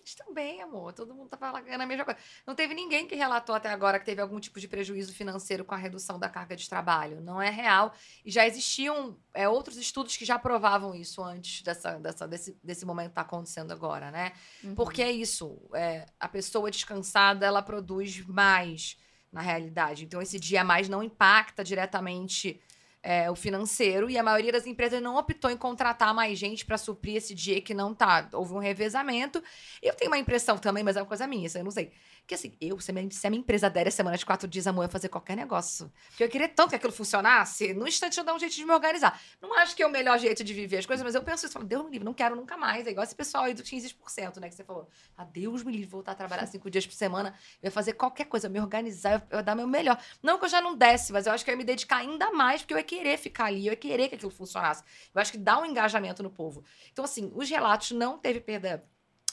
eles 0.04 0.16
também, 0.16 0.62
amor. 0.62 0.92
Todo 0.92 1.16
mundo 1.16 1.30
tá 1.30 1.38
falando 1.38 1.66
a 1.68 1.86
mesma 1.86 2.04
coisa. 2.04 2.20
Não 2.46 2.54
teve 2.54 2.74
ninguém 2.74 3.08
que 3.08 3.16
relatou 3.16 3.56
até 3.56 3.70
agora 3.70 3.98
que 3.98 4.06
teve 4.06 4.22
algum 4.22 4.40
tipo 4.40 4.60
de 4.60 4.68
prejuízo 4.68 5.14
financeiro 5.14 5.64
com 5.64 5.74
a 5.74 5.78
redução 5.78 6.20
da 6.20 6.28
carga 6.28 6.56
de 6.56 6.68
trabalho. 6.68 7.22
Não 7.22 7.42
é 7.42 7.50
real. 7.50 7.94
E 8.24 8.30
já 8.30 8.46
existiam 8.46 9.18
é, 9.34 9.48
outros 9.48 9.78
estudos 9.78 10.18
que 10.18 10.26
já 10.26 10.38
provavam 10.38 10.94
isso 10.94 11.24
antes 11.24 11.64
dessa, 11.64 11.98
dessa, 12.00 12.28
desse, 12.28 12.60
desse 12.62 12.86
momento 12.86 13.10
que 13.10 13.16
tá 13.16 13.22
acontecendo 13.22 13.72
agora, 13.72 14.12
né? 14.12 14.34
Uhum. 14.64 14.76
Porque 14.76 15.02
é 15.02 15.12
isso. 15.12 15.58
é, 15.74 16.06
a 16.20 16.28
pessoa 16.28 16.70
descansada, 16.70 17.46
ela 17.46 17.62
produz 17.62 18.26
mais 18.28 18.98
na 19.32 19.42
realidade. 19.42 20.04
Então, 20.04 20.22
esse 20.22 20.40
dia 20.40 20.62
a 20.62 20.66
mais 20.66 20.90
não 20.90 21.02
impacta 21.02 21.64
diretamente 21.64 22.62
é, 23.04 23.30
o 23.30 23.36
financeiro. 23.36 24.10
E 24.10 24.18
a 24.18 24.24
maioria 24.24 24.54
das 24.54 24.66
empresas 24.66 25.02
não 25.02 25.18
optou 25.18 25.52
em 25.52 25.58
contratar 25.58 26.14
mais 26.14 26.40
gente 26.40 26.66
para 26.66 26.78
suprir 26.78 27.18
esse 27.18 27.36
dia 27.36 27.62
que 27.62 27.74
não 27.74 27.94
tá. 27.94 28.30
Houve 28.32 28.54
um 28.54 28.60
revezamento. 28.60 29.44
Eu 29.82 29.94
tenho 29.94 30.10
uma 30.10 30.18
impressão 30.18 30.58
também, 30.58 30.84
mas 30.84 30.96
é 30.96 31.02
uma 31.02 31.08
coisa 31.08 31.28
minha, 31.28 31.46
isso 31.46 31.58
eu 31.58 31.64
não 31.64 31.72
sei. 31.72 31.92
Que 32.26 32.36
assim, 32.36 32.56
eu, 32.62 32.80
se 32.80 32.90
a 32.90 32.94
minha, 32.94 33.12
se 33.12 33.28
a 33.28 33.30
minha 33.30 33.42
empresa 33.42 33.70
der 33.70 33.88
a 33.88 33.92
semana 33.92 34.18
de 34.18 34.26
quatro 34.26 34.48
dias, 34.48 34.66
amor, 34.66 34.86
eu 34.86 34.90
fazer 34.90 35.10
qualquer 35.10 35.36
negócio. 35.36 35.92
Porque 36.10 36.24
eu 36.24 36.30
queria 36.30 36.48
tanto 36.48 36.70
que 36.70 36.76
aquilo 36.76 36.94
funcionasse, 36.94 37.74
no 37.74 37.86
instante 37.86 38.18
eu 38.18 38.24
dar 38.24 38.34
um 38.34 38.40
jeito 38.40 38.56
de 38.56 38.64
me 38.64 38.72
organizar. 38.72 39.20
Não 39.42 39.54
acho 39.58 39.76
que 39.76 39.84
é 39.84 39.88
o 39.88 39.90
melhor 39.90 40.18
jeito 40.18 40.42
de 40.42 40.54
viver 40.54 40.78
as 40.78 40.86
coisas, 40.86 41.04
mas 41.04 41.16
eu 41.16 41.22
penso 41.22 41.46
isso, 41.46 41.54
falo, 41.54 41.66
Deus 41.66 41.84
me 41.84 41.92
livre, 41.92 42.06
não 42.06 42.14
quero 42.14 42.36
nunca 42.36 42.56
mais. 42.56 42.88
É 42.88 42.92
igual 42.92 43.04
esse 43.04 43.14
pessoal 43.14 43.44
aí 43.44 43.54
do 43.54 43.62
15%, 43.62 44.40
né, 44.40 44.48
que 44.48 44.56
você 44.56 44.64
falou. 44.64 44.88
Ah, 45.18 45.26
Deus 45.26 45.64
me 45.64 45.72
livre, 45.72 45.88
voltar 45.88 46.14
a 46.14 46.16
trabalhar 46.16 46.46
cinco 46.46 46.70
dias 46.70 46.88
por 46.88 46.94
semana, 46.94 47.36
eu 47.62 47.68
ia 47.68 47.72
fazer 47.72 47.94
qualquer 47.94 48.26
coisa, 48.26 48.48
me 48.48 48.60
organizar, 48.60 49.28
eu 49.30 49.40
ia 49.40 49.44
dar 49.44 49.56
meu 49.56 49.68
melhor. 49.68 50.00
Não 50.22 50.40
que 50.40 50.46
eu 50.46 50.50
já 50.50 50.62
não 50.62 50.78
desse, 50.78 51.12
mas 51.12 51.28
eu 51.28 51.34
acho 51.34 51.44
que 51.44 51.52
eu 51.52 51.54
ia 51.54 51.58
me 51.58 51.66
dedicar 51.66 51.98
ainda 51.98 52.32
mais, 52.32 52.62
porque 52.62 52.74
eu 52.74 52.78
ia 52.78 52.84
querer 52.84 53.18
ficar 53.18 53.46
ali, 53.46 53.68
eu 53.68 53.74
ia 53.74 53.78
querer 53.78 54.08
que 54.08 54.16
aquilo 54.16 54.32
funcionasse. 54.32 54.82
Eu 55.14 55.22
acho 55.22 55.32
que 55.32 55.38
dá 55.38 55.60
um 55.60 55.66
engajamento 55.66 56.24
no 56.24 56.30
povo. 56.30 56.64
Então, 56.92 57.04
assim, 57.04 57.32
os 57.36 57.50
relatos 57.50 57.92
não 57.92 58.18
teve 58.18 58.40
perda 58.40 58.84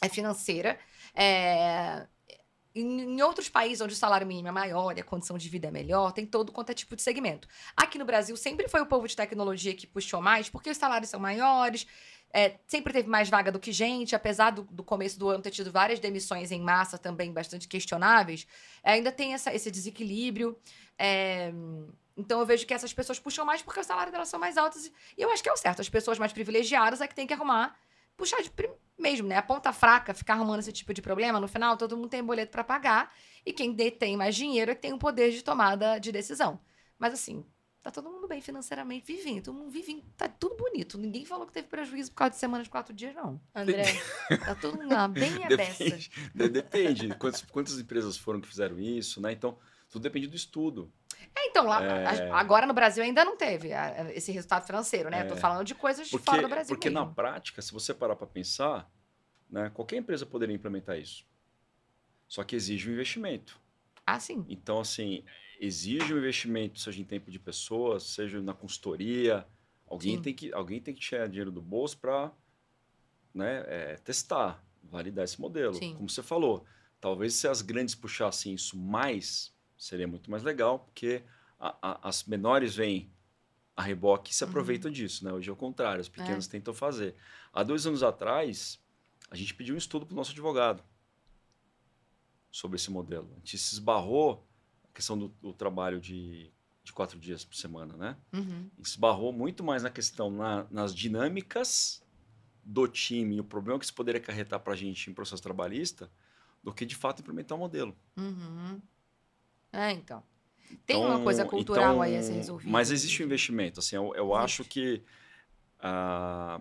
é, 0.01 0.09
financeira. 0.09 0.79
É, 1.15 2.07
em, 2.75 3.21
outros 3.23 3.49
países 3.49 3.81
onde 3.81 3.95
o 3.95 3.97
salário 3.97 4.27
mínimo 4.27 4.49
é 4.49 4.53
maior 4.53 4.97
e 4.97 5.01
a 5.01 5.05
condição 5.05 5.37
de 5.37 5.49
vida 5.49 5.69
é 5.69 5.71
melhor, 5.71 6.13
tem 6.13 6.25
todo 6.27 6.53
quanto 6.53 6.71
é 6.71 6.75
tipo 6.75 6.95
de 6.95 7.03
segmento. 7.03 7.49
Aqui 7.77 7.99
no 7.99 8.05
Brasil 8.05 8.37
sempre 8.37 8.69
foi 8.69 8.81
o 8.81 8.87
povo 8.87 9.09
de 9.09 9.17
tecnologia 9.17 9.75
que 9.75 9.87
puxou 9.87 10.21
mais, 10.21 10.49
porque 10.49 10.71
os 10.71 10.77
salários 10.77 11.11
são 11.11 11.19
maiores, 11.19 11.87
é, 12.33 12.59
sempre 12.67 12.93
teve 12.93 13.09
mais 13.09 13.29
vaga 13.29 13.51
do 13.51 13.59
que 13.59 13.73
gente, 13.73 14.15
apesar 14.15 14.51
do, 14.51 14.63
do 14.63 14.85
começo 14.85 15.19
do 15.19 15.29
ano 15.29 15.43
ter 15.43 15.51
tido 15.51 15.73
várias 15.73 15.99
demissões 15.99 16.53
em 16.53 16.61
massa 16.61 16.97
também 16.97 17.33
bastante 17.33 17.67
questionáveis, 17.67 18.47
é, 18.85 18.93
ainda 18.93 19.11
tem 19.11 19.35
essa- 19.35 19.53
esse 19.53 19.71
desequilíbrio. 19.71 20.57
é, 20.99 21.53
então 22.17 22.39
eu 22.41 22.45
vejo 22.45 22.67
que 22.67 22.75
essas 22.75 22.93
pessoas 22.93 23.19
puxam 23.19 23.45
mais 23.47 23.63
porque 23.63 23.81
o 23.81 23.85
salário 23.85 24.13
delas 24.13 24.29
são 24.29 24.39
mais 24.39 24.59
altos. 24.59 24.87
E 25.17 25.23
eu 25.23 25.31
acho 25.31 25.43
que 25.43 25.49
é 25.49 25.53
o 25.53 25.57
certo. 25.57 25.81
As 25.81 25.89
pessoas 25.89 26.19
mais 26.19 26.33
privilegiadas 26.33 27.01
é 27.01 27.09
que 27.09 27.15
tem 27.15 27.27
que 27.27 27.33
arrumar, 27.33 27.75
puxar 28.17 28.43
de 28.43 28.51
mesmo, 29.01 29.27
né? 29.29 29.37
A 29.37 29.43
ponta 29.43 29.73
fraca, 29.73 30.13
ficar 30.15 30.35
arrumando 30.35 30.61
esse 30.61 30.73
tipo 30.73 30.93
de 30.95 31.03
problema, 31.03 31.41
no 31.41 31.49
final 31.49 31.77
todo 31.77 31.97
mundo 31.97 32.09
tem 32.09 32.23
boleto 32.23 32.53
para 32.53 32.65
pagar. 32.65 33.13
E 33.45 33.53
quem 33.53 33.73
detém 33.73 34.17
mais 34.17 34.35
dinheiro 34.37 34.71
é 34.71 34.75
que 34.75 34.83
tem 34.83 34.93
o 34.93 34.99
poder 34.99 35.31
de 35.31 35.43
tomada 35.43 35.99
de 35.99 36.13
decisão. 36.13 36.61
Mas 36.99 37.15
assim, 37.15 37.45
tá 37.83 37.91
todo 37.91 38.11
mundo 38.11 38.29
bem 38.29 38.41
financeiramente, 38.43 39.07
vivendo, 39.07 39.45
todo 39.45 39.55
mundo 39.55 39.71
vive, 39.71 40.05
tá 40.17 40.29
tudo 40.29 40.55
bonito. 40.57 40.99
Ninguém 40.99 41.25
falou 41.25 41.47
que 41.47 41.53
teve 41.53 41.67
prejuízo 41.69 42.11
por 42.11 42.17
causa 42.19 42.33
de 42.33 42.37
semana 42.37 42.63
de 42.63 42.69
quatro 42.69 42.93
dias, 42.95 43.15
não. 43.15 43.41
André, 43.55 43.85
Tá 44.45 44.55
todo 44.55 44.77
mundo 44.77 44.93
lá, 44.95 45.09
bem 45.09 45.33
a 45.45 45.49
beça. 45.49 45.85
Depende. 45.85 46.11
de- 46.35 46.49
Depende. 46.51 47.15
Quantas, 47.17 47.43
quantas 47.43 47.79
empresas 47.79 48.17
foram 48.19 48.41
que 48.41 48.49
fizeram 48.49 48.79
isso, 48.79 49.21
né? 49.21 49.33
Então, 49.33 49.59
tudo 49.89 50.03
depende 50.03 50.27
do 50.27 50.37
estudo. 50.37 50.93
É, 51.37 51.47
então, 51.49 51.67
lá, 51.67 51.83
É. 51.85 52.31
agora 52.31 52.67
no 52.67 52.75
Brasil 52.75 53.03
ainda 53.03 53.25
não 53.25 53.37
teve 53.37 53.73
a- 53.73 54.11
esse 54.13 54.33
resultado 54.33 54.67
financeiro, 54.67 55.11
né? 55.11 55.25
Tô 55.25 55.35
É. 55.35 55.37
falando 55.37 55.65
de 55.65 55.75
coisas 55.75 56.07
de 56.07 56.13
Porque, 56.13 56.25
fora 56.31 56.43
do 56.43 56.49
Brasil 56.49 56.75
porque 56.75 56.91
na 56.91 57.01
mesmo. 57.01 57.15
prática, 57.15 57.61
se 57.63 57.73
você 57.73 57.93
parar 57.95 58.17
para 58.17 58.27
pensar, 58.27 58.91
né, 59.49 59.71
qualquer 59.71 59.97
empresa 59.97 60.25
poderia 60.27 60.55
implementar 60.55 60.99
isso. 60.99 61.25
Só 62.29 62.45
que 62.45 62.55
exige 62.57 62.89
um 62.89 62.93
investimento. 62.93 63.61
Ah, 64.07 64.19
sim. 64.21 64.45
Então, 64.49 64.81
assim, 64.81 65.25
exige 65.61 66.13
um 66.15 66.19
investimento, 66.19 66.79
seja 66.81 67.01
em 67.01 67.05
tempo 67.05 67.31
de 67.31 67.39
pessoas, 67.39 68.03
seja 68.05 68.41
na 68.41 68.55
consultoria. 68.55 69.47
Alguém, 69.87 70.17
Sim. 70.17 70.23
tem 70.23 70.35
que, 70.35 70.53
alguém 70.53 70.81
tem 70.81 70.95
que 70.95 71.01
tirar 71.01 71.27
dinheiro 71.29 71.51
do 71.51 71.61
bolso 71.61 71.99
para 71.99 72.33
né, 73.35 73.65
é, 73.67 73.97
testar, 73.97 74.65
validar 74.83 75.25
esse 75.25 75.41
modelo. 75.41 75.75
Sim. 75.75 75.95
Como 75.95 76.09
você 76.09 76.23
falou, 76.23 76.65
talvez 77.01 77.35
se 77.35 77.47
as 77.49 77.61
grandes 77.63 77.95
puxassem 77.95 78.55
isso 78.55 78.77
mais, 78.79 79.53
seria 79.81 80.07
muito 80.07 80.31
mais 80.31 80.43
legal, 80.43 80.81
porque 80.81 81.23
a- 81.59 81.77
a- 81.83 82.09
as 82.09 82.25
menores 82.25 82.75
vêm 82.77 83.11
a 83.77 83.83
reboque 83.83 84.31
e 84.31 84.35
se 84.35 84.45
Uhum. 84.45 84.51
aproveitam 84.51 84.91
disso. 84.91 85.25
Né? 85.25 85.33
Hoje 85.33 85.49
é 85.49 85.53
o 85.53 85.57
contrário, 85.57 86.01
as 86.01 86.07
É. 86.09 86.11
pequenas 86.11 86.47
tentam 86.47 86.75
fazer. 86.75 87.15
Há 87.53 87.63
dois 87.63 87.87
anos 87.87 88.03
atrás, 88.03 88.79
a 89.31 89.37
gente 89.37 89.55
pediu 89.55 89.75
um 89.75 89.79
estudo 89.79 90.05
para 90.05 90.13
o 90.13 90.17
nosso 90.17 90.33
advogado 90.33 90.85
sobre 92.51 92.77
esse 92.77 92.91
modelo. 92.91 93.31
A 93.33 93.39
gente 93.39 93.57
se 93.59 93.73
esbarrou 93.75 94.47
a 94.85 94.95
questão 94.95 95.17
do, 95.19 95.29
do 95.41 95.53
trabalho 95.53 96.01
de, 96.01 96.51
de 96.85 96.93
quatro 96.93 97.19
dias 97.19 97.45
por 97.45 97.55
semana, 97.55 97.97
né? 97.97 98.17
Uhum. 98.33 98.69
A 98.75 98.77
gente 98.77 98.85
se 98.89 98.91
esbarrou 98.91 99.33
muito 99.33 99.63
mais 99.65 99.83
na 99.83 99.91
questão, 99.91 100.31
na- 100.31 100.67
nas 100.71 100.95
dinâmicas 100.95 102.03
do 102.65 102.87
time 102.87 103.37
e 103.37 103.41
o 103.41 103.45
problema 103.45 103.79
que 103.79 103.85
isso 103.85 103.95
poderia 103.95 104.21
acarretar 104.21 104.61
para 104.61 104.73
a 104.75 104.77
gente 104.77 105.09
em 105.11 105.15
processo 105.15 105.43
trabalhista, 105.43 106.11
do 106.63 106.75
que 106.75 106.85
de 106.85 106.95
fato 106.95 107.21
implementar 107.23 107.57
o 107.57 107.61
modelo. 107.61 107.97
Uhum. 108.17 108.81
É, 109.73 109.91
então. 109.93 110.23
Tem 110.87 110.97
Então- 110.99 111.09
uma 111.09 111.21
coisa 111.23 111.45
cultural 111.45 111.91
então, 111.93 112.03
aí 112.03 112.17
a 112.17 112.23
ser 112.23 112.33
resolvida. 112.35 112.71
Mas 112.71 112.91
existe 112.91 113.23
um 113.23 113.27
investimento. 113.27 113.81
Assim, 113.81 113.97
eu, 113.97 114.15
eu 114.15 114.35
acho 114.35 114.65
que 114.65 115.03
ah, 115.81 116.61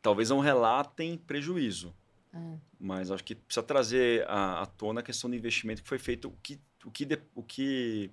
talvez 0.00 0.30
não 0.30 0.40
relatem 0.40 1.16
prejuízo. 1.18 1.94
É. 2.34 2.38
Mas 2.80 3.10
acho 3.10 3.22
que 3.24 3.34
precisa 3.34 3.62
trazer 3.62 4.26
à, 4.28 4.62
à 4.62 4.66
tona 4.66 5.00
a 5.00 5.02
questão 5.02 5.28
do 5.28 5.36
investimento 5.36 5.82
que 5.82 5.88
foi 5.88 5.98
feito, 5.98 6.28
o 6.28 6.36
que, 6.42 6.58
o 6.84 6.90
que, 6.90 7.04
de- 7.04 7.20
o 7.34 7.42
que 7.42 8.10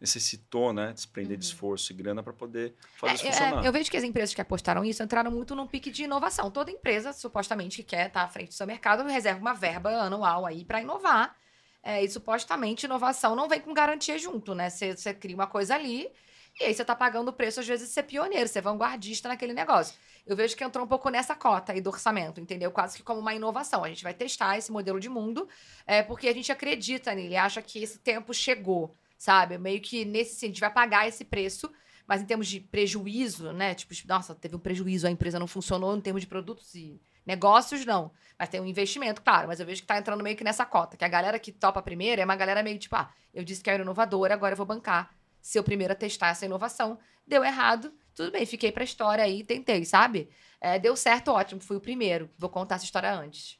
necessitou, 0.00 0.72
né? 0.72 0.92
Desprender 0.92 1.36
de 1.36 1.44
esforço 1.46 1.92
e 1.92 1.96
grana 1.96 2.22
para 2.22 2.32
poder 2.32 2.74
fazer 2.96 3.14
isso 3.14 3.24
Uhum. 3.24 3.30
É, 3.30 3.32
é, 3.32 3.38
funcionar. 3.38 3.64
eu 3.64 3.72
vejo 3.72 3.90
que 3.90 3.96
as 3.96 4.04
empresas 4.04 4.34
que 4.34 4.40
apostaram 4.40 4.82
nisso 4.82 5.02
entraram 5.02 5.30
muito 5.30 5.54
num 5.56 5.66
pique 5.66 5.90
de 5.90 6.04
inovação. 6.04 6.50
Toda 6.50 6.70
empresa, 6.70 7.12
supostamente, 7.12 7.78
que 7.78 7.88
quer 7.96 8.06
estar 8.08 8.22
à 8.22 8.28
frente 8.28 8.48
do 8.48 8.54
seu 8.54 8.66
mercado, 8.66 9.02
reserva 9.04 9.40
uma 9.40 9.54
verba 9.54 9.90
anual 10.02 10.46
aí 10.46 10.64
para 10.64 10.80
inovar. 10.80 11.34
É, 11.88 12.02
e 12.02 12.10
supostamente 12.10 12.84
inovação 12.84 13.36
não 13.36 13.48
vem 13.48 13.60
com 13.60 13.72
garantia 13.72 14.18
junto, 14.18 14.56
né? 14.56 14.68
Você 14.68 15.14
cria 15.14 15.36
uma 15.36 15.46
coisa 15.46 15.76
ali 15.76 16.10
e 16.60 16.64
aí 16.64 16.74
você 16.74 16.84
tá 16.84 16.96
pagando 16.96 17.28
o 17.28 17.32
preço, 17.32 17.60
às 17.60 17.66
vezes, 17.68 17.86
de 17.86 17.94
ser 17.94 18.02
pioneiro, 18.02 18.48
ser 18.48 18.60
vanguardista 18.60 19.28
naquele 19.28 19.52
negócio. 19.52 19.94
Eu 20.26 20.34
vejo 20.34 20.56
que 20.56 20.64
entrou 20.64 20.84
um 20.84 20.88
pouco 20.88 21.08
nessa 21.10 21.36
cota 21.36 21.72
aí 21.72 21.80
do 21.80 21.88
orçamento, 21.88 22.40
entendeu? 22.40 22.72
Quase 22.72 22.96
que 22.96 23.04
como 23.04 23.20
uma 23.20 23.32
inovação. 23.34 23.84
A 23.84 23.88
gente 23.88 24.02
vai 24.02 24.12
testar 24.12 24.58
esse 24.58 24.72
modelo 24.72 24.98
de 24.98 25.08
mundo, 25.08 25.48
é, 25.86 26.02
porque 26.02 26.26
a 26.26 26.34
gente 26.34 26.50
acredita 26.50 27.14
nele, 27.14 27.36
acha 27.36 27.62
que 27.62 27.80
esse 27.80 28.00
tempo 28.00 28.34
chegou, 28.34 28.92
sabe? 29.16 29.56
Meio 29.56 29.80
que 29.80 30.04
nesse 30.04 30.34
sentido, 30.34 30.44
a 30.44 30.54
gente 30.54 30.60
vai 30.62 30.72
pagar 30.72 31.06
esse 31.06 31.24
preço, 31.24 31.70
mas 32.04 32.20
em 32.20 32.24
termos 32.24 32.48
de 32.48 32.58
prejuízo, 32.58 33.52
né? 33.52 33.76
Tipo, 33.76 33.94
nossa, 34.08 34.34
teve 34.34 34.56
um 34.56 34.58
prejuízo, 34.58 35.06
a 35.06 35.10
empresa 35.12 35.38
não 35.38 35.46
funcionou 35.46 35.96
em 35.96 36.00
termos 36.00 36.22
de 36.22 36.26
produtos 36.26 36.74
e 36.74 37.00
negócios, 37.26 37.84
não. 37.84 38.12
Mas 38.38 38.48
tem 38.48 38.60
um 38.60 38.66
investimento, 38.66 39.20
claro. 39.22 39.48
Mas 39.48 39.60
eu 39.60 39.66
vejo 39.66 39.80
que 39.80 39.86
tá 39.86 39.98
entrando 39.98 40.22
meio 40.22 40.36
que 40.36 40.44
nessa 40.44 40.64
cota, 40.64 40.96
que 40.96 41.04
a 41.04 41.08
galera 41.08 41.38
que 41.38 41.50
topa 41.50 41.82
primeiro 41.82 42.20
é 42.20 42.24
uma 42.24 42.36
galera 42.36 42.62
meio 42.62 42.78
tipo, 42.78 42.94
ah, 42.96 43.10
eu 43.34 43.42
disse 43.42 43.62
que 43.62 43.70
era 43.70 43.82
inovadora, 43.82 44.34
agora 44.34 44.52
eu 44.52 44.56
vou 44.56 44.66
bancar. 44.66 45.14
Ser 45.40 45.60
o 45.60 45.64
primeiro 45.64 45.92
a 45.92 45.96
testar 45.96 46.28
essa 46.28 46.46
inovação. 46.46 46.98
Deu 47.26 47.44
errado, 47.44 47.92
tudo 48.14 48.30
bem, 48.30 48.46
fiquei 48.46 48.70
pra 48.70 48.84
história 48.84 49.24
aí, 49.24 49.42
tentei, 49.42 49.84
sabe? 49.84 50.30
É, 50.60 50.78
deu 50.78 50.96
certo, 50.96 51.32
ótimo, 51.32 51.60
fui 51.60 51.76
o 51.76 51.80
primeiro. 51.80 52.30
Vou 52.38 52.48
contar 52.48 52.76
essa 52.76 52.84
história 52.84 53.12
antes. 53.12 53.58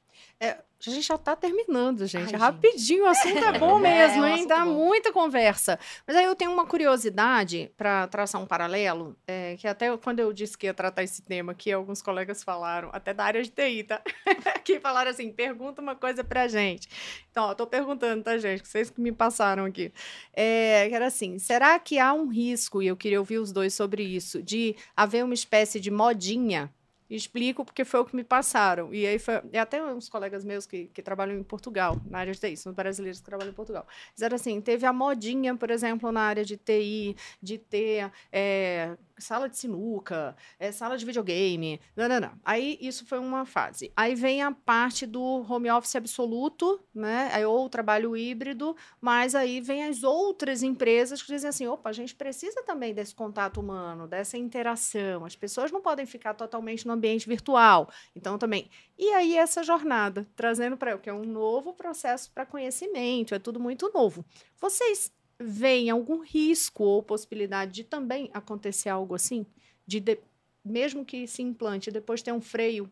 A 0.86 0.90
gente 0.90 1.06
já 1.06 1.16
tá 1.16 1.34
terminando, 1.34 2.06
gente. 2.06 2.34
Ai, 2.34 2.40
Rapidinho, 2.40 3.04
o 3.04 3.08
assunto 3.08 3.38
é 3.38 3.52
bom 3.58 3.78
É, 3.78 3.82
mesmo, 3.82 4.24
é 4.24 4.32
hein? 4.36 4.46
Dá 4.46 4.64
bom. 4.64 4.72
muita 4.74 5.10
conversa. 5.10 5.78
Mas 6.06 6.14
aí 6.16 6.24
eu 6.24 6.36
tenho 6.36 6.52
uma 6.52 6.66
curiosidade 6.66 7.72
para 7.76 8.06
traçar 8.08 8.40
um 8.40 8.46
paralelo, 8.46 9.16
é, 9.26 9.56
que 9.56 9.66
até 9.66 9.96
quando 9.96 10.20
eu 10.20 10.32
disse 10.32 10.56
que 10.56 10.66
ia 10.66 10.74
tratar 10.74 11.02
esse 11.02 11.22
tema 11.22 11.52
aqui, 11.52 11.72
alguns 11.72 12.02
colegas 12.02 12.44
falaram, 12.44 12.90
até 12.92 13.14
da 13.14 13.24
área 13.24 13.42
de 13.42 13.50
TI, 13.50 13.84
tá? 13.84 14.02
que 14.64 14.78
falaram 14.78 15.10
assim, 15.10 15.32
pergunta 15.32 15.80
uma 15.80 15.96
coisa 15.96 16.22
pra 16.22 16.46
gente. 16.46 16.88
Então, 17.30 17.44
ó, 17.44 17.54
tô 17.54 17.66
perguntando, 17.66 18.22
tá, 18.22 18.36
gente? 18.36 18.62
Que 18.62 18.68
vocês 18.68 18.90
que 18.90 19.00
me 19.00 19.12
passaram 19.12 19.64
aqui. 19.64 19.90
É, 20.34 20.88
que 20.88 20.94
era 20.94 21.06
assim, 21.06 21.38
será 21.38 21.78
que 21.78 21.98
há 21.98 22.12
um 22.12 22.28
risco, 22.28 22.82
e 22.82 22.86
eu 22.86 22.96
queria 22.96 23.18
ouvir 23.18 23.38
os 23.38 23.50
dois 23.50 23.72
sobre 23.72 24.02
isso, 24.02 24.42
de 24.42 24.76
haver 24.94 25.24
uma 25.24 25.34
espécie 25.34 25.80
de 25.80 25.90
modinha 25.90 26.70
Explico 27.08 27.64
porque 27.64 27.84
foi 27.84 28.00
o 28.00 28.04
que 28.04 28.16
me 28.16 28.24
passaram. 28.24 28.92
E 28.92 29.06
aí 29.06 29.18
foi. 29.18 29.40
E 29.52 29.58
até 29.58 29.82
uns 29.84 30.08
colegas 30.08 30.44
meus 30.44 30.66
que, 30.66 30.86
que 30.86 31.02
trabalham 31.02 31.38
em 31.38 31.42
Portugal, 31.42 32.00
na 32.10 32.18
área 32.18 32.32
de 32.32 32.40
TI, 32.40 32.56
são 32.56 32.72
brasileiros 32.72 33.20
que 33.20 33.26
trabalham 33.26 33.50
em 33.50 33.54
Portugal. 33.54 33.86
Disseram 34.12 34.34
assim: 34.34 34.60
teve 34.60 34.86
a 34.86 34.92
modinha, 34.92 35.54
por 35.56 35.70
exemplo, 35.70 36.10
na 36.10 36.22
área 36.22 36.44
de 36.44 36.56
TI, 36.56 37.16
de 37.40 37.58
ter 37.58 38.10
é, 38.32 38.96
sala 39.18 39.48
de 39.48 39.56
sinuca, 39.56 40.36
é, 40.58 40.70
sala 40.72 40.96
de 40.96 41.04
videogame. 41.04 41.80
Não, 41.94 42.08
não, 42.08 42.20
não. 42.20 42.32
Aí 42.44 42.78
isso 42.80 43.06
foi 43.06 43.18
uma 43.18 43.44
fase. 43.44 43.92
Aí 43.96 44.14
vem 44.14 44.42
a 44.42 44.52
parte 44.52 45.06
do 45.06 45.22
home 45.48 45.70
office 45.70 45.96
absoluto, 45.96 46.80
né? 46.94 47.30
Aí, 47.32 47.44
ou 47.44 47.68
trabalho 47.68 48.16
híbrido, 48.16 48.76
mas 49.00 49.34
aí 49.34 49.60
vem 49.60 49.84
as 49.84 50.02
outras 50.02 50.62
empresas 50.62 51.22
que 51.22 51.32
dizem 51.32 51.48
assim: 51.48 51.66
opa, 51.66 51.90
a 51.90 51.92
gente 51.92 52.14
precisa 52.14 52.62
também 52.62 52.94
desse 52.94 53.14
contato 53.14 53.60
humano, 53.60 54.06
dessa 54.06 54.36
interação. 54.36 55.24
As 55.24 55.36
pessoas 55.36 55.70
não 55.70 55.80
podem 55.80 56.06
ficar 56.06 56.34
totalmente 56.34 56.86
no 56.86 56.92
ambiente 56.92 57.28
virtual. 57.28 57.90
Então, 58.14 58.38
também. 58.38 58.70
E 58.98 59.10
aí, 59.10 59.36
essa 59.36 59.62
jornada, 59.62 60.26
trazendo 60.34 60.76
para 60.76 60.92
eu, 60.92 60.98
que 60.98 61.10
é 61.10 61.12
um 61.12 61.24
novo 61.24 61.72
processo 61.72 62.30
para 62.32 62.46
conhecimento, 62.46 63.34
é 63.34 63.38
tudo 63.38 63.60
muito 63.60 63.90
novo. 63.92 64.24
Vocês 64.58 65.12
vem 65.38 65.90
algum 65.90 66.22
risco 66.22 66.84
ou 66.84 67.02
possibilidade 67.02 67.72
de 67.72 67.84
também 67.84 68.30
acontecer 68.32 68.88
algo 68.88 69.14
assim? 69.14 69.46
De, 69.86 70.00
de 70.00 70.18
mesmo 70.64 71.04
que 71.04 71.26
se 71.26 71.42
implante, 71.42 71.90
depois 71.90 72.22
ter 72.22 72.32
um 72.32 72.40
freio? 72.40 72.90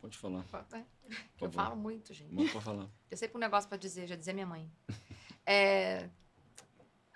Pode 0.00 0.16
falar. 0.16 0.44
É, 0.72 0.84
eu 1.40 1.50
falo 1.50 1.76
muito, 1.76 2.14
gente. 2.14 2.32
Não 2.32 2.46
pode 2.48 2.64
falar. 2.64 2.88
Eu 3.10 3.16
sempre 3.16 3.36
um 3.36 3.40
negócio 3.40 3.68
para 3.68 3.76
dizer, 3.76 4.06
já 4.06 4.16
dizia 4.16 4.32
minha 4.32 4.46
mãe. 4.46 4.70
É, 5.44 6.08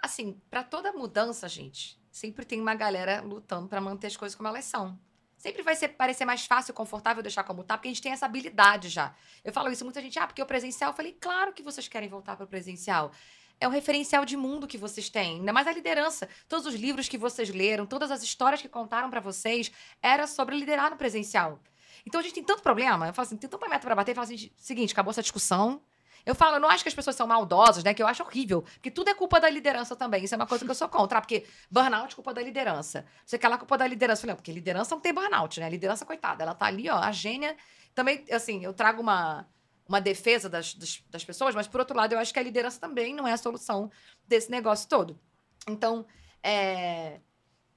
assim, 0.03 0.39
para 0.51 0.63
toda 0.63 0.93
mudança, 0.93 1.49
gente, 1.49 1.99
sempre 2.11 2.45
tem 2.45 2.61
uma 2.61 2.75
galera 2.75 3.23
lutando 3.23 3.69
para 3.69 3.81
manter 3.81 4.09
as 4.09 4.17
coisas 4.17 4.37
como 4.37 4.49
elas 4.49 4.65
são. 4.67 4.99
Sempre 5.45 5.63
vai 5.63 5.77
ser, 5.77 5.89
parecer 5.89 6.25
mais 6.25 6.47
fácil, 6.47 6.73
confortável 6.73 7.23
deixar 7.23 7.45
como 7.45 7.63
tá, 7.63 7.77
porque 7.77 7.89
a 7.89 7.91
gente 7.91 8.01
tem 8.01 8.13
essa 8.13 8.25
habilidade 8.25 8.89
já. 8.89 9.15
Eu 9.45 9.53
falo 9.53 9.71
isso, 9.71 9.85
muita 9.85 10.01
gente, 10.01 10.19
ah, 10.19 10.27
porque 10.27 10.41
o 10.41 10.47
presencial. 10.47 10.91
Eu 10.91 10.97
falei, 10.97 11.13
claro 11.21 11.53
que 11.53 11.63
vocês 11.63 11.87
querem 11.87 12.09
voltar 12.09 12.35
para 12.35 12.45
o 12.45 12.49
presencial. 12.49 13.13
É 13.61 13.69
o 13.69 13.71
referencial 13.71 14.25
de 14.25 14.39
mundo 14.39 14.67
que 14.67 14.79
vocês 14.79 15.11
têm, 15.11 15.41
ainda 15.41 15.53
mais 15.53 15.67
a 15.67 15.73
liderança. 15.73 16.31
Todos 16.49 16.65
os 16.65 16.75
livros 16.75 17.11
que 17.11 17.19
vocês 17.19 17.51
leram, 17.51 17.85
todas 17.85 18.11
as 18.11 18.23
histórias 18.23 18.63
que 18.63 18.71
contaram 18.71 19.11
para 19.11 19.21
vocês, 19.21 19.71
era 20.01 20.27
sobre 20.27 20.57
liderar 20.57 20.91
no 20.91 20.97
presencial. 20.97 21.61
Então 22.07 22.21
a 22.21 22.25
gente 22.25 22.37
tem 22.37 22.43
tanto 22.43 22.63
problema. 22.63 23.09
Eu 23.09 23.13
falo 23.13 23.27
assim, 23.27 23.37
tem 23.37 23.51
tanto 23.51 23.69
meta 23.69 23.85
para 23.85 23.95
bater. 23.95 24.13
Eu 24.13 24.15
falo 24.15 24.27
assim, 24.27 24.51
seguinte, 24.57 24.95
acabou 24.95 25.11
essa 25.11 25.21
discussão. 25.21 25.83
Eu 26.27 26.35
falo, 26.35 26.57
eu 26.57 26.61
não 26.61 26.71
acho 26.71 26.83
que 26.83 26.89
as 26.89 26.95
pessoas 26.95 27.17
são 27.17 27.27
maldosas, 27.27 27.85
né? 27.85 27.93
Que 27.93 28.03
eu 28.03 28.07
acho 28.07 28.23
horrível. 28.23 28.63
Porque 28.63 28.91
tudo 28.91 29.11
é 29.11 29.15
culpa 29.15 29.39
da 29.39 29.49
liderança 29.49 29.95
também. 29.95 30.25
Isso 30.25 30.35
é 30.35 30.37
uma 30.37 30.47
coisa 30.47 30.65
que 30.65 30.71
eu 30.71 30.75
sou 30.75 30.89
contra. 30.89 31.21
Porque 31.21 31.47
burnout 31.71 32.13
é 32.13 32.15
culpa 32.15 32.33
da 32.33 32.43
liderança. 32.43 33.05
Você 33.27 33.39
quer 33.39 33.49
lá 33.49 33.59
culpa 33.59 33.77
da 33.77 33.87
liderança. 33.87 34.21
Eu 34.21 34.23
falei, 34.23 34.33
não, 34.33 34.37
porque 34.37 34.53
liderança 34.53 34.95
não 34.95 35.03
tem 35.03 35.13
burnout, 35.13 35.61
né? 35.61 35.69
Liderança, 35.69 36.07
coitada, 36.07 36.43
ela 36.43 36.55
tá 36.55 36.67
ali, 36.67 36.89
ó, 36.89 36.97
a 36.97 37.13
gênia. 37.13 37.57
Também, 37.95 38.25
assim, 38.31 38.65
eu 38.65 38.73
trago 38.73 39.03
uma, 39.03 39.47
uma 39.87 40.01
defesa 40.01 40.49
das, 40.49 40.75
das, 40.75 41.03
das 41.11 41.25
pessoas, 41.25 41.55
mas 41.55 41.69
por 41.69 41.81
outro 41.81 41.97
lado, 41.97 42.15
eu 42.15 42.19
acho 42.19 42.33
que 42.33 42.39
a 42.39 42.43
liderança 42.43 42.81
também 42.81 43.15
não 43.15 43.29
é 43.29 43.33
a 43.33 43.37
solução 43.37 43.91
desse 44.27 44.51
negócio 44.51 44.89
todo. 44.89 45.21
Então, 45.69 46.07
é, 46.43 47.21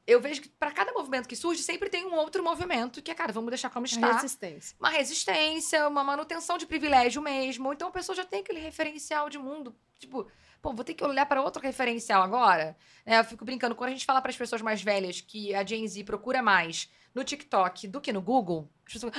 eu 0.08 0.22
vejo 0.22 0.42
que 0.42 0.48
para 0.48 0.72
cada 0.72 0.94
movimento 0.94 1.28
que 1.28 1.36
surge, 1.36 1.62
sempre 1.62 1.90
tem 1.90 2.06
um 2.06 2.16
outro 2.16 2.42
movimento 2.42 3.02
que 3.02 3.12
é, 3.12 3.14
cara, 3.14 3.34
vamos 3.34 3.50
deixar 3.50 3.70
como 3.70 3.86
está. 3.86 4.08
Uma 4.08 4.14
resistência. 4.14 4.78
Uma 4.80 4.90
resistência, 4.90 5.88
uma 5.88 6.04
manutenção 6.04 6.58
de 6.58 6.66
privilégio 6.66 7.22
mesmo. 7.22 7.74
Então 7.74 7.90
a 7.90 7.92
pessoa 7.92 8.16
já 8.16 8.24
tem 8.24 8.40
aquele 8.40 8.62
referencial 8.62 9.30
de 9.30 9.38
mundo. 9.38 9.76
Tipo, 10.00 10.26
pô, 10.62 10.74
vou 10.74 10.86
ter 10.86 10.94
que 10.94 11.04
olhar 11.04 11.26
para 11.26 11.42
outro 11.42 11.62
referencial 11.62 12.24
agora. 12.24 12.78
É, 13.06 13.20
eu 13.20 13.24
fico 13.26 13.44
brincando, 13.44 13.76
quando 13.76 13.90
a 13.90 13.94
gente 13.94 14.06
fala 14.06 14.22
para 14.22 14.32
as 14.32 14.38
pessoas 14.38 14.62
mais 14.62 14.82
velhas 14.82 15.20
que 15.20 15.54
a 15.54 15.66
Gen 15.66 15.86
Z 15.86 16.06
procura 16.06 16.42
mais 16.42 16.90
no 17.14 17.24
TikTok 17.24 17.88
do 17.90 18.00
que 18.00 18.14
no 18.14 18.22
Google, 18.22 18.72
as 18.86 18.94
pessoas. 18.94 19.14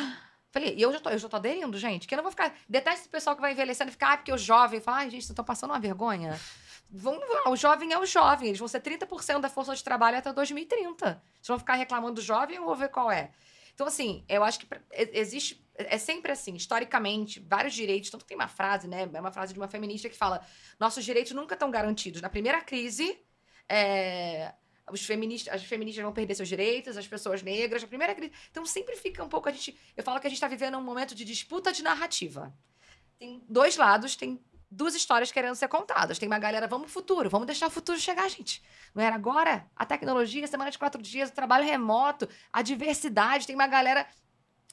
Falei, 0.51 0.75
e 0.75 0.81
eu 0.81 0.91
já 0.91 1.01
tô, 1.01 1.11
eu 1.11 1.19
já 1.19 1.29
tô 1.29 1.37
aderindo, 1.37 1.77
gente, 1.77 2.09
que 2.09 2.15
eu 2.15 2.17
não 2.17 2.23
vou 2.23 2.31
ficar. 2.31 2.55
Detesto 2.67 3.01
esse 3.01 3.09
pessoal 3.11 3.37
que 3.37 3.43
vai 3.43 3.53
envelhecendo 3.53 3.91
e 3.91 3.93
ficar, 3.93 4.15
ah, 4.15 4.17
porque 4.17 4.33
o 4.33 4.39
jovem 4.39 4.81
fala, 4.81 4.99
ai, 4.99 5.11
gente, 5.11 5.21
vocês 5.21 5.31
estão 5.31 5.45
passando 5.45 5.71
uma 5.71 5.79
vergonha. 5.79 6.41
Vão, 6.91 7.21
o 7.47 7.57
jovem 7.57 7.93
é 7.93 7.99
o 7.99 8.07
jovem, 8.07 8.49
eles 8.49 8.59
vão 8.59 8.67
ser 8.67 8.81
30% 8.81 9.41
da 9.41 9.51
força 9.51 9.75
de 9.75 9.85
trabalho 9.85 10.17
até 10.17 10.33
2030. 10.33 11.23
Vocês 11.35 11.47
vão 11.47 11.59
ficar 11.59 11.75
reclamando 11.75 12.15
do 12.15 12.23
jovem 12.23 12.59
ou 12.59 12.75
ver 12.75 12.89
qual 12.89 13.11
é? 13.11 13.31
Então, 13.79 13.87
assim, 13.87 14.25
eu 14.29 14.43
acho 14.43 14.59
que 14.59 14.67
existe. 14.91 15.65
É 15.75 15.99
sempre 15.99 16.33
assim, 16.33 16.55
historicamente, 16.57 17.39
vários 17.39 17.75
direitos. 17.75 18.11
Tanto 18.11 18.23
que 18.23 18.29
tem 18.29 18.37
uma 18.37 18.49
frase, 18.49 18.89
né? 18.89 19.09
É 19.13 19.21
uma 19.21 19.31
frase 19.31 19.53
de 19.53 19.61
uma 19.61 19.69
feminista 19.69 20.09
que 20.09 20.17
fala: 20.17 20.45
nossos 20.81 21.05
direitos 21.05 21.31
nunca 21.33 21.55
estão 21.55 21.71
garantidos. 21.71 22.21
Na 22.21 22.29
primeira 22.29 22.61
crise, 22.61 23.17
é, 23.69 24.53
os 24.91 25.05
feministas, 25.05 25.55
as 25.55 25.63
feministas 25.63 26.03
vão 26.03 26.13
perder 26.13 26.35
seus 26.35 26.49
direitos, 26.49 26.97
as 26.97 27.07
pessoas 27.07 27.41
negras, 27.41 27.83
na 27.83 27.87
primeira 27.87 28.17
crise. 28.17 28.33
Então, 28.51 28.67
sempre 28.67 28.97
fica 28.97 29.23
um 29.23 29.29
pouco. 29.29 29.49
A 29.49 29.53
gente, 29.53 29.79
eu 29.97 30.03
falo 30.03 30.19
que 30.19 30.27
a 30.27 30.31
gente 30.31 30.39
está 30.39 30.49
vivendo 30.49 30.77
um 30.77 30.83
momento 30.83 31.15
de 31.15 31.25
disputa 31.25 31.71
de 31.71 31.83
narrativa. 31.83 32.53
Tem 33.17 33.45
dois 33.49 33.77
lados, 33.77 34.17
tem 34.17 34.41
duas 34.71 34.95
histórias 34.95 35.33
querendo 35.33 35.55
ser 35.55 35.69
contadas. 35.69 36.19
Tem 36.19 36.29
uma 36.29 36.39
galera, 36.39 36.67
vamos 36.67 36.87
pro 36.87 36.95
futuro, 36.95 37.31
vamos 37.31 37.47
deixar 37.47 37.67
o 37.67 37.71
futuro 37.71 37.99
chegar, 37.99 38.29
gente. 38.29 38.63
Não 38.95 39.03
era 39.03 39.15
agora? 39.15 39.67
A 39.75 39.87
tecnologia, 39.87 40.47
semana 40.47 40.71
de 40.71 40.79
quatro 40.79 41.01
dias, 41.01 41.31
o 41.31 41.35
trabalho 41.35 41.65
remoto, 41.65 42.29
a 42.53 42.63
diversidade. 42.63 43.47
Tem 43.47 43.55
uma 43.55 43.67
galera. 43.67 44.07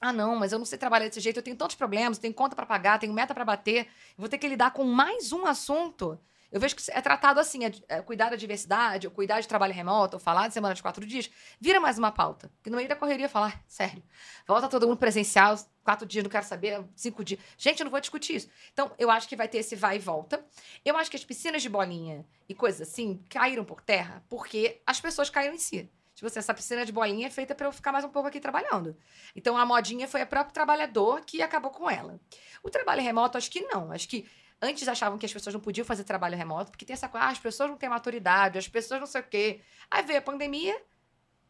Ah, 0.02 0.12
não, 0.12 0.36
mas 0.36 0.52
eu 0.52 0.60
não 0.60 0.66
sei 0.66 0.78
trabalhar 0.78 1.08
desse 1.08 1.22
jeito, 1.22 1.38
eu 1.38 1.44
tenho 1.44 1.56
tantos 1.56 1.76
problemas, 1.76 2.18
tenho 2.18 2.34
conta 2.34 2.56
para 2.56 2.66
pagar, 2.66 3.00
tenho 3.00 3.14
meta 3.14 3.34
para 3.34 3.46
bater, 3.46 3.88
vou 4.18 4.28
ter 4.28 4.38
que 4.38 4.48
lidar 4.48 4.72
com 4.72 4.84
mais 4.84 5.32
um 5.32 5.46
assunto. 5.46 6.20
Eu 6.56 6.62
vejo 6.62 6.74
que 6.74 6.90
é 6.90 7.02
tratado 7.02 7.38
assim, 7.38 7.66
é, 7.66 7.72
é, 7.90 8.02
cuidar 8.02 8.30
da 8.30 8.38
diversidade, 8.38 9.06
ou 9.06 9.12
cuidar 9.12 9.42
de 9.42 9.48
trabalho 9.48 9.74
remoto, 9.74 10.16
ou 10.16 10.22
falar 10.22 10.48
de 10.48 10.54
semana 10.54 10.74
de 10.74 10.82
quatro 10.82 11.06
dias, 11.06 11.30
vira 11.60 11.82
mais 11.82 11.98
uma 11.98 12.14
pauta. 12.14 12.50
Que 12.64 12.70
no 12.70 12.78
meio 12.78 12.88
da 12.88 12.96
correria 12.96 13.28
falar, 13.28 13.62
sério, 13.68 14.02
volta 14.48 14.70
todo 14.70 14.88
mundo 14.88 14.98
presencial, 14.98 15.58
quatro 15.84 16.08
dias, 16.08 16.24
não 16.24 16.32
quero 16.32 16.46
saber, 16.46 16.82
cinco 16.96 17.26
dias. 17.26 17.42
Gente, 17.58 17.82
eu 17.82 17.84
não 17.84 17.92
vou 17.92 18.00
discutir 18.00 18.38
isso. 18.38 18.50
Então, 18.72 18.90
eu 18.98 19.12
acho 19.12 19.28
que 19.28 19.36
vai 19.36 19.50
ter 19.50 19.58
esse 19.58 19.76
vai 19.76 19.98
e 19.98 20.00
volta. 20.00 20.46
Eu 20.86 20.96
acho 20.96 21.12
que 21.12 21.18
as 21.18 21.26
piscinas 21.26 21.62
de 21.62 21.68
bolinha 21.68 22.26
e 22.48 22.56
coisas 22.56 22.88
assim 22.88 23.22
caíram 23.30 23.66
por 23.66 23.82
terra 23.82 24.24
porque 24.30 24.82
as 24.88 25.02
pessoas 25.02 25.30
caíram 25.30 25.56
em 25.56 25.60
si. 25.60 25.92
Tipo 26.14 26.28
assim, 26.28 26.40
essa 26.40 26.54
piscina 26.54 26.86
de 26.86 26.94
bolinha 26.94 27.28
é 27.28 27.30
feita 27.30 27.54
para 27.54 27.68
eu 27.68 27.74
ficar 27.74 27.92
mais 27.92 28.06
um 28.06 28.10
pouco 28.10 28.30
aqui 28.30 28.40
trabalhando. 28.40 28.96
Então, 29.36 29.58
a 29.58 29.66
modinha 29.66 30.08
foi 30.08 30.24
o 30.24 30.28
próprio 30.28 30.54
trabalhador 30.54 31.20
que 31.26 31.42
acabou 31.42 31.70
com 31.70 31.90
ela. 31.90 32.18
O 32.64 32.70
trabalho 32.70 33.02
remoto, 33.02 33.38
acho 33.38 33.52
que 33.52 33.60
não. 33.60 33.92
Acho 33.92 34.08
que 34.08 34.26
antes 34.62 34.88
achavam 34.88 35.18
que 35.18 35.26
as 35.26 35.34
pessoas 35.34 35.54
não 35.54 35.62
podiam 35.62 35.86
fazer 35.86 36.04
trabalho 36.04 36.38
remoto, 36.38 36.72
porque 36.72 36.86
tem 36.86 36.94
essa 36.94 37.08
coisa, 37.10 37.28
ah, 37.28 37.30
as 37.30 37.40
pessoas 37.40 37.70
não 37.70 37.78
têm 37.78 37.90
maturidade, 37.90 38.58
as 38.58 38.68
pessoas 38.68 39.00
não 39.00 39.08
sei 39.08 39.22
o 39.22 39.24
quê. 39.24 39.62
Aí 39.90 40.04
veio 40.04 40.20
a 40.20 40.22
pandemia, 40.22 40.76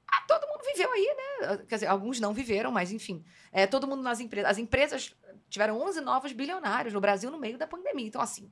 ah, 0.07 0.21
todo 0.27 0.47
mundo 0.47 0.63
viveu 0.65 0.91
aí, 0.91 1.15
né? 1.17 1.57
Quer 1.67 1.75
dizer, 1.75 1.87
alguns 1.87 2.19
não 2.19 2.33
viveram, 2.33 2.71
mas 2.71 2.91
enfim. 2.91 3.23
É, 3.51 3.65
todo 3.65 3.87
mundo 3.87 4.01
nas 4.01 4.19
empresas. 4.19 4.51
As 4.51 4.57
empresas 4.57 5.15
tiveram 5.49 5.79
11 5.81 6.01
novos 6.01 6.31
bilionários 6.31 6.93
no 6.93 7.01
Brasil 7.01 7.31
no 7.31 7.39
meio 7.39 7.57
da 7.57 7.67
pandemia. 7.67 8.07
Então, 8.07 8.21
assim, 8.21 8.51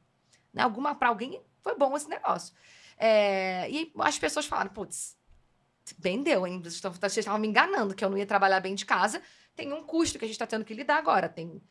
né, 0.53 0.63
alguma 0.63 0.95
para 0.95 1.09
alguém 1.09 1.41
foi 1.61 1.75
bom 1.75 1.95
esse 1.95 2.09
negócio. 2.09 2.53
É, 2.97 3.69
e 3.69 3.91
as 3.99 4.17
pessoas 4.17 4.45
falaram, 4.45 4.71
putz, 4.71 5.17
vendeu, 5.97 6.45
hein? 6.47 6.61
Vocês 6.61 7.17
estavam 7.17 7.39
me 7.39 7.47
enganando 7.47 7.95
que 7.95 8.03
eu 8.03 8.09
não 8.09 8.17
ia 8.17 8.25
trabalhar 8.25 8.59
bem 8.59 8.75
de 8.75 8.85
casa. 8.85 9.21
Tem 9.55 9.71
um 9.71 9.83
custo 9.83 10.17
que 10.17 10.25
a 10.25 10.27
gente 10.27 10.35
está 10.35 10.47
tendo 10.47 10.65
que 10.65 10.73
lidar 10.73 10.97
agora. 10.97 11.29
Tem 11.29 11.61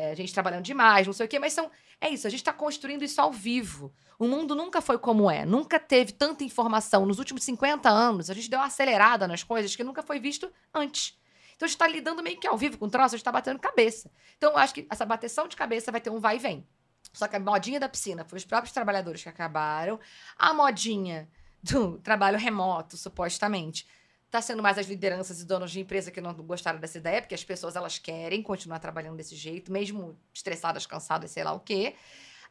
é, 0.00 0.14
gente 0.14 0.32
trabalhando 0.32 0.64
demais, 0.64 1.06
não 1.06 1.12
sei 1.12 1.26
o 1.26 1.28
quê, 1.28 1.38
mas 1.38 1.52
são. 1.52 1.70
É 2.00 2.08
isso, 2.08 2.26
a 2.26 2.30
gente 2.30 2.40
está 2.40 2.52
construindo 2.52 3.04
isso 3.04 3.20
ao 3.20 3.30
vivo. 3.30 3.92
O 4.18 4.26
mundo 4.26 4.54
nunca 4.54 4.80
foi 4.80 4.98
como 4.98 5.30
é, 5.30 5.44
nunca 5.44 5.78
teve 5.78 6.12
tanta 6.12 6.42
informação. 6.42 7.04
Nos 7.04 7.18
últimos 7.18 7.44
50 7.44 7.88
anos, 7.88 8.30
a 8.30 8.34
gente 8.34 8.48
deu 8.48 8.58
uma 8.58 8.66
acelerada 8.66 9.28
nas 9.28 9.42
coisas 9.42 9.76
que 9.76 9.84
nunca 9.84 10.02
foi 10.02 10.18
visto 10.18 10.50
antes. 10.72 11.18
Então 11.54 11.66
a 11.66 11.68
gente 11.68 11.76
está 11.76 11.86
lidando 11.86 12.22
meio 12.22 12.40
que 12.40 12.46
ao 12.46 12.56
vivo 12.56 12.78
com 12.78 12.86
o 12.86 12.90
troço, 12.90 13.14
a 13.14 13.18
gente 13.18 13.20
está 13.20 13.32
batendo 13.32 13.58
cabeça. 13.58 14.10
Então 14.38 14.52
eu 14.52 14.56
acho 14.56 14.72
que 14.72 14.86
essa 14.90 15.04
bateção 15.04 15.46
de 15.46 15.56
cabeça 15.56 15.92
vai 15.92 16.00
ter 16.00 16.08
um 16.08 16.18
vai 16.18 16.36
e 16.36 16.38
vem. 16.38 16.66
Só 17.12 17.28
que 17.28 17.36
a 17.36 17.40
modinha 17.40 17.78
da 17.78 17.88
piscina 17.88 18.24
foi 18.24 18.38
os 18.38 18.44
próprios 18.44 18.72
trabalhadores 18.72 19.22
que 19.22 19.28
acabaram. 19.28 20.00
A 20.38 20.54
modinha 20.54 21.28
do 21.62 21.98
trabalho 21.98 22.38
remoto, 22.38 22.96
supostamente, 22.96 23.86
Está 24.30 24.40
sendo 24.40 24.62
mais 24.62 24.78
as 24.78 24.86
lideranças 24.86 25.40
e 25.40 25.44
donos 25.44 25.72
de 25.72 25.80
empresa 25.80 26.08
que 26.08 26.20
não 26.20 26.32
gostaram 26.34 26.78
dessa 26.78 26.98
ideia, 26.98 27.20
porque 27.20 27.34
as 27.34 27.42
pessoas 27.42 27.74
elas 27.74 27.98
querem 27.98 28.40
continuar 28.44 28.78
trabalhando 28.78 29.16
desse 29.16 29.34
jeito, 29.34 29.72
mesmo 29.72 30.16
estressadas, 30.32 30.86
cansadas, 30.86 31.32
sei 31.32 31.42
lá 31.42 31.52
o 31.52 31.58
quê. 31.58 31.96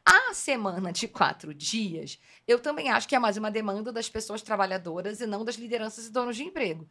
A 0.04 0.34
semana 0.34 0.92
de 0.92 1.08
quatro 1.08 1.54
dias, 1.54 2.20
eu 2.46 2.58
também 2.60 2.90
acho 2.90 3.08
que 3.08 3.16
é 3.16 3.18
mais 3.18 3.38
uma 3.38 3.50
demanda 3.50 3.90
das 3.90 4.10
pessoas 4.10 4.42
trabalhadoras 4.42 5.22
e 5.22 5.26
não 5.26 5.42
das 5.42 5.54
lideranças 5.54 6.04
e 6.04 6.12
donos 6.12 6.36
de 6.36 6.44
emprego, 6.44 6.86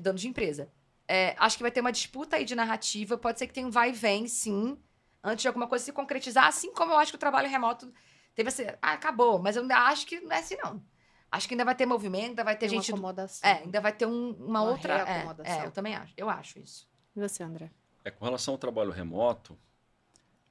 donos 0.00 0.20
de 0.20 0.26
empresa. 0.26 0.68
É, 1.06 1.36
acho 1.38 1.56
que 1.56 1.62
vai 1.62 1.70
ter 1.70 1.80
uma 1.80 1.92
disputa 1.92 2.34
aí 2.34 2.44
de 2.44 2.56
narrativa, 2.56 3.16
pode 3.16 3.38
ser 3.38 3.46
que 3.46 3.54
tenha 3.54 3.68
um 3.68 3.70
vai 3.70 3.90
e 3.90 3.92
vem, 3.92 4.26
sim, 4.26 4.76
antes 5.22 5.42
de 5.42 5.46
alguma 5.46 5.68
coisa 5.68 5.84
se 5.84 5.92
concretizar, 5.92 6.48
assim 6.48 6.74
como 6.74 6.90
eu 6.90 6.98
acho 6.98 7.12
que 7.12 7.16
o 7.16 7.20
trabalho 7.20 7.48
remoto 7.48 7.94
teve 8.34 8.48
assim, 8.48 8.64
ah, 8.82 8.94
acabou, 8.94 9.38
mas 9.38 9.54
eu 9.54 9.64
acho 9.70 10.04
que 10.04 10.18
não 10.18 10.32
é 10.32 10.40
assim, 10.40 10.56
não. 10.56 10.82
Acho 11.30 11.48
que 11.48 11.54
ainda 11.54 11.64
vai 11.64 11.74
ter 11.74 11.86
movimento, 11.86 12.30
ainda 12.30 12.44
vai 12.44 12.56
ter 12.56 12.68
Tem 12.68 12.78
gente. 12.78 12.92
Uma 12.92 12.98
acomodação. 12.98 13.50
É, 13.50 13.62
ainda 13.62 13.80
vai 13.80 13.92
ter 13.92 14.06
um, 14.06 14.30
uma, 14.30 14.60
Uma 14.60 14.62
outra. 14.62 15.04
É, 15.44 15.52
é, 15.62 15.66
eu 15.66 15.72
também 15.72 15.94
acho. 15.94 16.12
Eu 16.16 16.30
acho 16.30 16.58
isso. 16.58 16.88
E 17.16 17.20
você, 17.20 17.42
André? 17.42 17.70
É, 18.04 18.10
com 18.10 18.24
relação 18.24 18.54
ao 18.54 18.58
trabalho 18.58 18.90
remoto, 18.90 19.58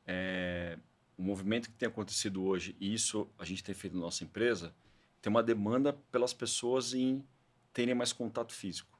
é, 0.05 0.78
o 1.17 1.21
movimento 1.21 1.69
que 1.69 1.76
tem 1.76 1.88
acontecido 1.88 2.43
hoje, 2.43 2.76
e 2.80 2.93
isso 2.93 3.30
a 3.38 3.45
gente 3.45 3.63
tem 3.63 3.74
feito 3.74 3.95
na 3.95 4.01
nossa 4.01 4.24
empresa, 4.24 4.74
tem 5.21 5.30
uma 5.30 5.43
demanda 5.43 5.93
pelas 6.11 6.34
pessoas 6.34 6.93
em 6.93 7.24
terem 7.71 7.95
mais 7.95 8.11
contato 8.11 8.53
físico. 8.53 8.99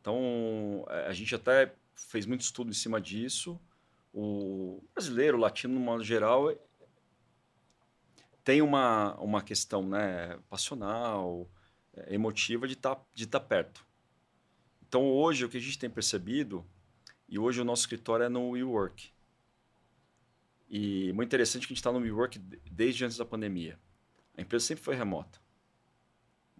Então, 0.00 0.84
é, 0.88 1.06
a 1.06 1.12
gente 1.12 1.34
até 1.34 1.74
fez 1.94 2.26
muito 2.26 2.42
estudo 2.42 2.70
em 2.70 2.74
cima 2.74 3.00
disso. 3.00 3.58
O 4.12 4.82
brasileiro, 4.94 5.36
o 5.36 5.40
latino, 5.40 5.74
no 5.74 5.80
modo 5.80 6.04
geral, 6.04 6.52
tem 8.44 8.60
uma, 8.60 9.14
uma 9.14 9.42
questão 9.42 9.88
né, 9.88 10.38
passional, 10.50 11.50
é, 11.94 12.14
emotiva 12.14 12.68
de 12.68 12.74
estar 12.74 13.02
de 13.14 13.26
tá 13.26 13.40
perto. 13.40 13.84
Então, 14.86 15.10
hoje, 15.10 15.44
o 15.44 15.48
que 15.48 15.56
a 15.56 15.60
gente 15.60 15.78
tem 15.78 15.88
percebido, 15.88 16.64
e 17.26 17.38
hoje 17.38 17.60
o 17.60 17.64
nosso 17.64 17.82
escritório 17.82 18.24
é 18.24 18.28
no 18.28 18.50
WeWork. 18.50 19.12
E 20.68 21.12
muito 21.14 21.28
interessante 21.28 21.66
que 21.66 21.72
a 21.72 21.74
gente 21.74 21.78
está 21.78 21.90
no 21.90 22.00
WeWork 22.00 22.38
desde 22.38 23.04
antes 23.04 23.16
da 23.16 23.24
pandemia. 23.24 23.80
A 24.36 24.42
empresa 24.42 24.66
sempre 24.66 24.84
foi 24.84 24.94
remota. 24.94 25.40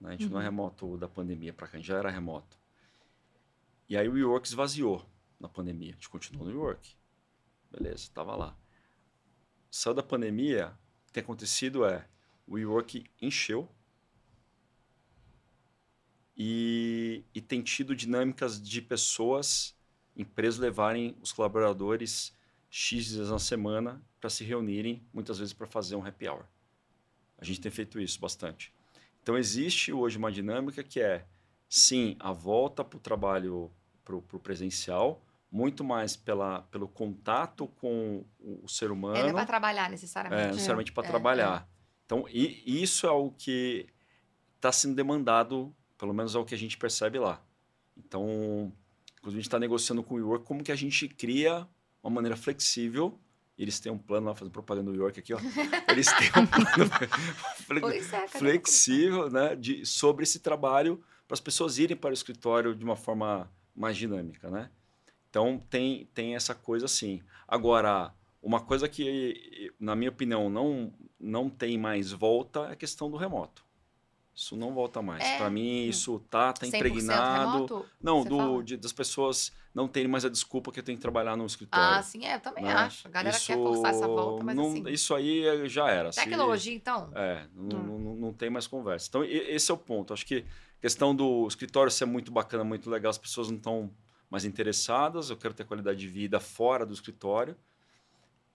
Né? 0.00 0.08
A 0.08 0.12
gente 0.12 0.24
uhum. 0.24 0.30
não 0.30 0.38
é 0.38 0.40
uhum. 0.40 0.50
remoto 0.50 0.96
da 0.96 1.08
pandemia 1.08 1.52
para 1.52 1.68
cá, 1.68 1.76
a 1.76 1.80
gente 1.80 1.86
já 1.86 1.98
era 1.98 2.10
remoto. 2.10 2.58
E 3.88 3.96
aí 3.96 4.08
o 4.08 4.12
WeWork 4.12 4.46
esvaziou 4.46 5.04
na 5.38 5.48
pandemia. 5.48 5.90
A 5.90 5.94
gente 5.94 6.08
continuou 6.08 6.46
no 6.46 6.52
WeWork. 6.52 6.96
Beleza, 7.70 7.96
estava 7.96 8.34
lá. 8.34 8.56
Saiu 9.70 9.94
da 9.94 10.02
pandemia, 10.02 10.78
tem 11.14 11.22
acontecido 11.22 11.84
é 11.84 12.04
o 12.44 12.54
WeWork 12.54 13.04
encheu 13.22 13.68
e, 16.36 17.24
e 17.32 17.40
tem 17.40 17.62
tido 17.62 17.94
dinâmicas 17.94 18.60
de 18.60 18.82
pessoas, 18.82 19.76
empresas 20.16 20.58
levarem 20.58 21.16
os 21.22 21.30
colaboradores 21.30 22.34
X 22.68 23.06
dias 23.06 23.30
na 23.30 23.38
semana 23.38 24.04
para 24.20 24.28
se 24.28 24.42
reunirem, 24.42 25.06
muitas 25.12 25.38
vezes 25.38 25.54
para 25.54 25.68
fazer 25.68 25.94
um 25.94 26.04
happy 26.04 26.28
hour. 26.28 26.44
A 27.38 27.44
gente 27.44 27.60
tem 27.60 27.70
feito 27.70 28.00
isso 28.00 28.18
bastante. 28.18 28.74
Então, 29.22 29.38
existe 29.38 29.92
hoje 29.92 30.18
uma 30.18 30.32
dinâmica 30.32 30.82
que 30.82 31.00
é, 31.00 31.24
sim, 31.68 32.16
a 32.18 32.32
volta 32.32 32.84
para 32.84 32.96
o 32.96 33.00
trabalho 33.00 33.70
para 34.04 34.16
o 34.16 34.40
presencial, 34.40 35.23
muito 35.54 35.84
mais 35.84 36.16
pela, 36.16 36.62
pelo 36.62 36.88
contato 36.88 37.68
com 37.68 38.24
o, 38.40 38.68
ser 38.68 38.90
humano. 38.90 39.16
Ele 39.16 39.28
é 39.28 39.32
para 39.32 39.46
trabalhar, 39.46 39.88
necessariamente. 39.88 40.42
É, 40.42 40.46
necessariamente 40.48 40.92
para 40.92 41.06
é, 41.06 41.08
trabalhar. 41.08 41.68
É. 41.70 41.74
Então, 42.04 42.24
e, 42.28 42.82
isso 42.82 43.06
é 43.06 43.10
o 43.12 43.30
que 43.30 43.86
está 44.56 44.72
sendo 44.72 44.96
demandado, 44.96 45.72
pelo 45.96 46.12
menos 46.12 46.34
é 46.34 46.38
o 46.40 46.44
que 46.44 46.56
a 46.56 46.58
gente 46.58 46.76
percebe 46.76 47.20
lá. 47.20 47.40
Então, 47.96 48.72
quando 49.22 49.34
a 49.34 49.36
gente 49.36 49.46
está 49.46 49.60
negociando 49.60 50.02
com 50.02 50.14
o 50.14 50.16
WeWork, 50.16 50.44
como 50.44 50.64
que 50.64 50.72
a 50.72 50.76
gente 50.76 51.06
cria 51.06 51.68
uma 52.02 52.10
maneira 52.10 52.36
flexível 52.36 53.16
eles 53.56 53.78
têm 53.78 53.92
um 53.92 53.98
plano 53.98 54.26
lá, 54.26 54.34
fazendo 54.34 54.50
propaganda 54.50 54.90
no 54.90 54.96
York 54.96 55.20
aqui, 55.20 55.32
ó. 55.32 55.38
Eles 55.88 56.08
têm 56.12 56.26
um 56.42 56.46
plano 57.70 57.94
é, 57.94 58.26
flexível, 58.26 59.30
né, 59.30 59.54
de, 59.54 59.86
sobre 59.86 60.24
esse 60.24 60.40
trabalho 60.40 61.00
para 61.28 61.36
as 61.36 61.40
pessoas 61.40 61.78
irem 61.78 61.96
para 61.96 62.10
o 62.10 62.12
escritório 62.12 62.74
de 62.74 62.84
uma 62.84 62.96
forma 62.96 63.48
mais 63.72 63.96
dinâmica, 63.96 64.50
né? 64.50 64.68
Então 65.34 65.58
tem 65.68 66.08
tem 66.14 66.36
essa 66.36 66.54
coisa 66.54 66.84
assim. 66.84 67.20
Agora, 67.48 68.14
uma 68.40 68.60
coisa 68.60 68.88
que 68.88 69.72
na 69.80 69.96
minha 69.96 70.10
opinião 70.10 70.48
não 70.48 70.94
não 71.18 71.50
tem 71.50 71.76
mais 71.76 72.12
volta 72.12 72.60
é 72.68 72.72
a 72.72 72.76
questão 72.76 73.10
do 73.10 73.16
remoto. 73.16 73.64
Isso 74.32 74.56
não 74.56 74.72
volta 74.72 75.02
mais. 75.02 75.24
É. 75.24 75.36
Para 75.36 75.50
mim, 75.50 75.86
isso 75.86 76.20
tá, 76.30 76.52
tá 76.52 76.66
impregnado. 76.66 77.52
Remoto, 77.52 77.86
não, 78.00 78.24
do, 78.24 78.62
de, 78.62 78.76
das 78.76 78.92
pessoas 78.92 79.52
não 79.72 79.88
terem 79.88 80.08
mais 80.08 80.24
a 80.24 80.28
desculpa 80.28 80.70
que 80.70 80.78
eu 80.78 80.84
tenho 80.84 80.98
que 80.98 81.02
trabalhar 81.02 81.36
no 81.36 81.46
escritório. 81.46 81.98
Ah, 81.98 82.02
sim, 82.02 82.24
é, 82.24 82.36
eu 82.36 82.40
também 82.40 82.64
né? 82.64 82.72
acho. 82.72 83.06
A 83.06 83.10
galera 83.10 83.36
isso, 83.36 83.46
quer 83.46 83.56
forçar 83.56 83.90
essa 83.90 84.06
volta, 84.06 84.44
mas 84.44 84.56
não, 84.56 84.66
assim... 84.66 84.88
Isso 84.88 85.14
aí 85.14 85.68
já 85.68 85.88
era. 85.88 86.10
Tecnologia, 86.10 86.72
Se, 86.72 86.76
então? 86.76 87.10
É, 87.14 87.46
não, 87.54 87.78
hum. 87.78 87.98
não, 87.98 88.16
não, 88.16 88.32
tem 88.32 88.50
mais 88.50 88.66
conversa. 88.66 89.06
Então, 89.08 89.24
esse 89.24 89.70
é 89.70 89.74
o 89.74 89.78
ponto. 89.78 90.12
Acho 90.12 90.26
que 90.26 90.44
a 90.78 90.80
questão 90.80 91.14
do 91.14 91.46
escritório 91.46 91.90
ser 91.90 92.04
muito 92.04 92.32
bacana, 92.32 92.64
muito 92.64 92.90
legal, 92.90 93.10
as 93.10 93.18
pessoas 93.18 93.48
não 93.48 93.56
estão 93.56 93.92
mais 94.34 94.44
interessadas, 94.44 95.30
eu 95.30 95.36
quero 95.36 95.54
ter 95.54 95.64
qualidade 95.64 95.98
de 95.98 96.08
vida 96.08 96.38
fora 96.38 96.84
do 96.84 96.92
escritório. 96.92 97.56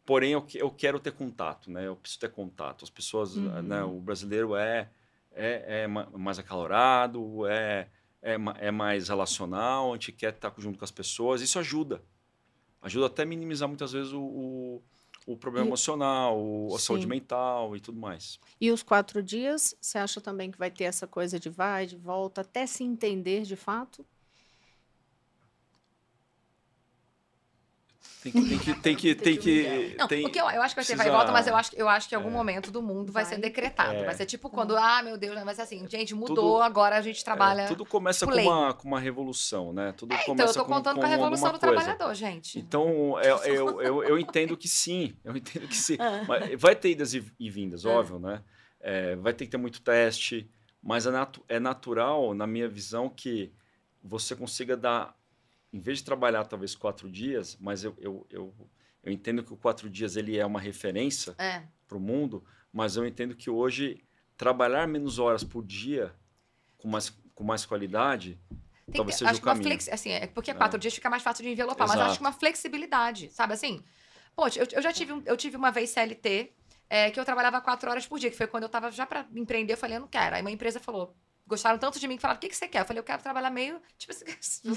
Porém, 0.06 0.32
eu, 0.32 0.46
eu 0.56 0.72
quero 0.72 1.00
ter 1.00 1.12
contato, 1.12 1.72
né? 1.72 1.88
Eu 1.88 1.96
preciso 1.96 2.20
ter 2.20 2.32
contato. 2.32 2.84
As 2.84 2.90
pessoas, 2.90 3.36
uhum. 3.36 3.62
né? 3.62 3.84
O 3.84 4.00
brasileiro 4.00 4.56
é 4.56 4.90
é, 5.32 5.84
é 5.84 5.88
mais 5.88 6.40
acalorado, 6.40 7.46
é, 7.48 7.88
é, 8.22 8.36
é, 8.58 8.72
mais 8.72 9.08
relacional, 9.08 9.92
a 9.92 9.94
gente 9.94 10.12
quer 10.12 10.34
estar 10.34 10.54
junto 10.58 10.78
com 10.78 10.86
as 10.86 10.92
pessoas. 10.92 11.42
Isso 11.42 11.58
ajuda. 11.60 12.02
Ajuda 12.82 13.08
até 13.08 13.24
a 13.24 13.26
minimizar 13.26 13.68
muitas 13.68 13.92
vezes 13.92 14.14
o, 14.14 14.22
o, 14.22 14.84
o 15.26 15.38
problema 15.38 15.66
e, 15.66 15.70
emocional, 15.70 16.40
o, 16.40 16.76
a 16.76 16.80
saúde 16.80 17.08
mental 17.08 17.76
e 17.76 17.80
tudo 17.80 18.00
mais. 18.00 18.40
E 18.60 18.72
os 18.72 18.84
quatro 18.84 19.22
dias, 19.22 19.76
você 19.80 19.98
acha 19.98 20.22
também 20.22 20.52
que 20.52 20.58
vai 20.58 20.72
ter 20.72 20.86
essa 20.86 21.08
coisa 21.08 21.40
de 21.40 21.50
vai, 21.50 21.86
de 21.86 21.96
volta, 21.98 22.42
até 22.42 22.66
se 22.66 22.84
entender 22.84 23.44
de 23.44 23.56
fato? 23.56 24.06
Tem 28.22 28.32
que. 28.34 28.42
Tem 28.42 28.60
que. 28.60 28.76
Tem 28.76 28.96
que, 28.96 29.16
tem 29.16 29.38
que 29.38 29.96
não, 29.98 30.08
tem, 30.08 30.24
porque 30.24 30.40
eu, 30.40 30.50
eu 30.50 30.62
acho 30.62 30.76
que 30.76 30.82
vai 30.82 30.86
ser 30.86 30.96
vai 30.98 31.08
e 31.08 31.12
volta, 31.12 31.32
mas 31.32 31.48
eu 31.48 31.56
acho, 31.56 31.76
eu 31.76 31.88
acho 31.88 32.10
que 32.10 32.16
em 32.16 32.18
algum 32.18 32.30
é. 32.30 32.34
momento 32.34 32.70
do 32.70 32.82
mundo 32.82 33.14
vai, 33.14 33.24
vai. 33.24 33.34
ser 33.34 33.40
decretado. 33.40 33.94
É. 33.94 34.04
Vai 34.04 34.14
ser 34.14 34.26
tipo 34.26 34.50
quando, 34.50 34.76
ah, 34.76 35.02
meu 35.02 35.18
Deus, 35.18 35.42
vai 35.42 35.56
ser 35.56 35.62
assim, 35.62 35.88
gente, 35.88 36.14
mudou, 36.14 36.36
tudo, 36.36 36.62
agora 36.62 36.98
a 36.98 37.02
gente 37.02 37.24
trabalha. 37.24 37.62
É, 37.62 37.68
tudo 37.68 37.86
começa 37.86 38.26
com 38.26 38.34
uma, 38.34 38.74
com 38.74 38.88
uma 38.90 39.00
revolução, 39.00 39.72
né? 39.72 39.94
Tudo 39.94 40.14
é, 40.14 40.22
então, 40.22 40.46
eu 40.46 40.54
tô 40.54 40.66
contando 40.66 40.96
com, 40.96 41.02
com 41.02 41.08
a 41.08 41.10
revolução 41.10 41.54
do 41.54 41.60
coisa. 41.60 41.76
trabalhador, 41.76 42.14
gente. 42.14 42.60
Então, 42.60 43.18
eu, 43.22 43.38
eu, 43.38 43.82
eu, 43.82 44.04
eu, 44.04 44.20
entendo 44.20 44.58
que 44.58 44.68
sim. 44.68 45.16
Eu 45.24 45.36
entendo 45.38 45.68
que 45.68 45.78
sim. 45.78 45.96
Ah. 45.98 46.26
Mas 46.28 46.60
vai 46.60 46.76
ter 46.76 46.92
idas 46.92 47.14
e, 47.14 47.24
e 47.40 47.50
vindas, 47.50 47.86
ah. 47.86 47.90
óbvio, 47.92 48.20
né? 48.20 48.44
É, 48.82 49.16
vai 49.16 49.34
ter 49.34 49.46
que 49.46 49.52
ter 49.52 49.58
muito 49.58 49.82
teste, 49.82 50.50
mas 50.84 51.06
é, 51.06 51.12
natu 51.12 51.44
é 51.48 51.60
natural, 51.60 52.34
na 52.34 52.46
minha 52.46 52.68
visão, 52.68 53.10
que 53.10 53.52
você 54.04 54.36
consiga 54.36 54.76
dar 54.76 55.18
em 55.72 55.80
vez 55.80 56.00
de 56.00 56.04
trabalhar 56.04 56.46
talvez 56.46 56.76
quatro 56.76 57.10
dias, 57.10 57.58
mas 57.60 57.84
eu, 57.84 57.96
eu, 58.00 58.28
eu, 58.30 58.54
eu 59.04 59.12
entendo 59.12 59.44
que 59.44 59.54
o 59.54 59.58
quatro 59.58 59.90
dias 59.90 60.16
ele 60.16 60.38
é 60.38 60.46
uma 60.46 60.60
referência 60.60 61.36
é. 61.38 61.64
para 61.88 61.98
o 61.98 62.00
mundo, 62.00 62.44
mas 62.72 62.96
eu 62.96 63.06
entendo 63.06 63.36
que 63.36 63.50
hoje 63.50 64.04
trabalhar 64.36 64.88
menos 64.88 65.20
horas 65.20 65.44
por 65.44 65.64
dia 65.64 66.14
com 66.78 66.88
mais, 66.88 67.10
com 67.36 67.44
mais 67.44 67.66
qualidade 67.66 68.40
Tem 68.86 68.96
talvez 68.96 69.16
que, 69.16 69.20
seja 69.20 69.32
acho 69.32 69.42
o 69.42 69.44
caminho. 69.44 69.66
Flex, 69.66 69.90
assim, 69.90 70.12
é 70.12 70.28
porque 70.28 70.54
quatro 70.54 70.78
é. 70.78 70.80
dias 70.80 70.94
fica 70.94 71.10
mais 71.10 71.22
fácil 71.22 71.44
de 71.44 71.52
envelopar, 71.52 71.86
Exato. 71.86 72.00
mas 72.00 72.10
acho 72.10 72.20
que 72.20 72.24
uma 72.26 72.34
flexibilidade, 72.34 73.30
sabe 73.32 73.54
assim? 73.54 73.84
Poxa, 74.36 74.60
eu, 74.60 74.68
eu 74.72 74.82
já 74.82 74.94
tive, 74.94 75.22
eu 75.26 75.38
tive 75.38 75.58
uma 75.58 75.72
vez 75.72 75.90
CLT 75.92 76.54
é, 76.90 77.12
que 77.12 77.20
eu 77.20 77.26
trabalhava 77.26 77.62
quatro 77.62 77.90
horas 77.90 78.08
por 78.08 78.18
dia, 78.18 78.32
que 78.32 78.38
foi 78.38 78.48
quando 78.48 78.64
eu 78.64 78.68
estava 78.68 78.90
já 78.92 79.06
para 79.06 79.28
empreender, 79.36 79.74
eu 79.74 79.78
falei, 79.78 79.98
eu 79.98 80.02
não 80.02 80.08
quero. 80.08 80.36
Aí 80.36 80.42
uma 80.42 80.52
empresa 80.52 80.80
falou, 80.80 81.16
gostaram 81.50 81.80
tanto 81.80 82.00
de 82.00 82.08
mim 82.08 82.16
que 82.16 82.22
falaram: 82.22 82.38
o 82.38 82.40
que, 82.40 82.48
que 82.48 82.56
você 82.56 82.68
quer? 82.68 82.82
Eu 82.82 82.86
falei: 82.86 83.00
eu 83.00 83.04
quero 83.04 83.22
trabalhar 83.22 83.50
meio. 83.50 83.82
Tipo 83.98 84.14
assim. 84.14 84.26
eu 84.64 84.76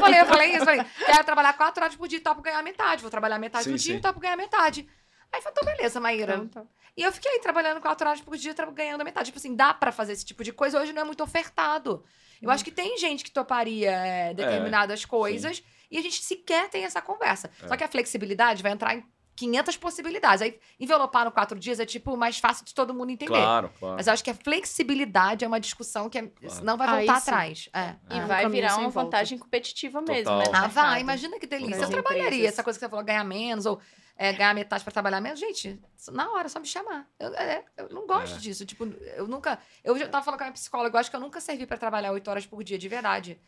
falei, 0.00 0.20
eu 0.20 0.26
falei 0.26 0.48
isso, 0.48 0.62
eu 0.62 0.64
falei: 0.64 0.84
quero 1.06 1.24
trabalhar 1.24 1.52
quatro 1.52 1.84
horas 1.84 1.94
por 1.94 2.08
dia 2.08 2.20
topo 2.20 2.40
ganhar 2.40 2.62
metade. 2.62 3.02
Vou 3.02 3.10
trabalhar 3.10 3.38
metade 3.38 3.64
sim, 3.64 3.70
do 3.70 3.78
dia 3.78 3.92
sim. 3.92 3.98
e 3.98 4.02
topo 4.02 4.18
ganhar 4.18 4.36
metade. 4.36 4.88
Aí 5.30 5.40
falei: 5.40 5.54
então 5.56 5.76
beleza, 5.76 6.00
Maíra. 6.00 6.34
Então, 6.36 6.64
tá. 6.64 6.70
E 6.96 7.02
eu 7.02 7.12
fiquei 7.12 7.38
trabalhando 7.38 7.80
quatro 7.80 8.08
horas 8.08 8.20
por 8.20 8.36
dia, 8.36 8.54
ganhando 8.72 9.04
metade. 9.04 9.26
Tipo 9.26 9.38
assim, 9.38 9.54
dá 9.54 9.72
para 9.72 9.92
fazer 9.92 10.14
esse 10.14 10.24
tipo 10.24 10.42
de 10.42 10.52
coisa. 10.52 10.80
Hoje 10.80 10.92
não 10.92 11.02
é 11.02 11.04
muito 11.04 11.22
ofertado. 11.22 12.04
Eu 12.42 12.48
hum. 12.48 12.52
acho 12.52 12.64
que 12.64 12.72
tem 12.72 12.98
gente 12.98 13.22
que 13.22 13.30
toparia 13.30 13.90
é, 13.90 14.34
determinadas 14.34 15.04
é, 15.04 15.06
coisas 15.06 15.58
sim. 15.58 15.62
e 15.90 15.98
a 15.98 16.02
gente 16.02 16.24
sequer 16.24 16.68
tem 16.68 16.84
essa 16.84 17.00
conversa. 17.00 17.50
É. 17.62 17.68
Só 17.68 17.76
que 17.76 17.84
a 17.84 17.88
flexibilidade 17.88 18.62
vai 18.62 18.72
entrar 18.72 18.96
em 18.96 19.04
500 19.36 19.76
possibilidades. 19.76 20.42
Aí, 20.42 20.58
envelopar 20.78 21.24
no 21.24 21.32
quatro 21.32 21.58
dias 21.58 21.80
é, 21.80 21.86
tipo, 21.86 22.16
mais 22.16 22.38
fácil 22.38 22.64
de 22.64 22.74
todo 22.74 22.92
mundo 22.92 23.10
entender. 23.10 23.32
Claro, 23.32 23.70
claro. 23.78 23.96
Mas 23.96 24.06
eu 24.06 24.12
acho 24.12 24.22
que 24.22 24.30
a 24.30 24.34
flexibilidade 24.34 25.44
é 25.44 25.48
uma 25.48 25.60
discussão 25.60 26.08
que 26.10 26.18
é, 26.18 26.26
claro. 26.26 26.64
não 26.64 26.76
vai 26.76 26.98
voltar 26.98 27.16
atrás. 27.16 27.68
É. 27.72 27.96
E 28.10 28.18
é. 28.18 28.26
vai 28.26 28.48
virar 28.48 28.76
uma 28.76 28.90
vantagem 28.90 29.38
competitiva 29.38 30.00
Total. 30.00 30.14
mesmo, 30.14 30.36
né? 30.38 30.44
Ah, 30.52 30.66
vai. 30.66 31.00
Imagina 31.00 31.38
que 31.38 31.46
delícia. 31.46 31.82
Eu 31.82 31.90
trabalharia 31.90 32.48
essa 32.48 32.62
coisa 32.62 32.78
que 32.78 32.84
você 32.84 32.90
falou, 32.90 33.04
ganhar 33.04 33.24
menos 33.24 33.66
ou 33.66 33.80
é, 34.16 34.34
ganhar 34.34 34.54
metade 34.54 34.84
para 34.84 34.92
trabalhar 34.92 35.20
menos. 35.20 35.40
Gente, 35.40 35.80
na 36.12 36.30
hora, 36.30 36.46
só 36.48 36.60
me 36.60 36.66
chamar. 36.66 37.08
Eu, 37.18 37.34
é, 37.34 37.64
eu 37.78 37.88
não 37.88 38.06
gosto 38.06 38.36
é. 38.36 38.38
disso. 38.38 38.66
Tipo, 38.66 38.84
eu 39.16 39.26
nunca... 39.26 39.58
Eu 39.82 39.98
já 39.98 40.06
tava 40.06 40.22
falando 40.22 40.38
com 40.38 40.44
a 40.44 40.46
minha 40.48 40.52
psicóloga, 40.52 40.94
eu 40.94 41.00
acho 41.00 41.08
que 41.08 41.16
eu 41.16 41.20
nunca 41.20 41.40
servi 41.40 41.64
para 41.64 41.78
trabalhar 41.78 42.12
oito 42.12 42.30
horas 42.30 42.44
por 42.44 42.62
dia, 42.62 42.76
de 42.76 42.86
verdade. 42.86 43.40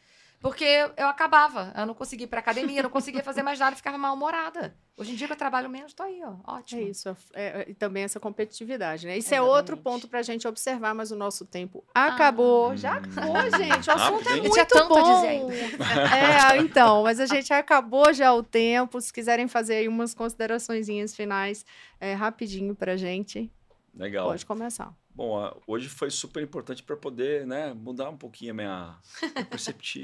Porque 0.42 0.64
eu 0.96 1.06
acabava. 1.06 1.72
Eu 1.76 1.86
não 1.86 1.94
conseguia 1.94 2.24
ir 2.24 2.28
pra 2.28 2.40
academia, 2.40 2.82
não 2.82 2.90
conseguia 2.90 3.22
fazer 3.22 3.44
mais 3.44 3.60
nada, 3.60 3.76
ficava 3.76 3.96
mal-humorada. 3.96 4.74
Hoje 4.96 5.12
em 5.12 5.14
dia 5.14 5.28
que 5.28 5.32
eu 5.32 5.38
trabalho 5.38 5.70
menos, 5.70 5.94
tô 5.94 6.02
aí, 6.02 6.20
ó. 6.24 6.34
Ótimo. 6.56 6.80
É 6.80 6.84
isso. 6.84 7.08
É, 7.08 7.14
é, 7.62 7.70
e 7.70 7.74
também 7.74 8.02
essa 8.02 8.18
competitividade, 8.18 9.06
né? 9.06 9.16
Isso 9.16 9.32
é, 9.32 9.40
outro 9.40 9.76
ponto 9.76 10.08
pra 10.08 10.20
gente 10.20 10.46
observar, 10.46 10.94
mas 10.94 11.12
o 11.12 11.16
nosso 11.16 11.46
tempo 11.46 11.84
acabou. 11.94 12.72
Ah. 12.72 12.76
Já 12.76 12.94
acabou, 12.94 13.50
gente. 13.56 13.88
O 13.88 13.92
assunto 13.92 14.28
é 14.28 14.36
muito 14.36 14.66
tanto 14.66 14.88
bom. 14.88 15.50
É, 15.52 16.58
então, 16.58 17.04
mas 17.04 17.20
a 17.20 17.26
gente 17.26 17.52
acabou 17.52 18.12
já 18.12 18.34
o 18.34 18.42
tempo. 18.42 19.00
Se 19.00 19.12
quiserem 19.12 19.46
fazer 19.46 19.76
aí 19.76 19.88
umas 19.88 20.12
considerações 20.12 20.88
finais 21.14 21.64
é, 22.00 22.14
rapidinho 22.14 22.74
pra 22.74 22.96
gente. 22.96 23.48
Legal. 23.94 24.26
Pode 24.28 24.44
começar. 24.44 24.92
Bom, 25.14 25.60
hoje 25.66 25.88
foi 25.88 26.10
super 26.10 26.42
importante 26.42 26.82
para 26.82 26.96
poder 26.96 27.46
né, 27.46 27.74
mudar 27.74 28.08
um 28.08 28.16
pouquinho 28.16 28.52
a 28.52 28.54
minha, 28.54 28.96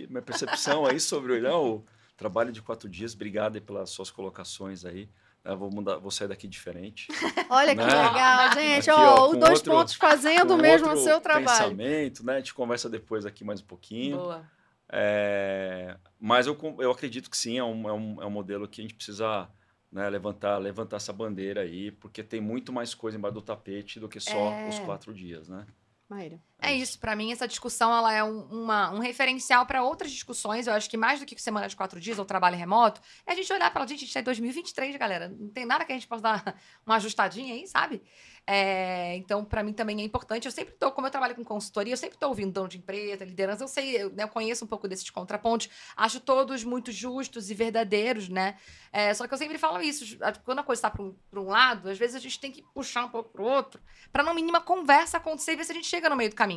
minha 0.09 0.23
percepção 0.23 0.85
aí 0.85 1.01
sobre 1.01 1.41
né, 1.41 1.51
o 1.51 1.83
trabalho 2.17 2.53
de 2.53 2.61
quatro 2.61 2.89
dias. 2.89 3.15
Obrigado 3.15 3.55
aí 3.55 3.61
pelas 3.61 3.91
suas 3.91 4.11
colocações 4.11 4.85
aí. 4.85 5.09
Eu 5.45 5.57
vou, 5.57 5.71
mudar, 5.71 5.97
vou 5.97 6.11
sair 6.11 6.29
daqui 6.29 6.47
diferente. 6.47 7.09
Olha 7.49 7.75
né? 7.75 7.87
que 7.87 7.91
legal, 7.91 8.53
gente. 8.53 8.91
Aqui, 8.91 9.01
ó, 9.01 9.31
os 9.31 9.39
dois 9.39 9.59
outro, 9.59 9.73
pontos 9.73 9.95
fazendo 9.95 10.59
mesmo 10.59 10.91
o 10.93 10.97
seu 10.97 11.21
trabalho. 11.21 11.47
pensamento, 11.47 12.27
né? 12.27 12.35
A 12.35 12.39
gente 12.39 12.53
conversa 12.53 12.91
depois 12.91 13.25
aqui 13.25 13.45
mais 13.45 13.63
um 13.63 13.65
pouquinho. 13.65 14.19
Boa. 14.19 14.45
É, 14.91 15.97
mas 16.19 16.47
eu, 16.47 16.59
eu 16.79 16.91
acredito 16.91 17.31
que 17.31 17.37
sim, 17.37 17.59
é 17.59 17.65
um, 17.65 17.89
é, 17.89 17.93
um, 17.93 18.23
é 18.23 18.27
um 18.27 18.31
modelo 18.31 18.67
que 18.67 18.81
a 18.81 18.85
gente 18.85 18.95
precisa 18.95 19.49
né, 19.91 20.09
levantar, 20.09 20.59
levantar 20.59 20.97
essa 20.97 21.13
bandeira 21.13 21.63
aí, 21.63 21.91
porque 21.91 22.23
tem 22.23 22.41
muito 22.41 22.73
mais 22.73 22.95
coisa 22.95 23.17
embaixo 23.17 23.35
do 23.35 23.43
tapete 23.43 23.99
do 23.99 24.09
que 24.09 24.21
só 24.21 24.53
é... 24.53 24.69
os 24.69 24.79
quatro 24.81 25.13
dias, 25.15 25.49
né? 25.49 25.67
Maíra. 26.09 26.41
É 26.61 26.73
isso, 26.75 26.99
para 26.99 27.15
mim 27.15 27.31
essa 27.31 27.47
discussão 27.47 27.97
ela 27.97 28.13
é 28.13 28.23
um, 28.23 28.41
uma, 28.51 28.91
um 28.91 28.99
referencial 28.99 29.65
para 29.65 29.83
outras 29.83 30.11
discussões. 30.11 30.67
Eu 30.67 30.73
acho 30.73 30.91
que 30.91 30.97
mais 30.97 31.21
do 31.21 31.27
que 31.27 31.41
semana 31.41 31.69
de 31.69 31.77
quatro 31.77 32.01
dias 32.01 32.19
ou 32.19 32.25
trabalho 32.25 32.57
remoto, 32.57 33.01
é 33.25 33.33
a 33.33 33.35
gente 33.35 33.53
olhar 33.53 33.73
para 33.73 33.87
gente, 33.87 33.99
a 33.99 34.01
gente 34.01 34.13
tá 34.13 34.21
em 34.21 34.25
2023, 34.25 34.97
galera. 34.97 35.29
Não 35.29 35.49
tem 35.51 35.65
nada 35.65 35.85
que 35.85 35.93
a 35.93 35.95
gente 35.95 36.09
possa 36.09 36.23
dar 36.23 36.61
uma 36.85 36.97
ajustadinha 36.97 37.55
aí, 37.55 37.67
sabe? 37.69 38.03
É, 38.51 39.15
então, 39.17 39.45
para 39.45 39.63
mim 39.63 39.75
também 39.75 40.01
é 40.01 40.03
importante. 40.03 40.47
Eu 40.47 40.51
sempre 40.51 40.75
tô, 40.75 40.91
como 40.91 41.07
eu 41.07 41.11
trabalho 41.11 41.35
com 41.35 41.45
consultoria, 41.45 41.93
eu 41.93 41.99
sempre 41.99 42.17
estou 42.17 42.31
ouvindo 42.31 42.51
dono 42.51 42.67
de 42.67 42.79
empresa, 42.79 43.23
liderança. 43.23 43.63
Eu 43.63 43.69
sei, 43.69 44.03
eu, 44.03 44.11
né, 44.11 44.25
eu 44.25 44.29
conheço 44.29 44.65
um 44.65 44.69
pouco 44.69 44.89
desses 44.89 45.11
contrapontos. 45.11 45.69
Acho 45.95 46.19
todos 46.19 46.65
muito 46.65 46.91
justos 46.91 47.51
e 47.51 47.55
verdadeiros, 47.55 48.31
né? 48.31 48.57
É, 48.91 49.13
só 49.13 49.29
que 49.29 49.35
eu 49.35 49.39
sempre 49.39 49.59
falo 49.59 49.83
isso. 49.83 50.19
Quando 50.47 50.61
a 50.61 50.63
coisa 50.63 50.79
está 50.79 50.91
para 50.91 51.03
um, 51.03 51.15
um 51.35 51.49
lado, 51.49 51.91
às 51.91 51.99
vezes 51.99 52.17
a 52.17 52.19
gente 52.19 52.41
tem 52.41 52.51
que 52.51 52.63
puxar 52.63 53.05
um 53.05 53.11
pouco 53.11 53.29
para 53.29 53.43
o 53.43 53.45
outro, 53.45 53.83
para 54.11 54.23
no 54.23 54.33
mínimo 54.33 54.57
a 54.57 54.63
conversa 54.63 55.19
acontecer 55.19 55.53
e 55.53 55.57
ver 55.57 55.65
se 55.65 55.73
a 55.73 55.75
gente 55.75 55.87
chega 55.87 56.09
no 56.09 56.17
meio 56.17 56.31
do 56.31 56.37
caminho. 56.37 56.48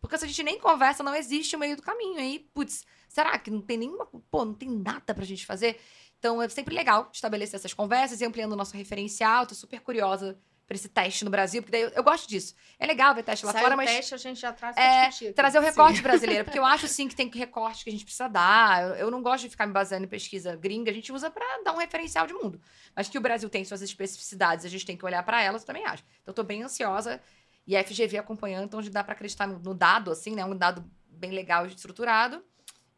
Porque 0.00 0.18
se 0.18 0.24
a 0.24 0.28
gente 0.28 0.42
nem 0.42 0.58
conversa, 0.58 1.02
não 1.02 1.14
existe 1.14 1.56
o 1.56 1.58
meio 1.58 1.76
do 1.76 1.82
caminho. 1.82 2.18
Aí, 2.18 2.38
putz, 2.52 2.84
será 3.08 3.38
que 3.38 3.50
não 3.50 3.60
tem 3.60 3.78
nenhuma. 3.78 4.06
Pô, 4.30 4.44
não 4.44 4.54
tem 4.54 4.68
nada 4.68 5.14
pra 5.14 5.24
gente 5.24 5.46
fazer? 5.46 5.80
Então 6.18 6.40
é 6.42 6.48
sempre 6.48 6.74
legal 6.74 7.10
estabelecer 7.12 7.58
essas 7.58 7.74
conversas 7.74 8.20
e 8.20 8.24
ampliando 8.24 8.52
o 8.52 8.56
nosso 8.56 8.76
referencial. 8.76 9.46
Tô 9.46 9.54
super 9.54 9.80
curiosa 9.80 10.38
para 10.66 10.76
esse 10.76 10.88
teste 10.88 11.24
no 11.24 11.30
Brasil, 11.30 11.62
porque 11.62 11.72
daí 11.72 11.82
eu, 11.82 11.90
eu, 11.90 12.02
gosto 12.02 12.26
disso. 12.28 12.54
É 12.78 12.86
legal 12.86 13.14
ver 13.14 13.22
teste 13.22 13.44
lá 13.44 13.52
Sai 13.52 13.62
fora, 13.62 13.74
o 13.74 13.76
mas. 13.76 13.90
teste 13.90 14.14
a 14.14 14.16
gente 14.16 14.40
já 14.40 14.52
traz 14.52 14.76
é, 14.76 15.32
Trazer 15.32 15.58
o 15.58 15.62
recorte 15.62 15.96
sim. 15.96 16.02
brasileiro, 16.02 16.44
porque 16.44 16.58
eu 16.58 16.64
acho 16.66 16.88
sim 16.88 17.06
que 17.06 17.14
tem 17.14 17.30
recorte 17.30 17.84
que 17.84 17.90
a 17.90 17.92
gente 17.92 18.04
precisa 18.04 18.28
dar. 18.28 18.82
Eu, 18.82 18.94
eu, 18.94 19.10
não 19.10 19.22
gosto 19.22 19.44
de 19.44 19.50
ficar 19.50 19.66
me 19.66 19.72
baseando 19.72 20.04
em 20.04 20.08
pesquisa 20.08 20.56
gringa, 20.56 20.90
a 20.90 20.94
gente 20.94 21.12
usa 21.12 21.30
para 21.30 21.62
dar 21.62 21.72
um 21.72 21.76
referencial 21.76 22.26
de 22.26 22.32
mundo. 22.32 22.60
Mas 22.96 23.08
que 23.08 23.18
o 23.18 23.20
Brasil 23.20 23.50
tem 23.50 23.64
suas 23.64 23.82
especificidades, 23.82 24.64
a 24.64 24.68
gente 24.68 24.86
tem 24.86 24.96
que 24.96 25.04
olhar 25.04 25.22
para 25.22 25.42
elas, 25.42 25.62
eu 25.62 25.66
também 25.66 25.84
acho. 25.84 26.02
Então 26.22 26.32
eu 26.32 26.34
tô 26.34 26.42
bem 26.42 26.62
ansiosa 26.62 27.20
e 27.66 27.76
a 27.76 27.84
FGV 27.84 28.18
acompanhando, 28.18 28.64
então 28.64 28.80
dá 28.90 29.02
para 29.02 29.14
acreditar 29.14 29.46
no, 29.46 29.74
dado, 29.74 30.10
assim, 30.10 30.34
né? 30.34 30.44
Um 30.44 30.56
dado 30.56 30.84
bem 31.08 31.30
legal 31.30 31.66
e 31.66 31.70
estruturado. 31.70 32.42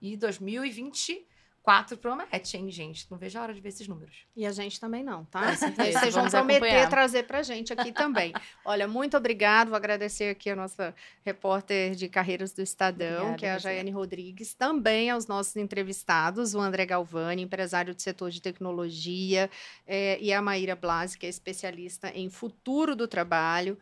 E 0.00 0.16
2020 0.16 1.26
Quatro 1.66 1.96
promete, 1.96 2.56
hein, 2.56 2.70
gente? 2.70 3.10
Não 3.10 3.18
vejo 3.18 3.36
a 3.36 3.42
hora 3.42 3.52
de 3.52 3.60
ver 3.60 3.70
esses 3.70 3.88
números. 3.88 4.24
E 4.36 4.46
a 4.46 4.52
gente 4.52 4.78
também 4.78 5.02
não, 5.02 5.24
tá? 5.24 5.52
Vocês 5.52 6.14
vão 6.14 6.30
prometer 6.30 6.88
trazer 6.88 7.24
pra 7.24 7.42
gente 7.42 7.72
aqui 7.72 7.90
também. 7.90 8.32
Olha, 8.64 8.86
muito 8.86 9.16
obrigado. 9.16 9.70
Vou 9.70 9.76
agradecer 9.76 10.30
aqui 10.30 10.48
a 10.48 10.54
nossa 10.54 10.94
repórter 11.24 11.96
de 11.96 12.08
carreiras 12.08 12.52
do 12.52 12.62
Estadão, 12.62 13.30
Obrigada, 13.30 13.36
que 13.36 13.46
é 13.46 13.50
a 13.50 13.58
Jaiane 13.58 13.90
Rodrigues. 13.90 14.54
Também 14.54 15.10
aos 15.10 15.26
nossos 15.26 15.56
entrevistados, 15.56 16.54
o 16.54 16.60
André 16.60 16.86
Galvani, 16.86 17.42
empresário 17.42 17.92
do 17.92 18.00
setor 18.00 18.30
de 18.30 18.40
tecnologia, 18.40 19.50
é, 19.84 20.20
e 20.20 20.32
a 20.32 20.40
Maíra 20.40 20.76
Blasi, 20.76 21.18
que 21.18 21.26
é 21.26 21.28
especialista 21.28 22.12
em 22.14 22.30
futuro 22.30 22.94
do 22.94 23.08
trabalho. 23.08 23.76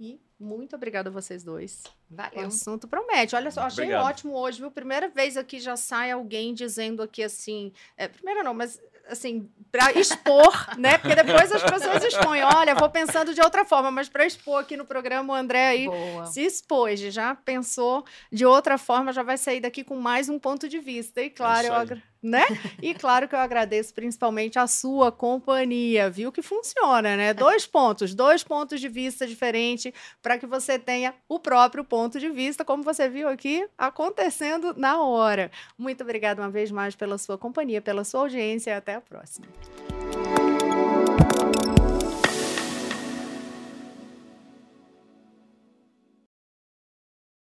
E 0.00 0.20
muito 0.38 0.76
obrigada 0.76 1.10
a 1.10 1.12
vocês 1.12 1.42
dois. 1.42 1.82
Valeu. 2.08 2.44
O 2.44 2.46
assunto 2.46 2.86
promete. 2.86 3.34
Olha 3.34 3.50
só, 3.50 3.62
achei 3.62 3.84
Obrigado. 3.84 4.06
ótimo 4.06 4.36
hoje, 4.36 4.60
viu? 4.60 4.70
Primeira 4.70 5.08
vez 5.08 5.36
aqui 5.36 5.58
já 5.58 5.76
sai 5.76 6.12
alguém 6.12 6.54
dizendo 6.54 7.02
aqui 7.02 7.22
assim. 7.24 7.72
É, 7.96 8.06
primeira 8.06 8.44
não, 8.44 8.54
mas 8.54 8.80
assim, 9.08 9.50
para 9.72 9.90
expor, 9.92 10.52
né? 10.78 10.98
Porque 10.98 11.16
depois 11.16 11.50
as 11.50 11.62
pessoas 11.62 12.04
expõem. 12.04 12.42
Olha, 12.42 12.74
vou 12.74 12.88
pensando 12.88 13.34
de 13.34 13.40
outra 13.40 13.64
forma, 13.64 13.90
mas 13.90 14.08
para 14.08 14.24
expor 14.24 14.60
aqui 14.60 14.76
no 14.76 14.84
programa, 14.84 15.32
o 15.32 15.36
André 15.36 15.68
aí 15.68 15.86
Boa. 15.86 16.26
se 16.26 16.42
expôs, 16.42 17.00
já 17.00 17.34
pensou 17.34 18.04
de 18.30 18.46
outra 18.46 18.78
forma, 18.78 19.12
já 19.12 19.22
vai 19.22 19.36
sair 19.36 19.60
daqui 19.60 19.82
com 19.82 19.96
mais 19.96 20.28
um 20.28 20.38
ponto 20.38 20.68
de 20.68 20.78
vista. 20.78 21.20
E 21.20 21.30
claro, 21.30 21.66
é 21.66 21.94
eu 21.94 21.98
né? 22.22 22.44
E 22.82 22.94
claro 22.94 23.28
que 23.28 23.34
eu 23.34 23.38
agradeço 23.38 23.94
principalmente 23.94 24.58
a 24.58 24.66
sua 24.66 25.10
companhia, 25.12 26.10
viu 26.10 26.32
que 26.32 26.42
funciona, 26.42 27.16
né? 27.16 27.34
Dois 27.34 27.66
pontos, 27.66 28.14
dois 28.14 28.42
pontos 28.42 28.80
de 28.80 28.88
vista 28.88 29.26
diferentes 29.26 29.92
para 30.22 30.38
que 30.38 30.46
você 30.46 30.78
tenha 30.78 31.14
o 31.28 31.38
próprio 31.38 31.84
ponto 31.84 32.18
de 32.18 32.28
vista, 32.30 32.64
como 32.64 32.82
você 32.82 33.08
viu 33.08 33.28
aqui 33.28 33.66
acontecendo 33.76 34.74
na 34.76 35.00
hora. 35.00 35.50
Muito 35.76 36.02
obrigada 36.02 36.42
uma 36.42 36.50
vez 36.50 36.70
mais 36.70 36.94
pela 36.94 37.18
sua 37.18 37.38
companhia, 37.38 37.80
pela 37.80 38.04
sua 38.04 38.20
audiência 38.20 38.70
e 38.70 38.74
até 38.74 38.94
a 38.94 39.00
próxima. 39.00 39.46